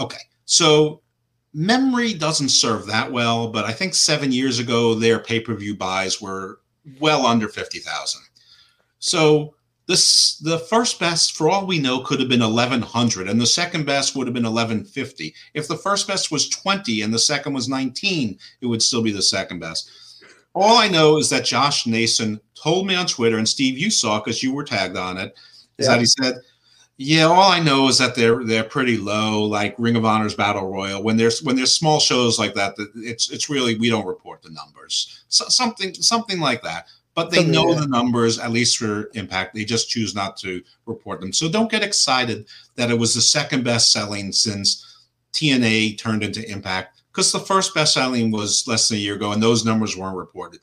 Okay, 0.00 0.22
so 0.46 1.02
memory 1.52 2.14
doesn't 2.14 2.48
serve 2.48 2.86
that 2.86 3.12
well, 3.12 3.48
but 3.48 3.64
I 3.64 3.72
think 3.72 3.94
seven 3.94 4.32
years 4.32 4.58
ago 4.58 4.94
their 4.94 5.18
pay 5.18 5.40
per 5.40 5.54
view 5.54 5.76
buys 5.76 6.20
were 6.20 6.60
well 6.98 7.26
under 7.26 7.48
fifty 7.48 7.80
thousand. 7.80 8.22
So 8.98 9.54
this 9.86 10.38
the 10.38 10.58
first 10.58 10.98
best 10.98 11.36
for 11.36 11.48
all 11.48 11.66
we 11.66 11.78
know 11.78 12.00
could 12.00 12.20
have 12.20 12.28
been 12.28 12.40
1100 12.40 13.28
and 13.28 13.40
the 13.40 13.46
second 13.46 13.84
best 13.84 14.16
would 14.16 14.26
have 14.26 14.34
been 14.34 14.44
1150 14.44 15.34
if 15.52 15.68
the 15.68 15.76
first 15.76 16.08
best 16.08 16.30
was 16.30 16.48
20 16.48 17.02
and 17.02 17.12
the 17.12 17.18
second 17.18 17.52
was 17.52 17.68
19 17.68 18.38
it 18.60 18.66
would 18.66 18.82
still 18.82 19.02
be 19.02 19.12
the 19.12 19.22
second 19.22 19.58
best. 19.58 19.90
All 20.54 20.78
i 20.78 20.88
know 20.88 21.18
is 21.18 21.28
that 21.30 21.44
josh 21.44 21.86
nason 21.86 22.40
told 22.54 22.86
me 22.86 22.94
on 22.94 23.06
twitter 23.06 23.38
and 23.38 23.48
steve 23.48 23.76
you 23.76 23.90
saw 23.90 24.20
because 24.20 24.42
you 24.42 24.54
were 24.54 24.64
tagged 24.64 24.96
on 24.96 25.18
it 25.18 25.34
is 25.78 25.86
yeah. 25.86 25.92
that 25.92 26.00
he 26.00 26.06
said 26.06 26.34
yeah 26.96 27.24
all 27.24 27.50
i 27.50 27.58
know 27.58 27.88
is 27.88 27.98
that 27.98 28.14
they're 28.14 28.44
they're 28.44 28.64
pretty 28.64 28.96
low 28.96 29.42
like 29.42 29.74
ring 29.78 29.96
of 29.96 30.04
honor's 30.04 30.34
battle 30.34 30.70
royal. 30.70 31.02
When 31.02 31.16
there's 31.16 31.42
when 31.42 31.56
there's 31.56 31.72
small 31.72 31.98
shows 31.98 32.38
like 32.38 32.54
that 32.54 32.76
that 32.76 32.90
it's 32.94 33.30
it's 33.30 33.50
really 33.50 33.76
we 33.76 33.90
don't 33.90 34.06
report 34.06 34.42
the 34.42 34.50
numbers. 34.50 35.24
So, 35.28 35.46
something 35.48 35.92
something 35.94 36.38
like 36.38 36.62
that 36.62 36.86
but 37.14 37.30
they 37.30 37.44
know 37.44 37.74
the 37.74 37.86
numbers, 37.86 38.38
at 38.38 38.50
least 38.50 38.76
for 38.76 39.10
Impact. 39.14 39.54
They 39.54 39.64
just 39.64 39.88
choose 39.88 40.14
not 40.14 40.36
to 40.38 40.62
report 40.86 41.20
them. 41.20 41.32
So 41.32 41.48
don't 41.48 41.70
get 41.70 41.82
excited 41.82 42.46
that 42.74 42.90
it 42.90 42.98
was 42.98 43.14
the 43.14 43.20
second 43.20 43.64
best 43.64 43.92
selling 43.92 44.32
since 44.32 44.84
TNA 45.32 45.98
turned 45.98 46.22
into 46.22 46.48
Impact, 46.50 47.02
because 47.12 47.30
the 47.30 47.38
first 47.38 47.74
best 47.74 47.94
selling 47.94 48.30
was 48.30 48.66
less 48.66 48.88
than 48.88 48.98
a 48.98 49.00
year 49.00 49.14
ago, 49.14 49.32
and 49.32 49.42
those 49.42 49.64
numbers 49.64 49.96
weren't 49.96 50.16
reported. 50.16 50.60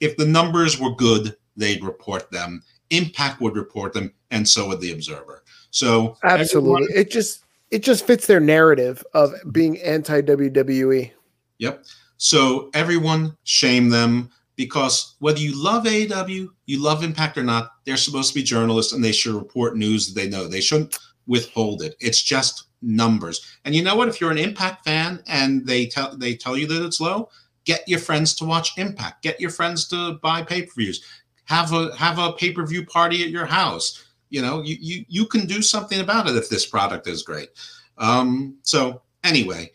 If 0.00 0.16
the 0.16 0.26
numbers 0.26 0.80
were 0.80 0.94
good, 0.94 1.36
they'd 1.56 1.84
report 1.84 2.30
them. 2.30 2.62
Impact 2.90 3.40
would 3.40 3.56
report 3.56 3.92
them, 3.92 4.12
and 4.30 4.48
so 4.48 4.68
would 4.68 4.80
the 4.80 4.92
Observer. 4.92 5.42
So 5.70 6.16
absolutely, 6.22 6.84
everyone, 6.84 6.88
it 6.94 7.10
just 7.10 7.44
it 7.70 7.82
just 7.82 8.06
fits 8.06 8.26
their 8.26 8.40
narrative 8.40 9.04
of 9.14 9.32
being 9.50 9.80
anti 9.80 10.20
WWE. 10.20 11.10
Yep. 11.58 11.84
So 12.16 12.70
everyone 12.74 13.36
shame 13.44 13.88
them 13.88 14.30
because 14.56 15.16
whether 15.18 15.40
you 15.40 15.60
love 15.60 15.84
AEW, 15.84 16.48
you 16.66 16.82
love 16.82 17.02
Impact 17.02 17.36
or 17.36 17.42
not, 17.42 17.72
they're 17.84 17.96
supposed 17.96 18.28
to 18.28 18.34
be 18.34 18.42
journalists 18.42 18.92
and 18.92 19.02
they 19.02 19.12
should 19.12 19.34
report 19.34 19.76
news 19.76 20.06
that 20.06 20.20
they 20.20 20.28
know. 20.28 20.46
They 20.46 20.60
shouldn't 20.60 20.98
withhold 21.26 21.82
it. 21.82 21.96
It's 22.00 22.22
just 22.22 22.68
numbers. 22.82 23.58
And 23.64 23.74
you 23.74 23.82
know 23.82 23.96
what? 23.96 24.08
If 24.08 24.20
you're 24.20 24.30
an 24.30 24.38
Impact 24.38 24.84
fan 24.84 25.22
and 25.26 25.66
they 25.66 25.86
tell 25.86 26.16
they 26.16 26.34
tell 26.34 26.56
you 26.56 26.66
that 26.68 26.84
it's 26.84 27.00
low, 27.00 27.30
get 27.64 27.88
your 27.88 27.98
friends 27.98 28.34
to 28.36 28.44
watch 28.44 28.78
Impact. 28.78 29.22
Get 29.22 29.40
your 29.40 29.50
friends 29.50 29.88
to 29.88 30.14
buy 30.22 30.42
pay-per-views. 30.42 31.04
Have 31.46 31.72
a 31.72 31.94
have 31.96 32.18
a 32.18 32.32
pay-per-view 32.32 32.86
party 32.86 33.22
at 33.24 33.30
your 33.30 33.46
house. 33.46 34.04
You 34.30 34.42
know, 34.42 34.62
you 34.62 34.76
you 34.80 35.04
you 35.08 35.26
can 35.26 35.46
do 35.46 35.62
something 35.62 36.00
about 36.00 36.28
it 36.28 36.36
if 36.36 36.48
this 36.48 36.66
product 36.66 37.06
is 37.06 37.22
great. 37.22 37.50
Um, 37.98 38.56
so 38.62 39.02
anyway, 39.22 39.70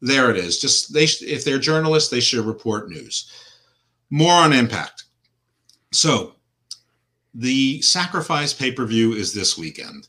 there 0.00 0.30
it 0.30 0.36
is. 0.36 0.58
Just 0.58 0.92
they 0.92 1.04
if 1.04 1.44
they're 1.44 1.58
journalists, 1.58 2.10
they 2.10 2.20
should 2.20 2.44
report 2.44 2.88
news. 2.88 3.30
More 4.10 4.32
on 4.32 4.52
Impact. 4.52 5.04
So, 5.92 6.34
the 7.34 7.80
Sacrifice 7.82 8.52
pay 8.52 8.72
per 8.72 8.84
view 8.84 9.12
is 9.12 9.32
this 9.32 9.56
weekend. 9.56 10.08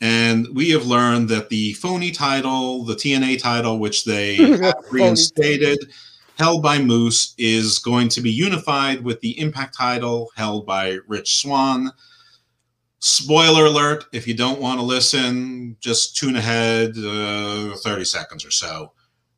And 0.00 0.46
we 0.54 0.70
have 0.70 0.86
learned 0.86 1.28
that 1.30 1.48
the 1.48 1.72
phony 1.74 2.10
title, 2.10 2.84
the 2.84 2.94
TNA 2.94 3.40
title, 3.40 3.78
which 3.78 4.04
they 4.04 4.38
reinstated, 4.90 5.78
held 6.38 6.62
by 6.62 6.78
Moose, 6.78 7.34
is 7.38 7.78
going 7.78 8.08
to 8.10 8.20
be 8.20 8.30
unified 8.30 9.02
with 9.02 9.20
the 9.20 9.38
Impact 9.40 9.74
title 9.76 10.30
held 10.36 10.66
by 10.66 10.98
Rich 11.06 11.36
Swann. 11.36 11.90
Spoiler 12.98 13.66
alert 13.66 14.04
if 14.12 14.26
you 14.26 14.34
don't 14.34 14.60
want 14.60 14.80
to 14.80 14.84
listen, 14.84 15.76
just 15.80 16.16
tune 16.16 16.36
ahead 16.36 16.90
uh, 16.98 17.76
30 17.76 18.04
seconds 18.04 18.44
or 18.44 18.50
so 18.50 18.92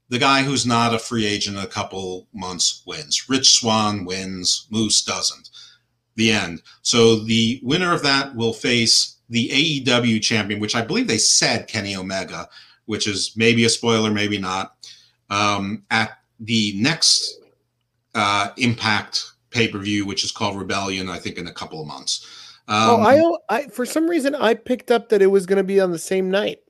the 0.08 0.18
guy 0.18 0.42
who's 0.42 0.66
not 0.66 0.94
a 0.94 0.98
free 0.98 1.26
agent 1.26 1.56
in 1.56 1.62
a 1.62 1.68
couple 1.68 2.26
months 2.32 2.82
wins. 2.86 3.28
Rich 3.28 3.58
Swann 3.58 4.04
wins, 4.04 4.66
Moose 4.70 5.02
doesn't. 5.02 5.50
The 6.16 6.32
end. 6.32 6.62
So 6.82 7.16
the 7.16 7.60
winner 7.62 7.92
of 7.92 8.02
that 8.02 8.34
will 8.34 8.52
face 8.52 9.16
the 9.28 9.48
AEW 9.84 10.22
champion, 10.22 10.60
which 10.60 10.74
I 10.74 10.82
believe 10.82 11.06
they 11.06 11.18
said 11.18 11.68
Kenny 11.68 11.94
Omega, 11.94 12.48
which 12.86 13.06
is 13.06 13.34
maybe 13.36 13.64
a 13.64 13.68
spoiler, 13.68 14.10
maybe 14.10 14.38
not, 14.38 14.74
um, 15.30 15.84
at 15.90 16.18
the 16.40 16.72
next 16.76 17.38
uh, 18.14 18.50
Impact 18.56 19.32
pay 19.50 19.68
per 19.68 19.78
view, 19.78 20.06
which 20.06 20.24
is 20.24 20.32
called 20.32 20.58
Rebellion, 20.58 21.08
I 21.08 21.18
think 21.18 21.38
in 21.38 21.46
a 21.46 21.52
couple 21.52 21.80
of 21.80 21.86
months. 21.86 22.26
Um, 22.66 22.90
oh, 22.90 23.40
I, 23.48 23.56
I 23.56 23.66
for 23.68 23.86
some 23.86 24.08
reason 24.08 24.34
I 24.34 24.54
picked 24.54 24.90
up 24.90 25.08
that 25.08 25.22
it 25.22 25.28
was 25.28 25.46
going 25.46 25.56
to 25.56 25.64
be 25.64 25.80
on 25.80 25.92
the 25.92 25.98
same 25.98 26.30
night. 26.30 26.60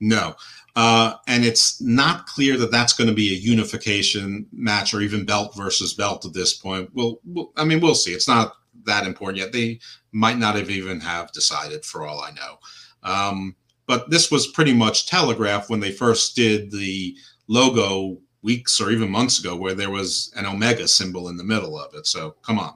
No, 0.00 0.36
uh, 0.76 1.14
and 1.26 1.42
it's 1.42 1.80
not 1.80 2.26
clear 2.26 2.58
that 2.58 2.70
that's 2.70 2.92
going 2.92 3.08
to 3.08 3.14
be 3.14 3.30
a 3.32 3.38
unification 3.38 4.46
match 4.52 4.92
or 4.92 5.00
even 5.00 5.24
belt 5.24 5.56
versus 5.56 5.94
belt 5.94 6.26
at 6.26 6.34
this 6.34 6.52
point. 6.52 6.90
We'll, 6.92 7.18
we'll, 7.24 7.50
I 7.56 7.64
mean, 7.64 7.80
we'll 7.80 7.94
see. 7.94 8.12
It's 8.12 8.28
not 8.28 8.52
that 8.84 9.06
important 9.06 9.38
yet. 9.38 9.52
They 9.52 9.80
might 10.12 10.36
not 10.36 10.54
have 10.54 10.68
even 10.68 11.00
have 11.00 11.32
decided 11.32 11.84
for 11.86 12.06
all 12.06 12.20
I 12.20 12.30
know. 12.32 12.58
Um, 13.02 13.56
but 13.86 14.10
this 14.10 14.30
was 14.30 14.48
pretty 14.48 14.74
much 14.74 15.06
telegraphed 15.06 15.70
when 15.70 15.80
they 15.80 15.92
first 15.92 16.36
did 16.36 16.70
the 16.70 17.16
logo 17.48 18.18
weeks 18.42 18.78
or 18.78 18.90
even 18.90 19.10
months 19.10 19.40
ago, 19.40 19.56
where 19.56 19.74
there 19.74 19.90
was 19.90 20.30
an 20.36 20.44
omega 20.44 20.86
symbol 20.86 21.30
in 21.30 21.38
the 21.38 21.44
middle 21.44 21.78
of 21.78 21.94
it. 21.94 22.06
So 22.06 22.36
come 22.42 22.58
on. 22.58 22.74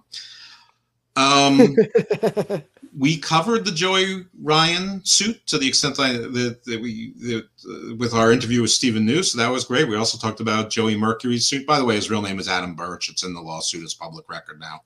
Um, 1.16 1.76
we 2.96 3.18
covered 3.18 3.64
the 3.64 3.70
Joey 3.70 4.26
Ryan 4.42 5.04
suit 5.04 5.46
to 5.46 5.58
the 5.58 5.68
extent 5.68 5.96
that, 5.96 6.60
that 6.64 6.80
we 6.80 7.12
that, 7.20 7.44
uh, 7.68 7.96
with 7.96 8.12
our 8.14 8.32
interview 8.32 8.62
with 8.62 8.70
Stephen 8.70 9.06
New. 9.06 9.22
So 9.22 9.38
that 9.38 9.50
was 9.50 9.64
great. 9.64 9.88
We 9.88 9.96
also 9.96 10.18
talked 10.18 10.40
about 10.40 10.70
Joey 10.70 10.96
Mercury's 10.96 11.46
suit. 11.46 11.66
By 11.66 11.78
the 11.78 11.84
way, 11.84 11.94
his 11.94 12.10
real 12.10 12.22
name 12.22 12.38
is 12.38 12.48
Adam 12.48 12.74
Birch. 12.74 13.08
It's 13.08 13.22
in 13.22 13.34
the 13.34 13.40
lawsuit. 13.40 13.84
It's 13.84 13.94
public 13.94 14.28
record 14.28 14.60
now, 14.60 14.80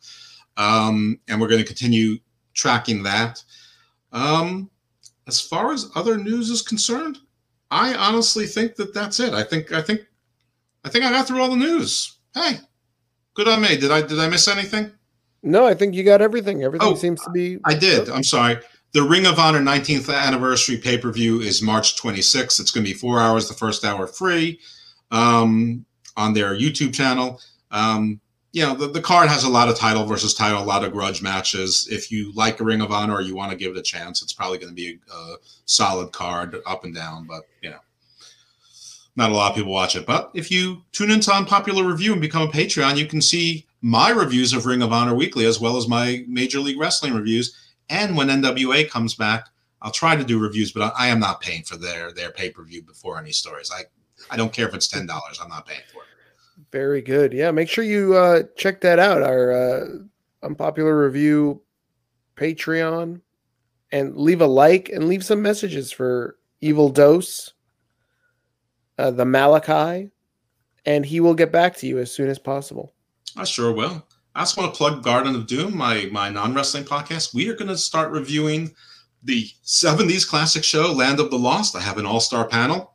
um, 0.57 1.18
and 1.28 1.41
we're 1.41 1.49
going 1.49 1.62
to 1.62 1.66
continue 1.66 2.18
tracking 2.52 3.02
that. 3.05 3.42
Um, 4.12 4.70
as 5.26 5.41
far 5.41 5.73
as 5.73 5.91
other 5.94 6.18
news 6.18 6.50
is 6.50 6.62
concerned, 6.62 7.18
I 7.70 7.94
honestly 7.94 8.47
think 8.47 8.76
that 8.76 8.92
that's 8.92 9.18
it. 9.20 9.33
I 9.33 9.42
think 9.42 9.73
I 9.73 9.81
think 9.81 10.02
I 10.84 10.91
think 10.91 11.05
I 11.05 11.10
got 11.10 11.26
through 11.26 11.41
all 11.41 11.50
the 11.50 11.57
news. 11.57 12.18
Hey, 12.34 12.58
good 13.34 13.49
on 13.49 13.62
me. 13.62 13.76
Did 13.76 13.91
I 13.91 14.02
did 14.02 14.18
I 14.18 14.28
miss 14.28 14.47
anything? 14.47 14.92
No, 15.45 15.67
I 15.67 15.75
think 15.75 15.95
you 15.95 16.03
got 16.03 16.23
everything. 16.23 16.65
Everything 16.65 16.89
oh, 16.89 16.95
seems 16.95 17.21
to 17.23 17.31
be. 17.31 17.59
I 17.65 17.75
did. 17.75 18.09
I'm 18.09 18.25
sorry. 18.25 18.59
The 18.93 19.03
Ring 19.03 19.27
of 19.27 19.39
Honor 19.39 19.61
19th 19.61 20.13
anniversary 20.13 20.79
pay 20.79 20.97
per 20.97 21.13
view 21.13 21.41
is 21.41 21.61
March 21.61 22.01
26th. 22.01 22.61
It's 22.61 22.71
going 22.71 22.85
to 22.85 22.91
be 22.91 22.97
four 22.97 23.21
hours, 23.21 23.47
the 23.47 23.55
first 23.55 23.85
hour 23.85 24.07
free 24.07 24.59
um, 25.11 25.85
on 26.17 26.33
their 26.33 26.55
YouTube 26.55 26.95
channel. 26.95 27.41
Um, 27.71 28.21
you 28.53 28.63
know, 28.65 28.75
the, 28.75 28.87
the 28.87 29.03
card 29.03 29.29
has 29.29 29.45
a 29.45 29.49
lot 29.49 29.69
of 29.69 29.77
title 29.77 30.05
versus 30.05 30.33
title, 30.33 30.63
a 30.63 30.65
lot 30.65 30.85
of 30.85 30.93
grudge 30.93 31.21
matches. 31.21 31.89
If 31.91 32.11
you 32.11 32.33
like 32.35 32.61
a 32.61 32.65
Ring 32.65 32.81
of 32.81 32.91
Honor 32.93 33.15
or 33.15 33.21
you 33.21 33.35
want 33.35 33.51
to 33.51 33.57
give 33.57 33.73
it 33.73 33.79
a 33.79 33.83
chance, 33.83 34.23
it's 34.23 34.33
probably 34.33 34.59
going 34.59 34.71
to 34.71 34.75
be 34.75 34.99
a, 35.13 35.15
a, 35.15 35.37
solid 35.67 36.13
card 36.13 36.57
up 36.65 36.85
and 36.85 36.95
down. 36.95 37.27
But 37.27 37.43
you 37.61 37.71
know, 37.71 37.81
not 39.17 39.31
a 39.31 39.35
lot 39.35 39.51
of 39.51 39.57
people 39.57 39.73
watch 39.73 39.97
it. 39.97 40.07
But 40.07 40.31
if 40.35 40.51
you 40.51 40.83
tune 40.93 41.11
into 41.11 41.35
Unpopular 41.35 41.85
Review 41.85 42.13
and 42.13 42.21
become 42.21 42.49
a 42.49 42.51
Patreon, 42.51 42.97
you 42.97 43.07
can 43.07 43.21
see 43.21 43.67
my 43.85 44.09
reviews 44.09 44.55
of 44.55 44.65
Ring 44.65 44.81
of 44.81 44.95
Honor 44.95 45.15
weekly 45.15 45.45
as 45.45 45.61
well 45.61 45.77
as 45.77 45.87
my 45.87 46.25
Major 46.27 46.59
League 46.59 46.81
Wrestling 46.81 47.13
reviews. 47.13 47.55
And 47.91 48.17
when 48.17 48.29
NWA 48.29 48.89
comes 48.89 49.15
back, 49.15 49.49
I'll 49.83 49.91
try 49.91 50.17
to 50.17 50.25
do 50.25 50.39
reviews, 50.39 50.73
but 50.73 50.95
I, 50.97 51.05
I 51.05 51.07
am 51.09 51.21
not 51.21 51.43
paying 51.43 51.65
for 51.65 51.77
their 51.77 52.11
their 52.11 52.31
pay 52.31 52.49
per 52.49 52.65
view 52.65 52.83
before 52.83 53.19
any 53.19 53.31
stories. 53.31 53.71
I 53.71 53.83
I 54.31 54.39
don't 54.39 54.55
care 54.55 54.67
if 54.67 54.75
it's 54.75 54.89
ten 54.89 55.05
dollars. 55.05 55.39
I'm 55.39 55.51
not 55.51 55.67
paying 55.67 55.83
for 55.93 55.99
it. 55.99 56.09
Very 56.73 57.03
good. 57.03 57.35
Yeah, 57.35 57.51
make 57.51 57.69
sure 57.69 57.85
you 57.85 58.17
uh, 58.17 58.45
check 58.57 58.81
that 58.81 58.99
out. 58.99 59.23
Our 59.23 59.53
uh, 59.53 59.87
unpopular 60.43 61.05
review 61.05 61.61
Patreon, 62.37 63.21
and 63.93 64.17
leave 64.17 64.41
a 64.41 64.47
like 64.47 64.89
and 64.89 65.09
leave 65.09 65.27
some 65.27 65.43
messages 65.43 65.93
for 65.93 66.39
Evil 66.63 66.89
Dose, 66.89 67.53
uh, 68.97 69.11
the 69.11 69.27
Malachi, 69.27 70.11
and 70.87 71.05
he 71.05 71.21
will 71.21 71.35
get 71.35 71.53
back 71.53 71.77
to 71.77 71.87
you 71.87 71.99
as 71.99 72.11
soon 72.11 72.31
as 72.31 72.39
possible. 72.39 72.94
I 73.37 73.45
sure 73.45 73.73
will. 73.73 74.07
I 74.35 74.41
just 74.41 74.57
want 74.57 74.73
to 74.73 74.77
plug 74.77 75.03
Garden 75.03 75.35
of 75.35 75.47
Doom, 75.47 75.77
my 75.77 76.09
my 76.13 76.29
non 76.29 76.55
wrestling 76.55 76.85
podcast. 76.85 77.35
We 77.35 77.49
are 77.49 77.55
going 77.55 77.69
to 77.69 77.77
start 77.77 78.11
reviewing 78.11 78.75
the 79.23 79.49
'70s 79.65 80.29
classic 80.29 80.65
show 80.65 80.93
Land 80.93 81.21
of 81.21 81.31
the 81.31 81.39
Lost. 81.39 81.77
I 81.77 81.81
have 81.81 81.99
an 81.99 82.07
all 82.07 82.21
star 82.21 82.47
panel 82.47 82.95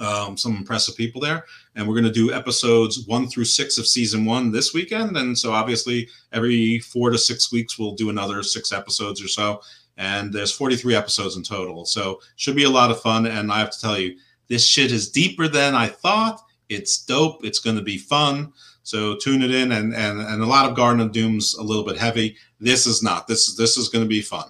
um, 0.00 0.36
some 0.36 0.56
impressive 0.56 0.96
people 0.96 1.20
there. 1.20 1.44
And 1.76 1.86
we're 1.86 1.94
going 1.94 2.04
to 2.04 2.10
do 2.10 2.32
episodes 2.32 3.06
one 3.06 3.28
through 3.28 3.44
six 3.44 3.78
of 3.78 3.86
season 3.86 4.24
one 4.24 4.50
this 4.50 4.74
weekend. 4.74 5.16
And 5.16 5.38
so 5.38 5.52
obviously 5.52 6.08
every 6.32 6.80
four 6.80 7.10
to 7.10 7.18
six 7.18 7.52
weeks, 7.52 7.78
we'll 7.78 7.94
do 7.94 8.10
another 8.10 8.42
six 8.42 8.72
episodes 8.72 9.22
or 9.22 9.28
so. 9.28 9.60
And 9.96 10.32
there's 10.32 10.52
43 10.52 10.94
episodes 10.94 11.36
in 11.36 11.42
total. 11.42 11.84
So 11.84 12.20
should 12.36 12.56
be 12.56 12.64
a 12.64 12.70
lot 12.70 12.90
of 12.90 13.00
fun. 13.02 13.26
And 13.26 13.52
I 13.52 13.58
have 13.58 13.70
to 13.70 13.80
tell 13.80 13.98
you, 13.98 14.16
this 14.48 14.66
shit 14.66 14.90
is 14.90 15.10
deeper 15.10 15.46
than 15.46 15.74
I 15.74 15.88
thought. 15.88 16.40
It's 16.68 17.04
dope. 17.04 17.44
It's 17.44 17.58
going 17.60 17.76
to 17.76 17.82
be 17.82 17.98
fun. 17.98 18.52
So 18.82 19.16
tune 19.16 19.42
it 19.42 19.50
in. 19.50 19.72
And, 19.72 19.94
and, 19.94 20.20
and 20.20 20.42
a 20.42 20.46
lot 20.46 20.68
of 20.68 20.76
Garden 20.76 21.00
of 21.00 21.12
Doom's 21.12 21.54
a 21.54 21.62
little 21.62 21.84
bit 21.84 21.96
heavy. 21.96 22.36
This 22.58 22.86
is 22.86 23.02
not. 23.02 23.26
This 23.26 23.48
is, 23.48 23.56
this 23.56 23.76
is 23.76 23.88
going 23.88 24.04
to 24.04 24.08
be 24.08 24.22
fun. 24.22 24.48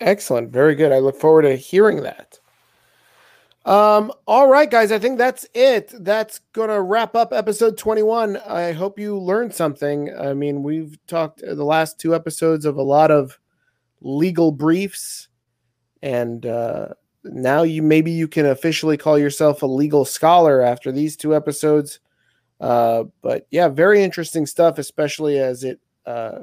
Excellent. 0.00 0.50
Very 0.50 0.74
good. 0.74 0.92
I 0.92 0.98
look 0.98 1.18
forward 1.18 1.42
to 1.42 1.56
hearing 1.56 2.02
that. 2.02 2.38
Um, 3.66 4.12
all 4.28 4.48
right, 4.48 4.70
guys, 4.70 4.92
I 4.92 5.00
think 5.00 5.18
that's 5.18 5.44
it. 5.52 5.92
That's 5.98 6.38
gonna 6.52 6.80
wrap 6.80 7.16
up 7.16 7.32
episode 7.32 7.76
21. 7.76 8.36
I 8.36 8.70
hope 8.70 8.96
you 8.96 9.18
learned 9.18 9.52
something. 9.52 10.16
I 10.16 10.34
mean, 10.34 10.62
we've 10.62 10.96
talked 11.08 11.40
the 11.40 11.64
last 11.64 11.98
two 11.98 12.14
episodes 12.14 12.64
of 12.64 12.76
a 12.76 12.82
lot 12.82 13.10
of 13.10 13.40
legal 14.00 14.52
briefs, 14.52 15.26
and 16.00 16.46
uh, 16.46 16.90
now 17.24 17.64
you 17.64 17.82
maybe 17.82 18.12
you 18.12 18.28
can 18.28 18.46
officially 18.46 18.96
call 18.96 19.18
yourself 19.18 19.62
a 19.62 19.66
legal 19.66 20.04
scholar 20.04 20.62
after 20.62 20.92
these 20.92 21.16
two 21.16 21.34
episodes. 21.34 21.98
Uh, 22.60 23.04
but 23.22 23.46
yeah, 23.50 23.68
very 23.68 24.02
interesting 24.02 24.46
stuff, 24.46 24.78
especially 24.78 25.38
as 25.38 25.64
it 25.64 25.80
uh, 26.06 26.40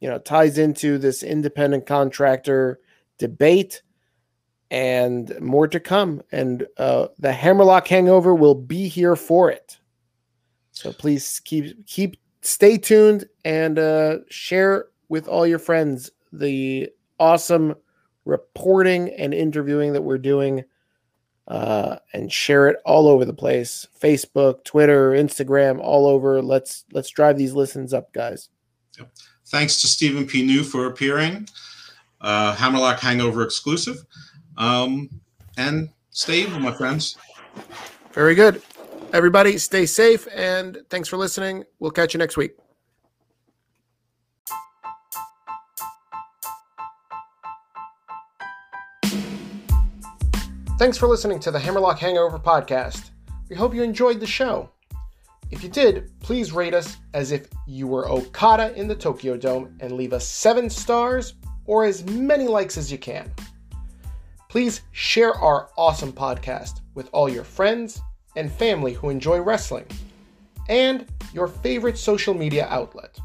you 0.00 0.08
know 0.08 0.18
ties 0.18 0.58
into 0.58 0.98
this 0.98 1.22
independent 1.22 1.86
contractor 1.86 2.80
debate 3.18 3.82
and 4.70 5.38
more 5.40 5.66
to 5.68 5.80
come. 5.80 6.22
And 6.32 6.66
uh, 6.76 7.08
the 7.18 7.32
Hammerlock 7.32 7.88
Hangover 7.88 8.34
will 8.34 8.54
be 8.54 8.88
here 8.88 9.16
for 9.16 9.50
it. 9.50 9.78
So 10.72 10.92
please 10.92 11.40
keep 11.44 11.86
keep 11.86 12.16
stay 12.42 12.78
tuned 12.78 13.24
and 13.44 13.78
uh, 13.78 14.18
share 14.28 14.86
with 15.08 15.26
all 15.28 15.46
your 15.46 15.58
friends 15.58 16.10
the 16.32 16.88
awesome 17.18 17.74
reporting 18.24 19.10
and 19.10 19.32
interviewing 19.34 19.92
that 19.94 20.02
we're 20.02 20.18
doing. 20.18 20.64
Uh, 21.48 21.96
and 22.12 22.30
share 22.30 22.68
it 22.68 22.76
all 22.84 23.08
over 23.08 23.24
the 23.24 23.32
place 23.32 23.86
facebook 23.98 24.62
twitter 24.64 25.12
instagram 25.12 25.80
all 25.80 26.06
over 26.06 26.42
let's 26.42 26.84
let's 26.92 27.08
drive 27.08 27.38
these 27.38 27.54
listens 27.54 27.94
up 27.94 28.12
guys 28.12 28.50
yep. 28.98 29.10
thanks 29.46 29.80
to 29.80 29.86
stephen 29.86 30.26
p 30.26 30.44
new 30.44 30.62
for 30.62 30.84
appearing 30.84 31.48
uh, 32.20 32.54
hammerlock 32.54 33.00
hangover 33.00 33.42
exclusive 33.42 34.04
um, 34.58 35.08
and 35.56 35.88
stay 36.10 36.40
evil, 36.42 36.60
my 36.60 36.72
friends. 36.72 37.16
Very 38.12 38.34
good. 38.34 38.60
Everybody, 39.12 39.56
stay 39.56 39.86
safe 39.86 40.28
and 40.34 40.78
thanks 40.90 41.08
for 41.08 41.16
listening. 41.16 41.64
We'll 41.78 41.92
catch 41.92 42.12
you 42.12 42.18
next 42.18 42.36
week. 42.36 42.52
Thanks 50.78 50.96
for 50.96 51.08
listening 51.08 51.40
to 51.40 51.50
the 51.50 51.58
Hammerlock 51.58 51.98
Hangover 51.98 52.38
podcast. 52.38 53.10
We 53.50 53.56
hope 53.56 53.74
you 53.74 53.82
enjoyed 53.82 54.20
the 54.20 54.28
show. 54.28 54.70
If 55.50 55.64
you 55.64 55.68
did, 55.68 56.12
please 56.20 56.52
rate 56.52 56.72
us 56.72 56.98
as 57.14 57.32
if 57.32 57.48
you 57.66 57.88
were 57.88 58.08
Okada 58.08 58.72
in 58.76 58.86
the 58.86 58.94
Tokyo 58.94 59.36
Dome 59.36 59.76
and 59.80 59.90
leave 59.90 60.12
us 60.12 60.24
seven 60.24 60.70
stars 60.70 61.34
or 61.64 61.84
as 61.84 62.04
many 62.06 62.46
likes 62.46 62.78
as 62.78 62.92
you 62.92 62.96
can. 62.96 63.28
Please 64.48 64.82
share 64.92 65.34
our 65.34 65.68
awesome 65.76 66.12
podcast 66.12 66.80
with 66.94 67.08
all 67.12 67.28
your 67.28 67.42
friends 67.42 68.00
and 68.36 68.50
family 68.52 68.92
who 68.92 69.10
enjoy 69.10 69.40
wrestling 69.40 69.86
and 70.68 71.06
your 71.34 71.48
favorite 71.48 71.98
social 71.98 72.34
media 72.34 72.68
outlet. 72.70 73.18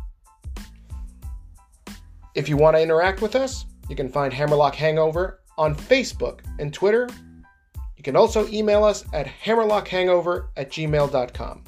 If 2.34 2.50
you 2.50 2.58
want 2.58 2.78
to 2.78 2.82
interact 2.82 3.22
with 3.22 3.36
us, 3.36 3.66
you 3.90 3.96
can 3.96 4.10
find 4.10 4.34
Hammerlock 4.34 4.74
Hangover 4.74 5.42
on 5.56 5.76
Facebook 5.76 6.40
and 6.58 6.74
Twitter. 6.74 7.08
You 8.04 8.12
can 8.12 8.18
also 8.18 8.46
email 8.50 8.84
us 8.84 9.06
at 9.14 9.28
hammerlockhangover 9.28 10.50
at 10.58 10.70
gmail.com. 10.70 11.64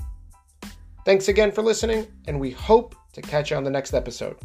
Thanks 1.06 1.30
again 1.30 1.50
for 1.54 1.62
listening, 1.62 2.08
and 2.28 2.38
we 2.38 2.52
hope 2.52 2.94
to 3.14 3.22
catch 3.22 3.52
you 3.52 3.56
on 3.56 3.64
the 3.64 3.70
next 3.70 3.94
episode. 3.94 4.36